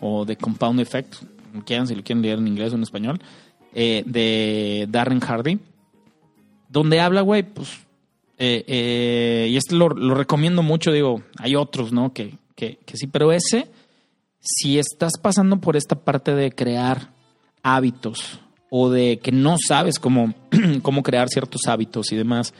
o 0.00 0.26
The 0.26 0.36
Compound 0.36 0.80
Effect, 0.80 1.14
quieran, 1.64 1.86
si 1.86 1.94
lo 1.94 2.02
quieren 2.02 2.22
leer 2.22 2.38
en 2.38 2.48
inglés 2.48 2.72
o 2.72 2.76
en 2.76 2.82
español, 2.82 3.20
eh, 3.74 4.02
de 4.06 4.86
Darren 4.90 5.20
Hardy, 5.20 5.58
donde 6.80 7.00
habla, 7.00 7.22
güey, 7.22 7.42
pues, 7.42 7.70
eh, 8.38 8.64
eh, 8.66 9.48
y 9.50 9.56
este 9.56 9.74
lo, 9.74 9.88
recomiendo 9.88 10.62
mucho, 10.62 10.92
digo, 10.92 11.22
hay 11.38 11.56
otros, 11.56 11.90
¿no? 11.90 12.12
Que, 12.12 12.34
que, 12.54 12.78
que 12.84 12.96
sí, 12.98 13.06
pero 13.06 13.32
ese 13.32 13.70
si 14.40 14.78
estás 14.78 15.12
pasando 15.20 15.58
por 15.58 15.74
esta 15.76 15.96
parte 15.96 16.34
de 16.34 16.52
crear 16.52 17.10
hábitos 17.62 18.38
o 18.68 18.90
de 18.90 19.18
que 19.22 19.32
no 19.32 19.56
sabes 19.58 19.98
cómo, 19.98 20.34
cómo 20.82 21.02
crear 21.02 21.28
ciertos 21.30 21.62
hábitos 21.66 22.12
y 22.12 22.16
demás, 22.16 22.52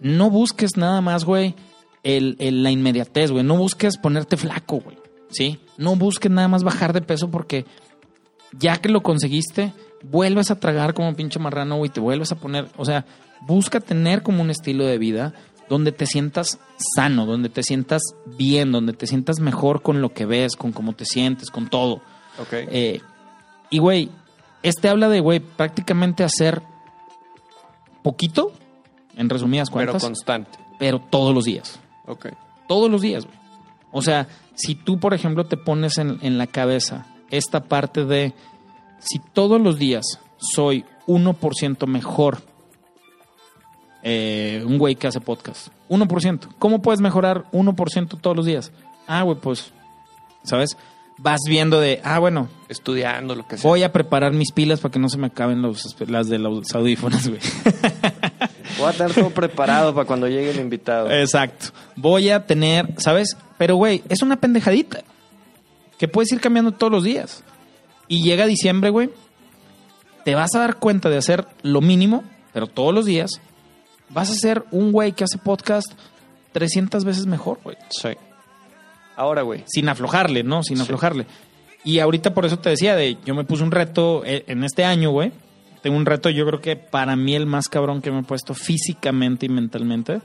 no 0.00 0.28
busques 0.30 0.76
nada 0.76 1.00
más, 1.00 1.24
güey, 1.24 1.54
el, 2.02 2.36
el- 2.38 2.62
la 2.62 2.70
inmediatez, 2.70 3.30
güey. 3.30 3.44
No 3.44 3.56
busques 3.56 3.96
ponerte 3.96 4.36
flaco, 4.36 4.80
güey. 4.80 4.98
¿Sí? 5.30 5.58
No 5.78 5.96
busques 5.96 6.30
nada 6.30 6.48
más 6.48 6.62
bajar 6.64 6.92
de 6.92 7.00
peso 7.00 7.30
porque 7.30 7.64
ya 8.58 8.76
que 8.76 8.90
lo 8.90 9.02
conseguiste, 9.02 9.72
vuelves 10.02 10.50
a 10.50 10.58
tragar 10.58 10.94
como 10.94 11.14
pinche 11.14 11.38
marrano, 11.38 11.76
güey, 11.76 11.90
te 11.90 12.00
vuelves 12.00 12.32
a 12.32 12.36
poner, 12.36 12.68
o 12.76 12.84
sea, 12.84 13.04
busca 13.40 13.80
tener 13.80 14.22
como 14.22 14.42
un 14.42 14.50
estilo 14.50 14.84
de 14.86 14.98
vida 14.98 15.32
donde 15.68 15.92
te 15.92 16.06
sientas 16.06 16.58
sano, 16.96 17.24
donde 17.26 17.48
te 17.48 17.62
sientas 17.62 18.02
bien, 18.26 18.72
donde 18.72 18.92
te 18.92 19.06
sientas 19.06 19.40
mejor 19.40 19.82
con 19.82 20.02
lo 20.02 20.12
que 20.12 20.26
ves, 20.26 20.56
con 20.56 20.72
cómo 20.72 20.92
te 20.92 21.04
sientes, 21.04 21.50
con 21.50 21.68
todo. 21.68 21.94
Ok. 22.38 22.52
Eh, 22.52 23.00
y, 23.70 23.78
güey, 23.78 24.10
este 24.62 24.88
habla 24.88 25.08
de, 25.08 25.20
güey, 25.20 25.40
prácticamente 25.40 26.24
hacer 26.24 26.62
poquito, 28.02 28.52
en 29.16 29.28
resumidas 29.28 29.68
pero 29.70 29.92
cuentas, 29.92 30.02
constante. 30.02 30.58
pero 30.78 31.00
todos 31.00 31.34
los 31.34 31.44
días 31.44 31.78
Ok. 32.06 32.28
todos 32.68 32.90
los 32.90 33.00
días, 33.02 33.24
güey. 33.24 33.36
O 33.92 34.02
sea, 34.02 34.26
si 34.54 34.74
tú, 34.74 34.98
por 34.98 35.14
ejemplo, 35.14 35.44
te 35.46 35.56
pones 35.56 35.98
en, 35.98 36.18
en 36.22 36.38
la 36.38 36.46
cabeza 36.46 37.06
esta 37.30 37.64
parte 37.64 38.04
de 38.04 38.34
si 39.02 39.18
todos 39.18 39.60
los 39.60 39.78
días 39.78 40.04
soy 40.38 40.84
1% 41.06 41.86
mejor, 41.86 42.38
eh, 44.02 44.62
un 44.66 44.78
güey 44.78 44.96
que 44.96 45.06
hace 45.06 45.20
podcast, 45.20 45.68
1%, 45.88 46.48
¿cómo 46.58 46.82
puedes 46.82 47.00
mejorar 47.00 47.44
1% 47.52 48.20
todos 48.20 48.36
los 48.36 48.46
días? 48.46 48.72
Ah, 49.06 49.22
güey, 49.22 49.38
pues, 49.38 49.72
¿sabes? 50.42 50.76
Vas 51.18 51.40
viendo 51.46 51.78
de, 51.80 52.00
ah, 52.02 52.18
bueno, 52.18 52.48
Estudiando, 52.68 53.34
lo 53.34 53.46
que 53.46 53.58
sea. 53.58 53.68
voy 53.68 53.82
a 53.82 53.92
preparar 53.92 54.32
mis 54.32 54.50
pilas 54.50 54.80
para 54.80 54.92
que 54.92 54.98
no 54.98 55.08
se 55.08 55.18
me 55.18 55.26
acaben 55.28 55.62
los, 55.62 55.96
las 56.08 56.28
de 56.28 56.38
los 56.38 56.74
audífonos, 56.74 57.28
güey. 57.28 57.40
Voy 58.78 58.88
a 58.88 58.92
tener 58.92 59.14
todo 59.14 59.30
preparado 59.30 59.94
para 59.94 60.06
cuando 60.06 60.26
llegue 60.26 60.50
el 60.50 60.58
invitado. 60.58 61.10
Exacto. 61.10 61.66
Voy 61.94 62.30
a 62.30 62.46
tener, 62.46 62.94
¿sabes? 62.96 63.36
Pero, 63.58 63.76
güey, 63.76 64.02
es 64.08 64.22
una 64.22 64.36
pendejadita 64.36 65.02
que 65.98 66.08
puedes 66.08 66.32
ir 66.32 66.40
cambiando 66.40 66.72
todos 66.72 66.90
los 66.90 67.04
días. 67.04 67.44
Y 68.12 68.22
llega 68.22 68.44
diciembre, 68.46 68.90
güey, 68.90 69.08
te 70.24 70.34
vas 70.34 70.54
a 70.54 70.58
dar 70.58 70.76
cuenta 70.76 71.08
de 71.08 71.16
hacer 71.16 71.46
lo 71.62 71.80
mínimo, 71.80 72.24
pero 72.52 72.66
todos 72.66 72.92
los 72.92 73.06
días 73.06 73.30
vas 74.10 74.30
a 74.30 74.34
ser 74.34 74.64
un 74.70 74.92
güey 74.92 75.12
que 75.12 75.24
hace 75.24 75.38
podcast 75.38 75.90
300 76.52 77.04
veces 77.06 77.24
mejor, 77.24 77.58
güey. 77.64 77.78
Sí. 77.88 78.10
Ahora, 79.16 79.40
güey. 79.40 79.64
Sin 79.66 79.88
aflojarle, 79.88 80.42
¿no? 80.42 80.62
Sin 80.62 80.76
Sí. 80.76 80.82
aflojarle. 80.82 81.26
Y 81.84 82.00
ahorita 82.00 82.34
por 82.34 82.44
eso 82.44 82.58
te 82.58 82.68
decía, 82.68 82.94
de 82.96 83.16
yo 83.24 83.34
me 83.34 83.44
puse 83.44 83.62
un 83.62 83.70
reto 83.70 84.22
eh, 84.26 84.44
en 84.46 84.62
este 84.62 84.84
año, 84.84 85.10
güey. 85.10 85.32
Tengo 85.80 85.96
un 85.96 86.04
reto, 86.04 86.28
yo 86.28 86.44
creo 86.46 86.60
que 86.60 86.76
para 86.76 87.16
mí 87.16 87.34
el 87.34 87.46
más 87.46 87.68
cabrón 87.68 88.02
que 88.02 88.10
me 88.10 88.20
he 88.20 88.24
puesto 88.24 88.52
físicamente 88.52 89.46
y 89.46 89.48
mentalmente, 89.48 90.20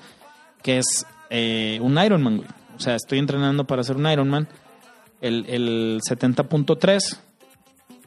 que 0.61 0.79
es 0.79 1.05
eh, 1.29 1.79
un 1.81 1.97
Ironman, 1.97 2.35
güey. 2.37 2.49
O 2.75 2.79
sea, 2.81 2.95
estoy 2.95 3.19
entrenando 3.19 3.63
para 3.63 3.79
hacer 3.79 3.95
un 3.95 4.07
Ironman. 4.11 4.49
El, 5.21 5.45
el 5.47 6.01
70.3, 6.07 7.19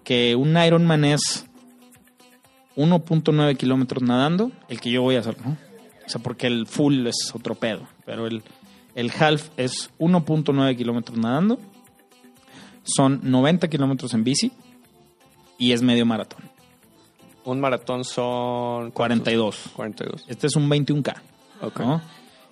que 0.04 0.34
un 0.36 0.56
Ironman 0.56 1.04
es 1.04 1.46
1.9 2.76 3.56
kilómetros 3.56 4.02
nadando, 4.02 4.50
el 4.68 4.80
que 4.80 4.90
yo 4.90 5.02
voy 5.02 5.16
a 5.16 5.20
hacer, 5.20 5.36
¿no? 5.44 5.56
O 6.06 6.08
sea, 6.08 6.20
porque 6.22 6.46
el 6.46 6.66
full 6.66 7.06
es 7.06 7.32
otro 7.34 7.54
pedo, 7.54 7.86
pero 8.04 8.26
el, 8.26 8.42
el 8.94 9.10
half 9.18 9.48
es 9.56 9.90
1.9 9.98 10.76
kilómetros 10.76 11.18
nadando, 11.18 11.58
son 12.82 13.20
90 13.22 13.68
kilómetros 13.68 14.14
en 14.14 14.24
bici 14.24 14.52
y 15.58 15.72
es 15.72 15.82
medio 15.82 16.06
maratón, 16.06 16.40
Un 17.44 17.60
maratón 17.60 18.04
son... 18.04 18.90
42. 18.92 19.70
42. 19.76 20.24
Este 20.28 20.46
es 20.46 20.56
un 20.56 20.68
21K, 20.68 21.14
Ok. 21.62 21.80
¿no? 21.80 22.02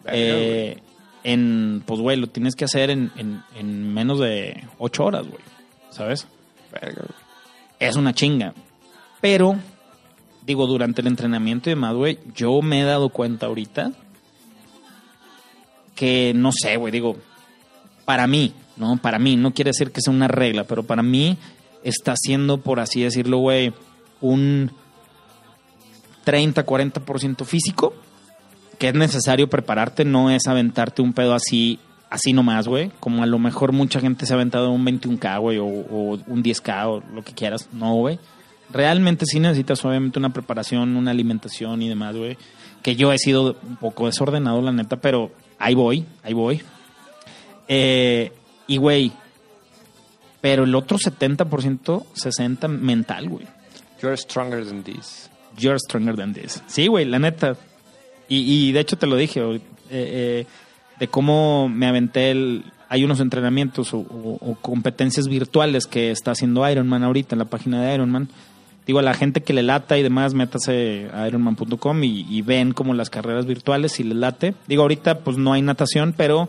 Eh, 0.06 0.78
en, 1.24 1.82
pues, 1.86 2.00
güey, 2.00 2.16
lo 2.16 2.28
tienes 2.28 2.54
que 2.54 2.64
hacer 2.64 2.90
en, 2.90 3.10
en- 3.16 3.42
en 3.56 3.92
menos 3.92 4.20
de 4.20 4.64
8 4.78 5.04
horas, 5.04 5.26
güey, 5.26 5.42
¿sabes? 5.90 6.26
Verga, 6.72 7.02
güey. 7.02 7.27
Es 7.78 7.96
una 7.96 8.14
chinga. 8.14 8.54
Pero, 9.20 9.56
digo, 10.46 10.66
durante 10.66 11.00
el 11.00 11.06
entrenamiento 11.06 11.70
demás, 11.70 11.94
güey, 11.94 12.18
yo 12.34 12.60
me 12.62 12.80
he 12.80 12.84
dado 12.84 13.08
cuenta 13.08 13.46
ahorita 13.46 13.92
que, 15.94 16.32
no 16.34 16.50
sé, 16.52 16.76
güey, 16.76 16.92
digo, 16.92 17.16
para 18.04 18.26
mí, 18.26 18.54
¿no? 18.76 18.96
Para 18.96 19.18
mí, 19.18 19.36
no 19.36 19.52
quiere 19.52 19.70
decir 19.70 19.90
que 19.90 20.00
sea 20.00 20.12
una 20.12 20.28
regla, 20.28 20.64
pero 20.64 20.84
para 20.84 21.02
mí 21.02 21.36
está 21.82 22.14
siendo, 22.16 22.58
por 22.58 22.80
así 22.80 23.02
decirlo, 23.02 23.38
güey, 23.38 23.72
un 24.20 24.70
30-40% 26.24 27.44
físico, 27.44 27.94
que 28.78 28.88
es 28.88 28.94
necesario 28.94 29.48
prepararte, 29.48 30.04
no 30.04 30.30
es 30.30 30.46
aventarte 30.46 31.02
un 31.02 31.12
pedo 31.12 31.34
así, 31.34 31.80
así 32.10 32.32
nomás, 32.32 32.68
güey, 32.68 32.90
como 33.00 33.22
a 33.22 33.26
lo 33.26 33.38
mejor 33.38 33.72
mucha 33.72 34.00
gente 34.00 34.26
se 34.26 34.32
ha 34.32 34.36
aventado 34.36 34.70
un 34.70 34.84
21K, 34.84 35.40
güey, 35.40 35.58
o, 35.58 35.66
o 35.66 36.18
un 36.26 36.42
10K, 36.42 36.86
o 36.86 37.02
lo 37.14 37.22
que 37.22 37.32
quieras, 37.32 37.68
no, 37.72 37.94
güey. 37.94 38.18
Realmente 38.70 39.24
sí 39.26 39.40
necesitas 39.40 39.84
obviamente 39.84 40.18
una 40.18 40.32
preparación, 40.32 40.96
una 40.96 41.10
alimentación 41.10 41.80
y 41.82 41.88
demás, 41.88 42.16
güey. 42.16 42.36
Que 42.82 42.96
yo 42.96 43.12
he 43.12 43.18
sido 43.18 43.56
un 43.62 43.76
poco 43.76 44.06
desordenado, 44.06 44.60
la 44.60 44.72
neta, 44.72 44.96
pero 44.96 45.30
ahí 45.58 45.74
voy, 45.74 46.04
ahí 46.22 46.34
voy. 46.34 46.62
Eh, 47.66 48.32
y, 48.66 48.76
güey, 48.76 49.12
pero 50.40 50.64
el 50.64 50.74
otro 50.74 50.98
70%, 50.98 51.46
60% 51.46 52.68
mental, 52.68 53.28
güey. 53.28 53.46
You're 54.02 54.16
stronger 54.16 54.64
than 54.64 54.82
this. 54.82 55.28
You're 55.56 55.78
stronger 55.78 56.14
than 56.16 56.34
this. 56.34 56.62
Sí, 56.66 56.86
güey, 56.86 57.04
la 57.04 57.18
neta. 57.18 57.56
Y, 58.28 58.68
y 58.68 58.72
de 58.72 58.80
hecho 58.80 58.96
te 58.96 59.06
lo 59.06 59.16
dije, 59.16 59.42
güey, 59.42 59.56
eh, 59.56 59.60
eh, 59.90 60.46
de 60.98 61.08
cómo 61.08 61.68
me 61.68 61.86
aventé 61.86 62.30
el... 62.30 62.64
Hay 62.90 63.04
unos 63.04 63.20
entrenamientos 63.20 63.92
o, 63.92 64.56
competencias 64.62 65.28
virtuales 65.28 65.86
que 65.86 66.10
está 66.10 66.30
haciendo 66.30 66.68
Ironman 66.68 67.04
ahorita 67.04 67.34
en 67.34 67.38
la 67.38 67.44
página 67.44 67.82
de 67.82 67.94
Ironman. 67.94 68.28
Digo, 68.86 68.98
a 69.00 69.02
la 69.02 69.12
gente 69.12 69.42
que 69.42 69.52
le 69.52 69.62
lata 69.62 69.98
y 69.98 70.02
demás, 70.02 70.32
métase 70.32 71.10
a 71.12 71.28
ironman.com 71.28 72.02
y, 72.04 72.24
y 72.30 72.40
ven 72.40 72.72
como 72.72 72.94
las 72.94 73.10
carreras 73.10 73.44
virtuales 73.44 73.92
si 73.92 74.04
les 74.04 74.16
late. 74.16 74.54
Digo, 74.66 74.80
ahorita 74.80 75.18
pues 75.18 75.36
no 75.36 75.52
hay 75.52 75.60
natación, 75.60 76.14
pero 76.16 76.48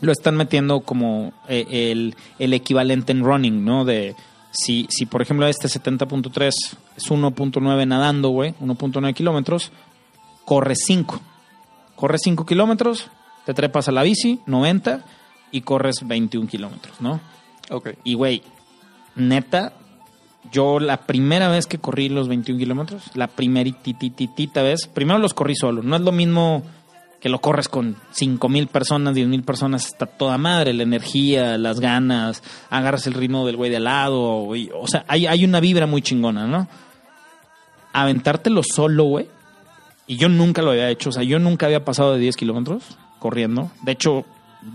lo 0.00 0.12
están 0.12 0.36
metiendo 0.36 0.80
como 0.80 1.32
eh, 1.48 1.90
el, 1.90 2.14
el 2.38 2.52
equivalente 2.52 3.12
en 3.12 3.24
running, 3.24 3.64
¿no? 3.64 3.84
De 3.86 4.14
si, 4.50 4.86
si 4.90 5.06
por 5.06 5.22
ejemplo 5.22 5.46
este 5.46 5.68
70.3 5.68 6.48
es 6.48 7.10
1.9 7.10 7.86
nadando, 7.86 8.28
güey, 8.30 8.54
1.9 8.60 9.14
kilómetros, 9.14 9.72
corre 10.44 10.74
5. 10.76 11.20
Corres 11.96 12.20
5 12.24 12.46
kilómetros, 12.46 13.10
te 13.48 13.54
trepas 13.54 13.88
a 13.88 13.92
la 13.92 14.02
bici, 14.02 14.40
90, 14.44 15.00
y 15.52 15.62
corres 15.62 16.06
21 16.06 16.46
kilómetros, 16.48 17.00
¿no? 17.00 17.18
Ok. 17.70 17.92
Y, 18.04 18.12
güey, 18.12 18.42
neta, 19.16 19.72
yo 20.52 20.78
la 20.80 20.98
primera 21.06 21.48
vez 21.48 21.66
que 21.66 21.78
corrí 21.78 22.10
los 22.10 22.28
21 22.28 22.58
kilómetros, 22.58 23.04
la 23.14 23.26
primeritititita 23.26 24.60
vez, 24.62 24.86
primero 24.86 25.18
los 25.18 25.32
corrí 25.32 25.56
solo. 25.56 25.82
No 25.82 25.96
es 25.96 26.02
lo 26.02 26.12
mismo 26.12 26.62
que 27.22 27.30
lo 27.30 27.40
corres 27.40 27.70
con 27.70 27.96
5 28.10 28.50
mil 28.50 28.66
personas, 28.66 29.14
10 29.14 29.28
mil 29.28 29.42
personas, 29.44 29.86
está 29.86 30.04
toda 30.04 30.36
madre, 30.36 30.74
la 30.74 30.82
energía, 30.82 31.56
las 31.56 31.80
ganas, 31.80 32.42
agarras 32.68 33.06
el 33.06 33.14
ritmo 33.14 33.46
del 33.46 33.56
güey 33.56 33.70
de 33.70 33.78
al 33.78 33.84
lado, 33.84 34.54
y- 34.56 34.68
o 34.78 34.86
sea, 34.86 35.06
hay, 35.08 35.26
hay 35.26 35.42
una 35.42 35.60
vibra 35.60 35.86
muy 35.86 36.02
chingona, 36.02 36.46
¿no? 36.46 36.68
Aventártelo 37.94 38.60
solo, 38.62 39.04
güey. 39.04 39.26
Y 40.06 40.16
yo 40.18 40.28
nunca 40.28 40.60
lo 40.60 40.72
había 40.72 40.90
hecho, 40.90 41.08
o 41.08 41.12
sea, 41.12 41.22
yo 41.22 41.38
nunca 41.38 41.64
había 41.64 41.82
pasado 41.86 42.12
de 42.12 42.18
10 42.20 42.36
kilómetros 42.36 42.82
corriendo. 43.18 43.70
De 43.82 43.92
hecho, 43.92 44.24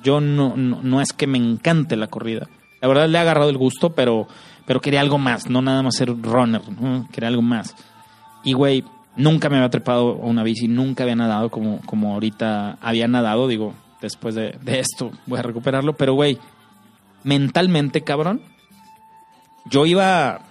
yo 0.04 0.22
no, 0.22 1.02
es 1.02 1.14
que 1.14 1.28
me 1.28 1.38
encante 1.38 1.96
la 1.96 2.08
corrida. 2.08 2.48
La 2.82 2.88
verdad 2.88 3.08
le 3.08 3.18
he 3.18 3.22
agarrado 3.22 3.50
el 3.50 3.58
gusto, 3.58 3.92
pero, 3.92 4.28
pero 4.66 4.82
quería 4.82 5.02
algo 5.02 5.18
más, 5.18 5.50
no 5.50 5.62
nada 5.62 5.82
más 5.82 5.96
ser 5.96 6.10
runner, 6.10 6.62
quería 7.12 7.30
algo 7.30 7.42
más. 7.42 7.76
Y, 8.44 8.54
güey, 8.54 8.84
nunca 9.16 9.50
me 9.50 9.58
había 9.58 9.70
trepado 9.70 10.12
a 10.22 10.26
una 10.26 10.44
bici, 10.44 10.68
nunca 10.68 11.04
había 11.04 11.16
nadado 11.16 11.50
como, 11.50 11.80
como 11.86 12.14
ahorita 12.14 12.78
había 12.82 13.08
nadado, 13.08 13.48
digo, 13.48 13.74
después 14.02 14.36
de, 14.36 14.58
de 14.62 14.80
esto 14.80 15.12
voy 15.26 15.40
a 15.40 15.44
recuperarlo, 15.44 15.94
pero, 15.94 16.14
güey, 16.14 16.38
mentalmente, 17.24 18.02
cabrón, 18.02 18.42
yo 19.66 19.86
iba 19.86 20.42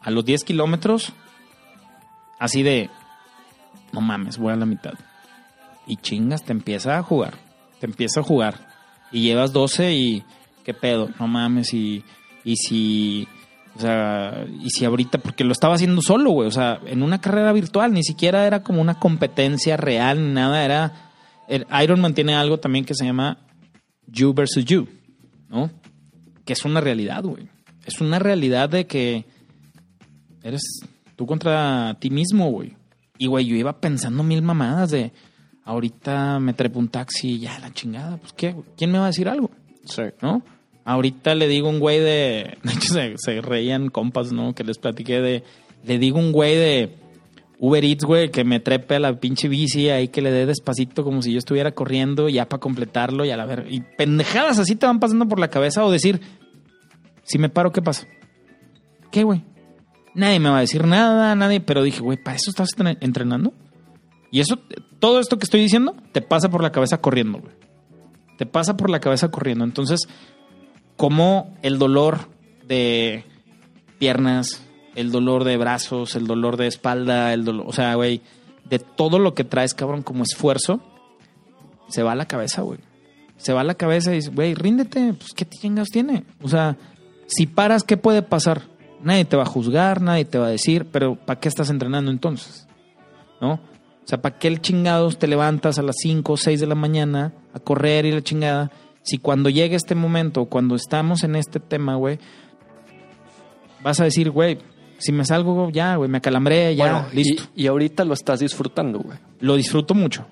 a 0.00 0.10
los 0.10 0.24
10 0.24 0.44
kilómetros 0.44 1.12
así 2.38 2.62
de, 2.62 2.90
no 3.92 4.00
mames, 4.00 4.38
voy 4.38 4.52
a 4.52 4.56
la 4.56 4.66
mitad. 4.66 4.94
Y 5.86 5.96
chingas, 5.96 6.44
te 6.44 6.52
empieza 6.52 6.98
a 6.98 7.02
jugar, 7.02 7.34
te 7.80 7.86
empieza 7.86 8.20
a 8.20 8.22
jugar. 8.22 8.68
Y 9.10 9.22
llevas 9.22 9.52
12 9.52 9.92
y, 9.92 10.24
¿qué 10.64 10.74
pedo? 10.74 11.10
No 11.18 11.26
mames, 11.26 11.72
y, 11.74 12.04
y 12.44 12.56
si... 12.56 13.28
O 13.74 13.80
sea, 13.80 14.44
y 14.60 14.68
si 14.68 14.84
ahorita, 14.84 15.16
porque 15.16 15.44
lo 15.44 15.52
estaba 15.52 15.76
haciendo 15.76 16.02
solo, 16.02 16.30
güey, 16.30 16.46
o 16.46 16.50
sea, 16.50 16.78
en 16.84 17.02
una 17.02 17.22
carrera 17.22 17.54
virtual, 17.54 17.94
ni 17.94 18.04
siquiera 18.04 18.46
era 18.46 18.62
como 18.62 18.82
una 18.82 18.98
competencia 18.98 19.76
real, 19.76 20.22
ni 20.22 20.32
nada, 20.32 20.64
era... 20.64 21.10
El 21.48 21.66
Ironman 21.82 22.14
tiene 22.14 22.34
algo 22.34 22.58
también 22.60 22.84
que 22.84 22.94
se 22.94 23.04
llama 23.04 23.38
You 24.06 24.32
versus 24.34 24.64
You, 24.64 24.88
¿no? 25.48 25.70
que 26.44 26.52
es 26.52 26.64
una 26.64 26.80
realidad, 26.80 27.22
güey. 27.22 27.48
Es 27.84 28.00
una 28.00 28.18
realidad 28.18 28.68
de 28.68 28.86
que 28.86 29.24
eres 30.42 30.62
tú 31.16 31.26
contra 31.26 31.96
ti 32.00 32.10
mismo, 32.10 32.50
güey. 32.50 32.76
Y, 33.18 33.26
güey, 33.26 33.46
yo 33.46 33.56
iba 33.56 33.80
pensando 33.80 34.22
mil 34.22 34.42
mamadas 34.42 34.90
de 34.90 35.12
ahorita 35.64 36.38
me 36.40 36.52
trepo 36.54 36.78
un 36.78 36.88
taxi 36.88 37.32
y 37.32 37.38
ya 37.40 37.58
la 37.58 37.72
chingada. 37.72 38.16
Pues, 38.18 38.32
¿qué? 38.32 38.54
¿Quién 38.76 38.92
me 38.92 38.98
va 38.98 39.04
a 39.04 39.08
decir 39.08 39.28
algo? 39.28 39.50
Sí. 39.84 40.02
¿No? 40.20 40.42
Ahorita 40.84 41.34
le 41.34 41.48
digo 41.48 41.68
un 41.68 41.78
güey 41.78 41.98
de. 42.00 42.58
De 42.64 42.72
hecho, 42.72 42.92
se, 42.94 43.14
se 43.16 43.40
reían 43.40 43.88
compas, 43.88 44.32
¿no? 44.32 44.54
Que 44.54 44.64
les 44.64 44.78
platiqué 44.78 45.20
de. 45.20 45.44
Le 45.84 45.98
digo 45.98 46.18
un 46.18 46.32
güey 46.32 46.56
de 46.56 46.96
Uber 47.58 47.84
Eats, 47.84 48.04
güey, 48.04 48.30
que 48.30 48.44
me 48.44 48.58
trepe 48.60 48.96
a 48.96 49.00
la 49.00 49.18
pinche 49.20 49.48
bici 49.48 49.88
ahí 49.90 50.08
que 50.08 50.22
le 50.22 50.30
dé 50.32 50.46
despacito 50.46 51.04
como 51.04 51.22
si 51.22 51.32
yo 51.32 51.38
estuviera 51.38 51.72
corriendo 51.72 52.28
ya 52.28 52.48
para 52.48 52.60
completarlo 52.60 53.24
y 53.24 53.30
a 53.30 53.36
la 53.36 53.46
ver. 53.46 53.66
Y 53.70 53.80
pendejadas 53.80 54.58
así 54.58 54.74
te 54.76 54.86
van 54.86 54.98
pasando 55.00 55.26
por 55.28 55.38
la 55.38 55.48
cabeza 55.48 55.84
o 55.84 55.90
decir, 55.90 56.20
si 57.24 57.38
me 57.38 57.48
paro, 57.48 57.70
¿qué 57.72 57.82
pasa? 57.82 58.06
¿Qué, 59.12 59.22
güey? 59.24 59.44
Nadie 60.14 60.40
me 60.40 60.50
va 60.50 60.58
a 60.58 60.60
decir 60.62 60.86
nada, 60.86 61.34
nadie. 61.34 61.60
Pero 61.60 61.82
dije, 61.82 62.00
güey, 62.00 62.18
¿para 62.22 62.36
eso 62.36 62.50
estás 62.50 62.70
entre- 62.76 62.98
entrenando? 63.00 63.52
Y 64.30 64.40
eso, 64.40 64.58
todo 65.02 65.18
esto 65.18 65.36
que 65.36 65.42
estoy 65.42 65.60
diciendo, 65.60 65.96
te 66.12 66.22
pasa 66.22 66.48
por 66.48 66.62
la 66.62 66.70
cabeza 66.70 66.98
corriendo, 66.98 67.40
güey. 67.40 67.52
Te 68.38 68.46
pasa 68.46 68.76
por 68.76 68.88
la 68.88 69.00
cabeza 69.00 69.32
corriendo. 69.32 69.64
Entonces, 69.64 70.06
como 70.96 71.52
el 71.62 71.80
dolor 71.80 72.28
de 72.68 73.24
piernas, 73.98 74.62
el 74.94 75.10
dolor 75.10 75.42
de 75.42 75.56
brazos, 75.56 76.14
el 76.14 76.28
dolor 76.28 76.56
de 76.56 76.68
espalda, 76.68 77.32
el 77.32 77.44
dolor, 77.44 77.66
o 77.66 77.72
sea, 77.72 77.96
güey, 77.96 78.22
de 78.70 78.78
todo 78.78 79.18
lo 79.18 79.34
que 79.34 79.42
traes, 79.42 79.74
cabrón, 79.74 80.02
como 80.02 80.22
esfuerzo, 80.22 80.80
se 81.88 82.04
va 82.04 82.12
a 82.12 82.14
la 82.14 82.26
cabeza, 82.26 82.62
güey. 82.62 82.78
Se 83.38 83.52
va 83.52 83.62
a 83.62 83.64
la 83.64 83.74
cabeza 83.74 84.12
y 84.12 84.18
dices, 84.18 84.32
güey, 84.32 84.54
ríndete, 84.54 85.14
pues 85.14 85.32
qué 85.34 85.44
chingados 85.44 85.88
tiene. 85.88 86.22
O 86.42 86.48
sea, 86.48 86.76
si 87.26 87.48
paras, 87.48 87.82
¿qué 87.82 87.96
puede 87.96 88.22
pasar? 88.22 88.62
Nadie 89.02 89.24
te 89.24 89.36
va 89.36 89.42
a 89.42 89.46
juzgar, 89.46 90.00
nadie 90.00 90.26
te 90.26 90.38
va 90.38 90.46
a 90.46 90.50
decir, 90.50 90.86
pero 90.92 91.16
¿para 91.16 91.40
qué 91.40 91.48
estás 91.48 91.70
entrenando 91.70 92.12
entonces? 92.12 92.68
¿No? 93.40 93.71
O 94.04 94.06
sea, 94.06 94.20
¿para 94.20 94.38
qué 94.38 94.48
el 94.48 94.60
chingados 94.60 95.18
te 95.18 95.26
levantas 95.28 95.78
a 95.78 95.82
las 95.82 95.96
5 96.00 96.32
o 96.32 96.36
6 96.36 96.60
de 96.60 96.66
la 96.66 96.74
mañana 96.74 97.32
a 97.54 97.60
correr 97.60 98.04
y 98.04 98.12
la 98.12 98.22
chingada? 98.22 98.70
Si 99.02 99.18
cuando 99.18 99.48
llegue 99.48 99.76
este 99.76 99.94
momento, 99.94 100.44
cuando 100.46 100.74
estamos 100.74 101.22
en 101.24 101.36
este 101.36 101.60
tema, 101.60 101.94
güey, 101.96 102.18
vas 103.82 104.00
a 104.00 104.04
decir, 104.04 104.30
güey, 104.30 104.58
si 104.98 105.12
me 105.12 105.24
salgo, 105.24 105.70
ya, 105.70 105.96
güey, 105.96 106.08
me 106.08 106.18
acalambré, 106.18 106.74
ya, 106.76 106.84
Bueno, 106.84 107.06
y- 107.12 107.16
listo. 107.16 107.42
Y, 107.56 107.66
ahorita 107.66 108.04
lo 108.04 108.14
estás 108.14 108.40
disfrutando, 108.40 109.00
güey. 109.00 109.18
Lo 109.40 109.56
disfruto 109.56 109.94
mucho. 109.94 110.26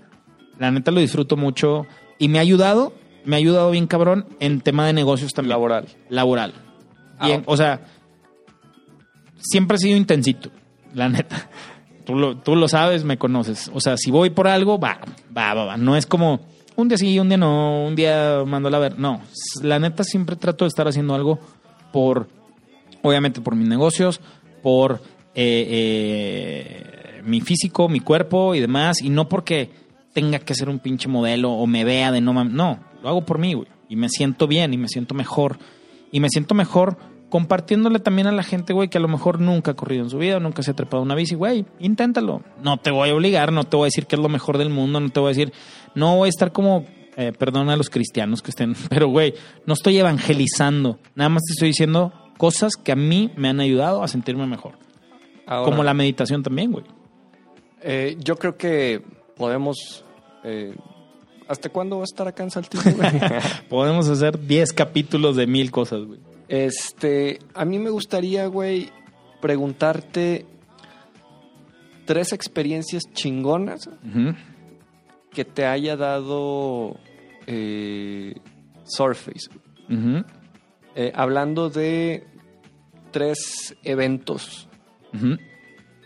La 0.58 0.70
neta 0.70 0.90
lo 0.90 1.00
disfruto 1.00 1.36
mucho. 1.36 1.86
Y 2.18 2.28
me 2.28 2.38
ha 2.38 2.42
ayudado, 2.42 2.92
me 3.24 3.34
ha 3.36 3.38
ayudado 3.38 3.70
bien 3.72 3.86
cabrón 3.86 4.26
en 4.40 4.60
tema 4.60 4.86
de 4.86 4.92
negocios 4.92 5.32
también. 5.32 5.50
Laboral. 5.50 5.86
Laboral. 6.08 6.52
Bien, 7.22 7.40
Ah. 7.40 7.44
o 7.46 7.56
sea, 7.56 7.80
siempre 9.38 9.76
he 9.76 9.78
sido 9.78 9.96
intensito, 9.96 10.50
la 10.94 11.08
neta. 11.08 11.48
Tú 12.42 12.56
lo, 12.56 12.68
sabes, 12.68 13.04
me 13.04 13.18
conoces. 13.18 13.70
O 13.74 13.80
sea, 13.80 13.96
si 13.96 14.10
voy 14.10 14.30
por 14.30 14.48
algo, 14.48 14.78
va, 14.78 15.00
va, 15.36 15.54
va, 15.54 15.64
va. 15.64 15.76
No 15.76 15.96
es 15.96 16.06
como 16.06 16.40
un 16.76 16.88
día 16.88 16.98
sí, 16.98 17.18
un 17.18 17.28
día 17.28 17.38
no, 17.38 17.84
un 17.86 17.94
día 17.94 18.42
mando 18.46 18.74
a 18.74 18.78
ver. 18.78 18.98
No, 18.98 19.20
la 19.62 19.78
neta 19.78 20.04
siempre 20.04 20.36
trato 20.36 20.64
de 20.64 20.68
estar 20.68 20.88
haciendo 20.88 21.14
algo 21.14 21.38
por, 21.92 22.28
obviamente 23.02 23.40
por 23.40 23.54
mis 23.56 23.68
negocios, 23.68 24.20
por 24.62 25.02
eh, 25.34 25.66
eh, 25.70 27.22
mi 27.24 27.40
físico, 27.40 27.88
mi 27.88 28.00
cuerpo 28.00 28.54
y 28.54 28.60
demás. 28.60 29.02
Y 29.02 29.10
no 29.10 29.28
porque 29.28 29.70
tenga 30.12 30.38
que 30.38 30.54
ser 30.54 30.68
un 30.68 30.78
pinche 30.78 31.08
modelo 31.08 31.52
o 31.52 31.66
me 31.66 31.84
vea 31.84 32.12
de 32.12 32.20
no 32.20 32.32
mames. 32.32 32.52
No, 32.52 32.78
lo 33.02 33.08
hago 33.08 33.24
por 33.24 33.38
mí, 33.38 33.54
güey. 33.54 33.68
Y 33.88 33.96
me 33.96 34.08
siento 34.08 34.46
bien 34.46 34.72
y 34.72 34.78
me 34.78 34.88
siento 34.88 35.14
mejor. 35.14 35.58
Y 36.12 36.20
me 36.20 36.28
siento 36.28 36.54
mejor 36.54 36.96
compartiéndole 37.30 37.98
también 38.00 38.26
a 38.26 38.32
la 38.32 38.42
gente, 38.42 38.72
güey, 38.74 38.88
que 38.88 38.98
a 38.98 39.00
lo 39.00 39.08
mejor 39.08 39.40
nunca 39.40 39.70
ha 39.70 39.74
corrido 39.74 40.02
en 40.04 40.10
su 40.10 40.18
vida, 40.18 40.38
nunca 40.40 40.62
se 40.62 40.72
ha 40.72 40.74
trepado 40.74 41.02
una 41.02 41.14
bici, 41.14 41.34
güey, 41.34 41.64
inténtalo. 41.78 42.42
No 42.62 42.76
te 42.76 42.90
voy 42.90 43.08
a 43.08 43.14
obligar, 43.14 43.52
no 43.52 43.64
te 43.64 43.76
voy 43.76 43.84
a 43.84 43.86
decir 43.86 44.06
que 44.06 44.16
es 44.16 44.20
lo 44.22 44.28
mejor 44.28 44.58
del 44.58 44.68
mundo, 44.68 45.00
no 45.00 45.08
te 45.08 45.20
voy 45.20 45.28
a 45.28 45.34
decir, 45.34 45.52
no 45.94 46.16
voy 46.16 46.26
a 46.26 46.30
estar 46.30 46.52
como, 46.52 46.84
eh, 47.16 47.32
perdona 47.32 47.72
a 47.72 47.76
los 47.76 47.88
cristianos 47.88 48.42
que 48.42 48.50
estén, 48.50 48.74
pero 48.90 49.08
güey, 49.08 49.34
no 49.64 49.72
estoy 49.74 49.98
evangelizando, 49.98 50.98
nada 51.14 51.30
más 51.30 51.42
te 51.46 51.52
estoy 51.52 51.68
diciendo 51.68 52.12
cosas 52.36 52.74
que 52.76 52.92
a 52.92 52.96
mí 52.96 53.30
me 53.36 53.48
han 53.48 53.60
ayudado 53.60 54.02
a 54.02 54.08
sentirme 54.08 54.46
mejor. 54.46 54.74
Ahora, 55.46 55.70
como 55.70 55.82
la 55.82 55.94
meditación 55.94 56.42
también, 56.42 56.72
güey. 56.72 56.84
eh, 57.82 58.16
yo 58.18 58.36
creo 58.36 58.56
que 58.56 59.02
podemos... 59.36 60.04
eh, 60.44 60.74
¿Hasta 61.48 61.68
cuándo 61.68 61.96
va 61.96 62.02
a 62.02 62.04
estar 62.04 62.28
acá 62.28 62.44
en 62.44 62.52
Saltillo, 62.52 62.94
güey? 62.96 63.10
Podemos 63.68 64.08
hacer 64.08 64.38
10 64.38 64.72
capítulos 64.72 65.34
de 65.34 65.48
mil 65.48 65.72
cosas, 65.72 66.04
güey. 66.04 66.20
Este, 66.50 67.38
a 67.54 67.64
mí 67.64 67.78
me 67.78 67.90
gustaría, 67.90 68.48
güey, 68.48 68.90
preguntarte 69.40 70.46
tres 72.06 72.32
experiencias 72.32 73.04
chingonas 73.12 73.88
que 75.30 75.44
te 75.44 75.64
haya 75.64 75.96
dado 75.96 76.98
eh, 77.46 78.34
Surface. 78.82 79.48
Eh, 80.96 81.12
hablando 81.14 81.70
de 81.70 82.26
tres 83.12 83.76
eventos 83.84 84.68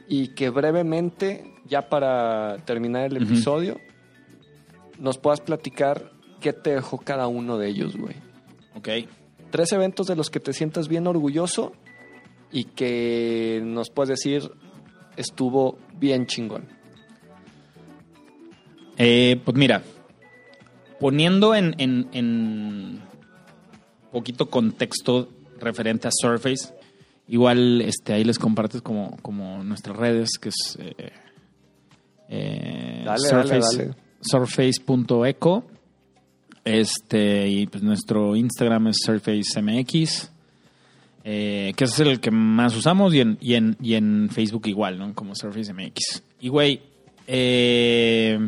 y 0.07 0.29
que 0.35 0.51
brevemente, 0.51 1.55
ya 1.65 1.89
para 1.89 2.59
terminar 2.67 3.07
el 3.07 3.23
episodio, 3.23 3.81
nos 4.99 5.17
puedas 5.17 5.41
platicar 5.41 6.13
qué 6.43 6.53
te 6.53 6.75
dejó 6.75 6.99
cada 6.99 7.29
uno 7.29 7.57
de 7.57 7.69
ellos, 7.69 7.97
güey. 7.97 8.17
Ok. 8.75 8.91
Tres 9.55 9.71
eventos 9.71 10.09
de 10.09 10.17
los 10.17 10.31
que 10.31 10.41
te 10.41 10.53
sientas 10.53 10.89
bien 10.89 11.07
orgulloso 11.07 11.75
y 12.51 12.65
que 12.65 13.63
nos 13.65 13.89
puedes 13.89 14.09
decir 14.09 14.51
estuvo 15.17 15.79
bien 15.97 16.27
chingón. 16.27 16.67
Eh, 18.97 19.41
pues 19.45 19.57
mira, 19.57 19.85
poniendo 20.99 21.55
en, 21.55 21.77
en, 21.79 22.09
en 22.11 23.01
poquito 24.11 24.51
contexto 24.51 25.29
referente 25.61 26.09
a 26.09 26.11
Surface, 26.13 26.75
igual 27.29 27.81
este, 27.83 28.13
ahí 28.13 28.25
les 28.25 28.41
compartes 28.41 28.83
como, 28.83 29.17
como 29.23 29.63
nuestras 29.63 29.97
redes, 29.97 30.31
que 30.41 30.49
es 30.49 30.77
eh, 30.81 31.13
eh, 32.29 33.03
Dale, 33.05 33.29
dale, 33.31 33.61
dale. 33.61 33.95
surface.eco. 34.21 35.65
Este, 36.65 37.49
y 37.49 37.67
pues 37.67 37.83
nuestro 37.83 38.37
Instagram 38.37 38.89
es 38.89 38.97
SurfaceMX. 39.05 40.31
Eh, 41.27 41.73
que 41.75 41.85
es 41.85 41.99
el 42.01 42.21
que 42.21 42.31
más 42.31 42.77
usamos 42.77 43.15
y 43.15 43.21
en, 43.21 43.39
y 43.41 43.55
en, 43.55 43.79
y 43.81 43.95
en 43.95 44.29
Facebook 44.31 44.67
igual, 44.67 44.99
¿no? 44.99 45.15
Como 45.15 45.35
Surface 45.35 45.73
MX. 45.73 46.23
Y 46.41 46.49
güey, 46.49 46.83
eh, 47.27 48.39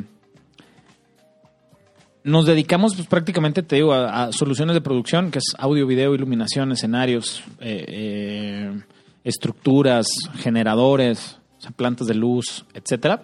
nos 2.23 2.45
dedicamos 2.45 2.95
pues 2.95 3.07
prácticamente, 3.07 3.63
te 3.63 3.77
digo, 3.77 3.95
a, 3.95 4.31
soluciones 4.33 4.75
de 4.75 4.83
producción, 4.83 5.31
que 5.31 5.39
es 5.39 5.55
audio, 5.59 5.87
video, 5.87 6.15
iluminación, 6.15 6.73
escenarios, 6.73 7.43
eh, 7.61 7.85
eh, 7.89 8.81
estructuras, 9.25 10.09
generadores, 10.35 11.39
plantas 11.77 12.09
de 12.09 12.15
luz, 12.15 12.67
etcétera. 12.75 13.23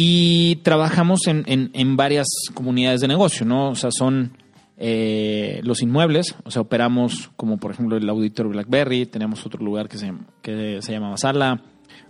Y 0.00 0.56
trabajamos 0.62 1.26
en, 1.26 1.42
en- 1.48 1.70
en 1.74 1.96
varias 1.96 2.28
comunidades 2.54 3.00
de 3.00 3.08
negocio, 3.08 3.44
¿no? 3.44 3.70
O 3.70 3.74
sea, 3.74 3.90
son 3.90 4.30
eh, 4.76 5.58
los 5.64 5.82
inmuebles, 5.82 6.36
o 6.44 6.52
sea, 6.52 6.62
operamos 6.62 7.32
como 7.36 7.56
por 7.58 7.72
ejemplo 7.72 7.96
el 7.96 8.08
Auditorio 8.08 8.52
Blackberry, 8.52 9.06
tenemos 9.06 9.44
otro 9.44 9.60
lugar 9.64 9.88
que 9.88 9.98
se, 9.98 10.12
que 10.40 10.78
se 10.82 10.92
llama 10.92 11.16
Sala, 11.16 11.62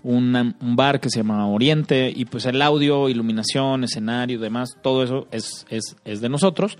una- 0.02 0.55
un 0.60 0.77
bar 0.77 1.01
que 1.01 1.09
se 1.09 1.20
llama 1.20 1.48
Oriente, 1.48 2.12
y 2.15 2.27
pues 2.27 2.44
el 2.44 2.60
audio, 2.60 3.09
iluminación, 3.09 3.85
escenario, 3.85 4.39
demás, 4.39 4.77
todo 4.82 5.02
eso 5.02 5.27
es, 5.31 5.65
es, 5.70 5.97
es 6.05 6.20
de 6.20 6.28
nosotros. 6.28 6.77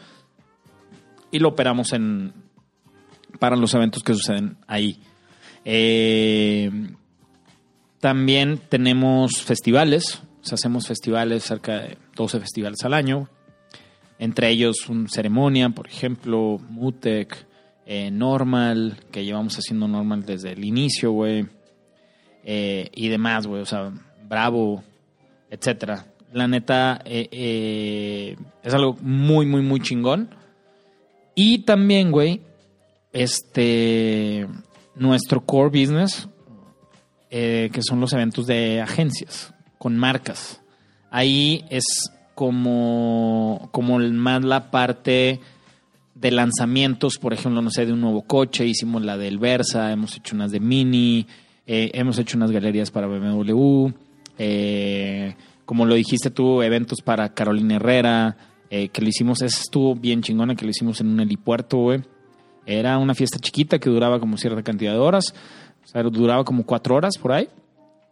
Y 1.31 1.39
lo 1.39 1.49
operamos 1.49 1.95
en 1.95 2.35
para 3.39 3.57
los 3.57 3.73
eventos 3.73 4.03
que 4.03 4.13
suceden 4.13 4.59
ahí. 4.67 5.01
Eh, 5.65 6.71
también 8.01 8.61
tenemos 8.69 9.41
festivales, 9.43 10.21
hacemos 10.53 10.87
festivales, 10.87 11.45
cerca 11.45 11.81
de 11.81 11.99
12 12.17 12.41
festivales 12.41 12.85
al 12.85 12.95
año. 12.95 13.29
Entre 14.19 14.51
ellos 14.51 14.89
un 14.89 15.09
ceremonia, 15.09 15.71
por 15.71 15.87
ejemplo, 15.87 16.59
Mutec, 16.69 17.47
eh, 17.87 18.11
Normal, 18.11 18.99
que 19.13 19.25
llevamos 19.25 19.57
haciendo 19.57 19.87
Normal 19.89 20.25
desde 20.27 20.53
el 20.53 20.65
inicio, 20.65 21.13
güey. 21.13 21.47
eh, 22.45 22.91
y 22.95 23.09
demás, 23.09 23.47
güey, 23.47 23.63
o 23.63 23.67
sea, 23.67 23.93
Bravo, 24.29 24.83
etcétera. 25.51 26.07
La 26.33 26.49
neta, 26.49 27.01
eh, 27.05 28.37
es 28.63 28.75
algo 28.75 28.97
muy, 29.01 29.47
muy, 29.47 29.63
muy 29.63 29.81
chingón. 29.81 30.35
Y 31.35 31.61
también, 31.61 32.11
güey, 32.11 32.43
este, 33.13 34.47
nuestro 34.95 35.45
core 35.45 35.81
business, 35.81 36.29
que 37.31 37.81
son 37.81 38.01
los 38.01 38.13
eventos 38.13 38.47
de 38.47 38.81
agencias 38.81 39.55
con 39.79 39.97
marcas. 39.97 40.61
Ahí 41.11 41.65
es 41.71 41.85
como, 42.35 43.69
como 43.73 43.99
más 43.99 44.45
la 44.45 44.71
parte 44.71 45.41
de 46.15 46.31
lanzamientos, 46.31 47.19
por 47.19 47.33
ejemplo, 47.33 47.63
no 47.63 47.71
sé, 47.71 47.87
de 47.87 47.93
un 47.93 48.01
nuevo 48.01 48.23
coche, 48.23 48.67
hicimos 48.67 49.05
la 49.05 49.17
del 49.17 49.39
Versa, 49.39 49.93
hemos 49.93 50.17
hecho 50.17 50.35
unas 50.35 50.51
de 50.51 50.61
Mini, 50.61 51.27
eh, 51.67 51.91
hemos 51.95 52.19
hecho 52.19 52.37
unas 52.37 52.51
galerías 52.51 52.91
para 52.91 53.07
BMW, 53.07 53.89
eh, 54.39 55.35
como 55.65 55.85
lo 55.85 55.95
dijiste 55.95 56.31
tú, 56.31 56.63
eventos 56.63 57.03
para 57.03 57.35
Carolina 57.35 57.77
Herrera, 57.77 58.37
eh, 58.71 58.89
que 58.89 59.01
lo 59.03 59.09
hicimos, 59.09 59.43
esa 59.43 59.61
estuvo 59.61 59.95
bien 59.95 60.23
chingona, 60.23 60.55
que 60.55 60.65
lo 60.65 60.71
hicimos 60.71 61.01
en 61.01 61.09
un 61.09 61.21
helipuerto. 61.21 61.89
Era 62.67 62.99
una 62.99 63.15
fiesta 63.15 63.39
chiquita 63.39 63.79
que 63.79 63.89
duraba 63.89 64.21
como 64.21 64.37
cierta 64.37 64.63
cantidad 64.63 64.93
de 64.93 64.99
horas, 64.99 65.35
o 65.85 65.87
sea, 65.87 66.03
duraba 66.03 66.45
como 66.45 66.65
cuatro 66.65 66.97
horas 66.97 67.17
por 67.21 67.33
ahí. 67.33 67.49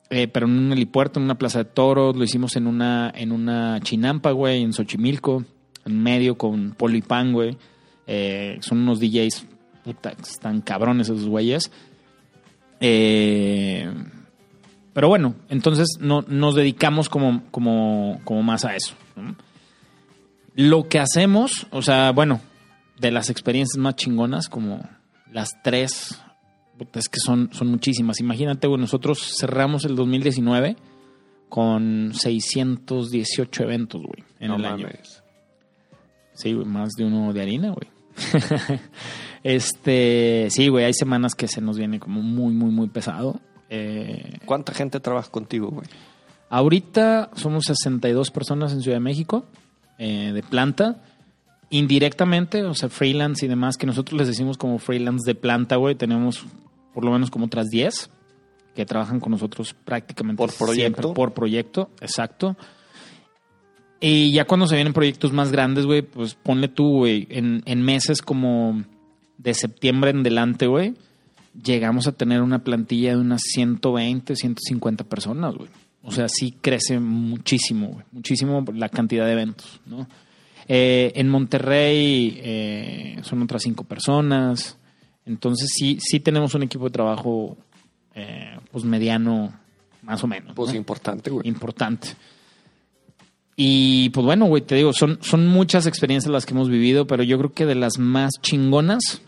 Eh, 0.08 0.28
pero 0.28 0.46
en 0.46 0.56
un 0.56 0.72
helipuerto, 0.72 1.18
en 1.18 1.24
una 1.24 1.38
plaza 1.38 1.58
de 1.58 1.64
toros, 1.64 2.16
lo 2.16 2.24
hicimos 2.24 2.56
en 2.56 2.66
una, 2.66 3.12
en 3.14 3.32
una 3.32 3.80
chinampa, 3.80 4.30
güey, 4.30 4.62
en 4.62 4.72
Xochimilco, 4.72 5.44
en 5.84 6.02
medio 6.02 6.38
con 6.38 6.72
Polo 6.72 6.96
y 6.96 7.02
Pan, 7.02 7.32
güey. 7.32 7.56
Eh, 8.06 8.58
son 8.60 8.78
unos 8.78 9.00
DJs, 9.00 9.46
puta, 9.84 10.10
están 10.10 10.60
cabrones 10.60 11.08
esos 11.08 11.28
güeyes. 11.28 11.72
Eh, 12.80 13.90
pero 14.92 15.08
bueno, 15.08 15.34
entonces 15.48 15.98
no, 16.00 16.22
nos 16.28 16.54
dedicamos 16.54 17.08
como, 17.08 17.42
como, 17.50 18.20
como 18.24 18.42
más 18.42 18.64
a 18.64 18.76
eso. 18.76 18.94
Lo 20.54 20.88
que 20.88 21.00
hacemos, 21.00 21.66
o 21.70 21.82
sea, 21.82 22.12
bueno, 22.12 22.40
de 22.98 23.10
las 23.10 23.28
experiencias 23.28 23.76
más 23.76 23.96
chingonas, 23.96 24.48
como 24.48 24.88
las 25.30 25.50
tres, 25.62 26.18
es 26.94 27.08
que 27.08 27.20
son, 27.20 27.50
son 27.52 27.68
muchísimas. 27.68 28.20
Imagínate, 28.20 28.66
güey, 28.66 28.80
nosotros 28.80 29.36
cerramos 29.38 29.84
el 29.84 29.96
2019 29.96 30.76
con 31.48 32.12
618 32.14 33.62
eventos, 33.62 34.02
güey, 34.02 34.24
en 34.40 34.48
No 34.48 34.56
el 34.56 34.64
año. 34.64 34.86
mames. 34.86 35.22
Sí, 36.34 36.52
güey, 36.52 36.66
más 36.66 36.90
de 36.96 37.04
uno 37.04 37.32
de 37.32 37.42
harina, 37.42 37.70
güey. 37.70 37.88
este, 39.42 40.48
sí, 40.50 40.68
güey, 40.68 40.84
hay 40.84 40.94
semanas 40.94 41.34
que 41.34 41.48
se 41.48 41.60
nos 41.60 41.78
viene 41.78 41.98
como 42.00 42.22
muy, 42.22 42.52
muy, 42.54 42.70
muy 42.70 42.88
pesado. 42.88 43.40
Eh, 43.68 44.38
¿Cuánta 44.44 44.72
gente 44.74 45.00
trabaja 45.00 45.30
contigo, 45.30 45.68
güey? 45.70 45.86
ahorita 46.48 47.30
somos 47.34 47.64
62 47.64 48.30
personas 48.30 48.72
en 48.72 48.80
Ciudad 48.80 48.96
de 48.96 49.00
México 49.00 49.46
eh, 49.98 50.30
de 50.32 50.42
planta. 50.42 51.02
Indirectamente, 51.70 52.62
o 52.62 52.74
sea, 52.74 52.88
freelance 52.88 53.44
y 53.44 53.48
demás, 53.48 53.76
que 53.76 53.86
nosotros 53.86 54.16
les 54.16 54.28
decimos 54.28 54.56
como 54.56 54.78
freelance 54.78 55.26
de 55.26 55.34
planta, 55.34 55.74
güey, 55.76 55.96
tenemos 55.96 56.44
por 56.96 57.04
lo 57.04 57.12
menos 57.12 57.30
como 57.30 57.44
otras 57.44 57.68
10 57.68 58.08
que 58.74 58.86
trabajan 58.86 59.20
con 59.20 59.32
nosotros 59.32 59.74
prácticamente 59.74 60.38
¿Por 60.38 60.50
proyecto? 60.54 61.02
siempre 61.02 61.14
por 61.14 61.34
proyecto, 61.34 61.90
exacto. 62.00 62.56
Y 64.00 64.32
ya 64.32 64.46
cuando 64.46 64.66
se 64.66 64.76
vienen 64.76 64.94
proyectos 64.94 65.30
más 65.30 65.52
grandes, 65.52 65.84
güey, 65.84 66.00
pues 66.00 66.36
ponle 66.36 66.68
tú, 66.68 67.00
güey, 67.00 67.26
en, 67.28 67.62
en 67.66 67.82
meses 67.82 68.22
como 68.22 68.82
de 69.36 69.52
septiembre 69.52 70.08
en 70.08 70.22
delante, 70.22 70.68
güey, 70.68 70.94
llegamos 71.62 72.06
a 72.06 72.12
tener 72.12 72.40
una 72.40 72.60
plantilla 72.64 73.10
de 73.10 73.18
unas 73.18 73.42
120, 73.42 74.34
150 74.34 75.04
personas, 75.04 75.54
güey. 75.54 75.68
O 76.02 76.12
sea, 76.12 76.30
sí 76.30 76.56
crece 76.62 76.98
muchísimo, 76.98 77.88
güey, 77.88 78.06
muchísimo 78.10 78.64
la 78.72 78.88
cantidad 78.88 79.26
de 79.26 79.32
eventos, 79.32 79.82
¿no? 79.84 80.08
Eh, 80.66 81.12
en 81.14 81.28
Monterrey 81.28 82.40
eh, 82.42 83.18
son 83.20 83.42
otras 83.42 83.64
cinco 83.64 83.84
personas. 83.84 84.78
Entonces 85.26 85.70
sí, 85.74 85.98
sí 86.00 86.20
tenemos 86.20 86.54
un 86.54 86.62
equipo 86.62 86.84
de 86.84 86.90
trabajo 86.90 87.56
eh, 88.14 88.58
pues 88.70 88.84
mediano, 88.84 89.52
más 90.02 90.22
o 90.24 90.26
menos. 90.26 90.54
Pues 90.54 90.70
¿no? 90.70 90.76
importante, 90.76 91.30
güey. 91.30 91.46
importante. 91.46 92.08
Y 93.56 94.10
pues 94.10 94.24
bueno, 94.24 94.46
güey, 94.46 94.62
te 94.62 94.74
digo, 94.74 94.92
son, 94.92 95.18
son 95.22 95.46
muchas 95.46 95.86
experiencias 95.86 96.30
las 96.30 96.46
que 96.46 96.54
hemos 96.54 96.68
vivido, 96.68 97.06
pero 97.06 97.22
yo 97.22 97.38
creo 97.38 97.52
que 97.52 97.66
de 97.66 97.74
las 97.74 97.98
más 97.98 98.32
chingonas, 98.40 99.22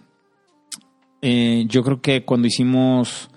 eh, 1.22 1.64
yo 1.66 1.82
creo 1.82 2.00
que 2.00 2.24
cuando 2.24 2.46
hicimos 2.46 3.30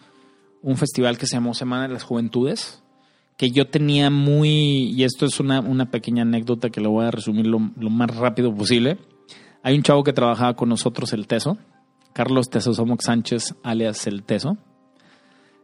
un 0.62 0.78
festival 0.78 1.18
que 1.18 1.26
se 1.26 1.38
llamó 1.38 1.54
Semana 1.54 1.88
de 1.88 1.94
las 1.94 2.04
Juventudes, 2.04 2.84
que 3.38 3.52
yo 3.52 3.68
tenía 3.68 4.10
muy, 4.10 4.92
y 4.92 5.04
esto 5.04 5.26
es 5.26 5.40
una, 5.40 5.62
una 5.62 5.90
pequeña 5.90 6.22
anécdota 6.22 6.70
que 6.70 6.82
lo 6.82 6.92
voy 6.92 7.06
a 7.06 7.12
resumir 7.12 7.48
lo, 7.48 7.72
lo 7.78 7.90
más 7.90 8.16
rápido 8.16 8.54
posible. 8.54 9.00
Hay 9.64 9.76
un 9.76 9.84
chavo 9.84 10.04
que 10.04 10.14
trabajaba 10.14 10.56
con 10.56 10.70
nosotros, 10.70 11.14
el 11.14 11.26
Teso, 11.26 11.58
Carlos 12.14 12.50
Tesosomoc 12.50 13.02
Sánchez, 13.02 13.56
alias 13.64 14.08
el 14.08 14.24
Teso. 14.24 14.58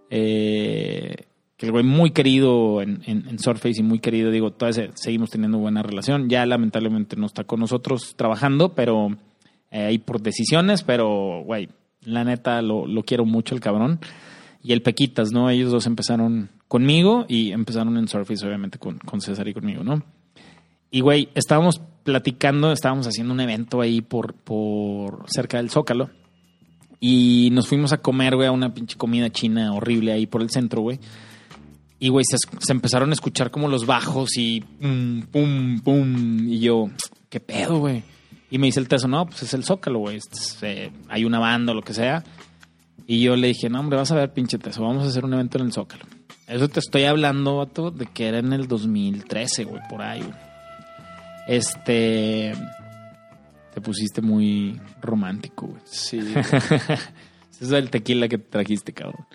Eh, 0.10 1.26
que 1.58 1.66
el 1.66 1.72
güey 1.72 1.84
muy 1.84 2.12
querido 2.12 2.82
en, 2.82 3.02
en, 3.06 3.28
en 3.28 3.40
Surface 3.40 3.80
y 3.82 3.84
muy 3.84 4.00
querido, 4.00 4.30
digo, 4.32 4.52
todavía 4.52 4.90
se- 4.90 4.92
seguimos 4.96 5.30
teniendo 5.32 5.58
buena 5.58 5.82
relación. 5.82 6.30
Ya 6.30 6.46
lamentablemente 6.46 7.16
no 7.16 7.26
está 7.26 7.46
con 7.46 7.60
nosotros 7.60 8.14
trabajando, 8.16 8.74
pero 8.76 9.10
eh, 9.72 9.86
ahí 9.86 9.98
por 9.98 10.22
decisiones, 10.22 10.84
pero 10.84 11.42
güey, 11.44 11.70
la 12.02 12.24
neta 12.24 12.62
lo, 12.62 12.86
lo 12.86 13.04
quiero 13.04 13.26
mucho 13.26 13.56
el 13.56 13.62
cabrón. 13.62 14.00
Y 14.64 14.74
el 14.74 14.82
Pequitas, 14.82 15.32
¿no? 15.32 15.50
Ellos 15.50 15.72
dos 15.72 15.88
empezaron 15.88 16.50
conmigo 16.68 17.26
y 17.28 17.52
empezaron 17.52 17.98
en 17.98 18.08
Surface, 18.08 18.46
obviamente, 18.46 18.78
con, 18.78 19.00
con 19.00 19.22
César 19.22 19.48
y 19.48 19.54
conmigo, 19.54 19.84
¿no? 19.84 20.04
Y 20.92 21.02
güey, 21.02 21.30
estábamos 21.36 21.82
platicando, 22.04 22.72
estábamos 22.72 23.08
haciendo 23.08 23.34
un 23.34 23.40
evento 23.40 23.82
ahí 23.82 24.02
por, 24.02 24.34
por 24.36 25.24
cerca 25.28 25.58
del 25.58 25.70
Zócalo. 25.70 26.10
Y 27.00 27.50
nos 27.52 27.68
fuimos 27.68 27.94
a 27.94 27.98
comer, 27.98 28.36
güey, 28.36 28.48
a 28.48 28.52
una 28.52 28.74
pinche 28.74 28.98
comida 28.98 29.30
china 29.30 29.74
horrible 29.74 30.12
ahí 30.12 30.26
por 30.26 30.42
el 30.42 30.50
centro, 30.50 30.82
güey. 30.82 31.00
Y, 32.00 32.10
güey, 32.10 32.26
se, 32.26 32.38
empezaron 32.72 33.10
a 33.10 33.14
escuchar 33.14 33.50
como 33.50 33.68
los 33.68 33.86
bajos 33.86 34.38
y 34.38 34.62
pum, 34.62 35.22
pum, 35.32 35.80
pum. 35.82 36.48
Y 36.48 36.60
yo, 36.60 36.90
¿qué 37.30 37.40
pedo, 37.40 37.80
güey? 37.80 38.04
Y 38.50 38.60
me 38.60 38.68
dice 38.68 38.80
el 38.80 38.88
teso, 38.88 39.08
no, 39.08 39.26
pues 39.26 39.44
es 39.44 39.54
el 39.54 39.64
Zócalo, 39.64 40.00
güey. 40.00 40.18
Este 40.18 40.38
es, 40.38 40.58
eh, 40.62 40.92
hay 41.10 41.26
una 41.26 41.40
banda 41.40 41.72
o 41.72 41.76
lo 41.76 41.82
que 41.82 41.94
sea. 41.94 42.24
Y 43.08 43.22
yo 43.22 43.36
le 43.36 43.48
dije, 43.48 43.70
no, 43.70 43.80
hombre, 43.80 43.98
vas 43.98 44.12
a 44.12 44.16
ver, 44.16 44.34
pinche 44.34 44.58
teso, 44.58 44.84
vamos 44.84 45.04
a 45.04 45.08
hacer 45.08 45.26
un 45.26 45.34
evento 45.34 45.58
en 45.58 45.66
el 45.66 45.74
Zócalo. 45.74 46.06
Eso 46.48 46.68
te 46.70 46.80
estoy 46.80 47.04
hablando, 47.04 47.58
vato, 47.58 47.92
de 47.92 48.06
que 48.06 48.28
era 48.28 48.40
en 48.40 48.54
el 48.54 48.68
2013, 48.68 49.66
güey, 49.66 49.82
por 49.90 50.02
ahí, 50.02 50.22
güey. 50.22 50.34
Este. 51.48 52.54
Te 53.78 53.82
pusiste 53.82 54.24
muy 54.24 54.82
romántico, 55.02 55.68
güey. 55.68 55.82
Sí. 55.86 56.18
Ese 56.40 57.64
es 57.64 57.72
el 57.72 57.92
tequila 57.92 58.28
que 58.28 58.40
te 58.40 58.50
trajiste, 58.50 58.92
cabrón. 58.92 59.28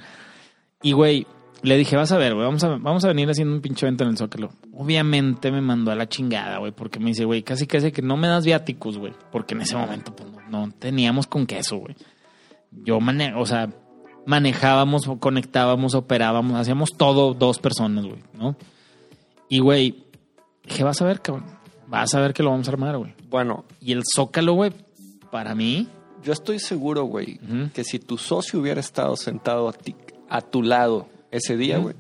Y, 0.82 0.90
güey, 0.90 1.28
le 1.62 1.76
dije, 1.76 1.94
vas 1.94 2.10
a 2.10 2.18
ver, 2.18 2.34
güey, 2.34 2.44
vamos 2.44 2.64
a, 2.64 2.70
vamos 2.70 3.04
a 3.04 3.06
venir 3.06 3.30
haciendo 3.30 3.54
un 3.54 3.60
pinche 3.60 3.86
evento 3.86 4.02
en 4.02 4.10
el 4.10 4.16
Zócalo. 4.16 4.50
Obviamente 4.74 5.52
me 5.52 5.60
mandó 5.60 5.92
a 5.92 5.94
la 5.94 6.08
chingada, 6.08 6.58
güey, 6.58 6.72
porque 6.72 6.98
me 6.98 7.10
dice, 7.10 7.24
güey, 7.24 7.44
casi 7.44 7.68
casi 7.68 7.92
que 7.92 8.02
no 8.02 8.16
me 8.16 8.26
das 8.26 8.44
viáticos, 8.44 8.98
güey. 8.98 9.12
Porque 9.30 9.54
en 9.54 9.60
ese 9.60 9.76
momento, 9.76 10.12
pues, 10.16 10.28
no, 10.28 10.40
no 10.66 10.72
teníamos 10.72 11.28
con 11.28 11.46
queso, 11.46 11.76
güey. 11.76 11.94
Yo, 12.72 12.98
mane 12.98 13.34
o 13.36 13.46
sea, 13.46 13.68
manejábamos, 14.26 15.08
conectábamos, 15.20 15.94
operábamos, 15.94 16.58
hacíamos 16.58 16.90
todo 16.96 17.32
dos 17.34 17.60
personas, 17.60 18.06
güey, 18.06 18.24
¿no? 18.32 18.56
Y, 19.48 19.60
güey, 19.60 20.02
dije, 20.64 20.82
vas 20.82 21.00
a 21.00 21.04
ver, 21.04 21.22
cabrón. 21.22 21.61
Vas 21.92 22.14
a 22.14 22.20
ver 22.20 22.32
que 22.34 22.42
lo 22.42 22.50
vamos 22.50 22.66
a 22.68 22.70
armar, 22.72 22.96
güey. 22.98 23.14
bueno, 23.30 23.64
Y 23.80 23.92
el 23.92 24.02
Zócalo, 24.16 24.54
güey, 24.54 24.72
para 25.30 25.54
mí, 25.54 25.88
yo 26.24 26.32
estoy 26.32 26.58
seguro, 26.58 27.04
güey, 27.04 27.38
que 27.74 27.84
si 27.84 27.98
tu 27.98 28.18
socio 28.18 28.60
hubiera 28.60 28.80
estado 28.80 29.16
sentado 29.16 29.68
a, 29.68 29.72
ti, 29.72 29.94
a 30.28 30.40
tu 30.40 30.62
lado 30.62 31.08
ese 31.30 31.56
día, 31.56 31.78
güey, 31.78 31.94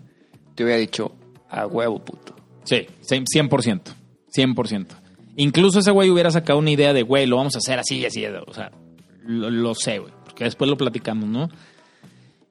te 0.54 0.64
hubiera 0.64 0.78
dicho, 0.80 1.12
a 1.48 1.66
huevo, 1.66 1.98
puto. 2.04 2.34
Sí, 2.64 2.86
100%. 3.08 3.80
100%. 4.36 4.86
Incluso 5.36 5.78
ese 5.80 5.90
güey 5.90 6.10
hubiera 6.10 6.30
sacado 6.30 6.58
una 6.58 6.70
idea 6.70 6.92
de, 6.92 7.02
güey, 7.02 7.26
lo 7.26 7.36
vamos 7.36 7.54
a 7.54 7.58
hacer 7.58 7.78
así 7.78 7.98
y 7.98 8.04
así. 8.06 8.24
O 8.26 8.52
sea, 8.52 8.70
lo, 9.24 9.50
lo 9.50 9.74
sé, 9.74 9.98
güey. 9.98 10.12
Porque 10.24 10.44
después 10.44 10.70
lo 10.70 10.76
platicamos, 10.76 11.28
¿no? 11.28 11.48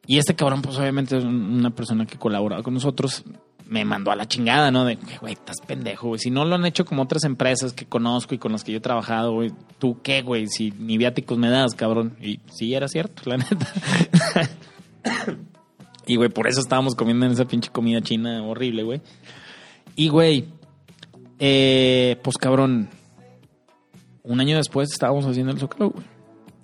Y 0.07 0.17
este 0.17 0.35
cabrón, 0.35 0.61
pues 0.61 0.77
obviamente 0.77 1.15
es 1.17 1.23
un- 1.23 1.53
una 1.59 1.69
persona 1.69 2.05
que 2.05 2.17
colaboraba 2.17 2.63
con 2.63 2.73
nosotros. 2.73 3.23
Me 3.71 3.85
mandó 3.85 4.11
a 4.11 4.17
la 4.17 4.27
chingada, 4.27 4.69
¿no? 4.69 4.83
De, 4.83 4.97
güey, 5.21 5.31
estás 5.31 5.55
pendejo, 5.65 6.09
güey. 6.09 6.19
Si 6.19 6.29
no 6.29 6.43
lo 6.43 6.55
han 6.55 6.65
hecho 6.65 6.83
como 6.83 7.03
otras 7.03 7.23
empresas 7.23 7.71
que 7.71 7.85
conozco 7.85 8.35
y 8.35 8.37
con 8.37 8.51
las 8.51 8.65
que 8.65 8.73
yo 8.73 8.79
he 8.79 8.81
trabajado, 8.81 9.31
güey, 9.31 9.53
¿tú 9.79 10.01
qué, 10.03 10.23
güey? 10.23 10.47
Si 10.47 10.71
ni 10.71 10.97
viáticos 10.97 11.37
me 11.37 11.49
das, 11.49 11.73
cabrón. 11.73 12.17
Y 12.21 12.41
sí, 12.51 12.73
era 12.73 12.89
cierto, 12.89 13.23
la 13.29 13.37
neta. 13.37 13.67
y, 16.05 16.17
güey, 16.17 16.29
por 16.29 16.47
eso 16.47 16.59
estábamos 16.59 16.95
comiendo 16.95 17.25
en 17.25 17.31
esa 17.31 17.45
pinche 17.45 17.71
comida 17.71 18.01
china 18.01 18.43
horrible, 18.43 18.83
güey. 18.83 19.01
Y, 19.95 20.09
güey, 20.09 20.49
eh, 21.39 22.17
pues 22.21 22.37
cabrón, 22.37 22.89
un 24.23 24.39
año 24.41 24.57
después 24.57 24.91
estábamos 24.91 25.25
haciendo 25.25 25.53
el 25.53 25.59
Zócalo, 25.59 25.91
güey. 25.91 26.05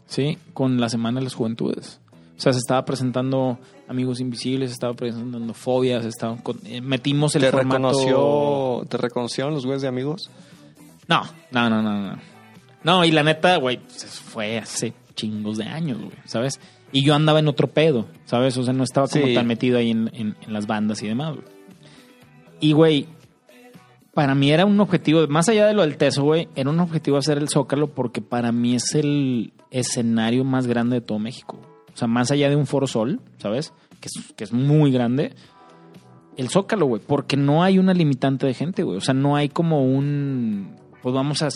Sí, 0.08 0.38
con 0.54 0.82
la 0.82 0.90
Semana 0.90 1.20
de 1.20 1.24
las 1.24 1.36
Juventudes. 1.36 2.02
O 2.38 2.40
sea, 2.40 2.54
se 2.54 2.60
estaba 2.60 2.86
presentando 2.86 3.58
Amigos 3.88 4.20
Invisibles, 4.20 4.70
se 4.70 4.74
estaba 4.76 4.94
presentando 4.94 5.54
Fobias, 5.56 6.06
estaban 6.06 6.38
con- 6.38 6.60
eh, 6.66 6.82
metimos 6.82 7.36
el 7.36 7.42
¿Te, 7.42 7.52
formato... 7.52 7.88
reconoció, 7.90 8.86
¿Te 8.88 8.98
reconocieron 8.98 9.54
los 9.54 9.66
güeyes 9.66 9.82
de 9.82 9.88
amigos? 9.88 10.30
No, 11.08 11.24
no, 11.52 11.70
no, 11.70 11.82
no, 11.82 12.00
no. 12.12 12.20
No, 12.84 13.04
y 13.06 13.12
la 13.12 13.24
neta, 13.24 13.58
güey, 13.58 13.80
pues 13.80 14.06
fue 14.06 14.60
hace 14.60 14.94
chingos 15.16 15.58
de 15.58 15.64
años, 15.66 15.98
güey, 15.98 16.12
¿sabes? 16.26 16.60
Y 16.92 17.04
yo 17.04 17.16
andaba 17.16 17.40
en 17.40 17.48
otro 17.48 17.68
pedo, 17.68 18.06
¿sabes? 18.26 18.56
O 18.58 18.64
sea, 18.64 18.72
no 18.74 18.84
estaba 18.84 19.08
como 19.08 19.26
Sí. 19.26 19.34
tan 19.34 19.48
metido 19.48 19.78
ahí 19.80 19.90
en, 19.90 20.10
en- 20.14 20.36
en 20.40 20.54
las 20.54 20.68
bandas 20.68 21.02
y 21.02 21.08
demás, 21.08 21.34
güey. 21.36 21.48
Y, 22.60 22.72
güey, 22.74 23.08
para 24.14 24.36
mí 24.36 24.52
era 24.52 24.66
un 24.66 24.80
objetivo, 24.80 25.28
más 25.28 25.50
allá 25.50 25.66
de 25.68 25.74
lo 25.74 25.82
del 25.82 25.98
Teso, 25.98 26.24
güey, 26.24 26.48
era 26.56 26.70
un 26.70 26.80
objetivo 26.80 27.18
hacer 27.18 27.38
el 27.40 27.50
Zócalo 27.50 27.88
porque 27.88 28.22
para 28.22 28.52
mí 28.52 28.76
es 28.76 28.94
el 28.96 29.54
escenario 29.72 30.44
más 30.44 30.68
grande 30.68 30.96
de 31.00 31.02
todo 31.02 31.20
México. 31.20 31.60
O 31.98 32.00
sea, 32.00 32.08
más 32.08 32.30
allá 32.30 32.48
de 32.48 32.56
un 32.56 32.68
Foro 32.68 32.86
Sol, 32.86 33.22
¿sabes? 33.40 33.74
Que 34.00 34.08
es, 34.08 34.34
que 34.34 34.44
es 34.44 34.54
muy 34.54 34.92
grande. 34.92 35.34
El 36.36 36.50
Zócalo, 36.50 36.86
güey, 36.86 37.02
porque 37.02 37.38
no 37.38 37.64
hay 37.64 37.80
una 37.80 37.96
limitante 37.96 38.46
de 38.46 38.54
gente, 38.54 38.84
güey. 38.84 38.98
O 38.98 39.02
sea, 39.02 39.16
no 39.16 39.36
hay 39.36 39.50
como 39.50 39.84
un. 39.84 40.76
Pues 41.02 41.16
vamos 41.16 41.42
a, 41.42 41.50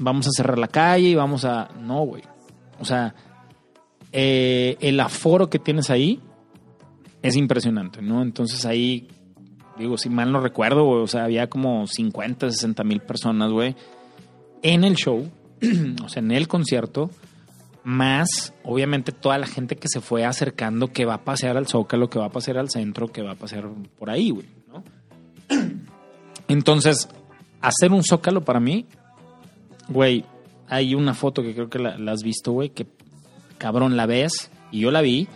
vamos 0.00 0.26
a 0.26 0.30
cerrar 0.36 0.58
la 0.58 0.66
calle 0.66 1.10
y 1.10 1.14
vamos 1.14 1.44
a. 1.44 1.68
No, 1.80 2.00
güey. 2.00 2.24
O 2.80 2.84
sea, 2.84 3.14
eh, 4.10 4.76
el 4.80 4.98
aforo 4.98 5.48
que 5.48 5.60
tienes 5.60 5.88
ahí 5.88 6.18
es 7.22 7.36
impresionante, 7.36 8.02
¿no? 8.02 8.22
Entonces 8.22 8.66
ahí, 8.66 9.06
digo, 9.78 9.98
si 9.98 10.10
mal 10.10 10.32
no 10.32 10.40
recuerdo, 10.40 10.82
güey, 10.82 11.02
o 11.04 11.06
sea, 11.06 11.22
había 11.22 11.48
como 11.48 11.86
50, 11.86 12.50
60 12.50 12.82
mil 12.82 13.02
personas, 13.02 13.52
güey, 13.52 13.76
en 14.62 14.82
el 14.82 14.96
show, 14.96 15.30
o 16.04 16.08
sea, 16.08 16.24
en 16.24 16.32
el 16.32 16.48
concierto, 16.48 17.08
más, 17.86 18.52
obviamente, 18.64 19.12
toda 19.12 19.38
la 19.38 19.46
gente 19.46 19.76
que 19.76 19.86
se 19.86 20.00
fue 20.00 20.24
acercando, 20.24 20.88
que 20.88 21.04
va 21.04 21.14
a 21.14 21.24
pasear 21.24 21.56
al 21.56 21.68
Zócalo, 21.68 22.10
que 22.10 22.18
va 22.18 22.24
a 22.24 22.30
pasear 22.30 22.58
al 22.58 22.68
centro, 22.68 23.06
que 23.06 23.22
va 23.22 23.30
a 23.30 23.36
pasear 23.36 23.68
por 23.96 24.10
ahí, 24.10 24.30
güey, 24.30 24.48
¿no? 24.66 24.82
Entonces, 26.48 27.08
hacer 27.60 27.92
un 27.92 28.02
Zócalo 28.02 28.44
para 28.44 28.58
mí, 28.58 28.86
güey, 29.88 30.24
hay 30.68 30.96
una 30.96 31.14
foto 31.14 31.42
que 31.42 31.54
creo 31.54 31.70
que 31.70 31.78
la, 31.78 31.96
la 31.96 32.10
has 32.10 32.24
visto, 32.24 32.50
güey, 32.50 32.70
que 32.70 32.88
cabrón 33.56 33.96
la 33.96 34.06
ves, 34.06 34.50
y 34.72 34.80
yo 34.80 34.90
la 34.90 35.00
vi, 35.00 35.28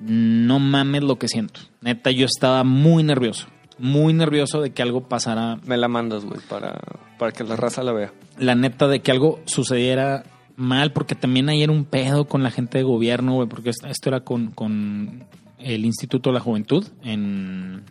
no 0.00 0.58
mames 0.58 1.04
lo 1.04 1.20
que 1.20 1.28
siento. 1.28 1.60
Neta, 1.82 2.10
yo 2.10 2.26
estaba 2.26 2.64
muy 2.64 3.04
nervioso. 3.04 3.46
Muy 3.78 4.12
nervioso 4.12 4.60
de 4.60 4.70
que 4.70 4.82
algo 4.82 5.02
pasara. 5.02 5.60
Me 5.64 5.76
la 5.76 5.86
mandas, 5.86 6.24
güey, 6.24 6.40
para, 6.48 6.80
para 7.16 7.30
que 7.30 7.44
la 7.44 7.54
raza 7.54 7.84
la 7.84 7.92
vea. 7.92 8.12
La 8.38 8.56
neta 8.56 8.88
de 8.88 9.02
que 9.02 9.12
algo 9.12 9.38
sucediera 9.44 10.24
mal, 10.58 10.92
porque 10.92 11.14
también 11.14 11.48
ahí 11.48 11.62
era 11.62 11.72
un 11.72 11.84
pedo 11.84 12.26
con 12.26 12.42
la 12.42 12.50
gente 12.50 12.78
de 12.78 12.84
gobierno, 12.84 13.34
güey, 13.34 13.48
porque 13.48 13.70
esto 13.70 14.08
era 14.08 14.20
con, 14.20 14.50
con 14.50 15.24
el 15.58 15.84
Instituto 15.84 16.30
de 16.30 16.34
la 16.34 16.40
Juventud 16.40 16.86
en 17.02 17.84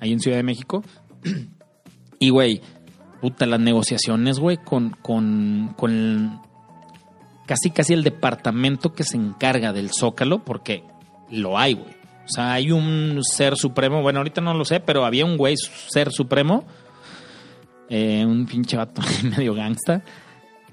ahí 0.00 0.12
en 0.12 0.20
Ciudad 0.20 0.36
de 0.36 0.42
México. 0.42 0.84
Y, 2.18 2.30
güey, 2.30 2.60
puta, 3.20 3.46
las 3.46 3.58
negociaciones, 3.58 4.38
güey, 4.38 4.56
con, 4.56 4.90
con, 4.90 5.74
con 5.76 6.40
casi 7.46 7.70
casi 7.70 7.94
el 7.94 8.04
departamento 8.04 8.92
que 8.92 9.02
se 9.02 9.16
encarga 9.16 9.72
del 9.72 9.90
Zócalo, 9.90 10.44
porque 10.44 10.84
lo 11.32 11.58
hay, 11.58 11.74
güey. 11.74 11.90
O 12.24 12.28
sea, 12.28 12.52
hay 12.52 12.70
un 12.70 13.18
ser 13.24 13.56
supremo, 13.56 14.02
bueno, 14.02 14.20
ahorita 14.20 14.40
no 14.40 14.54
lo 14.54 14.64
sé, 14.64 14.78
pero 14.78 15.04
había 15.04 15.24
un 15.24 15.36
güey 15.36 15.56
ser 15.56 16.12
supremo, 16.12 16.64
eh, 17.88 18.24
un 18.24 18.46
pinche 18.46 18.76
vato 18.76 19.02
medio 19.36 19.54
gangsta, 19.54 20.04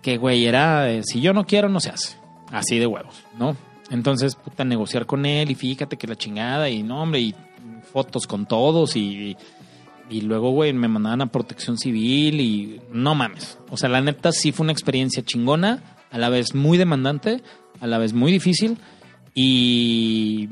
que, 0.01 0.17
güey, 0.17 0.45
era, 0.45 0.89
eh, 0.91 1.01
si 1.03 1.21
yo 1.21 1.33
no 1.33 1.45
quiero, 1.45 1.69
no 1.69 1.79
se 1.79 1.89
hace. 1.89 2.17
Así 2.51 2.79
de 2.79 2.87
huevos, 2.87 3.23
¿no? 3.37 3.55
Entonces, 3.89 4.35
puta, 4.35 4.63
negociar 4.63 5.05
con 5.05 5.25
él 5.25 5.51
y 5.51 5.55
fíjate 5.55 5.97
que 5.97 6.07
la 6.07 6.15
chingada 6.15 6.69
y 6.69 6.83
no, 6.83 7.01
hombre, 7.01 7.19
y 7.21 7.35
fotos 7.91 8.27
con 8.27 8.45
todos 8.45 8.95
y, 8.95 9.35
y 10.09 10.21
luego, 10.21 10.51
güey, 10.51 10.73
me 10.73 10.87
mandaban 10.87 11.21
a 11.21 11.31
protección 11.31 11.77
civil 11.77 12.39
y 12.39 12.81
no 12.91 13.15
mames. 13.15 13.59
O 13.69 13.77
sea, 13.77 13.89
la 13.89 14.01
neta 14.01 14.31
sí 14.31 14.51
fue 14.51 14.63
una 14.63 14.73
experiencia 14.73 15.23
chingona, 15.23 15.97
a 16.11 16.17
la 16.17 16.29
vez 16.29 16.55
muy 16.55 16.77
demandante, 16.77 17.43
a 17.79 17.87
la 17.87 17.97
vez 17.97 18.13
muy 18.13 18.31
difícil 18.31 18.77
y, 19.33 20.49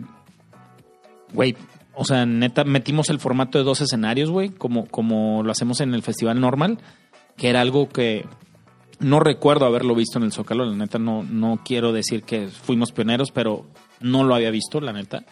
güey, 1.33 1.55
o 1.93 2.05
sea, 2.05 2.25
neta, 2.25 2.63
metimos 2.63 3.09
el 3.09 3.19
formato 3.19 3.57
de 3.57 3.63
dos 3.63 3.81
escenarios, 3.81 4.29
güey, 4.29 4.49
como, 4.49 4.85
como 4.85 5.41
lo 5.43 5.51
hacemos 5.51 5.81
en 5.81 5.93
el 5.93 6.03
festival 6.03 6.39
normal, 6.39 6.77
que 7.37 7.49
era 7.49 7.61
algo 7.61 7.89
que 7.89 8.25
no 8.99 9.19
recuerdo 9.19 9.65
haberlo 9.65 9.95
visto 9.95 10.17
en 10.17 10.25
el 10.25 10.31
Zócalo, 10.31 10.65
la 10.65 10.75
neta, 10.75 10.97
no, 10.97 11.23
no 11.23 11.61
quiero 11.63 11.91
decir 11.91 12.23
que 12.23 12.47
fuimos 12.47 12.91
pioneros, 12.91 13.31
pero 13.31 13.65
no 13.99 14.23
lo 14.23 14.35
había 14.35 14.51
visto, 14.51 14.81
la 14.81 14.93
neta. 14.93 15.23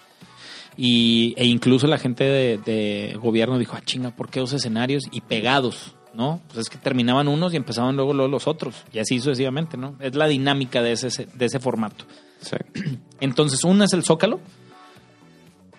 Y, 0.78 1.34
e 1.38 1.46
incluso 1.46 1.88
la 1.88 1.98
gente 1.98 2.26
de, 2.26 2.58
de 2.58 3.18
gobierno 3.22 3.58
dijo, 3.58 3.76
ah, 3.76 3.82
chinga, 3.84 4.12
¿por 4.12 4.30
qué 4.30 4.40
dos 4.40 4.54
escenarios? 4.54 5.04
Y 5.12 5.22
pegados, 5.22 5.96
¿no? 6.14 6.42
Pues 6.48 6.60
es 6.60 6.70
que 6.70 6.78
terminaban 6.78 7.28
unos 7.28 7.54
y 7.54 7.58
empezaban 7.58 7.96
luego, 7.96 8.14
luego 8.14 8.30
los 8.30 8.48
otros, 8.48 8.84
y 8.92 9.00
así 9.00 9.20
sucesivamente, 9.20 9.78
¿no? 9.78 9.96
Es 10.00 10.16
la 10.16 10.28
dinámica 10.28 10.82
de 10.82 10.92
ese, 10.92 11.28
de 11.34 11.46
ese 11.46 11.60
formato. 11.60 12.06
Sí. 12.42 12.58
Entonces, 13.20 13.64
una 13.64 13.86
es 13.86 13.94
el 13.94 14.04
Zócalo, 14.04 14.42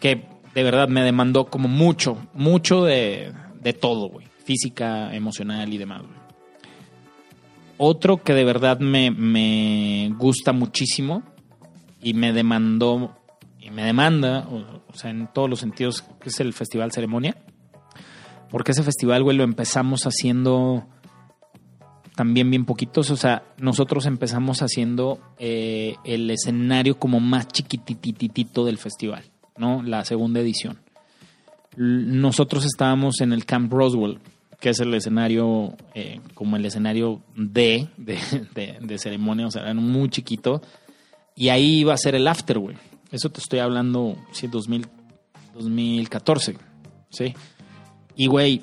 que 0.01 0.27
de 0.55 0.63
verdad 0.63 0.89
me 0.89 1.03
demandó 1.03 1.47
como 1.47 1.69
mucho, 1.69 2.17
mucho 2.33 2.85
de, 2.85 3.33
de 3.61 3.73
todo, 3.75 4.09
güey. 4.09 4.27
Física, 4.45 5.15
emocional 5.15 5.73
y 5.73 5.79
demás, 5.79 6.03
güey. 6.03 6.26
Otro 7.79 8.23
que 8.23 8.33
de 8.33 8.45
verdad 8.45 8.81
me, 8.81 9.11
me 9.11 10.13
gusta 10.17 10.53
muchísimo 10.53 11.23
y 12.03 12.15
me 12.15 12.33
demandó, 12.33 13.17
y 13.61 13.71
me 13.71 13.83
demanda, 13.85 14.49
o, 14.49 14.95
sea, 14.95 15.11
en 15.11 15.29
todos 15.33 15.51
los 15.51 15.61
sentidos, 15.61 16.03
que 16.21 16.29
es 16.29 16.41
el 16.41 16.53
Festival 16.53 16.93
Ceremonia. 16.93 17.37
Porque 18.51 18.73
ese 18.73 18.83
festival, 18.83 19.25
güey, 19.25 19.37
lo 19.37 19.45
empezamos 19.45 20.03
haciendo 20.07 20.87
también 22.15 22.51
bien 22.51 22.65
poquitos. 22.65 23.11
O 23.11 23.17
sea, 23.17 23.43
nosotros 23.59 24.07
empezamos 24.07 24.63
haciendo 24.63 25.21
eh, 25.39 25.97
el 26.05 26.31
escenario 26.31 26.99
como 26.99 27.21
más 27.21 27.49
chiquitititito 27.49 28.65
del 28.65 28.79
festival, 28.79 29.25
¿no? 29.57 29.83
La 29.83 30.05
segunda 30.05 30.41
edición. 30.41 30.79
Nosotros 31.77 32.65
estábamos 32.65 33.21
en 33.21 33.33
el 33.33 33.45
Camp 33.45 33.73
Roswell, 33.73 34.21
que 34.61 34.71
es 34.71 34.81
el 34.81 34.93
escenario, 34.95 35.77
eh, 35.95 36.21
como 36.35 36.57
el 36.57 36.65
escenario 36.65 37.21
D 37.37 37.89
de, 37.97 38.19
de, 38.55 38.79
de 38.81 38.99
ceremonia, 38.99 39.47
o 39.47 39.51
sea, 39.51 39.63
era 39.63 39.75
muy 39.75 40.09
chiquito. 40.09 40.63
Y 41.35 41.51
ahí 41.51 41.81
iba 41.81 41.93
a 41.93 41.99
ser 41.99 42.15
el 42.15 42.27
after, 42.27 42.59
güey. 42.59 42.77
Eso 43.13 43.31
te 43.31 43.41
estoy 43.41 43.59
hablando, 43.59 44.17
sí, 44.33 44.47
2000, 44.47 44.87
2014, 45.55 46.57
¿sí? 47.11 47.35
Y, 48.17 48.27
güey, 48.27 48.63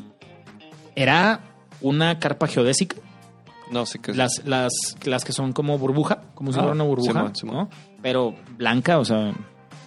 era 0.95 1.41
una 1.81 2.19
carpa 2.19 2.47
geodésica 2.47 2.95
No 3.71 3.85
sé 3.85 3.99
qué 3.99 4.11
es. 4.11 4.17
las, 4.17 4.41
las, 4.45 4.71
las 5.03 5.23
que 5.25 5.31
son 5.33 5.53
como 5.53 5.77
burbuja, 5.77 6.21
como 6.33 6.51
si 6.51 6.57
Ah, 6.57 6.63
fuera 6.63 6.75
una 6.75 6.83
burbuja, 6.83 7.11
Simón, 7.13 7.35
Simón. 7.35 7.55
¿no? 7.55 7.69
Pero 8.01 8.35
blanca, 8.57 8.97
o 8.99 9.05
sea, 9.05 9.33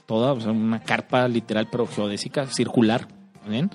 toda, 0.07 0.33
o 0.33 0.41
sea, 0.41 0.53
una 0.53 0.81
carpa 0.81 1.27
literal, 1.29 1.69
pero 1.71 1.87
geodésica, 1.87 2.47
circular, 2.47 3.09
¿bien? 3.49 3.71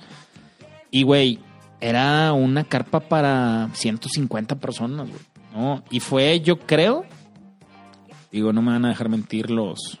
Y, 0.90 1.02
güey, 1.04 1.38
era 1.82 2.32
una 2.32 2.62
carpa 2.62 3.00
para 3.00 3.68
150 3.74 4.54
personas, 4.60 5.08
güey, 5.08 5.20
¿no? 5.52 5.82
Y 5.90 5.98
fue, 5.98 6.40
yo 6.40 6.60
creo, 6.60 7.04
digo, 8.30 8.52
no 8.52 8.62
me 8.62 8.70
van 8.70 8.84
a 8.84 8.90
dejar 8.90 9.08
mentir 9.08 9.50
los, 9.50 9.98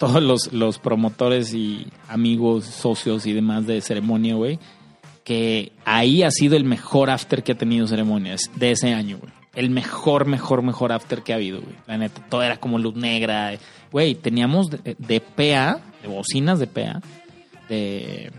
todos 0.00 0.20
los, 0.20 0.52
los 0.52 0.80
promotores 0.80 1.54
y 1.54 1.86
amigos, 2.08 2.64
socios 2.64 3.24
y 3.24 3.32
demás 3.32 3.68
de 3.68 3.80
ceremonia, 3.80 4.34
güey, 4.34 4.58
que 5.22 5.70
ahí 5.84 6.24
ha 6.24 6.30
sido 6.32 6.56
el 6.56 6.64
mejor 6.64 7.08
after 7.08 7.44
que 7.44 7.52
ha 7.52 7.56
tenido 7.58 7.86
ceremonias 7.86 8.50
de 8.56 8.72
ese 8.72 8.92
año, 8.92 9.18
güey. 9.18 9.32
El 9.54 9.70
mejor, 9.70 10.26
mejor, 10.26 10.62
mejor 10.62 10.90
after 10.90 11.22
que 11.22 11.32
ha 11.32 11.36
habido, 11.36 11.60
güey. 11.60 11.76
La 11.86 11.96
neta, 11.96 12.20
todo 12.28 12.42
era 12.42 12.56
como 12.56 12.80
luz 12.80 12.96
negra. 12.96 13.52
Güey, 13.92 14.16
teníamos 14.16 14.68
de, 14.68 14.96
de 14.98 15.20
PA, 15.20 15.80
de 16.02 16.08
bocinas 16.08 16.58
de 16.58 16.66
PA, 16.66 17.00
de 17.68 18.32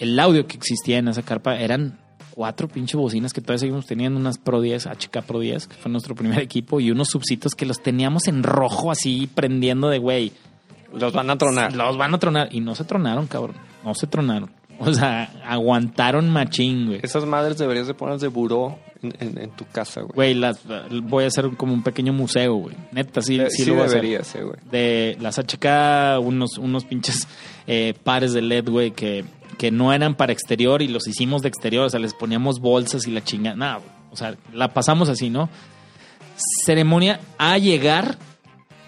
el 0.00 0.18
audio 0.18 0.46
que 0.46 0.56
existía 0.56 0.98
en 0.98 1.08
esa 1.08 1.22
carpa 1.22 1.56
eran 1.56 1.98
cuatro 2.34 2.68
pinche 2.68 2.96
bocinas 2.96 3.32
que 3.32 3.40
todavía 3.40 3.58
seguimos 3.60 3.86
teniendo, 3.86 4.18
unas 4.18 4.38
Pro 4.38 4.60
10, 4.60 4.86
HK 4.86 5.22
Pro 5.26 5.40
10, 5.40 5.66
que 5.68 5.74
fue 5.76 5.90
nuestro 5.92 6.14
primer 6.14 6.38
equipo, 6.42 6.80
y 6.80 6.90
unos 6.90 7.08
subsitos 7.08 7.54
que 7.54 7.66
los 7.66 7.82
teníamos 7.82 8.26
en 8.28 8.42
rojo 8.42 8.90
así 8.90 9.28
prendiendo 9.34 9.88
de 9.88 9.98
güey. 9.98 10.32
Los 10.92 11.12
van 11.12 11.30
a 11.30 11.38
tronar. 11.38 11.74
Los 11.76 11.96
van 11.96 12.14
a 12.14 12.18
tronar. 12.18 12.48
Y 12.50 12.60
no 12.60 12.74
se 12.74 12.82
tronaron, 12.84 13.26
cabrón. 13.28 13.54
No 13.84 13.94
se 13.94 14.06
tronaron. 14.06 14.50
O 14.82 14.94
sea, 14.94 15.30
aguantaron 15.46 16.30
machín, 16.30 16.86
güey. 16.86 17.00
Esas 17.02 17.26
madres 17.26 17.58
deberías 17.58 17.86
de 17.86 17.92
ponerlas 17.92 18.22
de 18.22 18.28
buró 18.28 18.78
en, 19.02 19.12
en- 19.20 19.38
en 19.38 19.50
tu 19.50 19.66
casa, 19.66 20.00
güey. 20.00 20.12
Güey, 20.14 20.34
las 20.34 20.58
voy 21.02 21.24
a 21.24 21.26
hacer 21.26 21.50
como 21.58 21.74
un 21.74 21.82
pequeño 21.82 22.14
museo, 22.14 22.54
güey. 22.54 22.74
Neta, 22.90 23.20
sí, 23.20 23.38
Eh, 23.38 23.50
sí, 23.50 23.64
sí 23.64 23.68
lo 23.70 23.74
voy 23.74 23.82
a 23.82 23.86
hacer. 23.86 24.04
eh, 24.06 24.42
güey. 24.42 24.56
De 24.70 25.18
las 25.20 25.38
HK, 25.38 26.18
unos, 26.20 26.56
unos 26.56 26.86
pinches 26.86 27.28
eh, 27.72 27.94
pares 28.02 28.32
de 28.32 28.42
LED, 28.42 28.68
güey, 28.68 28.90
que, 28.90 29.24
que 29.56 29.70
no 29.70 29.92
eran 29.92 30.16
para 30.16 30.32
exterior 30.32 30.82
y 30.82 30.88
los 30.88 31.06
hicimos 31.06 31.40
de 31.42 31.48
exterior. 31.48 31.84
O 31.84 31.88
sea, 31.88 32.00
les 32.00 32.14
poníamos 32.14 32.58
bolsas 32.58 33.06
y 33.06 33.12
la 33.12 33.22
chingada. 33.22 33.54
Nada. 33.54 33.80
O 34.10 34.16
sea, 34.16 34.36
la 34.52 34.74
pasamos 34.74 35.08
así, 35.08 35.30
¿no? 35.30 35.48
Ceremonia 36.64 37.20
a 37.38 37.58
llegar 37.58 38.18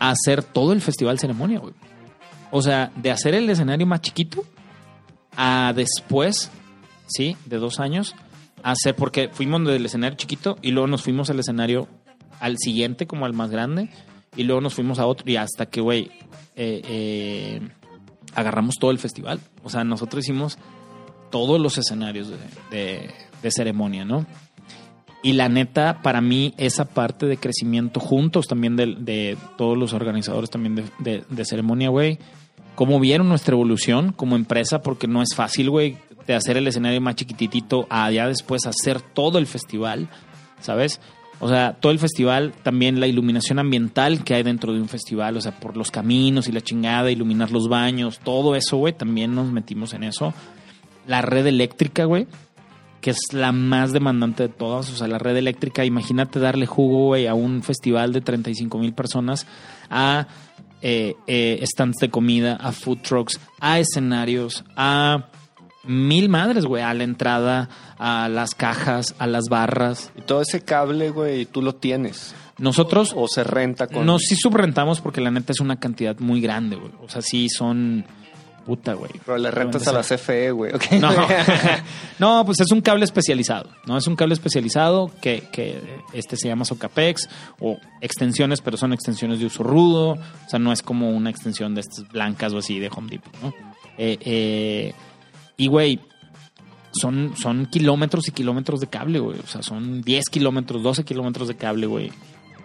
a 0.01 0.11
hacer 0.11 0.43
todo 0.43 0.73
el 0.73 0.81
festival 0.81 1.21
ceremonia, 1.21 1.61
güey. 1.61 1.75
O 2.51 2.61
sea, 2.61 2.91
de 2.97 3.13
hacer 3.13 3.37
el 3.37 3.49
escenario 3.49 3.87
más 3.87 4.01
chiquito 4.01 4.43
a 5.37 5.73
después, 5.77 6.51
¿sí? 7.07 7.37
De 7.47 7.59
dos 7.59 7.79
años, 7.79 8.17
a 8.65 8.73
hacer, 8.73 8.97
porque 8.97 9.29
fuimos 9.29 9.65
del 9.65 9.87
escenario 9.87 10.17
chiquito 10.17 10.59
y 10.61 10.73
luego 10.73 10.89
nos 10.89 11.03
fuimos 11.03 11.31
al 11.31 11.39
escenario 11.39 11.87
al 12.41 12.59
siguiente, 12.59 13.07
como 13.07 13.27
al 13.27 13.33
más 13.33 13.53
grande, 13.53 13.91
y 14.35 14.43
luego 14.43 14.61
nos 14.61 14.75
fuimos 14.75 14.99
a 14.99 15.07
otro, 15.07 15.31
y 15.31 15.37
hasta 15.37 15.67
que, 15.67 15.81
güey, 15.81 16.11
eh, 16.57 16.83
eh, 16.85 17.61
agarramos 18.35 18.77
todo 18.79 18.91
el 18.91 18.99
festival. 18.99 19.41
O 19.63 19.71
sea, 19.71 19.85
nosotros 19.85 20.25
hicimos 20.25 20.59
todos 21.31 21.61
los 21.61 21.79
escenarios 21.79 22.29
de, 22.29 22.37
de- 22.71 23.11
de 23.43 23.51
ceremonia, 23.51 24.05
¿no? 24.05 24.25
Y 25.25 25.35
la 25.35 25.49
neta, 25.49 26.01
para 26.03 26.21
mí, 26.21 26.53
esa 26.59 26.85
parte 26.87 27.27
de 27.27 27.37
crecimiento 27.37 28.01
juntos 28.01 28.47
también 28.49 28.77
de, 28.77 29.37
todos 29.57 29.79
los 29.79 29.93
organizadores 29.93 30.51
también 30.51 30.75
de, 30.75 30.85
de- 30.99 31.25
de 31.29 31.45
ceremonia, 31.45 31.89
güey. 31.91 32.19
Cómo 32.75 32.99
vieron 33.01 33.29
nuestra 33.29 33.53
evolución 33.55 34.13
como 34.13 34.35
empresa, 34.37 34.83
porque 34.83 35.07
no 35.07 35.23
es 35.23 35.35
fácil, 35.35 35.71
güey, 35.71 35.97
de 36.27 36.35
hacer 36.35 36.57
el 36.57 36.67
escenario 36.67 37.01
más 37.01 37.17
chiquititito 37.17 37.87
a 37.91 38.11
ya 38.11 38.27
después 38.27 38.67
hacer 38.67 39.01
todo 39.01 39.39
el 39.39 39.47
festival, 39.47 40.09
¿sabes? 40.61 41.01
O 41.45 41.49
sea, 41.49 41.73
todo 41.73 41.91
el 41.91 41.99
festival, 41.99 42.53
también 42.63 43.01
la 43.01 43.09
iluminación 43.09 43.59
ambiental 43.59 44.23
que 44.23 44.35
hay 44.35 44.45
dentro 44.45 44.73
de 44.73 44.81
un 44.81 44.89
festival, 44.89 45.37
o 45.37 45.41
sea, 45.41 45.59
por 45.59 45.77
los 45.77 45.91
caminos 45.91 46.47
y 46.47 46.53
la 46.53 46.61
chingada, 46.61 47.11
iluminar 47.11 47.51
los 47.51 47.69
baños, 47.69 48.21
todo 48.21 48.55
eso, 48.55 48.77
güey, 48.77 48.93
también 48.93 49.35
nos 49.35 49.51
metimos 49.51 49.93
en 49.93 50.05
eso. 50.05 50.33
La 51.05 51.21
red 51.21 51.45
eléctrica, 51.45 52.05
güey, 52.05 52.29
que 53.01 53.11
es 53.11 53.33
la 53.33 53.51
más 53.51 53.93
demandante 53.93 54.45
de 54.45 54.49
todas. 54.51 54.89
O 54.93 54.95
sea, 54.95 55.09
la 55.09 55.19
red 55.19 55.37
eléctrica, 55.37 55.85
imagínate 55.85 56.39
darle 56.39 56.67
jugo, 56.67 57.07
güey, 57.07 57.27
a 57.27 57.35
un 57.35 57.65
festival 57.65 58.13
de 58.13 58.21
35 58.21 58.79
mil 58.79 58.93
personas, 58.93 59.49
a 59.91 60.29
eh, 60.81 61.17
eh, 61.27 61.61
stands 61.67 61.97
de 61.99 62.09
comida, 62.09 62.55
a 62.55 62.71
food 62.71 62.99
trucks, 62.99 63.41
a 63.59 63.81
escenarios, 63.81 64.65
a 64.77 65.27
mil 65.85 66.29
madres, 66.29 66.65
güey, 66.67 66.83
a 66.83 66.95
la 66.95 67.05
entrada, 67.05 67.69
a 67.99 68.29
las 68.29 68.55
cajas, 68.55 69.15
a 69.19 69.27
las 69.27 69.45
barras. 69.49 70.11
Y 70.17 70.23
todo 70.23 70.43
ese 70.43 70.63
cable, 70.63 71.11
güey, 71.11 71.47
tú 71.47 71.63
lo 71.63 71.75
tienes. 71.75 72.35
Nosotros 72.59 73.13
O 73.17 73.27
se 73.29 73.43
renta 73.45 73.87
con. 73.89 74.07
no 74.07 74.19
sí 74.19 74.37
subrentamos 74.37 75.01
porque 75.01 75.21
la 75.21 75.31
neta 75.31 75.53
es 75.53 75.61
una 75.61 75.81
cantidad 75.81 76.19
muy 76.19 76.41
grande, 76.41 76.77
güey. 76.77 76.93
O 77.03 77.09
sea, 77.09 77.23
sí 77.23 77.49
son 77.49 78.05
puta, 78.65 78.95
güey. 78.95 79.11
Pero 79.25 79.39
le 79.39 79.51
rentas 79.51 79.89
a 79.89 79.93
la 79.93 80.03
CFE, 80.03 80.53
güey. 80.53 80.73
ok. 80.73 80.93
No, 81.01 81.11
no, 82.19 82.45
pues 82.45 82.61
es 82.61 82.71
un 82.71 82.81
cable 82.81 83.05
especializado, 83.05 83.71
¿no? 83.87 83.97
Es 83.97 84.07
un 84.07 84.15
cable 84.15 84.35
especializado 84.35 85.11
que, 85.21 85.49
que 85.51 85.83
este 86.13 86.37
se 86.37 86.47
llama 86.47 86.65
Socapex 86.65 87.29
o 87.59 87.79
extensiones, 88.01 88.61
pero 88.61 88.77
son 88.77 88.93
extensiones 88.93 89.41
de 89.41 89.47
uso 89.47 89.65
rudo. 89.65 90.11
O 90.13 90.49
sea, 90.49 90.59
no 90.61 90.73
es 90.73 90.83
como 90.83 91.11
una 91.11 91.31
extensión 91.31 91.75
de 91.75 91.81
estas 91.81 92.07
blancas 92.09 92.53
o 92.53 92.59
así 92.59 92.79
de 92.79 92.89
Home 92.95 93.09
Depot, 93.11 93.35
¿no? 93.43 93.53
Eh, 93.99 94.19
eh, 94.21 94.95
y, 95.57 95.67
güey, 95.69 96.01
son, 96.93 97.35
son 97.37 97.67
kilómetros 97.67 98.29
y 98.29 98.33
kilómetros 98.33 98.81
de 98.81 98.87
cable, 98.87 99.19
güey. 99.19 99.39
O 99.39 99.47
sea, 99.47 99.63
son 99.63 100.03
10 100.03 100.25
kilómetros, 100.31 100.83
12 100.83 101.05
kilómetros 101.05 101.49
de 101.49 101.57
cable, 101.57 101.87
güey. 101.87 102.13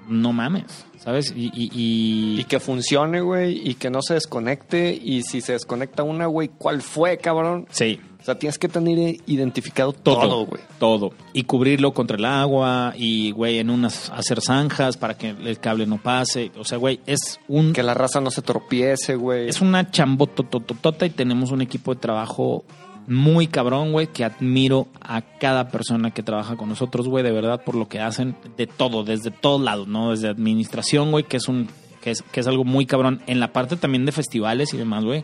No 0.08 0.32
mames, 0.34 0.86
¿sabes? 0.98 1.34
Y, 1.36 1.48
y- 1.54 1.70
y- 1.74 2.40
Y 2.40 2.44
que 2.46 2.60
funcione, 2.60 3.22
güey, 3.22 3.68
y 3.70 3.76
que 3.76 3.90
no 3.90 4.02
se 4.02 4.14
desconecte. 4.16 4.98
Y 5.02 5.24
si 5.24 5.42
se 5.42 5.54
desconecta 5.54 6.04
una, 6.04 6.26
güey, 6.28 6.50
¿cuál 6.58 6.82
fue, 6.82 7.18
cabrón? 7.18 7.66
sí, 7.70 8.00
O 8.20 8.24
sea, 8.28 8.38
tienes 8.38 8.58
que 8.60 8.68
tener 8.68 9.18
identificado 9.26 9.94
todo, 9.94 10.20
todo, 10.22 10.46
güey. 10.48 10.62
Todo. 10.80 11.12
Y 11.32 11.44
cubrirlo 11.44 11.94
contra 11.94 12.18
el 12.18 12.26
agua 12.26 12.94
y, 12.98 13.32
güey, 13.32 13.60
en 13.60 13.70
unas 13.70 14.10
hacer 14.10 14.42
zanjas 14.42 14.98
para 14.98 15.18
que 15.18 15.30
el 15.30 15.60
cable 15.60 15.86
no 15.86 16.02
pase. 16.02 16.52
O 16.58 16.66
sea, 16.66 16.78
güey, 16.78 17.00
es 17.06 17.40
un 17.48 17.72
Que 17.72 17.84
la 17.84 17.94
raza 17.94 18.20
no 18.20 18.30
se 18.32 18.42
tropiece, 18.42 19.16
güey. 19.16 19.48
es 19.48 19.62
una 19.62 19.92
chambotototota 19.92 21.06
y 21.06 21.12
tenemos 21.12 21.52
un 21.52 21.62
equipo 21.62 21.94
de 21.94 22.02
trabajo 22.02 22.66
muy 23.08 23.48
cabrón, 23.48 23.94
güey, 23.94 24.08
que 24.08 24.26
admiro 24.26 24.88
a 25.02 25.22
cada 25.22 25.70
persona 25.70 26.12
que 26.12 26.24
trabaja 26.24 26.58
con 26.58 26.70
nosotros, 26.70 27.08
güey, 27.08 27.24
de 27.24 27.32
verdad, 27.32 27.64
por 27.64 27.76
lo 27.76 27.88
que 27.88 28.02
hacen 28.02 28.36
de 28.58 28.68
todo, 28.68 29.04
desde 29.04 29.32
todos 29.32 29.62
lados, 29.62 29.88
¿no? 29.88 30.12
Desde 30.12 30.28
administración, 30.28 31.12
güey, 31.12 31.24
que 31.24 31.38
es 31.38 31.48
un 31.48 31.70
que 32.02 32.12
es, 32.12 32.22
que 32.22 32.42
es 32.42 32.48
algo 32.48 32.66
muy 32.66 32.86
cabrón. 32.86 33.22
En 33.26 33.40
la 33.40 33.54
parte 33.54 33.78
también 33.78 34.06
de 34.06 34.12
festivales 34.12 34.74
y 34.74 34.78
demás, 34.78 35.04
güey, 35.04 35.24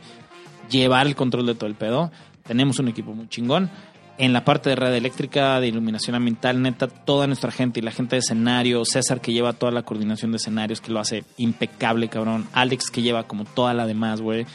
llevar 0.70 1.08
el 1.08 1.16
control 1.16 1.46
de 1.46 1.56
todo 1.56 1.68
el 1.68 1.76
pedo. 1.76 2.12
Tenemos 2.44 2.80
un 2.80 2.88
equipo 2.88 3.14
muy 3.14 3.28
chingón. 3.28 3.70
En 4.18 4.32
la 4.32 4.46
parte 4.46 4.70
de 4.70 4.76
red 4.76 4.94
eléctrica, 4.94 5.60
de 5.60 5.68
iluminación 5.68 6.16
ambiental, 6.16 6.62
neta, 6.62 6.88
toda 6.88 7.26
nuestra 7.26 7.52
gente 7.52 7.80
y 7.80 7.84
la 7.84 7.92
gente 7.92 8.16
de 8.16 8.20
escenario, 8.20 8.86
César 8.86 9.22
que 9.22 9.34
lleva 9.34 9.54
toda 9.54 9.72
la 9.72 9.82
coordinación 9.82 10.32
de 10.32 10.38
escenarios, 10.38 10.82
que 10.82 10.92
lo 10.92 11.00
hace 11.00 11.24
impecable, 11.38 12.10
cabrón. 12.10 12.48
Alex 12.54 12.92
que 12.92 13.02
lleva 13.02 13.24
como 13.24 13.44
toda 13.44 13.74
la 13.74 13.88
demás, 13.88 14.22
güey. 14.22 14.46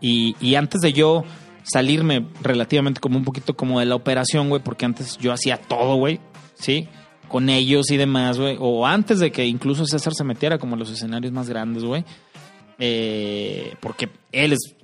Y, 0.00 0.36
y 0.40 0.54
antes 0.54 0.80
de 0.80 0.92
yo 0.92 1.24
salirme 1.62 2.26
relativamente 2.42 3.00
como 3.00 3.18
un 3.18 3.24
poquito 3.24 3.54
como 3.54 3.80
de 3.80 3.86
la 3.86 3.94
operación, 3.94 4.48
güey, 4.48 4.62
porque 4.62 4.84
antes 4.84 5.18
yo 5.18 5.32
hacía 5.32 5.56
todo, 5.56 5.96
güey, 5.96 6.20
¿sí? 6.54 6.88
Con 7.28 7.48
ellos 7.48 7.90
y 7.90 7.96
demás, 7.96 8.38
güey. 8.38 8.56
O 8.60 8.86
antes 8.86 9.18
de 9.18 9.32
que 9.32 9.46
incluso 9.46 9.86
César 9.86 10.14
se 10.14 10.24
metiera 10.24 10.58
como 10.58 10.74
en 10.74 10.80
los 10.80 10.90
escenarios 10.90 11.32
más 11.32 11.48
grandes, 11.48 11.84
güey. 11.84 12.04
Eh, 12.78 13.74
porque 13.80 14.08
él 14.32 14.52
es 14.52 14.74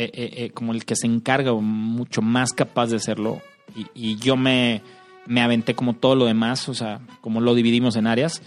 eh, 0.00 0.12
eh, 0.14 0.44
eh, 0.44 0.50
como 0.50 0.72
el 0.72 0.84
que 0.84 0.94
se 0.94 1.08
encarga 1.08 1.52
o 1.52 1.60
mucho 1.60 2.22
más 2.22 2.52
capaz 2.52 2.86
de 2.86 2.96
hacerlo. 2.96 3.42
Y, 3.96 4.14
yo 4.14 4.36
me, 4.36 4.80
me 5.26 5.40
aventé 5.40 5.74
como 5.74 5.96
todo 5.96 6.14
lo 6.14 6.26
demás, 6.26 6.68
o 6.68 6.74
sea, 6.74 7.00
como 7.20 7.40
lo 7.40 7.56
dividimos 7.56 7.96
en 7.96 8.06
áreas. 8.06 8.40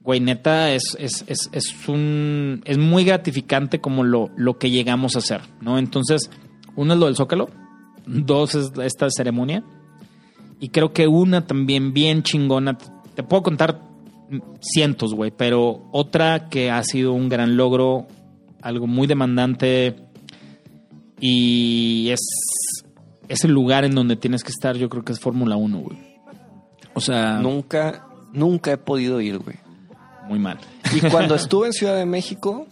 Güey, 0.00 0.18
neta, 0.18 0.72
es, 0.72 0.96
es, 0.98 1.24
es, 1.28 1.50
es 1.52 1.88
un. 1.88 2.62
Es 2.64 2.78
muy 2.78 3.04
gratificante 3.04 3.80
como 3.80 4.02
lo, 4.02 4.30
lo 4.36 4.58
que 4.58 4.70
llegamos 4.70 5.14
a 5.14 5.20
hacer, 5.20 5.42
¿no? 5.60 5.78
Entonces, 5.78 6.30
uno 6.76 6.94
es 6.94 6.98
lo 6.98 7.06
del 7.06 7.16
Zócalo, 7.16 7.48
dos 8.06 8.54
es 8.54 8.72
esta 8.82 9.08
ceremonia, 9.10 9.64
y 10.60 10.68
creo 10.68 10.92
que 10.92 11.06
una 11.08 11.46
también 11.46 11.92
bien 11.92 12.22
chingona. 12.22 12.78
Te 13.14 13.22
puedo 13.22 13.42
contar 13.42 13.80
cientos, 14.60 15.14
güey, 15.14 15.30
pero 15.30 15.88
otra 15.92 16.48
que 16.48 16.70
ha 16.70 16.82
sido 16.84 17.12
un 17.12 17.28
gran 17.28 17.56
logro, 17.56 18.06
algo 18.60 18.86
muy 18.86 19.06
demandante, 19.06 19.96
y 21.20 22.08
es, 22.10 22.20
es 23.28 23.44
el 23.44 23.52
lugar 23.52 23.84
en 23.84 23.94
donde 23.94 24.16
tienes 24.16 24.42
que 24.42 24.50
estar, 24.50 24.76
yo 24.76 24.88
creo 24.88 25.04
que 25.04 25.12
es 25.12 25.20
Fórmula 25.20 25.56
1, 25.56 25.78
güey. 25.78 25.98
O 26.94 27.00
sea, 27.00 27.38
Nunca, 27.38 28.06
nunca 28.32 28.72
he 28.72 28.76
podido 28.76 29.20
ir, 29.20 29.38
güey. 29.38 29.56
muy 30.28 30.38
mal. 30.38 30.58
Y 30.94 31.00
cuando 31.08 31.34
estuve 31.36 31.68
en 31.68 31.72
Ciudad 31.72 31.96
de 31.96 32.06
México, 32.06 32.66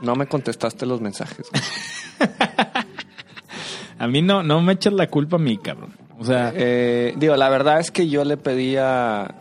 no 0.00 0.14
me 0.14 0.26
contestaste 0.26 0.86
los 0.86 1.00
mensajes. 1.00 1.46
A 3.98 4.06
mí 4.06 4.22
no, 4.22 4.42
no 4.42 4.60
me 4.60 4.74
echas 4.74 4.92
la 4.92 5.06
culpa 5.06 5.36
a 5.36 5.38
mí, 5.38 5.56
cabrón. 5.56 5.92
O 6.18 6.24
sea, 6.24 6.52
Eh, 6.54 7.14
digo, 7.16 7.36
la 7.36 7.48
verdad 7.48 7.80
es 7.80 7.90
que 7.90 8.08
yo 8.08 8.24
le 8.24 8.36
pedía 8.36 9.34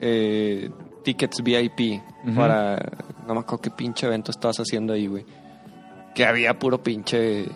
eh, 0.00 0.70
tickets 1.04 1.42
VIP 1.42 2.00
para. 2.34 2.78
No 3.26 3.34
me 3.34 3.40
acuerdo 3.40 3.62
qué 3.62 3.70
pinche 3.70 4.06
evento 4.06 4.30
estabas 4.30 4.58
haciendo 4.58 4.92
ahí, 4.92 5.06
güey. 5.06 5.24
Que 6.14 6.26
había 6.26 6.58
puro 6.58 6.82
pinche. 6.82 7.46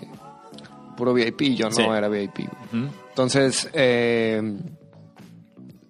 Puro 0.97 1.15
VIP, 1.15 1.55
yo 1.57 1.69
no 1.69 1.75
Sí. 1.75 1.83
era 1.83 2.09
VIP, 2.09 2.41
ujú. 2.41 2.87
Entonces, 3.09 3.69
eh, 3.73 4.41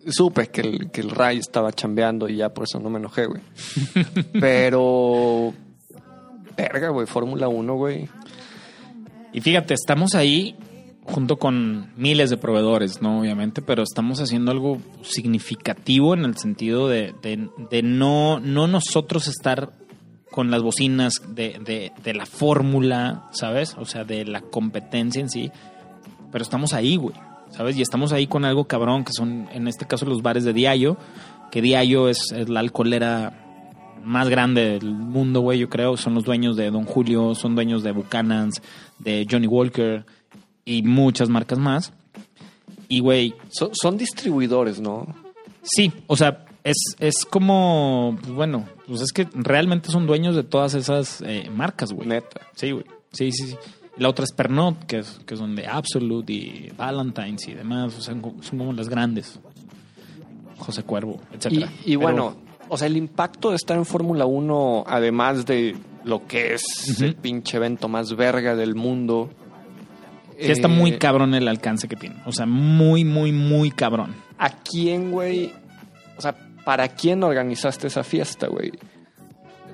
supe 0.09 0.49
que 0.49 0.61
el, 0.63 0.91
que 0.91 1.01
el 1.01 1.11
Ray 1.11 1.39
estaba 1.39 1.73
chambeando 1.73 2.29
y 2.29 2.37
ya 2.37 2.49
por 2.53 2.65
eso 2.65 2.79
no 2.81 2.91
me 2.91 2.99
enojé, 2.99 3.27
güey. 3.27 3.43
Pero. 4.41 5.53
Verga, 6.57 6.89
güey, 6.91 7.07
Fórmula 7.07 7.49
1, 7.49 7.75
güey. 7.75 8.09
Y 9.33 9.41
fíjate, 9.41 9.73
estamos 9.75 10.15
ahí 10.15 10.55
junto 11.05 11.39
con 11.39 11.91
miles 11.97 12.29
de 12.31 12.37
proveedores, 12.37 13.01
¿no? 13.03 13.21
Obviamente, 13.21 13.61
pero 13.63 13.83
estamos 13.83 14.21
haciendo 14.21 14.53
algo 14.53 14.79
significativo 15.03 16.15
en 16.15 16.25
el 16.25 16.37
sentido 16.37 16.87
de, 16.89 17.15
de- 17.23 17.49
de 17.71 17.83
no, 17.83 18.39
no 18.39 18.67
nosotros 18.69 19.27
estar 19.27 19.73
con 20.31 20.51
las 20.51 20.63
bocinas 20.63 21.15
de, 21.29 21.59
de- 21.65 21.93
de 22.05 22.15
la 22.15 22.27
fórmula, 22.27 23.29
¿sabes? 23.33 23.75
O 23.79 23.85
sea, 23.87 24.05
de 24.05 24.25
la 24.27 24.43
competencia 24.43 25.21
en 25.21 25.29
sí, 25.31 25.51
pero 26.31 26.43
estamos 26.45 26.73
ahí, 26.73 26.97
güey, 26.97 27.17
¿sabes? 27.53 27.77
Y 27.77 27.83
estamos 27.83 28.13
ahí 28.13 28.27
con 28.27 28.45
algo 28.45 28.65
cabrón, 28.65 29.05
que 29.05 29.13
son, 29.13 29.49
en 29.53 29.69
este 29.69 29.87
caso, 29.87 30.05
los 30.07 30.23
bares 30.23 30.45
de 30.45 30.53
Diallo, 30.53 30.97
que 31.51 31.63
Diallo 31.63 32.09
es, 32.09 32.33
es 32.33 32.49
la 32.49 32.61
alcoholera 32.61 33.39
más 34.05 34.29
grande 34.29 34.79
del 34.79 34.93
mundo, 34.95 35.41
güey, 35.41 35.59
yo 35.59 35.69
creo. 35.69 35.97
Son 35.97 36.15
los 36.15 36.25
dueños 36.25 36.57
de 36.57 36.71
Don 36.71 36.85
Julio, 36.85 37.35
son 37.35 37.55
dueños 37.55 37.83
de 37.83 37.93
Buchanan's, 37.93 38.61
de 38.99 39.27
Johnny 39.31 39.47
Walker 39.47 40.05
y 40.65 40.83
muchas 40.83 41.29
marcas 41.29 41.59
más. 41.59 41.93
Y, 42.89 43.01
güey, 43.01 43.35
Son, 43.51 43.71
son 43.73 43.97
distribuidores, 43.97 44.81
¿no? 44.81 45.07
sí, 45.63 45.93
o 46.09 46.17
sea, 46.17 46.45
es, 46.65 46.77
es 46.99 47.25
como, 47.25 48.19
pues, 48.21 48.33
bueno, 48.33 48.69
pues 48.87 49.01
es 49.01 49.13
que 49.13 49.29
realmente 49.33 49.91
son 49.91 50.07
dueños 50.07 50.35
de 50.35 50.43
todas 50.43 50.75
esas 50.75 51.23
eh, 51.23 51.49
marcas, 51.51 51.93
güey. 51.93 52.09
Neta. 52.09 52.41
Sí, 52.55 52.73
güey. 52.73 52.85
Sí, 53.13 53.33
sí, 53.33 53.49
sí. 53.49 53.57
La 53.99 54.09
otra 54.09 54.25
es 54.25 54.33
Pernod, 54.33 54.75
que, 54.87 54.99
es, 55.01 55.21
que 55.27 55.37
son 55.37 55.55
de 55.55 55.67
Absolute 55.67 56.33
y 56.33 56.73
Valentine's 56.77 57.47
y 57.49 57.53
demás. 57.55 57.95
O 57.99 58.01
sea, 58.01 58.15
son 58.15 58.59
como 58.59 58.73
las 58.73 58.89
grandes. 58.89 59.39
José 60.59 60.83
Cuervo, 60.85 61.21
Y, 61.33 61.37
etcétera. 61.37 61.69
y 61.85 61.89
Pero- 61.89 62.01
bueno, 62.01 62.37
o 62.69 62.77
sea, 62.79 62.87
el 62.87 62.97
impacto 62.97 63.51
de 63.51 63.57
estar 63.57 63.77
en 63.77 63.85
Fórmula 63.85 64.25
1, 64.27 64.85
además 64.87 65.45
de 65.45 65.77
lo 66.05 66.27
que 66.27 66.55
es 66.55 67.01
el 67.01 67.15
pinche 67.17 67.57
evento 67.57 67.89
más 67.89 68.15
verga 68.17 68.57
del 68.57 68.75
mundo. 68.75 69.31
Sí, 70.41 70.51
está 70.51 70.69
eh, 70.69 70.71
muy 70.71 70.99
cabrón 70.99 71.35
el 71.35 71.47
alcance 71.49 71.87
que 71.89 71.97
tiene. 71.97 72.17
O 72.27 72.33
sea, 72.33 72.47
muy, 72.47 73.05
muy, 73.05 73.31
muy 73.33 73.71
cabrón. 73.71 74.15
¿A 74.39 74.51
quién, 74.51 75.11
güey? 75.11 75.53
O 76.17 76.21
sea, 76.21 76.35
¿para 76.65 76.89
quién 76.89 77.23
organizaste 77.23 77.89
esa 77.89 78.03
fiesta, 78.05 78.47
güey? 78.49 78.73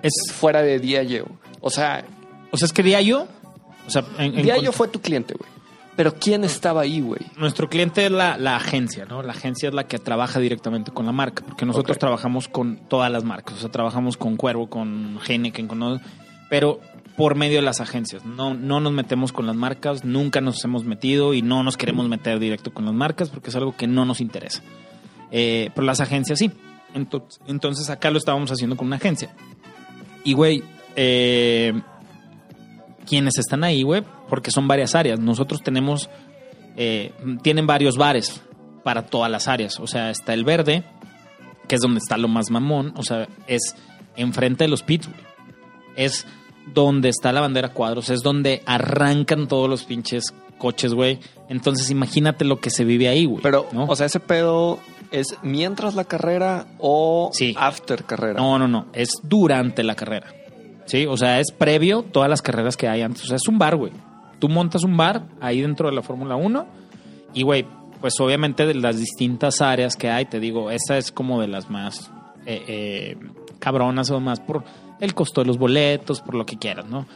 Es, 0.02 0.12
Fuera 0.32 0.62
de 0.62 0.78
Diageo. 0.78 1.26
O 1.60 1.70
sea, 1.70 2.04
o 2.50 2.56
sea, 2.56 2.66
es 2.66 2.72
que 2.72 2.82
Diallo 2.82 3.28
O 3.88 3.90
sea, 3.90 4.04
en, 4.18 4.26
en 4.38 4.42
Diallo 4.44 4.60
cuanto- 4.60 4.72
fue 4.72 4.88
tu 4.88 5.00
cliente, 5.00 5.34
güey. 5.34 5.50
Pero 5.96 6.14
¿quién 6.14 6.44
estaba 6.44 6.82
ahí, 6.82 7.00
güey? 7.00 7.22
Nuestro 7.36 7.68
cliente 7.68 8.06
es 8.06 8.12
la, 8.12 8.38
la 8.38 8.54
agencia, 8.54 9.04
¿no? 9.04 9.20
La 9.24 9.32
agencia 9.32 9.68
es 9.68 9.74
la 9.74 9.88
que 9.88 9.98
trabaja 9.98 10.38
directamente 10.38 10.92
con 10.92 11.06
la 11.06 11.10
marca, 11.10 11.42
porque 11.44 11.66
nosotros 11.66 11.98
trabajamos 11.98 12.46
con 12.46 12.76
todas 12.88 13.10
las 13.10 13.24
marcas, 13.24 13.56
o 13.56 13.58
sea, 13.58 13.68
trabajamos 13.70 14.16
con 14.16 14.36
Cuervo, 14.36 14.70
con 14.70 15.18
Heineken, 15.26 15.66
con... 15.66 16.00
Pero 16.48 16.78
por 17.16 17.34
medio 17.34 17.56
de 17.56 17.62
las 17.62 17.80
agencias, 17.80 18.24
no, 18.24 18.54
no 18.54 18.78
nos 18.78 18.92
metemos 18.92 19.32
con 19.32 19.46
las 19.46 19.56
marcas, 19.56 20.04
nunca 20.04 20.40
nos 20.40 20.64
hemos 20.64 20.84
metido 20.84 21.34
y 21.34 21.42
no 21.42 21.64
nos 21.64 21.76
queremos 21.76 22.08
meter 22.08 22.38
directo 22.38 22.72
con 22.72 22.84
las 22.84 22.94
marcas 22.94 23.28
porque 23.30 23.50
es 23.50 23.56
algo 23.56 23.74
que 23.74 23.88
no 23.88 24.04
nos 24.04 24.20
interesa. 24.20 24.62
Eh, 25.32 25.70
pero 25.74 25.84
las 25.84 25.98
agencias 26.00 26.38
sí. 26.38 26.52
Entonces, 26.94 27.40
entonces 27.48 27.90
acá 27.90 28.12
lo 28.12 28.18
estábamos 28.18 28.52
haciendo 28.52 28.76
con 28.76 28.86
una 28.86 28.96
agencia. 28.96 29.34
Y, 30.22 30.32
güey, 30.34 30.62
eh, 30.94 31.72
quienes 33.08 33.38
están 33.38 33.64
ahí, 33.64 33.82
güey, 33.82 34.02
porque 34.28 34.50
son 34.50 34.68
varias 34.68 34.94
áreas. 34.94 35.18
Nosotros 35.20 35.62
tenemos, 35.62 36.08
eh, 36.76 37.12
tienen 37.42 37.66
varios 37.66 37.96
bares 37.96 38.40
para 38.84 39.06
todas 39.06 39.30
las 39.30 39.48
áreas. 39.48 39.80
O 39.80 39.86
sea, 39.86 40.10
está 40.10 40.34
el 40.34 40.44
verde, 40.44 40.84
que 41.66 41.74
es 41.76 41.80
donde 41.80 41.98
está 41.98 42.16
lo 42.16 42.28
más 42.28 42.50
mamón. 42.50 42.92
O 42.96 43.02
sea, 43.02 43.28
es 43.46 43.74
enfrente 44.16 44.64
de 44.64 44.68
los 44.68 44.82
pits, 44.82 45.08
güey. 45.08 45.20
Es 45.96 46.26
donde 46.72 47.08
está 47.08 47.32
la 47.32 47.40
bandera 47.40 47.70
cuadros, 47.70 48.10
es 48.10 48.22
donde 48.22 48.62
arrancan 48.66 49.48
todos 49.48 49.68
los 49.68 49.84
pinches 49.84 50.34
coches, 50.58 50.92
güey. 50.92 51.18
Entonces 51.48 51.90
imagínate 51.90 52.44
lo 52.44 52.60
que 52.60 52.70
se 52.70 52.84
vive 52.84 53.08
ahí, 53.08 53.24
güey. 53.24 53.42
Pero, 53.42 53.66
¿no? 53.72 53.84
o 53.86 53.96
sea, 53.96 54.06
ese 54.06 54.20
pedo 54.20 54.78
es 55.10 55.36
mientras 55.42 55.94
la 55.94 56.04
carrera 56.04 56.66
o 56.78 57.30
Sí. 57.32 57.54
after 57.58 58.04
carrera. 58.04 58.40
No, 58.40 58.58
no, 58.58 58.68
no. 58.68 58.86
Es 58.92 59.08
durante 59.22 59.82
la 59.82 59.94
carrera. 59.94 60.34
Sí, 60.88 61.04
o 61.04 61.18
sea, 61.18 61.38
es 61.38 61.52
previo 61.52 62.02
todas 62.02 62.30
las 62.30 62.40
carreras 62.40 62.78
que 62.78 62.88
hay 62.88 63.02
antes. 63.02 63.24
O 63.24 63.26
sea, 63.26 63.36
es 63.36 63.46
un 63.46 63.58
bar, 63.58 63.76
güey. 63.76 63.92
Tú 64.38 64.48
montas 64.48 64.84
un 64.84 64.96
bar 64.96 65.26
ahí 65.38 65.60
dentro 65.60 65.90
de 65.90 65.94
la 65.94 66.00
Fórmula 66.00 66.34
1 66.34 66.66
y, 67.34 67.42
güey, 67.42 67.66
pues 68.00 68.18
obviamente 68.20 68.64
de 68.66 68.74
las 68.74 68.98
distintas 68.98 69.60
áreas 69.60 69.96
que 69.96 70.08
hay, 70.08 70.24
te 70.24 70.40
digo, 70.40 70.70
esa 70.70 70.96
es 70.96 71.12
como 71.12 71.42
de 71.42 71.48
las 71.48 71.68
más 71.68 72.10
eh, 72.46 72.62
eh, 72.66 73.16
cabronas 73.58 74.10
o 74.10 74.18
más 74.18 74.40
por 74.40 74.64
el 74.98 75.12
costo 75.12 75.42
de 75.42 75.46
los 75.46 75.58
boletos, 75.58 76.22
por 76.22 76.34
lo 76.34 76.46
que 76.46 76.56
quieras, 76.56 76.86
¿no? 76.86 77.06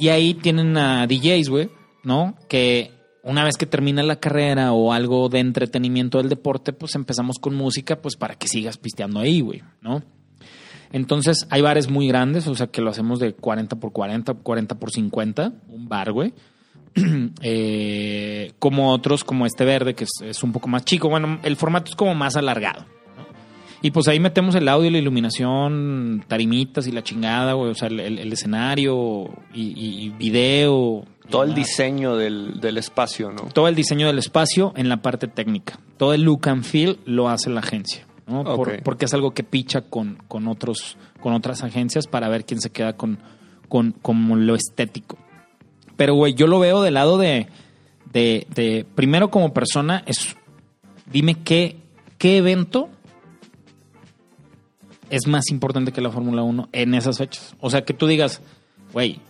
Y 0.00 0.08
ahí 0.08 0.34
tienen 0.34 0.76
a 0.76 1.06
DJs, 1.06 1.48
güey, 1.48 1.70
¿no? 2.02 2.34
Que 2.48 2.90
una 3.22 3.44
vez 3.44 3.56
que 3.56 3.66
termina 3.66 4.02
la 4.02 4.16
carrera 4.16 4.72
o 4.72 4.92
algo 4.92 5.28
de 5.28 5.38
entretenimiento 5.38 6.18
del 6.18 6.28
deporte, 6.28 6.72
pues 6.72 6.96
empezamos 6.96 7.38
con 7.38 7.54
música, 7.54 8.02
pues 8.02 8.16
para 8.16 8.34
que 8.34 8.48
sigas 8.48 8.78
pisteando 8.78 9.20
ahí, 9.20 9.42
güey, 9.42 9.62
¿no? 9.80 10.02
Entonces 10.92 11.46
hay 11.50 11.62
bares 11.62 11.90
muy 11.90 12.06
grandes, 12.08 12.46
o 12.46 12.54
sea 12.54 12.66
que 12.66 12.82
lo 12.82 12.90
hacemos 12.90 13.18
de 13.18 13.32
40 13.34 13.76
por 13.76 13.92
40, 13.92 14.34
40 14.34 14.74
por 14.78 14.90
50, 14.90 15.52
un 15.68 15.88
bar, 15.88 16.12
güey. 16.12 16.32
Eh, 17.42 18.52
como 18.58 18.92
otros, 18.92 19.24
como 19.24 19.46
este 19.46 19.64
verde, 19.64 19.94
que 19.94 20.04
es, 20.04 20.10
es 20.22 20.42
un 20.42 20.52
poco 20.52 20.68
más 20.68 20.84
chico. 20.84 21.08
Bueno, 21.08 21.38
el 21.42 21.56
formato 21.56 21.90
es 21.90 21.96
como 21.96 22.14
más 22.14 22.36
alargado. 22.36 22.82
¿no? 23.16 23.24
Y 23.82 23.90
pues 23.90 24.08
ahí 24.08 24.20
metemos 24.20 24.54
el 24.54 24.68
audio, 24.68 24.90
la 24.90 24.98
iluminación, 24.98 26.24
tarimitas 26.28 26.86
y 26.86 26.92
la 26.92 27.02
chingada, 27.02 27.54
güey. 27.54 27.70
O 27.70 27.74
sea, 27.74 27.88
el, 27.88 28.00
el- 28.00 28.18
el 28.18 28.32
escenario 28.32 29.30
y, 29.54 29.72
y- 29.76 30.10
video. 30.10 31.04
Todo 31.30 31.44
el 31.44 31.54
diseño 31.54 32.16
del, 32.16 32.60
del 32.60 32.76
espacio, 32.78 33.30
¿no? 33.32 33.48
Todo 33.52 33.68
el 33.68 33.74
diseño 33.74 34.06
del 34.06 34.18
espacio 34.18 34.72
en 34.76 34.88
la 34.88 34.98
parte 35.02 35.28
técnica. 35.28 35.78
Todo 35.96 36.12
el 36.14 36.22
look 36.22 36.48
and 36.48 36.62
feel 36.64 36.98
lo 37.06 37.28
hace 37.28 37.48
la 37.48 37.60
agencia. 37.60 38.06
¿No? 38.32 38.42
Por- 38.44 38.68
Ok. 38.70 38.82
porque 38.82 39.04
es 39.04 39.14
algo 39.14 39.32
que 39.32 39.44
picha 39.44 39.82
con, 39.82 40.16
con, 40.28 40.48
otros, 40.48 40.96
con 41.20 41.32
otras 41.34 41.62
agencias 41.62 42.06
para 42.06 42.28
ver 42.28 42.44
quién 42.44 42.60
se 42.60 42.70
queda 42.70 42.94
con, 42.94 43.18
con, 43.68 43.92
con 43.92 44.46
lo 44.46 44.54
estético. 44.54 45.18
Pero, 45.96 46.14
güey, 46.14 46.34
yo 46.34 46.46
lo 46.46 46.58
veo 46.58 46.82
del 46.82 46.94
lado 46.94 47.18
de, 47.18 47.46
de, 48.12 48.46
de- 48.54 48.86
primero 48.94 49.30
como 49.30 49.52
persona, 49.52 50.02
es, 50.06 50.36
dime 51.12 51.36
qué, 51.44 51.76
qué 52.18 52.38
evento 52.38 52.88
es 55.10 55.26
más 55.26 55.50
importante 55.50 55.92
que 55.92 56.00
la 56.00 56.10
Fórmula 56.10 56.42
1 56.42 56.68
en 56.72 56.94
esas 56.94 57.18
fechas. 57.18 57.54
O 57.60 57.68
sea, 57.70 57.84
que 57.84 57.92
tú 57.92 58.06
digas, 58.06 58.40
güey, 58.92 59.20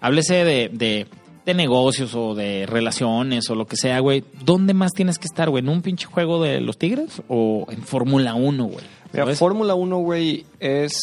háblese 0.00 0.44
de, 0.44 0.68
de, 0.72 1.06
de 1.46 1.54
negocios 1.54 2.14
o 2.14 2.34
de 2.34 2.64
relaciones 2.66 3.48
o 3.50 3.54
lo 3.54 3.66
que 3.66 3.76
sea, 3.76 3.98
güey. 4.00 4.24
¿Dónde 4.44 4.72
más 4.74 4.92
tienes 4.92 5.18
que 5.18 5.26
estar, 5.26 5.50
güey? 5.50 5.62
¿En 5.62 5.68
un 5.68 5.82
pinche 5.82 6.06
juego 6.06 6.42
de 6.42 6.60
los 6.60 6.78
Tigres 6.78 7.22
o 7.28 7.66
en 7.70 7.82
Fórmula 7.82 8.34
1, 8.34 8.64
güey? 8.64 9.34
Fórmula 9.36 9.74
1, 9.74 9.98
güey, 9.98 10.44
es 10.58 10.98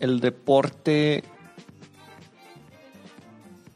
el 0.00 0.20
deporte. 0.20 1.24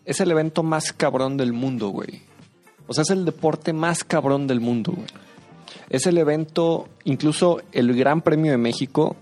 Es 0.04 0.20
el 0.20 0.30
evento 0.30 0.62
más 0.62 0.92
cabrón 0.92 1.36
del 1.36 1.52
mundo, 1.52 1.88
güey. 1.88 2.22
O 2.86 2.92
sea, 2.94 3.02
es 3.02 3.10
el 3.10 3.24
deporte 3.24 3.72
más 3.72 4.04
cabrón 4.04 4.46
del 4.46 4.60
mundo, 4.60 4.92
güey. 4.92 5.06
Es 5.88 6.06
el 6.06 6.18
evento, 6.18 6.88
incluso 7.04 7.60
el 7.72 7.94
Gran 7.94 8.22
Premio 8.22 8.52
de 8.52 8.58
México, 8.58 9.16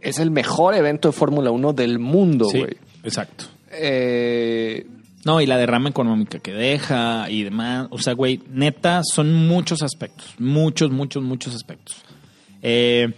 es 0.00 0.18
el 0.18 0.30
mejor 0.30 0.74
evento 0.74 1.08
de 1.08 1.12
Fórmula 1.12 1.50
1 1.50 1.72
del 1.72 1.98
mundo, 1.98 2.46
Sí, 2.50 2.58
güey. 2.58 2.76
exacto. 3.04 3.44
Eh, 3.70 4.86
No, 5.26 5.40
y 5.40 5.46
la 5.46 5.56
derrama 5.56 5.88
económica 5.88 6.38
que 6.38 6.52
deja 6.52 7.28
y 7.28 7.42
demás. 7.42 7.88
O 7.90 7.98
sea, 7.98 8.12
güey, 8.14 8.40
neta, 8.48 9.02
son 9.02 9.34
muchos 9.34 9.82
aspectos. 9.82 10.34
Muchos, 10.38 10.92
muchos, 10.92 11.22
muchos 11.24 11.52
aspectos. 11.52 11.96
Eh, 12.62 13.12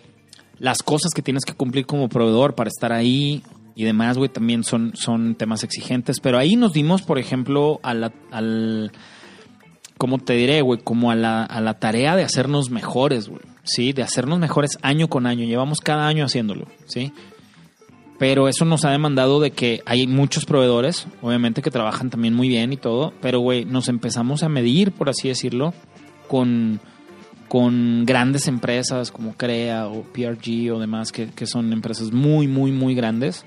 las 0.58 0.78
cosas 0.82 1.12
que 1.14 1.20
tienes 1.20 1.44
que 1.44 1.52
cumplir 1.52 1.84
como 1.84 2.08
proveedor 2.08 2.54
para 2.54 2.68
estar 2.68 2.92
ahí 2.94 3.42
y 3.76 3.84
demás, 3.84 4.16
güey, 4.16 4.30
también 4.30 4.64
son, 4.64 4.92
son 4.96 5.34
temas 5.34 5.64
exigentes. 5.64 6.18
Pero 6.20 6.38
ahí 6.38 6.56
nos 6.56 6.72
dimos, 6.72 7.02
por 7.02 7.18
ejemplo, 7.18 7.78
a 7.82 7.92
la- 7.92 8.12
al. 8.30 8.90
¿Cómo 9.98 10.18
te 10.18 10.32
diré, 10.32 10.62
güey? 10.62 10.80
Como 10.82 11.10
a 11.10 11.14
la, 11.14 11.44
a 11.44 11.60
la 11.60 11.74
tarea 11.74 12.16
de 12.16 12.22
hacernos 12.22 12.70
mejores, 12.70 13.28
güey. 13.28 13.42
Sí, 13.64 13.92
de 13.92 14.02
hacernos 14.02 14.38
mejores 14.38 14.78
año 14.80 15.08
con 15.08 15.26
año. 15.26 15.44
Llevamos 15.44 15.80
cada 15.80 16.06
año 16.08 16.24
haciéndolo, 16.24 16.68
¿sí? 16.86 17.12
Pero 18.18 18.48
eso 18.48 18.64
nos 18.64 18.84
ha 18.84 18.90
demandado 18.90 19.40
de 19.40 19.52
que 19.52 19.82
hay 19.86 20.08
muchos 20.08 20.44
proveedores, 20.44 21.06
obviamente, 21.22 21.62
que 21.62 21.70
trabajan 21.70 22.10
también 22.10 22.34
muy 22.34 22.48
bien 22.48 22.72
y 22.72 22.76
todo. 22.76 23.12
Pero, 23.20 23.38
güey, 23.40 23.64
nos 23.64 23.88
empezamos 23.88 24.42
a 24.42 24.48
medir, 24.48 24.90
por 24.90 25.08
así 25.08 25.28
decirlo, 25.28 25.72
con, 26.26 26.80
con 27.46 28.04
grandes 28.04 28.48
empresas 28.48 29.12
como 29.12 29.34
CREA 29.34 29.86
o 29.86 30.02
PRG 30.02 30.72
o 30.72 30.80
demás, 30.80 31.12
que, 31.12 31.28
que 31.28 31.46
son 31.46 31.72
empresas 31.72 32.10
muy, 32.10 32.48
muy, 32.48 32.72
muy 32.72 32.96
grandes 32.96 33.44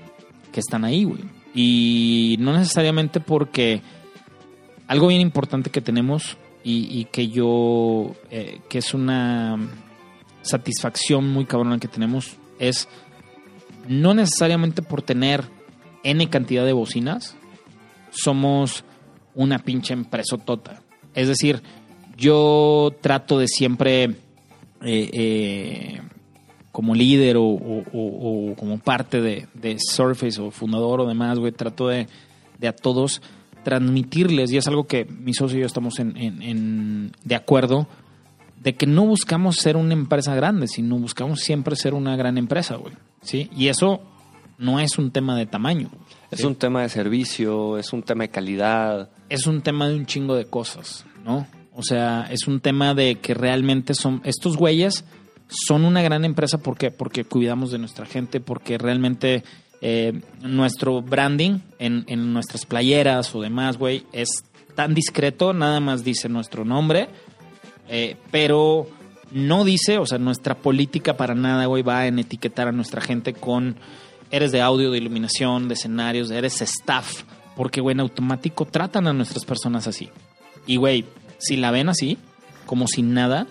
que 0.52 0.60
están 0.60 0.84
ahí, 0.84 1.04
güey. 1.04 1.20
Y 1.54 2.36
no 2.40 2.54
necesariamente 2.54 3.20
porque 3.20 3.82
algo 4.86 5.08
bien 5.08 5.20
importante 5.20 5.68
que 5.68 5.82
tenemos 5.82 6.38
y, 6.64 6.98
y 6.98 7.04
que 7.06 7.28
yo, 7.28 8.14
eh, 8.30 8.60
que 8.70 8.78
es 8.78 8.94
una 8.94 9.58
satisfacción 10.40 11.30
muy 11.30 11.44
cabrona 11.44 11.78
que 11.78 11.88
tenemos, 11.88 12.36
es 12.58 12.88
no 13.88 14.14
necesariamente 14.14 14.82
por 14.82 15.02
tener 15.02 15.44
N 16.04 16.28
cantidad 16.30 16.64
de 16.64 16.72
bocinas, 16.72 17.36
somos 18.10 18.84
una 19.34 19.58
pinche 19.60 19.94
empresa 19.94 20.36
tota. 20.38 20.82
Es 21.14 21.28
decir, 21.28 21.62
yo 22.16 22.94
trato 23.00 23.38
de 23.38 23.48
siempre, 23.48 24.04
eh, 24.04 24.14
eh, 24.82 26.00
como 26.70 26.94
líder 26.94 27.36
o, 27.38 28.54
como 28.56 28.78
parte 28.78 29.20
de, 29.20 29.46
de 29.54 29.76
Surface 29.78 30.40
o 30.40 30.50
fundador 30.50 31.00
o 31.00 31.06
demás, 31.06 31.38
güey, 31.38 31.52
trato 31.52 31.88
de, 31.88 32.06
de 32.58 32.68
a 32.68 32.72
todos 32.72 33.20
transmitirles, 33.62 34.50
y 34.50 34.56
es 34.56 34.66
algo 34.66 34.84
que 34.88 35.04
mi 35.04 35.34
socio 35.34 35.56
y 35.58 35.60
yo 35.60 35.66
estamos 35.66 35.98
en, 36.00 36.16
en- 36.16 36.42
en- 36.42 37.12
de 37.24 37.34
acuerdo, 37.36 37.86
de 38.62 38.76
que 38.76 38.86
no 38.86 39.04
buscamos 39.04 39.56
ser 39.56 39.76
una 39.76 39.92
empresa 39.92 40.34
grande, 40.34 40.68
sino 40.68 40.96
buscamos 40.98 41.40
siempre 41.40 41.74
ser 41.74 41.94
una 41.94 42.14
gran 42.16 42.38
empresa, 42.38 42.76
güey. 42.76 42.94
¿Sí? 43.20 43.50
Y 43.56 43.68
eso 43.68 44.02
no 44.58 44.78
es 44.78 44.98
un 44.98 45.10
tema 45.10 45.36
de 45.36 45.46
tamaño. 45.46 45.90
es 46.30 46.40
¿sí? 46.40 46.46
un 46.46 46.54
tema 46.54 46.82
de 46.82 46.88
servicio, 46.88 47.76
es 47.76 47.92
un 47.92 48.02
tema 48.02 48.24
de 48.24 48.30
calidad. 48.30 49.10
es 49.28 49.46
un 49.46 49.62
tema 49.62 49.88
de 49.88 49.96
un 49.96 50.06
chingo 50.06 50.36
de 50.36 50.44
cosas, 50.44 51.04
¿no? 51.24 51.46
O 51.74 51.82
sea, 51.82 52.28
es 52.30 52.46
un 52.46 52.60
tema 52.60 52.94
de 52.94 53.16
que 53.16 53.34
realmente 53.34 53.94
son 53.94 54.20
estos 54.24 54.56
güeyes 54.56 55.04
son 55.48 55.84
una 55.84 56.00
gran 56.02 56.24
empresa 56.24 56.58
porque 56.58 56.90
porque 56.90 57.24
cuidamos 57.24 57.72
de 57.72 57.78
nuestra 57.78 58.06
gente, 58.06 58.40
porque 58.40 58.78
realmente 58.78 59.42
eh, 59.80 60.20
nuestro 60.42 61.02
branding 61.02 61.58
en, 61.78 62.04
en 62.06 62.32
nuestras 62.32 62.64
playeras 62.64 63.34
o 63.34 63.40
demás, 63.40 63.76
güey, 63.76 64.06
es 64.12 64.44
tan 64.74 64.94
discreto, 64.94 65.52
nada 65.52 65.80
más 65.80 66.04
dice 66.04 66.28
nuestro 66.28 66.64
nombre, 66.64 67.08
eh, 67.92 68.16
pero 68.32 68.88
no 69.30 69.64
dice, 69.64 69.98
o 69.98 70.06
sea, 70.06 70.18
nuestra 70.18 70.56
política 70.56 71.16
para 71.16 71.34
nada, 71.34 71.66
güey, 71.66 71.82
va 71.82 72.06
en 72.06 72.18
etiquetar 72.18 72.66
a 72.68 72.72
nuestra 72.72 73.00
gente 73.00 73.32
con 73.34 73.76
eres 74.30 74.50
de 74.50 74.60
audio, 74.62 74.90
de 74.90 74.98
iluminación, 74.98 75.68
de 75.68 75.74
escenarios, 75.74 76.30
eres 76.30 76.60
staff, 76.62 77.22
porque, 77.54 77.80
güey, 77.80 77.92
en 77.94 78.00
automático 78.00 78.64
tratan 78.64 79.06
a 79.06 79.12
nuestras 79.12 79.44
personas 79.44 79.86
así. 79.86 80.08
Y, 80.66 80.76
güey, 80.76 81.04
si 81.38 81.56
la 81.56 81.70
ven 81.70 81.88
así, 81.88 82.18
como 82.66 82.86
sin 82.86 83.12
nada, 83.14 83.46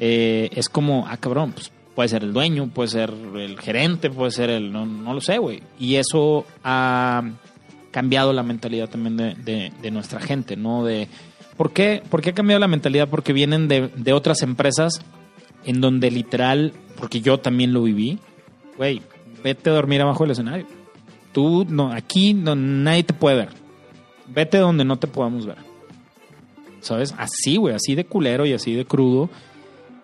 eh, 0.00 0.48
es 0.54 0.68
como, 0.68 1.06
ah, 1.06 1.16
cabrón, 1.18 1.52
pues 1.52 1.70
puede 1.94 2.08
ser 2.08 2.24
el 2.24 2.32
dueño, 2.32 2.68
puede 2.68 2.88
ser 2.88 3.12
el 3.36 3.60
gerente, 3.60 4.08
puede 4.10 4.30
ser 4.30 4.48
el, 4.48 4.72
no, 4.72 4.86
no 4.86 5.12
lo 5.12 5.20
sé, 5.20 5.36
güey. 5.38 5.62
Y 5.78 5.96
eso 5.96 6.46
ha, 6.64 7.22
cambiado 7.90 8.32
la 8.32 8.42
mentalidad 8.42 8.88
también 8.88 9.18
de, 9.18 9.34
de- 9.34 9.70
de 9.82 9.90
nuestra 9.90 10.18
gente, 10.18 10.56
¿no? 10.56 10.82
De, 10.82 11.08
¿por, 11.56 11.72
qué, 11.72 12.02
¿Por 12.08 12.22
qué 12.22 12.30
ha 12.30 12.34
cambiado 12.34 12.60
la 12.60 12.68
mentalidad? 12.68 13.08
Porque 13.08 13.32
vienen 13.32 13.68
de, 13.68 13.88
de 13.88 14.12
otras 14.12 14.42
empresas 14.42 15.00
en 15.64 15.80
donde 15.80 16.10
literal, 16.10 16.72
porque 16.96 17.20
yo 17.20 17.38
también 17.38 17.72
lo 17.72 17.82
viví, 17.82 18.18
güey, 18.76 19.02
vete 19.42 19.70
a 19.70 19.74
dormir 19.74 20.00
abajo 20.00 20.24
del 20.24 20.32
escenario. 20.32 20.66
Tú, 21.32 21.66
no, 21.68 21.92
aquí 21.92 22.34
no, 22.34 22.54
nadie 22.54 23.04
te 23.04 23.14
puede 23.14 23.36
ver. 23.36 23.48
Vete 24.28 24.58
donde 24.58 24.84
no 24.84 24.98
te 24.98 25.06
podamos 25.06 25.46
ver. 25.46 25.58
¿Sabes? 26.80 27.14
Así, 27.16 27.56
güey, 27.56 27.74
así 27.74 27.94
de 27.94 28.04
culero 28.04 28.44
y 28.44 28.52
así 28.52 28.74
de 28.74 28.84
crudo. 28.84 29.30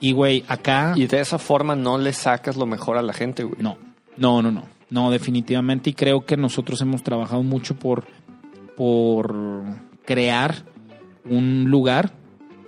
Y, 0.00 0.12
güey, 0.12 0.44
acá... 0.48 0.92
Y 0.96 1.06
de 1.06 1.20
esa 1.20 1.38
forma 1.38 1.74
no 1.74 1.98
le 1.98 2.12
sacas 2.12 2.56
lo 2.56 2.66
mejor 2.66 2.98
a 2.98 3.02
la 3.02 3.12
gente, 3.12 3.42
güey. 3.42 3.60
No, 3.60 3.76
no, 4.16 4.42
no, 4.42 4.52
no. 4.52 4.64
No, 4.90 5.10
definitivamente. 5.10 5.90
Y 5.90 5.94
creo 5.94 6.24
que 6.24 6.36
nosotros 6.36 6.80
hemos 6.80 7.02
trabajado 7.02 7.42
mucho 7.42 7.74
por, 7.74 8.04
por 8.76 9.34
crear 10.04 10.64
un 11.28 11.70
lugar 11.70 12.12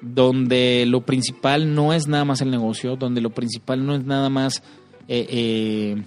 donde 0.01 0.85
lo 0.87 1.03
principal 1.03 1.75
no 1.75 1.93
es 1.93 2.09
nada 2.09 2.25
más 2.25 2.41
el 2.41 2.51
negocio, 2.51 2.97
donde 2.97 3.21
lo 3.21 3.31
principal 3.31 3.85
no 3.85 3.95
es 3.95 4.05
nada 4.05 4.29
más 4.31 4.63
eh, 5.09 5.27
eh, 5.29 6.03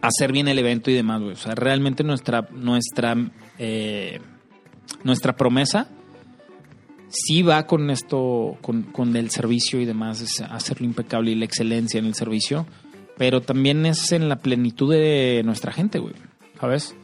hacer 0.00 0.32
bien 0.32 0.48
el 0.48 0.58
evento 0.58 0.90
y 0.90 0.94
demás, 0.94 1.20
güey. 1.20 1.32
O 1.32 1.36
sea, 1.36 1.54
realmente 1.54 2.04
nuestra, 2.04 2.48
nuestra, 2.52 3.16
eh, 3.58 4.20
nuestra 5.04 5.36
promesa 5.36 5.88
sí 7.08 7.42
va 7.42 7.66
con 7.66 7.90
esto, 7.90 8.56
con, 8.60 8.84
con 8.84 9.16
el 9.16 9.30
servicio 9.30 9.80
y 9.80 9.84
demás, 9.84 10.20
es 10.20 10.40
hacerlo 10.40 10.86
impecable 10.86 11.30
y 11.30 11.34
la 11.34 11.44
excelencia 11.44 11.98
en 11.98 12.06
el 12.06 12.14
servicio, 12.14 12.66
pero 13.16 13.40
también 13.40 13.84
es 13.86 14.12
en 14.12 14.28
la 14.28 14.36
plenitud 14.36 14.92
de 14.92 15.42
nuestra 15.44 15.72
gente, 15.72 15.98
güey, 15.98 16.14
¿sabes? 16.60 16.94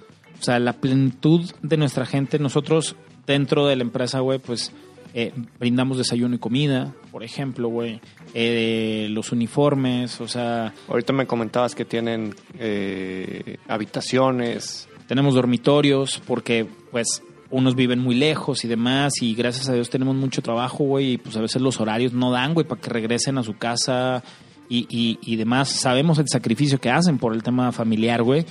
O 0.41 0.45
sea, 0.45 0.59
la 0.59 0.75
plenitud 0.75 1.51
de 1.63 1.77
nuestra 1.77 2.07
gente, 2.07 2.39
nosotros 2.39 2.97
dentro 3.27 3.67
de 3.67 3.77
la 3.77 3.83
empresa, 3.83 4.21
güey, 4.21 4.39
pues 4.39 4.73
eh, 5.15 5.33
brindamos 5.61 5.97
desayuno 5.97 6.35
y 6.35 6.39
comida, 6.39 6.93
por 7.13 7.23
ejemplo, 7.23 7.69
güey, 7.69 8.01
eh, 8.35 9.07
los 9.11 9.31
uniformes, 9.31 10.21
o 10.21 10.27
sea, 10.27 10.75
Ahorita 10.89 11.13
me 11.13 11.27
comentabas 11.27 11.75
que 11.75 11.85
tienen 11.85 12.35
eh, 12.59 13.59
habitaciones. 13.69 14.89
tenemos 15.07 15.35
dormitorios 15.35 16.21
porque 16.27 16.67
pues 16.91 17.23
unos 17.51 17.77
viven 17.77 18.01
muy 18.01 18.17
lejos 18.17 18.65
y 18.65 18.69
demás 18.69 19.13
y 19.21 19.35
gracias 19.37 19.69
a 19.69 19.75
Dios 19.75 19.89
tenemos 19.89 20.17
mucho 20.17 20.43
trabajo, 20.43 20.83
güey, 20.83 21.13
y 21.13 21.19
pues 21.19 21.37
a 21.37 21.41
veces 21.41 21.63
los 21.63 21.81
horarios 21.81 22.13
no 22.13 22.33
dan, 22.33 22.53
güey, 22.53 22.67
para 22.67 22.81
que 22.81 22.91
regresen 22.91 23.39
a 23.39 23.45
su 23.45 23.57
casa 23.57 24.25
y, 24.69 24.87
y, 24.91 25.21
y 25.23 25.37
demás. 25.37 25.69
Sabemos 25.69 26.19
el 26.19 26.27
sacrificio 26.29 26.81
que 26.81 26.91
hacen 26.91 27.19
por 27.19 27.35
el 27.35 27.45
tema 27.45 27.71
familiar, 27.71 28.25
güey, 28.25 28.45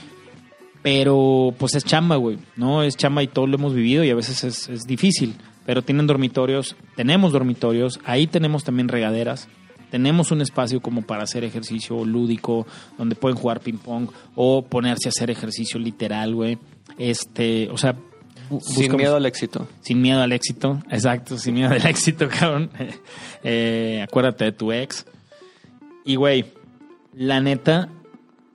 pero 0.83 1.55
pues 1.57 1.73
es 1.75 1.83
chamba, 1.85 2.17
güey, 2.17 2.37
¿no? 2.55 2.83
Es 2.83 2.95
chamba 2.95 3.23
y 3.23 3.27
todo 3.27 3.47
lo 3.47 3.55
hemos 3.55 3.73
vivido 3.73 4.03
y 4.03 4.11
a 4.11 4.15
veces 4.15 4.43
es, 4.43 4.69
es 4.69 4.83
difícil, 4.83 5.33
pero 5.65 5.81
tienen 5.81 6.05
dormitorios, 6.05 6.75
tenemos 6.95 7.31
dormitorios, 7.31 7.99
ahí 8.05 8.27
tenemos 8.27 8.63
también 8.63 8.87
regaderas. 8.89 9.47
Tenemos 9.89 10.31
un 10.31 10.41
espacio 10.41 10.81
como 10.81 11.03
para 11.03 11.21
hacer 11.23 11.43
ejercicio 11.43 12.03
lúdico, 12.03 12.65
donde 12.97 13.15
pueden 13.15 13.37
jugar 13.37 13.59
ping 13.59 13.77
pong 13.77 14.09
o 14.35 14.63
ponerse 14.63 15.07
a 15.07 15.09
hacer 15.09 15.29
ejercicio 15.29 15.79
literal, 15.79 16.33
güey. 16.33 16.57
Este, 16.97 17.69
o 17.69 17.77
sea, 17.77 17.95
Sin 18.59 18.95
miedo 18.95 19.15
al 19.15 19.25
éxito. 19.27 19.67
sin 19.81 20.01
miedo 20.01 20.19
al 20.23 20.31
éxito, 20.31 20.81
exacto, 20.89 21.37
sin 21.37 21.53
miedo 21.53 21.69
al 21.69 21.85
éxito, 21.85 22.27
cabrón. 22.39 22.71
Eh, 23.43 24.03
acuérdate 24.03 24.45
de 24.45 24.51
tu 24.51 24.71
ex. 24.71 25.05
Y, 26.05 26.15
güey, 26.15 26.45
la 27.13 27.39
neta, 27.39 27.87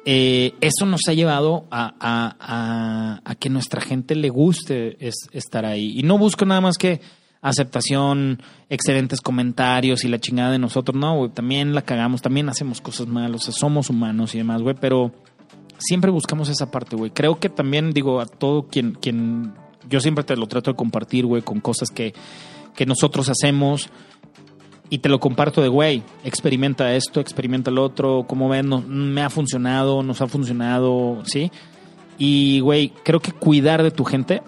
eh, 0.04 0.54
eso 0.60 0.86
nos 0.86 1.02
ha 1.08 1.12
llevado 1.12 1.66
a, 1.70 3.20
que 3.38 3.50
nuestra 3.50 3.80
gente 3.80 4.14
le 4.14 4.28
guste 4.30 4.96
es- 5.06 5.28
estar 5.32 5.64
ahí. 5.64 5.98
Y 5.98 6.02
no 6.02 6.18
busco 6.18 6.44
nada 6.44 6.60
más 6.60 6.76
que 6.76 7.00
aceptación, 7.40 8.42
excelentes 8.68 9.20
comentarios 9.20 10.04
y 10.04 10.08
la 10.08 10.18
chingada 10.18 10.52
de 10.52 10.58
nosotros. 10.58 10.96
No, 10.98 11.16
güey, 11.16 11.30
también 11.30 11.74
la 11.74 11.82
cagamos, 11.82 12.20
también 12.22 12.48
hacemos 12.48 12.80
cosas 12.80 13.06
malas, 13.06 13.42
o 13.42 13.44
sea, 13.44 13.54
somos 13.54 13.90
humanos 13.90 14.34
y 14.34 14.38
demás, 14.38 14.62
güey, 14.62 14.74
pero 14.80 15.12
siempre 15.78 16.10
buscamos 16.10 16.48
esa 16.48 16.70
parte, 16.70 16.96
güey. 16.96 17.10
Creo 17.12 17.38
que 17.38 17.48
también, 17.48 17.92
digo, 17.92 18.20
a 18.20 18.26
todo 18.26 18.66
quien, 18.66 18.92
quien 18.92 19.54
yo 19.88 20.00
siempre 20.00 20.24
te 20.24 20.36
lo 20.36 20.46
trato 20.46 20.72
de 20.72 20.76
compartir, 20.76 21.26
güey, 21.26 21.42
con 21.42 21.60
cosas 21.60 21.90
que, 21.90 22.12
que 22.74 22.86
nosotros 22.86 23.28
hacemos 23.28 23.88
y 24.90 24.98
te 24.98 25.09
lo 25.09 25.20
comparto 25.20 25.60
de, 25.60 25.69
güey, 25.69 26.02
experimenta 26.24 26.94
esto, 26.94 27.20
experimenta 27.20 27.70
lo 27.70 27.82
otro, 27.82 28.24
como 28.27 28.48
ven, 28.48 28.69
no, 28.69 28.81
me 28.81 29.23
ha 29.23 29.31
funcionado, 29.31 30.02
nos 30.02 30.20
ha 30.23 30.27
funcionado, 30.27 31.23
¿sí? 31.24 31.51
Y, 32.16 32.60
güey, 32.60 32.93
creo 33.05 33.20
que 33.20 33.32
cuidar 33.32 33.82
de 33.82 33.90
tu 33.90 34.05
gente, 34.05 34.43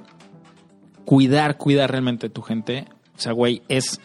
cuidar, 1.05 1.57
cuidar 1.57 1.91
realmente 1.91 2.29
de 2.29 2.35
tu 2.35 2.43
gente, 2.43 2.87
o 3.17 3.21
sea, 3.21 3.33
güey, 3.33 3.62
es 3.69 4.01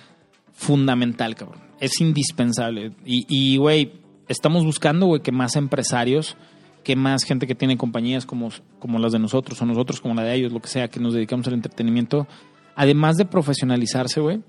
fundamental, 0.51 1.35
cabrón. 1.35 1.61
Es 1.79 1.99
indispensable. 2.01 2.91
Y, 3.05 3.25
y, 3.29 3.57
güey, 3.57 3.93
estamos 4.27 4.65
buscando, 4.65 5.05
güey, 5.05 5.21
que 5.21 5.31
más 5.31 5.55
empresarios, 5.55 6.37
que 6.83 6.95
más 6.95 7.23
gente 7.23 7.47
que 7.47 7.55
tiene 7.55 7.77
compañías 7.77 8.25
como, 8.25 8.49
como 8.79 8.99
las 8.99 9.11
de 9.11 9.19
nosotros 9.19 9.61
o 9.61 9.65
nosotros 9.65 10.01
como 10.01 10.13
la 10.15 10.23
de 10.23 10.35
ellos, 10.35 10.51
lo 10.51 10.61
que 10.61 10.67
sea, 10.67 10.89
que 10.89 10.99
nos 10.99 11.13
dedicamos 11.13 11.47
al 11.47 11.53
entretenimiento, 11.53 12.27
además 12.75 13.17
de 13.17 13.25
profesionalizarse, 13.25 14.19
güey, 14.19 14.41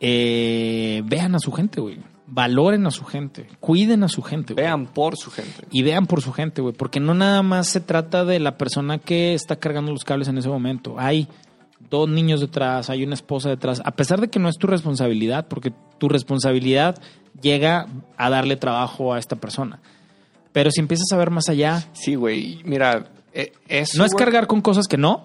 eh, 0.00 1.02
vean 1.04 1.34
a 1.34 1.38
su 1.38 1.52
gente, 1.52 1.80
güey. 1.80 1.98
Valoren 2.26 2.86
a 2.86 2.90
su 2.90 3.04
gente. 3.04 3.48
Cuiden 3.58 4.02
a 4.04 4.08
su 4.08 4.22
gente, 4.22 4.52
güey. 4.52 4.64
Vean 4.64 4.86
por 4.86 5.16
su 5.16 5.30
gente. 5.30 5.66
Y 5.70 5.82
vean 5.82 6.06
por 6.06 6.20
su 6.20 6.32
gente, 6.32 6.60
güey. 6.60 6.74
Porque 6.74 7.00
no 7.00 7.14
nada 7.14 7.42
más 7.42 7.68
se 7.68 7.80
trata 7.80 8.24
de 8.24 8.38
la 8.38 8.58
persona 8.58 8.98
que 8.98 9.34
está 9.34 9.56
cargando 9.56 9.92
los 9.92 10.04
cables 10.04 10.28
en 10.28 10.36
ese 10.36 10.48
momento. 10.48 10.96
Hay 10.98 11.28
dos 11.90 12.08
niños 12.08 12.40
detrás, 12.40 12.90
hay 12.90 13.02
una 13.02 13.14
esposa 13.14 13.48
detrás. 13.48 13.80
A 13.84 13.92
pesar 13.92 14.20
de 14.20 14.28
que 14.28 14.38
no 14.38 14.48
es 14.48 14.58
tu 14.58 14.66
responsabilidad, 14.66 15.48
porque 15.48 15.72
tu 15.98 16.08
responsabilidad 16.08 17.00
llega 17.40 17.86
a 18.16 18.30
darle 18.30 18.56
trabajo 18.56 19.14
a 19.14 19.18
esta 19.18 19.36
persona. 19.36 19.80
Pero 20.52 20.70
si 20.70 20.80
empiezas 20.80 21.10
a 21.12 21.16
ver 21.16 21.30
más 21.30 21.48
allá, 21.48 21.86
Sí, 21.92 22.14
güey. 22.14 22.60
Mira, 22.64 23.10
eh, 23.32 23.52
eso, 23.68 23.98
no 23.98 24.04
es 24.04 24.12
güey, 24.12 24.24
cargar 24.24 24.46
con 24.46 24.60
cosas 24.60 24.86
que 24.86 24.96
no, 24.96 25.24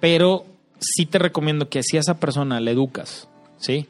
pero 0.00 0.44
sí 0.78 1.06
te 1.06 1.18
recomiendo 1.18 1.68
que 1.68 1.82
si 1.82 1.96
a 1.96 2.00
esa 2.00 2.20
persona 2.20 2.60
le 2.60 2.72
educas, 2.72 3.28
¿sí? 3.56 3.88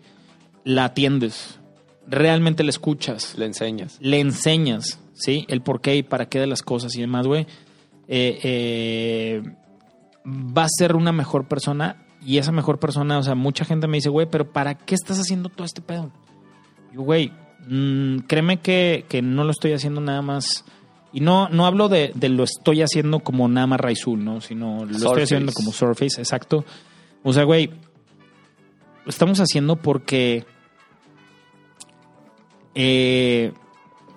La 0.64 0.86
atiendes, 0.86 1.60
realmente 2.06 2.64
le 2.64 2.70
escuchas, 2.70 3.34
Le 3.36 3.46
enseñas. 3.46 3.98
le 4.00 4.20
enseñas, 4.20 4.98
¿sí? 5.14 5.44
El 5.48 5.60
por 5.62 5.80
qué 5.80 5.96
y 5.96 6.02
para 6.02 6.28
qué 6.28 6.40
de 6.40 6.46
las 6.46 6.62
cosas 6.62 6.94
y 6.96 7.00
demás, 7.00 7.26
güey. 7.26 7.46
eh, 8.08 8.38
eh, 8.42 9.42
va 10.26 10.64
a 10.64 10.68
ser 10.68 10.96
una 10.96 11.12
mejor 11.12 11.46
persona 11.46 12.06
y 12.24 12.38
esa 12.38 12.52
mejor 12.52 12.78
persona, 12.78 13.18
o 13.18 13.22
sea, 13.22 13.34
mucha 13.34 13.64
gente 13.66 13.86
me 13.86 13.98
dice, 13.98 14.08
güey, 14.08 14.26
pero 14.30 14.50
¿para 14.50 14.74
qué 14.74 14.94
estás 14.94 15.18
haciendo 15.20 15.50
todo 15.50 15.66
este 15.66 15.82
pedo? 15.82 16.10
Yo, 16.92 17.02
güey, 17.02 17.30
mm, 17.68 18.20
créeme 18.20 18.60
que, 18.60 19.04
que 19.08 19.20
no 19.20 19.44
lo 19.44 19.50
estoy 19.50 19.72
haciendo 19.72 20.00
nada 20.00 20.22
más. 20.22 20.64
Y 21.12 21.20
no, 21.20 21.48
no 21.50 21.66
hablo 21.66 21.88
de, 21.88 22.12
de 22.14 22.28
lo 22.30 22.42
estoy 22.44 22.80
haciendo 22.82 23.20
como 23.20 23.46
nada 23.48 23.66
más 23.66 23.80
Raizul, 23.80 24.24
¿no? 24.24 24.40
Sino 24.40 24.84
lo 24.84 24.96
estoy 24.96 25.22
haciendo 25.22 25.52
como 25.52 25.70
Surface, 25.72 26.20
exacto. 26.20 26.64
O 27.22 27.32
sea, 27.32 27.44
güey, 27.44 27.68
lo 29.04 29.10
estamos 29.10 29.38
haciendo 29.38 29.76
porque 29.76 30.44
eh, 32.74 33.52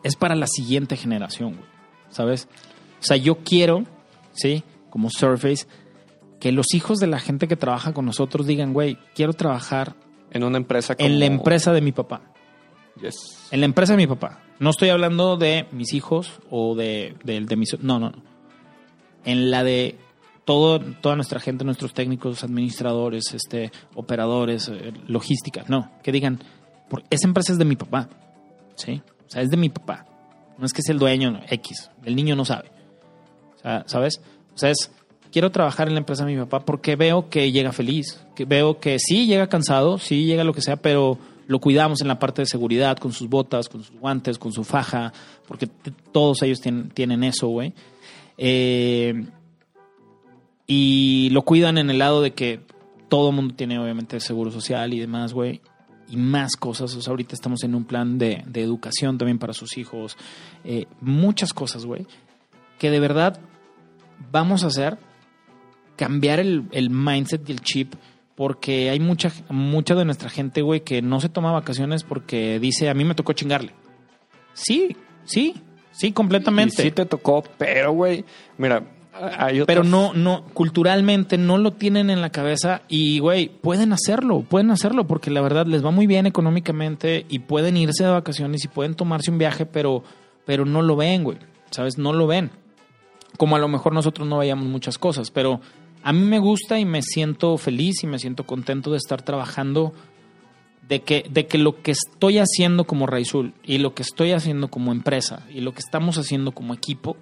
es 0.04 0.16
para 0.16 0.36
la 0.36 0.48
siguiente 0.48 0.96
generación, 0.96 1.56
güey, 1.56 1.70
¿sabes? 2.10 2.48
O 3.00 3.04
sea, 3.04 3.18
yo 3.18 3.40
quiero, 3.40 3.84
¿sí? 4.34 4.64
Como 4.90 5.10
Surface, 5.10 5.68
que 6.40 6.52
los 6.52 6.74
hijos 6.74 7.00
de 7.00 7.08
la 7.08 7.20
gente 7.20 7.48
que 7.48 7.56
trabaja 7.56 7.94
con 7.94 8.06
nosotros 8.06 8.48
digan, 8.48 8.74
güey, 8.74 8.98
quiero 9.16 9.34
trabajar 9.34 9.96
En 10.32 10.44
una 10.44 10.58
empresa 10.58 10.96
como... 10.96 11.08
en 11.08 11.20
la 11.20 11.26
empresa 11.26 11.74
de 11.74 11.82
mi 11.82 11.92
papá. 11.92 12.22
Yes. 13.02 13.48
En 13.52 13.60
la 13.60 13.66
empresa 13.66 13.94
de 13.94 13.98
mi 13.98 14.08
papá. 14.08 14.42
No 14.60 14.72
estoy 14.72 14.90
hablando 14.90 15.38
de 15.38 15.68
mis 15.72 15.94
hijos 15.94 16.40
o 16.50 16.76
de, 16.76 17.16
de, 17.24 17.42
de 17.42 17.56
mis... 17.56 17.80
No, 17.82 18.00
no, 18.00 18.10
no. 18.10 18.24
En 19.24 19.52
la 19.52 19.64
de 19.64 19.98
todo, 20.46 20.80
toda 20.80 21.16
nuestra 21.16 21.40
gente, 21.40 21.66
nuestros 21.66 21.94
técnicos, 21.94 22.44
administradores, 22.44 23.34
este, 23.34 23.72
operadores, 23.96 24.70
eh, 24.70 24.94
logística. 25.06 25.66
No, 25.68 25.92
que 26.02 26.12
digan, 26.12 26.40
esa 27.10 27.28
empresa 27.28 27.52
es 27.52 27.60
de 27.60 27.66
mi 27.66 27.76
papá. 27.76 28.10
¿Sí? 28.78 29.02
O 29.28 29.30
sea, 29.30 29.42
es 29.42 29.50
de 29.50 29.58
mi 29.58 29.70
papá. 29.70 30.06
No 30.58 30.66
es 30.66 30.74
que 30.74 30.82
sea 30.82 30.94
el 30.94 31.00
dueño, 31.00 31.32
no, 31.32 31.42
X. 31.50 31.92
El 32.06 32.16
niño 32.16 32.36
no 32.36 32.46
sabe. 32.46 32.72
O 33.58 33.60
sea, 33.60 33.84
¿sabes? 33.88 34.22
O 34.56 34.58
sea, 34.58 34.70
es, 34.70 34.92
quiero 35.32 35.52
trabajar 35.52 35.88
en 35.88 35.96
la 35.96 36.00
empresa 36.00 36.26
de 36.26 36.34
mi 36.34 36.40
papá 36.40 36.66
porque 36.66 36.96
veo 36.96 37.30
que 37.30 37.52
llega 37.52 37.72
feliz. 37.72 38.24
Que 38.36 38.46
veo 38.46 38.80
que 38.80 38.98
sí 39.00 39.26
llega 39.26 39.48
cansado, 39.48 39.98
sí 39.98 40.26
llega 40.26 40.44
lo 40.44 40.54
que 40.54 40.62
sea, 40.62 40.78
pero 40.78 41.18
lo 41.48 41.60
cuidamos 41.60 42.02
en 42.02 42.08
la 42.08 42.20
parte 42.20 42.42
de 42.42 42.46
seguridad, 42.46 42.98
con 42.98 43.14
sus 43.14 43.30
botas, 43.30 43.70
con 43.70 43.84
sus 43.84 43.98
guantes, 44.00 44.38
con 44.38 44.52
su 44.52 44.64
faja, 44.64 45.14
porque 45.48 45.68
todos 46.12 46.42
ellos 46.44 46.62
tienen, 46.62 46.90
tienen 46.90 47.24
eso, 47.24 47.48
güey. 47.48 47.74
Eh, 48.38 49.26
y 50.68 51.30
lo 51.32 51.44
cuidan 51.44 51.78
en 51.78 51.90
el 51.90 52.00
lado 52.00 52.22
de 52.22 52.32
que 52.32 52.60
todo 53.08 53.30
el 53.30 53.36
mundo 53.36 53.56
tiene 53.56 53.80
obviamente 53.80 54.20
seguro 54.20 54.52
social 54.52 54.94
y 54.94 55.00
demás, 55.00 55.34
güey. 55.34 55.62
Y 56.10 56.18
más 56.18 56.56
cosas. 56.56 56.96
O 56.96 57.02
sea, 57.02 57.12
ahorita 57.12 57.36
estamos 57.36 57.64
en 57.64 57.76
un 57.76 57.86
plan 57.86 58.18
de, 58.18 58.44
de 58.48 58.62
educación 58.62 59.18
también 59.18 59.40
para 59.40 59.54
sus 59.54 59.78
hijos. 59.78 60.18
Eh, 60.64 60.86
muchas 61.02 61.54
cosas, 61.54 61.86
güey. 61.86 62.06
Que 62.80 62.90
de 62.90 63.00
verdad 63.00 63.40
vamos 64.32 64.64
a 64.64 64.68
hacer 64.68 64.98
cambiar 65.96 66.40
el, 66.40 66.68
el 66.72 66.90
mindset 66.90 67.48
y 67.50 67.52
el 67.52 67.62
chip 67.62 67.96
porque 68.38 68.92
hay 68.92 69.00
mucha, 69.00 69.32
mucha 69.50 69.96
de 69.96 70.06
nuestra 70.06 70.30
gente, 70.30 70.62
güey, 70.62 70.82
que 70.82 71.02
no 71.02 71.20
se 71.20 71.28
toma 71.28 71.52
vacaciones 71.52 72.04
porque 72.04 72.60
dice, 72.60 72.88
a 72.88 72.94
mí 72.94 73.04
me 73.04 73.16
tocó 73.16 73.34
chingarle. 73.34 73.74
Sí, 74.54 74.96
sí, 75.24 75.56
sí, 75.92 76.12
completamente. 76.12 76.84
Y 76.84 76.86
sí 76.86 76.92
te 76.92 77.08
tocó, 77.08 77.44
pero, 77.58 77.94
güey, 77.94 78.26
mira, 78.60 78.86
hay 79.38 79.64
Pero 79.66 79.84
no, 79.84 80.14
no, 80.14 80.44
culturalmente 80.54 81.38
no 81.38 81.58
lo 81.58 81.72
tienen 81.74 82.10
en 82.10 82.22
la 82.22 82.30
cabeza 82.30 82.82
y, 82.88 83.20
güey, 83.20 83.50
pueden 83.50 83.94
hacerlo, 83.94 84.42
pueden 84.42 84.72
hacerlo 84.72 85.08
porque 85.08 85.32
la 85.32 85.42
verdad 85.42 85.66
les 85.66 85.84
va 85.84 85.92
muy 85.92 86.08
bien 86.08 86.26
económicamente 86.26 87.26
y 87.30 87.40
pueden 87.40 87.78
irse 87.78 88.04
de 88.04 88.12
vacaciones 88.12 88.64
y 88.64 88.68
pueden 88.68 88.96
tomarse 88.96 89.32
un 89.32 89.38
viaje, 89.38 89.66
pero, 89.66 90.04
pero 90.46 90.66
no 90.66 90.82
lo 90.82 90.96
ven, 90.96 91.24
güey, 91.24 91.38
¿sabes? 91.72 91.98
No 91.98 92.14
lo 92.14 92.28
ven. 92.28 92.52
Como 93.38 93.56
a 93.56 93.60
lo 93.60 93.68
mejor 93.68 93.94
nosotros 93.94 94.28
no 94.28 94.38
veíamos 94.38 94.66
muchas 94.66 94.98
cosas, 94.98 95.32
pero 95.32 95.62
a 96.04 96.14
mí 96.14 96.22
me 96.22 96.40
gusta 96.40 96.80
y 96.80 96.86
me 96.86 97.02
siento 97.02 97.58
feliz 97.58 98.04
y 98.04 98.08
me 98.08 98.20
siento 98.20 98.46
contento 98.46 98.92
de 98.92 98.98
estar 98.98 99.22
trabajando, 99.22 99.94
de 100.88 101.02
que, 101.02 101.26
de 101.30 101.48
que 101.48 101.58
lo 101.58 101.82
que 101.82 101.92
estoy 101.92 102.38
haciendo 102.38 102.86
como 102.86 103.08
Raizul 103.08 103.54
y 103.64 103.80
lo 103.80 103.94
que 103.94 104.04
estoy 104.04 104.32
haciendo 104.32 104.70
como 104.70 104.92
empresa 104.92 105.46
y 105.54 105.62
lo 105.62 105.74
que 105.74 105.80
estamos 105.80 106.18
haciendo 106.18 106.54
como 106.54 106.74
equipo 106.74 107.18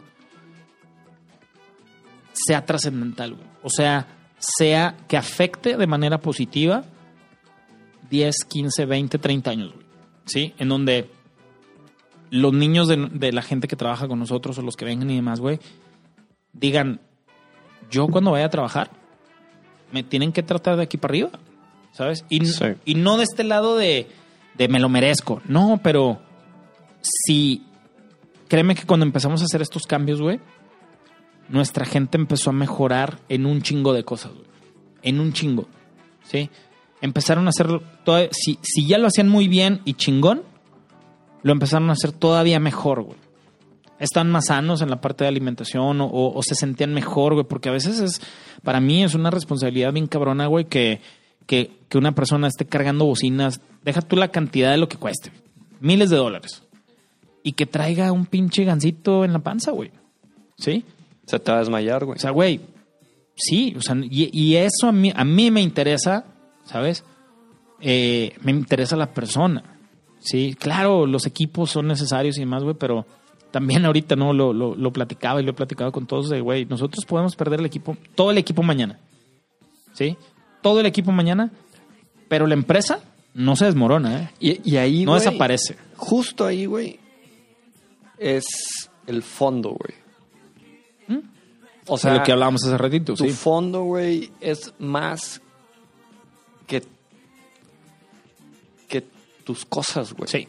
sea 2.48 2.66
trascendental, 2.66 3.34
güey. 3.36 3.48
O 3.64 3.70
sea, 3.70 4.08
sea 4.38 4.96
que 5.08 5.18
afecte 5.18 5.78
de 5.78 5.88
manera 5.88 6.20
positiva 6.20 6.84
10, 8.10 8.36
15, 8.48 8.86
20, 8.86 9.18
30 9.18 9.50
años, 9.52 9.74
güey. 9.74 9.86
¿Sí? 10.26 10.54
En 10.58 10.70
donde 10.70 11.10
los 12.32 12.54
niños 12.54 12.88
de, 12.88 12.98
de 13.12 13.32
la 13.32 13.42
gente 13.42 13.68
que 13.68 13.76
trabaja 13.76 14.08
con 14.08 14.20
nosotros 14.20 14.58
o 14.58 14.62
los 14.62 14.76
que 14.76 14.86
vengan 14.86 15.10
y 15.12 15.16
demás, 15.16 15.40
güey, 15.40 15.60
digan, 16.54 17.00
yo 17.92 18.08
cuando 18.08 18.32
vaya 18.32 18.46
a 18.46 18.50
trabajar, 18.50 18.90
me 19.92 20.04
tienen 20.04 20.32
que 20.34 20.42
tratar 20.44 20.78
de 20.78 20.84
aquí 20.84 20.98
para 20.98 21.12
arriba, 21.12 21.30
¿sabes? 21.92 22.26
Y, 22.30 22.44
Sí. 22.46 22.66
y 22.86 22.96
no 22.96 23.18
de 23.18 23.24
este 23.24 23.44
lado 23.44 23.78
de, 23.78 24.08
de 24.58 24.68
me 24.68 24.80
lo 24.80 24.90
merezco, 24.90 25.42
no, 25.48 25.80
pero 25.84 26.20
si, 27.02 27.64
créeme 28.48 28.74
que 28.74 28.86
cuando 28.86 29.06
empezamos 29.06 29.42
a 29.42 29.46
hacer 29.46 29.62
estos 29.62 29.84
cambios, 29.84 30.20
güey, 30.20 30.40
nuestra 31.50 31.86
gente 31.86 32.18
empezó 32.18 32.50
a 32.50 32.54
mejorar 32.54 33.20
en 33.30 33.46
un 33.46 33.62
chingo 33.62 33.94
de 33.94 34.04
cosas, 34.04 34.34
güey. 34.34 34.46
En 35.02 35.20
un 35.20 35.34
chingo, 35.34 35.68
¿sí? 36.24 36.50
Empezaron 37.02 37.46
a 37.46 37.50
hacer, 37.50 37.68
todo, 38.04 38.28
si, 38.32 38.58
si 38.62 38.88
ya 38.88 38.98
lo 38.98 39.08
hacían 39.08 39.30
muy 39.30 39.48
bien 39.48 39.82
y 39.86 39.94
chingón, 39.94 40.44
lo 41.44 41.52
empezaron 41.52 41.90
a 41.90 41.94
hacer 41.94 42.12
todavía 42.12 42.60
mejor, 42.60 43.04
güey. 43.04 43.18
Están 44.00 44.30
más 44.30 44.48
sanos 44.48 44.82
en 44.82 44.90
la 44.90 45.00
parte 45.00 45.24
de 45.24 45.30
alimentación 45.30 46.00
o 46.02 46.42
se 46.42 46.56
sentían 46.56 46.94
mejor, 46.94 47.34
güey, 47.34 47.46
porque 47.46 47.70
a 47.70 47.72
veces 47.72 48.00
es, 48.00 48.22
para 48.62 48.82
mí 48.82 49.04
es 49.04 49.16
una 49.16 49.32
responsabilidad 49.32 49.94
bien 49.94 50.08
cabrona, 50.08 50.48
güey, 50.48 50.66
que, 50.66 51.00
que, 51.46 51.72
que 51.88 51.98
una 51.98 52.14
persona 52.14 52.48
esté 52.48 52.66
cargando 52.66 53.06
bocinas, 53.06 53.62
deja 53.84 54.02
tú 54.02 54.16
la 54.16 54.30
cantidad 54.30 54.72
de 54.72 54.78
lo 54.78 54.90
que 54.90 54.98
cueste, 54.98 55.32
miles 55.80 56.10
de 56.10 56.18
dólares, 56.18 56.64
y 57.44 57.54
que 57.54 57.66
traiga 57.66 58.12
un 58.12 58.26
pinche 58.26 58.64
gancito 58.66 59.24
en 59.24 59.34
la 59.34 59.40
panza, 59.40 59.72
güey. 59.72 59.92
¿Sí? 60.58 60.84
Se 61.26 61.40
te 61.40 61.52
va 61.52 61.58
a 61.58 61.60
desmayar, 61.62 62.06
güey. 62.06 62.18
O 62.18 62.20
sea, 62.20 62.32
güey, 62.32 62.62
sí, 63.36 63.74
o 63.78 63.82
sea, 63.82 63.96
y, 64.02 64.30
y 64.32 64.56
eso 64.56 64.88
a 64.88 64.92
mí, 64.92 65.12
a 65.16 65.24
mí 65.24 65.52
me 65.52 65.62
interesa, 65.62 66.26
¿sabes? 66.66 67.04
Eh, 67.82 68.36
me 68.42 68.52
interesa 68.52 68.96
la 68.96 69.14
persona. 69.14 69.64
Sí, 70.20 70.56
claro, 70.60 71.06
los 71.06 71.26
equipos 71.26 71.72
son 71.72 71.88
necesarios 71.88 72.38
y 72.38 72.42
demás, 72.42 72.64
güey, 72.64 72.76
pero 72.76 73.06
también 73.52 73.86
ahorita 73.86 74.16
no 74.16 74.34
lo, 74.34 74.54
lo, 74.54 74.76
lo 74.76 74.92
platicaba 74.92 75.40
y 75.40 75.44
lo 75.46 75.52
he 75.52 75.56
platicado 75.56 75.92
con 75.92 76.08
todos 76.08 76.30
de, 76.30 76.42
güey, 76.42 76.66
nosotros 76.66 77.06
podemos 77.06 77.36
perder 77.36 77.60
el 77.60 77.66
equipo, 77.66 77.96
todo 78.16 78.32
el 78.32 78.38
equipo 78.38 78.64
mañana. 78.64 79.00
¿Sí? 79.94 80.18
Todo 80.62 80.80
el 80.80 80.88
equipo 80.88 81.12
mañana, 81.12 81.52
pero 82.28 82.48
la 82.48 82.56
empresa 82.56 83.00
no 83.34 83.56
se 83.56 83.66
desmorona, 83.66 84.24
¿eh? 84.24 84.30
y, 84.40 84.72
y 84.72 84.78
ahí, 84.78 85.06
No 85.06 85.16
desaparece. 85.16 85.78
Justo 85.96 86.46
ahí, 86.46 86.66
güey, 86.66 87.00
es 88.18 88.46
el 89.08 89.22
fondo, 89.22 89.70
güey. 89.70 90.05
O 91.88 91.98
sea, 91.98 92.12
sea, 92.12 92.20
lo 92.20 92.24
que 92.26 92.32
hablábamos 92.32 92.64
hace 92.64 92.78
ratito, 92.78 93.14
tu 93.14 93.26
sí. 93.26 93.30
fondo, 93.32 93.84
güey, 93.84 94.32
es 94.42 94.74
más 94.80 95.42
que, 96.66 96.84
que 98.88 99.04
tus 99.44 99.66
cosas, 99.66 100.14
güey. 100.14 100.28
Sí. 100.28 100.48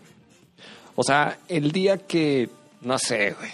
O 0.95 1.03
sea, 1.03 1.39
el 1.49 1.73
día 1.73 1.99
que, 1.99 2.49
no 2.81 2.99
sé, 2.99 3.33
güey, 3.33 3.51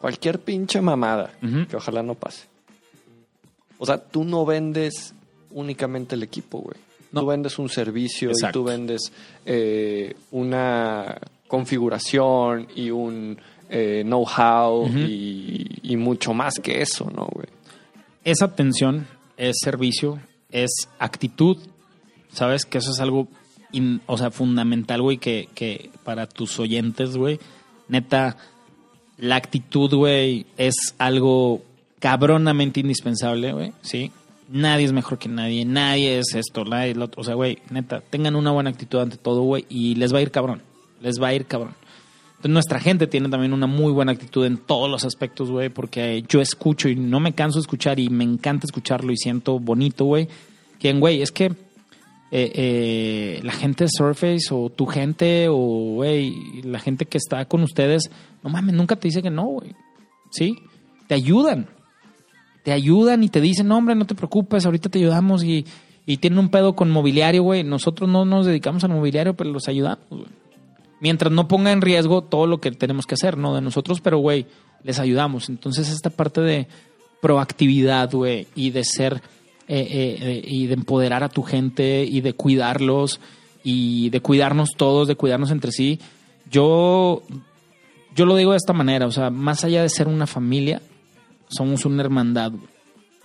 cualquier 0.00 0.38
pinche 0.38 0.80
mamada, 0.80 1.32
que 1.68 1.76
ojalá 1.76 2.02
no 2.02 2.14
pase. 2.14 2.44
O 3.78 3.86
sea, 3.86 3.98
tú 3.98 4.24
no 4.24 4.46
vendes 4.46 5.12
únicamente 5.50 6.14
el 6.14 6.22
equipo, 6.22 6.58
güey. 6.58 6.76
No. 7.12 7.22
Tú 7.22 7.26
vendes 7.26 7.58
un 7.58 7.68
servicio 7.68 8.30
Exacto. 8.30 8.60
y 8.60 8.62
tú 8.62 8.64
vendes 8.64 9.12
eh, 9.44 10.14
una 10.30 11.18
configuración 11.48 12.68
y 12.74 12.90
un 12.90 13.38
eh, 13.70 14.02
know-how 14.04 14.86
y, 14.88 15.66
y 15.82 15.96
mucho 15.96 16.32
más 16.34 16.54
que 16.60 16.80
eso, 16.82 17.10
¿no, 17.14 17.26
güey? 17.32 17.46
es 18.24 18.42
atención, 18.42 19.06
es 19.36 19.56
servicio, 19.62 20.18
es 20.50 20.70
actitud. 20.98 21.58
Sabes 22.32 22.64
que 22.64 22.78
eso 22.78 22.90
es 22.90 22.98
algo, 22.98 23.28
in- 23.70 24.00
o 24.06 24.18
sea, 24.18 24.30
fundamental, 24.32 25.00
güey, 25.00 25.18
que, 25.18 25.48
que 25.54 25.90
para 26.02 26.26
tus 26.26 26.58
oyentes, 26.58 27.16
güey, 27.16 27.38
neta, 27.88 28.36
la 29.18 29.36
actitud, 29.36 29.94
güey, 29.94 30.44
es 30.56 30.74
algo 30.98 31.62
cabronamente 32.00 32.80
indispensable, 32.80 33.52
güey, 33.52 33.72
¿sí? 33.82 34.10
Nadie 34.48 34.84
es 34.86 34.92
mejor 34.92 35.18
que 35.18 35.28
nadie, 35.28 35.64
nadie 35.64 36.18
es 36.18 36.34
esto, 36.34 36.64
nadie 36.64 36.90
es 36.90 36.96
lo 36.96 37.04
otro. 37.06 37.20
O 37.20 37.24
sea, 37.24 37.34
güey, 37.34 37.58
neta, 37.70 38.00
tengan 38.00 38.34
una 38.36 38.50
buena 38.50 38.70
actitud 38.70 38.98
ante 38.98 39.16
todo, 39.16 39.42
güey, 39.42 39.64
y 39.68 39.94
les 39.94 40.12
va 40.12 40.18
a 40.18 40.22
ir 40.22 40.30
cabrón, 40.32 40.62
les 41.00 41.22
va 41.22 41.28
a 41.28 41.34
ir 41.34 41.46
cabrón. 41.46 41.74
Nuestra 42.44 42.78
gente 42.78 43.06
tiene 43.06 43.28
también 43.28 43.52
una 43.52 43.66
muy 43.66 43.92
buena 43.92 44.12
actitud 44.12 44.44
en 44.44 44.58
todos 44.58 44.90
los 44.90 45.04
aspectos, 45.04 45.50
güey, 45.50 45.70
porque 45.70 46.22
yo 46.28 46.40
escucho 46.40 46.88
y 46.88 46.94
no 46.94 47.18
me 47.18 47.32
canso 47.32 47.58
de 47.58 47.62
escuchar 47.62 47.98
y 47.98 48.10
me 48.10 48.24
encanta 48.24 48.66
escucharlo 48.66 49.10
y 49.10 49.16
siento 49.16 49.58
bonito, 49.58 50.04
güey. 50.04 50.28
Que, 50.78 50.92
güey, 50.92 51.22
es 51.22 51.32
que 51.32 51.46
eh, 51.46 51.54
eh, 52.30 53.40
la 53.42 53.52
gente 53.52 53.84
de 53.84 53.90
Surface 53.90 54.48
o 54.50 54.68
tu 54.68 54.86
gente 54.86 55.48
o, 55.48 55.56
güey, 55.94 56.62
la 56.62 56.78
gente 56.78 57.06
que 57.06 57.16
está 57.16 57.46
con 57.46 57.62
ustedes, 57.62 58.10
no 58.44 58.50
mames, 58.50 58.74
nunca 58.74 58.96
te 58.96 59.08
dice 59.08 59.22
que 59.22 59.30
no, 59.30 59.46
güey. 59.46 59.74
¿Sí? 60.30 60.56
Te 61.08 61.14
ayudan. 61.14 61.68
Te 62.64 62.72
ayudan 62.72 63.24
y 63.24 63.30
te 63.30 63.40
dicen, 63.40 63.66
no, 63.66 63.78
hombre, 63.78 63.94
no 63.94 64.06
te 64.06 64.14
preocupes, 64.14 64.66
ahorita 64.66 64.90
te 64.90 64.98
ayudamos 64.98 65.42
y, 65.42 65.64
y 66.04 66.18
tienen 66.18 66.38
un 66.38 66.50
pedo 66.50 66.76
con 66.76 66.90
mobiliario, 66.90 67.42
güey. 67.42 67.64
Nosotros 67.64 68.10
no 68.10 68.26
nos 68.26 68.44
dedicamos 68.44 68.84
al 68.84 68.90
mobiliario, 68.90 69.34
pero 69.34 69.50
los 69.50 69.68
ayudamos, 69.68 70.06
güey 70.10 70.45
mientras 71.00 71.32
no 71.32 71.48
ponga 71.48 71.72
en 71.72 71.82
riesgo 71.82 72.22
todo 72.22 72.46
lo 72.46 72.60
que 72.60 72.70
tenemos 72.72 73.06
que 73.06 73.14
hacer, 73.14 73.36
¿no? 73.36 73.54
De 73.54 73.60
nosotros, 73.60 74.00
pero, 74.00 74.18
güey, 74.18 74.46
les 74.82 74.98
ayudamos. 74.98 75.48
Entonces, 75.48 75.90
esta 75.90 76.10
parte 76.10 76.40
de 76.40 76.68
proactividad, 77.20 78.10
güey, 78.12 78.46
y 78.54 78.70
de 78.70 78.84
ser, 78.84 79.22
eh, 79.68 79.78
eh, 79.78 80.18
eh, 80.20 80.42
y 80.46 80.66
de 80.66 80.74
empoderar 80.74 81.24
a 81.24 81.28
tu 81.28 81.42
gente 81.42 82.04
y 82.04 82.20
de 82.20 82.34
cuidarlos 82.34 83.20
y 83.64 84.10
de 84.10 84.20
cuidarnos 84.20 84.70
todos, 84.76 85.08
de 85.08 85.16
cuidarnos 85.16 85.50
entre 85.50 85.72
sí, 85.72 85.98
yo, 86.50 87.22
yo 88.14 88.26
lo 88.26 88.36
digo 88.36 88.52
de 88.52 88.58
esta 88.58 88.72
manera, 88.72 89.06
o 89.06 89.10
sea, 89.10 89.30
más 89.30 89.64
allá 89.64 89.82
de 89.82 89.88
ser 89.88 90.06
una 90.06 90.26
familia, 90.26 90.80
somos 91.48 91.84
una 91.84 92.02
hermandad, 92.02 92.52
güey. 92.52 92.76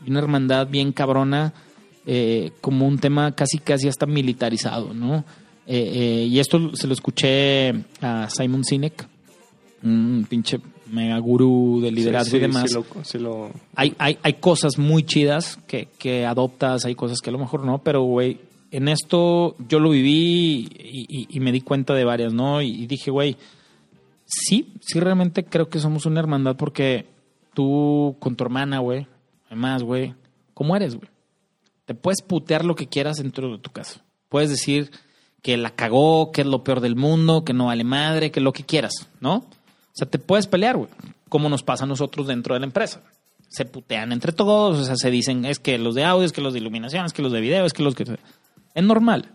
Una 0.08 0.20
hermandad 0.20 0.68
bien 0.68 0.94
cabrona, 0.94 1.54
eh, 2.08 2.52
como 2.62 2.88
un 2.88 2.98
tema 2.98 3.34
casi, 3.34 3.60
casi 3.60 3.88
hasta 3.88 4.08
militarizado, 4.08 4.94
¿no? 4.94 5.24
Eh, 5.68 5.92
eh, 5.94 6.26
y 6.26 6.40
esto 6.40 6.76
se 6.76 6.88
lo 6.88 6.94
escuché 6.94 7.74
a 8.02 8.30
Simon 8.30 8.64
Sinek, 8.64 9.08
un 9.84 10.26
pinche 10.30 10.60
mega 10.88 11.18
gurú 11.20 11.80
de 11.82 11.92
liderazgo 11.92 12.32
Sí, 12.32 12.38
y 12.38 12.40
demás. 12.40 12.70
sí 12.70 12.76
lo- 12.76 13.04
sí 13.04 13.18
lo- 13.20 13.52
Hay, 13.76 13.94
hay, 13.98 14.18
hay 14.24 14.34
cosas 14.34 14.78
muy 14.78 15.04
chidas 15.04 15.58
que, 15.68 15.88
que 15.98 16.26
adoptas, 16.26 16.84
hay 16.86 16.96
cosas 16.96 17.20
que 17.22 17.30
a 17.30 17.34
lo 17.34 17.40
mejor 17.40 17.64
no, 17.66 17.78
pero 17.84 18.02
güey, 18.04 18.40
en 18.72 18.88
esto 18.90 19.56
yo 19.70 19.80
lo 19.80 19.92
viví 19.92 20.68
y, 20.78 21.06
y- 21.08 21.28
y 21.30 21.40
me 21.40 21.52
di 21.52 21.62
cuenta 21.62 21.94
de 21.94 22.04
varias, 22.04 22.34
¿no? 22.34 22.62
Y, 22.62 22.70
y 22.84 22.88
dije, 22.88 23.10
güey, 23.12 23.38
sí, 24.26 24.74
sí 24.82 25.00
realmente 25.00 25.44
creo 25.46 25.70
que 25.70 25.80
somos 25.80 26.06
una 26.06 26.20
hermandad 26.20 26.56
porque 26.58 27.06
tú 27.54 28.16
con 28.20 28.36
tu 28.36 28.44
hermana, 28.44 28.80
güey, 28.80 29.08
además, 29.48 29.84
güey, 29.84 30.14
¿cómo 30.54 30.76
eres, 30.76 30.96
güey? 30.96 31.10
Te 31.86 31.96
puedes 31.96 32.22
putear 32.22 32.66
lo 32.66 32.76
que 32.76 32.88
quieras 32.88 33.18
dentro 33.18 33.52
de 33.52 33.58
tu 33.60 33.72
casa. 33.72 34.04
Puedes 34.30 34.50
decir 34.50 34.92
que 35.42 35.58
la 35.58 35.72
cagó, 35.72 36.32
que 36.32 36.42
es 36.42 36.48
lo 36.48 36.64
peor 36.64 36.82
del 36.82 36.96
mundo, 36.96 37.44
que 37.44 37.54
no 37.54 37.68
vale 37.68 37.84
madre, 37.84 38.32
que 38.32 38.42
lo 38.42 38.54
que 38.54 38.64
quieras, 38.64 39.08
¿no? 39.20 39.36
O 39.36 39.94
sea, 39.94 40.08
te 40.08 40.20
puedes 40.20 40.48
pelear, 40.48 40.78
güey, 40.78 40.90
como 41.30 41.50
nos 41.50 41.64
pasa 41.64 41.86
a 41.86 41.88
nosotros 41.88 42.28
dentro 42.28 42.54
de 42.54 42.60
la 42.60 42.66
empresa. 42.66 43.02
Se 43.50 43.66
putean 43.66 44.12
entre 44.12 44.32
todos, 44.32 44.80
o 44.80 44.86
sea, 44.86 44.96
se 44.96 45.12
dicen, 45.12 45.46
es 45.46 45.60
que 45.60 45.78
los 45.78 45.96
de 45.96 46.06
audio, 46.06 46.26
es 46.26 46.32
que 46.32 46.42
los 46.42 46.54
de 46.54 46.60
iluminación, 46.60 47.06
es 47.06 47.14
que 47.14 47.22
los 47.22 47.32
de 47.32 47.42
video, 47.42 47.66
es 47.66 47.74
que 47.74 47.84
los 47.84 47.96
que... 47.96 48.04
Es 48.74 48.84
normal. 48.84 49.30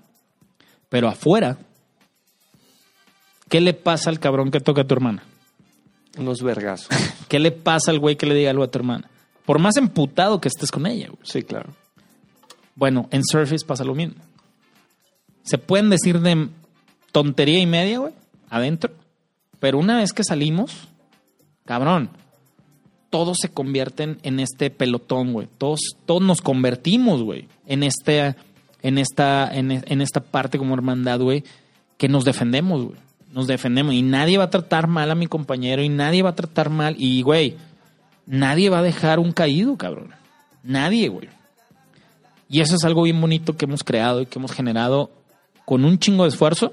Pero 0.88 1.08
afuera, 1.08 1.58
¿qué 3.48 3.60
le 3.60 3.74
pasa 3.74 4.08
al 4.08 4.20
cabrón 4.20 4.50
que 4.50 4.60
toca 4.60 4.82
a 4.82 4.86
tu 4.86 4.94
hermana? 4.94 5.22
unos 6.18 6.42
vergazos. 6.42 6.88
¿Qué 7.28 7.38
le 7.38 7.52
pasa 7.52 7.90
al 7.90 7.98
güey 7.98 8.16
que 8.16 8.26
le 8.26 8.34
diga 8.34 8.50
algo 8.50 8.64
a 8.64 8.70
tu 8.70 8.78
hermana? 8.78 9.08
Por 9.44 9.58
más 9.58 9.76
emputado 9.76 10.40
que 10.40 10.48
estés 10.48 10.70
con 10.70 10.86
ella, 10.86 11.08
güey. 11.08 11.20
Sí, 11.22 11.42
claro. 11.42 11.74
Bueno, 12.74 13.08
en 13.10 13.22
Surface 13.24 13.64
pasa 13.64 13.84
lo 13.84 13.94
mismo. 13.94 14.16
Se 15.46 15.58
pueden 15.58 15.90
decir 15.90 16.20
de 16.20 16.48
tontería 17.12 17.60
y 17.60 17.66
media, 17.66 18.00
güey, 18.00 18.12
adentro. 18.50 18.92
Pero 19.60 19.78
una 19.78 19.96
vez 19.96 20.12
que 20.12 20.24
salimos, 20.24 20.88
cabrón, 21.64 22.10
todos 23.10 23.38
se 23.40 23.48
convierten 23.48 24.18
en 24.24 24.40
este 24.40 24.70
pelotón, 24.70 25.32
güey. 25.32 25.48
Todos, 25.56 25.80
todos 26.04 26.20
nos 26.20 26.40
convertimos, 26.40 27.22
güey, 27.22 27.46
en 27.66 27.84
este, 27.84 28.34
en 28.82 28.98
esta, 28.98 29.48
en, 29.54 29.70
en 29.70 30.00
esta 30.00 30.20
parte 30.20 30.58
como 30.58 30.74
hermandad, 30.74 31.20
güey, 31.20 31.44
que 31.96 32.08
nos 32.08 32.24
defendemos, 32.24 32.82
güey. 32.84 32.96
Nos 33.32 33.46
defendemos. 33.46 33.94
Y 33.94 34.02
nadie 34.02 34.38
va 34.38 34.44
a 34.44 34.50
tratar 34.50 34.88
mal 34.88 35.10
a 35.10 35.14
mi 35.14 35.28
compañero 35.28 35.82
y 35.82 35.88
nadie 35.88 36.22
va 36.22 36.30
a 36.30 36.34
tratar 36.34 36.70
mal. 36.70 36.96
Y, 36.98 37.22
güey, 37.22 37.56
nadie 38.26 38.68
va 38.68 38.80
a 38.80 38.82
dejar 38.82 39.20
un 39.20 39.32
caído, 39.32 39.76
cabrón. 39.76 40.10
Nadie, 40.64 41.08
güey. 41.08 41.28
Y 42.48 42.60
eso 42.60 42.76
es 42.76 42.84
algo 42.84 43.02
bien 43.02 43.20
bonito 43.20 43.56
que 43.56 43.64
hemos 43.64 43.84
creado 43.84 44.20
y 44.20 44.26
que 44.26 44.38
hemos 44.38 44.52
generado 44.52 45.10
con 45.66 45.84
un 45.84 45.98
chingo 45.98 46.22
de 46.22 46.30
esfuerzo, 46.30 46.72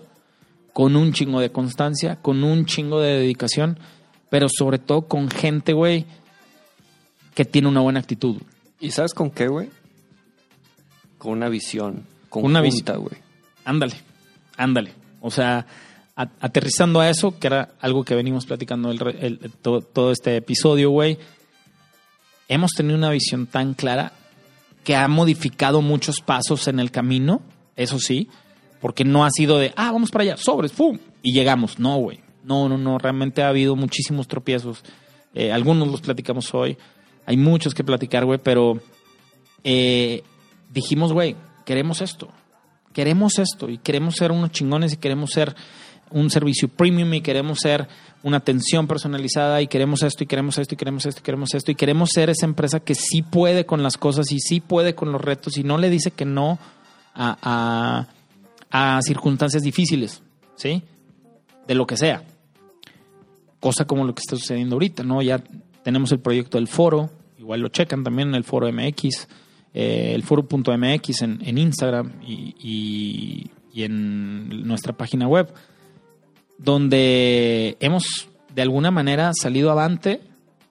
con 0.71 0.95
un 0.95 1.11
chingo 1.11 1.41
de 1.41 1.51
constancia, 1.51 2.15
con 2.21 2.43
un 2.45 2.65
chingo 2.65 3.01
de 3.01 3.17
dedicación, 3.19 3.77
pero 4.29 4.47
sobre 4.49 4.79
todo 4.79 5.01
con 5.07 5.29
gente, 5.29 5.73
güey, 5.73 6.05
que 7.35 7.43
tiene 7.43 7.67
una 7.67 7.81
buena 7.81 7.99
actitud. 7.99 8.37
¿Y 8.79 8.91
sabes 8.91 9.13
con 9.13 9.29
qué, 9.29 9.47
güey? 9.49 9.69
Con 11.17 11.33
una 11.33 11.49
visión. 11.49 12.05
Con 12.29 12.45
Una 12.45 12.61
visión. 12.61 13.01
güey. 13.01 13.15
Ándale, 13.65 13.95
ándale. 14.57 14.93
O 15.21 15.29
sea, 15.31 15.65
a- 16.15 16.29
aterrizando 16.41 16.99
a 16.99 17.09
eso, 17.09 17.37
que 17.39 17.47
era 17.47 17.69
algo 17.79 18.03
que 18.03 18.15
venimos 18.15 18.45
platicando 18.45 18.91
el, 18.91 19.01
el- 19.19 19.51
todo, 19.61 19.81
todo 19.81 20.11
este 20.11 20.35
episodio, 20.37 20.89
güey, 20.89 21.17
hemos 22.47 22.71
tenido 22.71 22.97
una 22.97 23.09
visión 23.09 23.47
tan 23.47 23.73
clara 23.73 24.13
que 24.83 24.95
ha 24.95 25.07
modificado 25.07 25.81
muchos 25.81 26.19
pasos 26.21 26.67
en 26.67 26.79
el 26.79 26.91
camino, 26.91 27.41
eso 27.75 27.99
sí, 27.99 28.29
porque 28.83 29.05
no 29.05 29.23
ha 29.23 29.29
sido 29.31 29.59
de, 29.59 29.71
ah, 29.77 29.93
vamos 29.93 30.11
para 30.11 30.23
allá, 30.23 30.35
sobres, 30.35 30.73
¡pum! 30.73 30.99
Y 31.21 31.31
llegamos. 31.31 31.79
No, 31.79 31.95
güey. 31.99 32.19
No, 32.43 32.67
no, 32.67 32.77
no. 32.77 32.97
Realmente 32.97 33.41
ha 33.41 33.47
habido 33.47 33.77
muchísimos 33.77 34.27
tropiezos. 34.27 34.83
Eh, 35.33 35.53
algunos 35.53 35.87
los 35.87 36.01
platicamos 36.01 36.53
hoy. 36.53 36.77
Hay 37.25 37.37
muchos 37.37 37.73
que 37.73 37.85
platicar, 37.85 38.25
güey, 38.25 38.39
pero 38.43 38.81
eh, 39.63 40.21
dijimos, 40.69 41.13
güey, 41.13 41.37
queremos 41.65 42.01
esto. 42.01 42.27
Queremos 42.91 43.39
esto 43.39 43.69
y 43.69 43.77
queremos 43.77 44.15
ser 44.15 44.33
unos 44.33 44.51
chingones 44.51 44.91
y 44.91 44.97
queremos 44.97 45.31
ser 45.31 45.55
un 46.11 46.29
servicio 46.29 46.67
premium 46.67 47.13
y 47.13 47.21
queremos 47.21 47.59
ser 47.59 47.87
una 48.21 48.35
atención 48.35 48.85
personalizada 48.85 49.61
y 49.61 49.67
queremos 49.67 50.03
esto 50.03 50.25
y 50.25 50.27
queremos 50.27 50.57
esto 50.57 50.73
y 50.73 50.77
queremos 50.77 51.05
esto 51.05 51.21
y 51.21 51.23
queremos 51.23 51.53
esto 51.53 51.71
y 51.71 51.75
queremos 51.75 52.09
ser 52.13 52.29
esa 52.29 52.45
empresa 52.45 52.81
que 52.81 52.95
sí 52.95 53.21
puede 53.21 53.65
con 53.65 53.81
las 53.81 53.95
cosas 53.95 54.29
y 54.33 54.39
sí 54.41 54.59
puede 54.59 54.93
con 54.93 55.13
los 55.13 55.21
retos 55.21 55.57
y 55.57 55.63
no 55.63 55.77
le 55.77 55.89
dice 55.89 56.11
que 56.11 56.25
no 56.25 56.59
a, 57.15 58.07
a 58.73 58.99
circunstancias 59.03 59.63
difíciles, 59.63 60.21
¿sí? 60.55 60.83
De 61.67 61.75
lo 61.75 61.87
que 61.87 61.95
sea. 61.95 62.23
Cosa 63.61 63.85
como 63.85 64.03
lo 64.03 64.13
que 64.13 64.19
está 64.19 64.35
sucediendo 64.35 64.75
ahorita, 64.75 65.03
¿no? 65.03 65.21
Ya 65.21 65.41
tenemos 65.83 66.11
el 66.11 66.19
proyecto 66.19 66.57
del 66.57 66.67
foro, 66.67 67.09
igual 67.37 67.61
lo 67.61 67.69
checan 67.69 68.03
también 68.03 68.29
en 68.29 68.35
el 68.35 68.43
foro 68.43 68.67
MX, 68.71 69.27
eh, 69.73 70.11
el 70.15 70.23
foro.mx 70.23 71.21
en, 71.21 71.39
en 71.45 71.57
Instagram 71.57 72.11
y, 72.25 72.55
y- 72.59 73.51
y 73.75 73.83
en 73.83 74.67
nuestra 74.67 74.93
página 74.93 75.27
web, 75.27 75.51
donde 76.57 77.75
hemos 77.79 78.29
de 78.53 78.61
alguna 78.61 78.91
manera 78.91 79.31
salido 79.33 79.71
avante, 79.71 80.21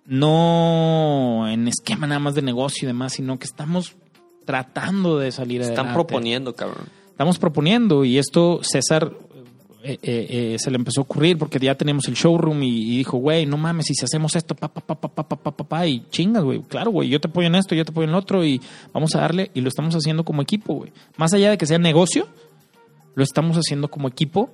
no 0.07 1.47
en 1.49 1.67
esquema 1.69 2.07
nada 2.07 2.21
más 2.21 2.35
de 2.35 2.43
negocio 2.43 2.87
y 2.87 2.89
demás, 2.89 3.15
sino 3.15 3.39
que 3.39 3.45
estamos 3.47 3.95
tratando 4.45 5.19
de 5.19 5.33
salir 5.33 5.61
Están 5.61 5.87
adelante. 5.87 5.95
proponiendo, 5.95 6.55
cabrón. 6.55 6.87
Estamos 7.13 7.39
proponiendo 7.39 8.05
y 8.05 8.19
esto 8.19 8.61
César 8.63 9.13
eh, 9.85 9.99
eh, 10.03 10.27
eh, 10.31 10.57
se 10.59 10.71
le 10.71 10.77
empezó 10.77 11.01
a 11.01 11.05
ocurrir 11.05 11.37
porque 11.39 11.59
ya 11.59 11.75
tenemos 11.75 12.07
el 12.09 12.15
showroom 12.15 12.63
y, 12.63 12.99
dijo, 12.99 13.19
güey, 13.19 13.47
no 13.47 13.57
mames, 13.57 13.91
y 13.91 13.95
si 13.95 14.05
hacemos 14.05 14.35
esto, 14.37 14.55
pa, 14.55 14.69
pa, 14.69 14.81
pa, 14.81 14.95
pa, 14.95 15.09
pa, 15.11 15.23
pa, 15.29 15.37
pa, 15.39 15.51
pa, 15.57 15.65
pa, 15.69 15.87
y 15.87 16.05
chingas, 16.11 16.43
güey, 16.45 16.61
claro, 16.63 16.91
güey, 16.93 17.09
yo 17.09 17.21
te 17.21 17.29
apoyo 17.29 17.47
en 17.49 17.55
esto, 17.57 17.75
yo 17.75 17.85
te 17.85 17.91
apoyo 17.91 18.07
en 18.07 18.13
lo 18.13 18.19
otro 18.19 18.45
y 18.45 18.61
vamos 18.93 19.15
a 19.17 19.21
darle 19.21 19.51
y 19.55 19.61
lo 19.61 19.69
estamos 19.69 19.95
haciendo 19.95 20.25
como 20.25 20.41
equipo, 20.43 20.75
güey. 20.75 20.93
Más 21.17 21.33
allá 21.35 21.51
de 21.51 21.59
que 21.59 21.67
sea 21.67 21.79
negocio, 21.79 22.29
lo 23.15 23.25
estamos 23.25 23.57
haciendo 23.57 23.89
como 23.89 24.09
equipo 24.09 24.51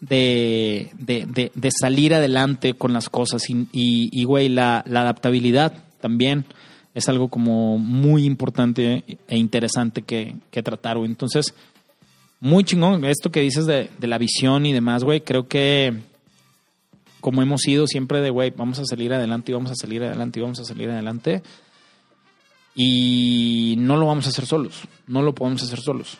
de, 0.00 0.90
de, 0.98 1.26
de- 1.26 1.52
de 1.54 1.70
salir 1.70 2.14
adelante 2.14 2.74
con 2.74 2.92
las 2.92 3.08
cosas 3.08 3.48
y, 3.50 3.68
y, 3.72 4.08
y, 4.12 4.24
güey, 4.24 4.48
la, 4.48 4.82
la 4.86 5.02
adaptabilidad 5.02 5.74
también 6.00 6.44
es 7.00 7.08
algo 7.08 7.28
como 7.28 7.76
muy 7.78 8.24
importante 8.24 9.04
e 9.26 9.36
interesante 9.36 10.02
que, 10.02 10.36
que 10.50 10.62
tratar. 10.62 10.96
Entonces, 10.98 11.54
muy 12.40 12.64
chingón 12.64 13.04
esto 13.04 13.30
que 13.30 13.40
dices 13.40 13.66
de, 13.66 13.90
de 13.98 14.06
la 14.06 14.18
visión 14.18 14.64
y 14.64 14.72
demás, 14.72 15.04
güey. 15.04 15.20
Creo 15.20 15.48
que 15.48 15.98
como 17.20 17.42
hemos 17.42 17.66
ido 17.66 17.86
siempre 17.86 18.20
de, 18.20 18.30
güey, 18.30 18.50
vamos 18.50 18.78
a 18.78 18.84
salir 18.84 19.12
adelante 19.12 19.52
y 19.52 19.54
vamos 19.54 19.70
a 19.70 19.74
salir 19.74 20.02
adelante 20.02 20.40
y 20.40 20.42
vamos 20.42 20.60
a 20.60 20.64
salir 20.64 20.90
adelante. 20.90 21.42
Y 22.74 23.74
no 23.78 23.96
lo 23.96 24.06
vamos 24.06 24.26
a 24.26 24.30
hacer 24.30 24.46
solos, 24.46 24.82
no 25.06 25.22
lo 25.22 25.34
podemos 25.34 25.62
hacer 25.62 25.80
solos. 25.80 26.18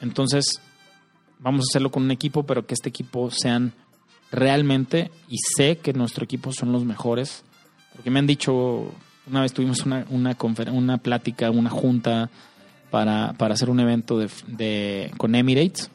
Entonces, 0.00 0.60
vamos 1.38 1.60
a 1.60 1.68
hacerlo 1.70 1.90
con 1.90 2.02
un 2.02 2.10
equipo, 2.10 2.44
pero 2.44 2.66
que 2.66 2.74
este 2.74 2.88
equipo 2.88 3.30
sean 3.30 3.72
realmente, 4.30 5.10
y 5.28 5.38
sé 5.56 5.78
que 5.78 5.92
nuestro 5.92 6.24
equipo 6.24 6.52
son 6.52 6.72
los 6.72 6.84
mejores, 6.84 7.44
porque 7.94 8.10
me 8.10 8.18
han 8.18 8.26
dicho, 8.26 8.92
una 9.28 9.40
vez 9.40 9.52
tuvimos 9.52 9.84
una, 9.86 10.04
una, 10.10 10.36
confer- 10.36 10.72
una 10.72 10.98
plática, 10.98 11.50
una 11.50 11.70
junta 11.70 12.30
para, 12.90 13.32
para 13.34 13.54
hacer 13.54 13.70
un 13.70 13.80
evento 13.80 14.18
de, 14.18 14.28
de- 14.46 15.10
con 15.16 15.34
Emirates, 15.34 15.90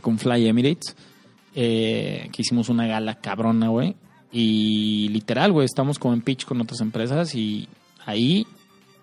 con 0.00 0.18
Fly 0.18 0.46
Emirates, 0.46 0.94
eh, 1.54 2.28
que 2.32 2.42
hicimos 2.42 2.68
una 2.68 2.86
gala 2.86 3.16
cabrona, 3.16 3.68
güey, 3.68 3.96
y 4.32 5.08
literal, 5.08 5.50
güey, 5.52 5.64
estamos 5.64 5.98
como 5.98 6.14
en 6.14 6.20
pitch 6.22 6.44
con 6.44 6.60
otras 6.60 6.80
empresas 6.80 7.34
y 7.34 7.68
ahí 8.06 8.46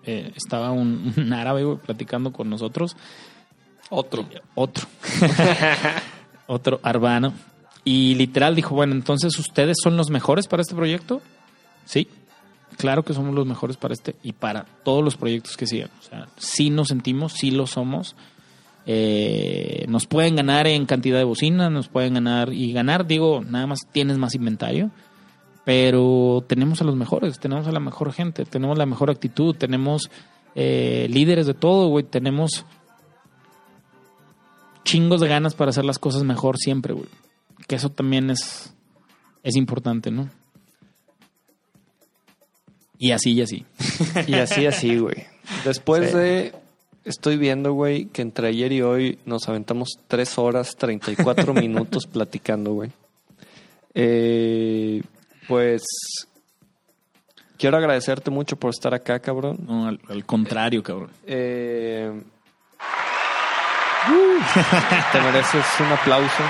eh, 0.04 0.32
estaba 0.36 0.70
un, 0.72 1.12
un 1.16 1.32
árabe, 1.32 1.64
güey, 1.64 1.76
platicando 1.78 2.32
con 2.32 2.48
nosotros 2.48 2.96
Otro. 3.90 4.26
otro. 4.54 4.86
otro 6.46 6.80
Arbano. 6.82 7.34
Y 7.84 8.14
literal 8.16 8.54
dijo, 8.54 8.74
bueno, 8.74 8.92
entonces 8.94 9.38
ustedes 9.38 9.76
son 9.82 9.96
los 9.96 10.10
mejores 10.10 10.46
para 10.46 10.62
este 10.62 10.74
proyecto. 10.74 11.22
Sí, 11.84 12.06
claro 12.78 13.02
que 13.04 13.12
somos 13.12 13.34
los 13.34 13.46
mejores 13.46 13.76
para 13.76 13.92
este 13.92 14.14
y 14.22 14.32
para 14.32 14.64
todos 14.84 15.04
los 15.04 15.16
proyectos 15.16 15.56
que 15.56 15.66
sigan. 15.66 15.90
O 16.00 16.02
sea, 16.02 16.28
sí 16.38 16.70
nos 16.70 16.88
sentimos, 16.88 17.34
sí 17.34 17.50
lo 17.50 17.66
somos. 17.66 18.16
Eh, 18.86 19.84
nos 19.88 20.06
pueden 20.06 20.36
ganar 20.36 20.66
en 20.66 20.86
cantidad 20.86 21.18
de 21.18 21.24
bocinas, 21.24 21.70
nos 21.70 21.88
pueden 21.88 22.14
ganar 22.14 22.54
y 22.54 22.72
ganar, 22.72 23.06
digo, 23.06 23.42
nada 23.46 23.66
más 23.66 23.80
tienes 23.92 24.16
más 24.16 24.34
inventario, 24.34 24.90
pero 25.66 26.42
tenemos 26.48 26.80
a 26.80 26.84
los 26.84 26.96
mejores, 26.96 27.38
tenemos 27.38 27.66
a 27.66 27.72
la 27.72 27.80
mejor 27.80 28.14
gente, 28.14 28.46
tenemos 28.46 28.78
la 28.78 28.86
mejor 28.86 29.10
actitud, 29.10 29.54
tenemos 29.54 30.10
eh, 30.54 31.06
líderes 31.10 31.46
de 31.46 31.52
todo, 31.52 31.88
güey, 31.88 32.04
tenemos 32.04 32.64
chingos 34.84 35.20
de 35.20 35.28
ganas 35.28 35.54
para 35.54 35.68
hacer 35.68 35.84
las 35.84 35.98
cosas 35.98 36.22
mejor 36.24 36.56
siempre, 36.56 36.94
güey. 36.94 37.08
Que 37.66 37.76
eso 37.76 37.90
también 37.90 38.30
es, 38.30 38.74
es 39.42 39.56
importante, 39.56 40.10
¿no? 40.10 40.30
Y 42.98 43.12
así 43.12 43.32
y 43.32 43.42
así. 43.42 43.64
Y 44.26 44.34
así, 44.34 44.66
así, 44.66 44.96
güey. 45.00 45.26
Después 45.64 46.10
Sí. 46.10 46.16
de. 46.16 46.52
Estoy 47.04 47.36
viendo, 47.38 47.72
güey, 47.72 48.06
que 48.06 48.20
entre 48.20 48.48
ayer 48.48 48.70
y 48.72 48.82
hoy 48.82 49.18
nos 49.24 49.48
aventamos 49.48 49.88
3 50.08 50.36
horas 50.38 50.76
34 50.76 51.54
minutos 51.54 52.06
platicando, 52.06 52.72
güey. 52.72 52.90
Eh, 53.94 55.02
pues. 55.46 55.82
Quiero 57.56 57.76
agradecerte 57.78 58.30
mucho 58.30 58.56
por 58.56 58.70
estar 58.70 58.94
acá, 58.94 59.18
cabrón. 59.20 59.58
No, 59.66 59.88
al, 59.88 59.98
al 60.08 60.24
contrario, 60.26 60.82
cabrón. 60.82 61.10
Eh, 61.26 62.12
te 65.12 65.20
mereces 65.20 65.64
un 65.80 65.86
aplauso. 65.86 66.42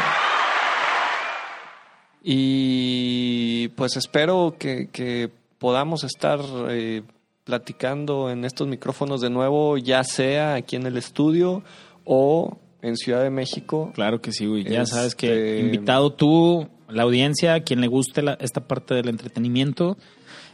Y 2.22 3.68
pues 3.68 3.96
espero 3.96 4.56
que, 4.58 4.88
que 4.90 5.30
podamos 5.58 6.04
estar 6.04 6.40
eh, 6.70 7.02
platicando 7.44 8.30
en 8.30 8.44
estos 8.44 8.68
micrófonos 8.68 9.20
de 9.20 9.30
nuevo, 9.30 9.76
ya 9.78 10.04
sea 10.04 10.54
aquí 10.54 10.76
en 10.76 10.86
el 10.86 10.96
estudio 10.96 11.62
o 12.04 12.58
en 12.82 12.96
Ciudad 12.96 13.22
de 13.22 13.30
México. 13.30 13.90
Claro 13.94 14.20
que 14.20 14.32
sí, 14.32 14.46
güey. 14.46 14.64
Ya 14.64 14.82
Este- 14.82 14.94
sabes 14.94 15.14
que 15.14 15.60
invitado 15.60 16.12
tú, 16.12 16.68
la 16.88 17.02
audiencia, 17.02 17.60
quien 17.64 17.80
le 17.80 17.86
guste 17.88 18.22
la- 18.22 18.38
esta 18.40 18.66
parte 18.68 18.94
del 18.94 19.08
entretenimiento, 19.08 19.96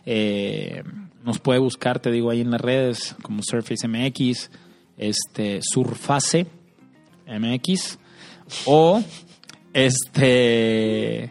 eh, 0.06 0.82
nos 1.24 1.38
puede 1.38 1.58
buscar, 1.58 1.98
te 2.00 2.10
digo, 2.10 2.30
ahí 2.30 2.40
en 2.40 2.50
las 2.50 2.60
redes, 2.60 3.16
como 3.22 3.42
Surface 3.42 3.86
MX, 3.88 4.50
este, 4.96 5.60
Surface 5.62 6.46
MX, 7.26 7.98
o 8.66 9.02
este 9.72 11.30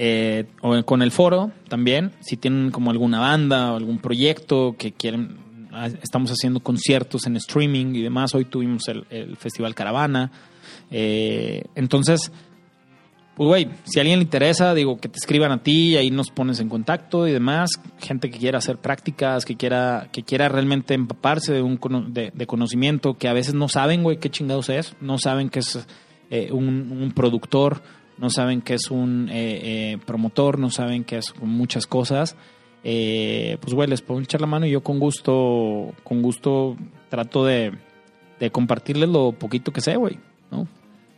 Eh, 0.00 0.44
o 0.62 0.80
con 0.84 1.02
el 1.02 1.10
foro 1.10 1.50
también, 1.68 2.12
si 2.20 2.36
tienen 2.36 2.70
como 2.70 2.92
alguna 2.92 3.18
banda 3.18 3.72
o 3.72 3.76
algún 3.76 3.98
proyecto 3.98 4.76
que 4.78 4.92
quieren, 4.92 5.38
ah, 5.72 5.88
estamos 5.88 6.30
haciendo 6.30 6.60
conciertos 6.60 7.26
en 7.26 7.34
streaming 7.34 7.96
y 7.96 8.02
demás, 8.02 8.32
hoy 8.32 8.44
tuvimos 8.44 8.86
el, 8.86 9.36
Festival 9.38 9.74
Caravana, 9.74 10.30
eh, 10.92 11.64
entonces, 11.74 12.30
pues 13.34 13.48
güey, 13.48 13.68
si 13.86 13.98
a 13.98 14.02
alguien 14.02 14.20
le 14.20 14.22
interesa, 14.22 14.72
digo, 14.72 14.98
que 15.00 15.08
te 15.08 15.18
escriban 15.18 15.50
a 15.50 15.64
ti, 15.64 15.96
ahí 15.96 16.12
nos 16.12 16.30
pones 16.30 16.60
en 16.60 16.68
contacto 16.68 17.26
y 17.26 17.32
demás, 17.32 17.70
gente 17.98 18.30
que 18.30 18.38
quiera 18.38 18.58
hacer 18.58 18.76
prácticas, 18.76 19.44
que 19.44 19.56
quiera, 19.56 20.10
que 20.12 20.22
quiera 20.22 20.48
realmente 20.48 20.94
empaparse 20.94 21.52
de 21.52 21.62
un 21.62 21.80
de, 22.12 22.30
de 22.32 22.46
conocimiento, 22.46 23.14
que 23.14 23.26
a 23.26 23.32
veces 23.32 23.54
no 23.54 23.68
saben, 23.68 24.04
güey, 24.04 24.18
qué 24.18 24.30
chingados 24.30 24.68
es, 24.68 24.94
no 25.00 25.18
saben 25.18 25.48
qué 25.48 25.58
es 25.58 25.84
eh, 26.30 26.52
un 26.52 27.12
productor, 27.16 27.82
no 28.18 28.30
saben 28.30 28.62
qué 28.62 28.74
es 28.74 28.90
un 28.90 29.28
eh, 29.30 29.92
eh, 29.92 29.98
promotor, 30.04 30.58
no 30.58 30.70
saben 30.70 31.04
qué 31.04 31.18
es 31.18 31.34
muchas 31.40 31.86
cosas. 31.86 32.36
Eh, 32.84 33.58
pues 33.60 33.74
güey, 33.74 33.88
les 33.88 34.02
puedo 34.02 34.20
echar 34.20 34.40
la 34.40 34.46
mano 34.46 34.66
y 34.66 34.70
yo 34.70 34.82
con 34.82 34.98
gusto, 34.98 35.94
con 36.04 36.22
gusto 36.22 36.76
trato 37.08 37.44
de, 37.44 37.72
de 38.38 38.50
compartirles 38.50 39.08
lo 39.08 39.32
poquito 39.32 39.72
que 39.72 39.80
sé, 39.80 39.96
güey, 39.96 40.18
¿no? 40.50 40.66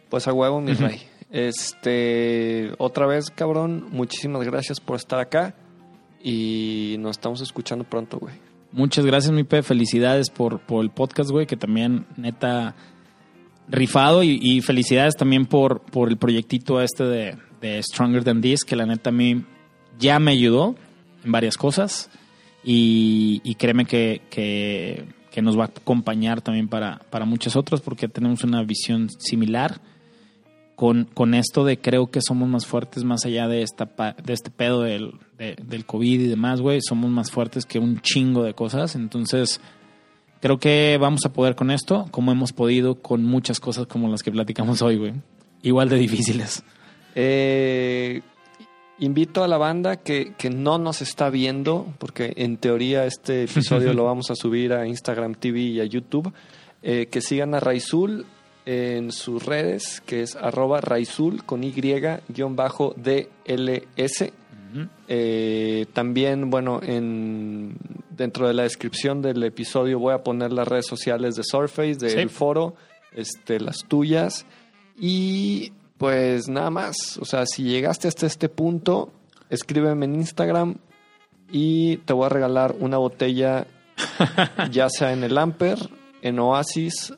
Pues 0.09 0.27
a 0.27 0.33
huevo, 0.33 0.61
mi 0.61 0.73
rey. 0.75 1.01
Este, 1.31 2.73
otra 2.79 3.07
vez, 3.07 3.31
cabrón, 3.31 3.87
muchísimas 3.93 4.43
gracias 4.45 4.81
por 4.81 4.97
estar 4.97 5.21
acá 5.21 5.55
y 6.23 6.97
nos 6.99 7.13
estamos 7.13 7.41
escuchando 7.41 7.85
pronto, 7.85 8.19
güey. 8.19 8.35
Muchas 8.73 9.07
gracias, 9.07 9.33
mi 9.33 9.45
Pe. 9.45 9.63
Felicidades 9.63 10.31
por, 10.31 10.61
por 10.61 10.83
el 10.83 10.91
podcast, 10.91 11.31
güey, 11.31 11.47
que 11.47 11.57
también, 11.57 12.07
neta, 12.17 12.75
rifado. 13.71 14.23
Y, 14.23 14.39
y 14.43 14.61
felicidades 14.61 15.17
también 15.17 15.47
por, 15.47 15.81
por 15.81 16.09
el 16.09 16.17
proyectito 16.17 16.81
este 16.81 17.05
de, 17.05 17.37
de 17.61 17.83
Stronger 17.83 18.25
Than 18.25 18.41
This, 18.41 18.65
que 18.65 18.77
la 18.77 18.87
neta 18.87 19.11
a 19.11 19.13
mí 19.13 19.45
ya 19.99 20.19
me 20.19 20.33
ayudó 20.33 20.77
en 21.25 21.33
varias 21.33 21.57
cosas. 21.57 22.11
Y, 22.63 23.41
y 23.45 23.55
créeme 23.55 23.87
que, 23.87 24.23
que, 24.31 25.07
que 25.31 25.41
nos 25.43 25.59
va 25.59 25.65
a 25.65 25.67
acompañar 25.69 26.43
también 26.43 26.69
para, 26.69 26.99
para 27.11 27.25
muchas 27.25 27.57
otras, 27.57 27.81
porque 27.81 28.09
tenemos 28.09 28.45
una 28.45 28.63
visión 28.63 29.09
similar. 29.19 29.81
Con, 30.77 31.05
con 31.13 31.35
esto 31.35 31.67
de 31.67 31.79
creo 31.79 32.11
que 32.11 32.23
somos 32.23 32.49
más 32.49 32.65
fuertes 32.65 33.05
más 33.05 33.27
allá 33.27 33.49
de 33.49 33.61
esta 33.61 33.85
de 34.25 34.33
este 34.33 34.51
pedo 34.51 34.81
del, 34.81 35.13
de- 35.37 35.55
del 35.63 35.85
COVID 35.85 36.21
y 36.21 36.27
demás, 36.27 36.63
güey. 36.63 36.81
Somos 36.81 37.11
más 37.11 37.31
fuertes 37.31 37.67
que 37.67 37.79
un 37.79 38.01
chingo 38.01 38.43
de 38.45 38.55
cosas. 38.55 38.95
Entonces, 38.97 39.61
creo 40.41 40.59
que 40.59 40.99
vamos 41.01 41.25
a 41.25 41.33
poder 41.33 41.55
con 41.55 41.71
esto, 41.71 42.09
como 42.11 42.33
hemos 42.33 42.53
podido 42.53 42.97
con 42.97 43.25
muchas 43.25 43.61
cosas 43.61 43.87
como 43.87 44.09
las 44.09 44.23
que 44.23 44.33
platicamos 44.33 44.83
hoy, 44.83 44.97
güey. 44.97 45.13
Igual 45.63 45.89
de 45.89 45.97
difíciles. 45.97 46.63
Eh, 47.15 48.23
invito 48.99 49.45
a 49.45 49.49
la 49.49 49.59
banda 49.59 49.97
que, 49.97 50.35
que 50.37 50.51
no 50.51 50.79
nos 50.79 51.03
está 51.03 51.31
viendo, 51.31 51.93
porque 51.99 52.33
en 52.37 52.57
teoría 52.57 53.05
este 53.05 53.45
episodio 53.45 53.93
lo 53.95 54.05
vamos 54.05 54.31
a 54.31 54.35
subir 54.35 54.73
a 54.73 54.87
Instagram 54.87 55.35
TV 55.35 55.61
y 55.61 55.81
a 55.81 55.85
YouTube, 55.85 56.33
eh, 56.83 57.09
que 57.11 57.21
sigan 57.21 57.55
a 57.55 57.61
Raizul 57.61 58.27
en 58.67 59.13
sus 59.13 59.45
redes, 59.45 60.03
que 60.07 60.23
es 60.23 60.37
arroba 60.37 60.81
Raizul 60.81 61.45
con 61.45 61.65
Y 61.65 61.73
Eh, 65.09 65.87
también, 65.93 66.51
bueno, 66.51 66.81
en, 66.83 67.77
dentro 68.11 68.47
de 68.49 68.55
la 68.55 68.63
descripción 68.65 69.23
del 69.23 69.43
episodio 69.43 69.99
voy 69.99 70.15
a 70.15 70.23
poner 70.23 70.53
las 70.53 70.67
redes 70.69 70.87
sociales 70.87 71.35
de 71.37 71.43
Surface, 71.45 71.95
del 71.97 72.29
Sí. 72.29 72.35
foro, 72.35 72.75
este, 73.13 73.61
las 73.61 73.79
tuyas. 73.89 74.47
Y 74.99 75.73
pues 75.99 76.49
nada 76.49 76.71
más. 76.71 77.19
O 77.19 77.25
sea, 77.25 77.45
si 77.47 77.65
llegaste 77.65 78.09
hasta 78.09 78.27
este 78.27 78.49
punto, 78.49 79.13
escríbeme 79.49 80.05
en 80.07 80.15
Instagram 80.17 80.77
y 81.51 81.97
te 81.99 82.13
voy 82.13 82.27
a 82.27 82.29
regalar 82.29 82.75
una 82.79 82.97
botella, 82.99 83.67
ya 84.71 84.89
sea 84.89 85.13
en 85.13 85.25
el 85.25 85.37
Amper, 85.39 85.79
en 86.23 86.39
Oasis 86.39 87.13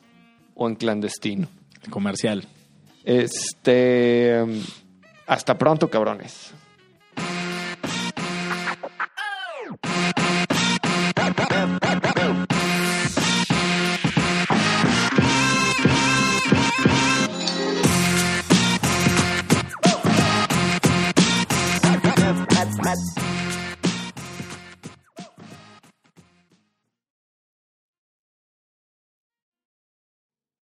o 0.55 0.67
en 0.67 0.75
clandestino. 0.75 1.47
Comercial. 1.89 2.45
Este. 3.03 4.43
Hasta 5.27 5.57
pronto, 5.57 5.89
cabrones. 5.89 6.52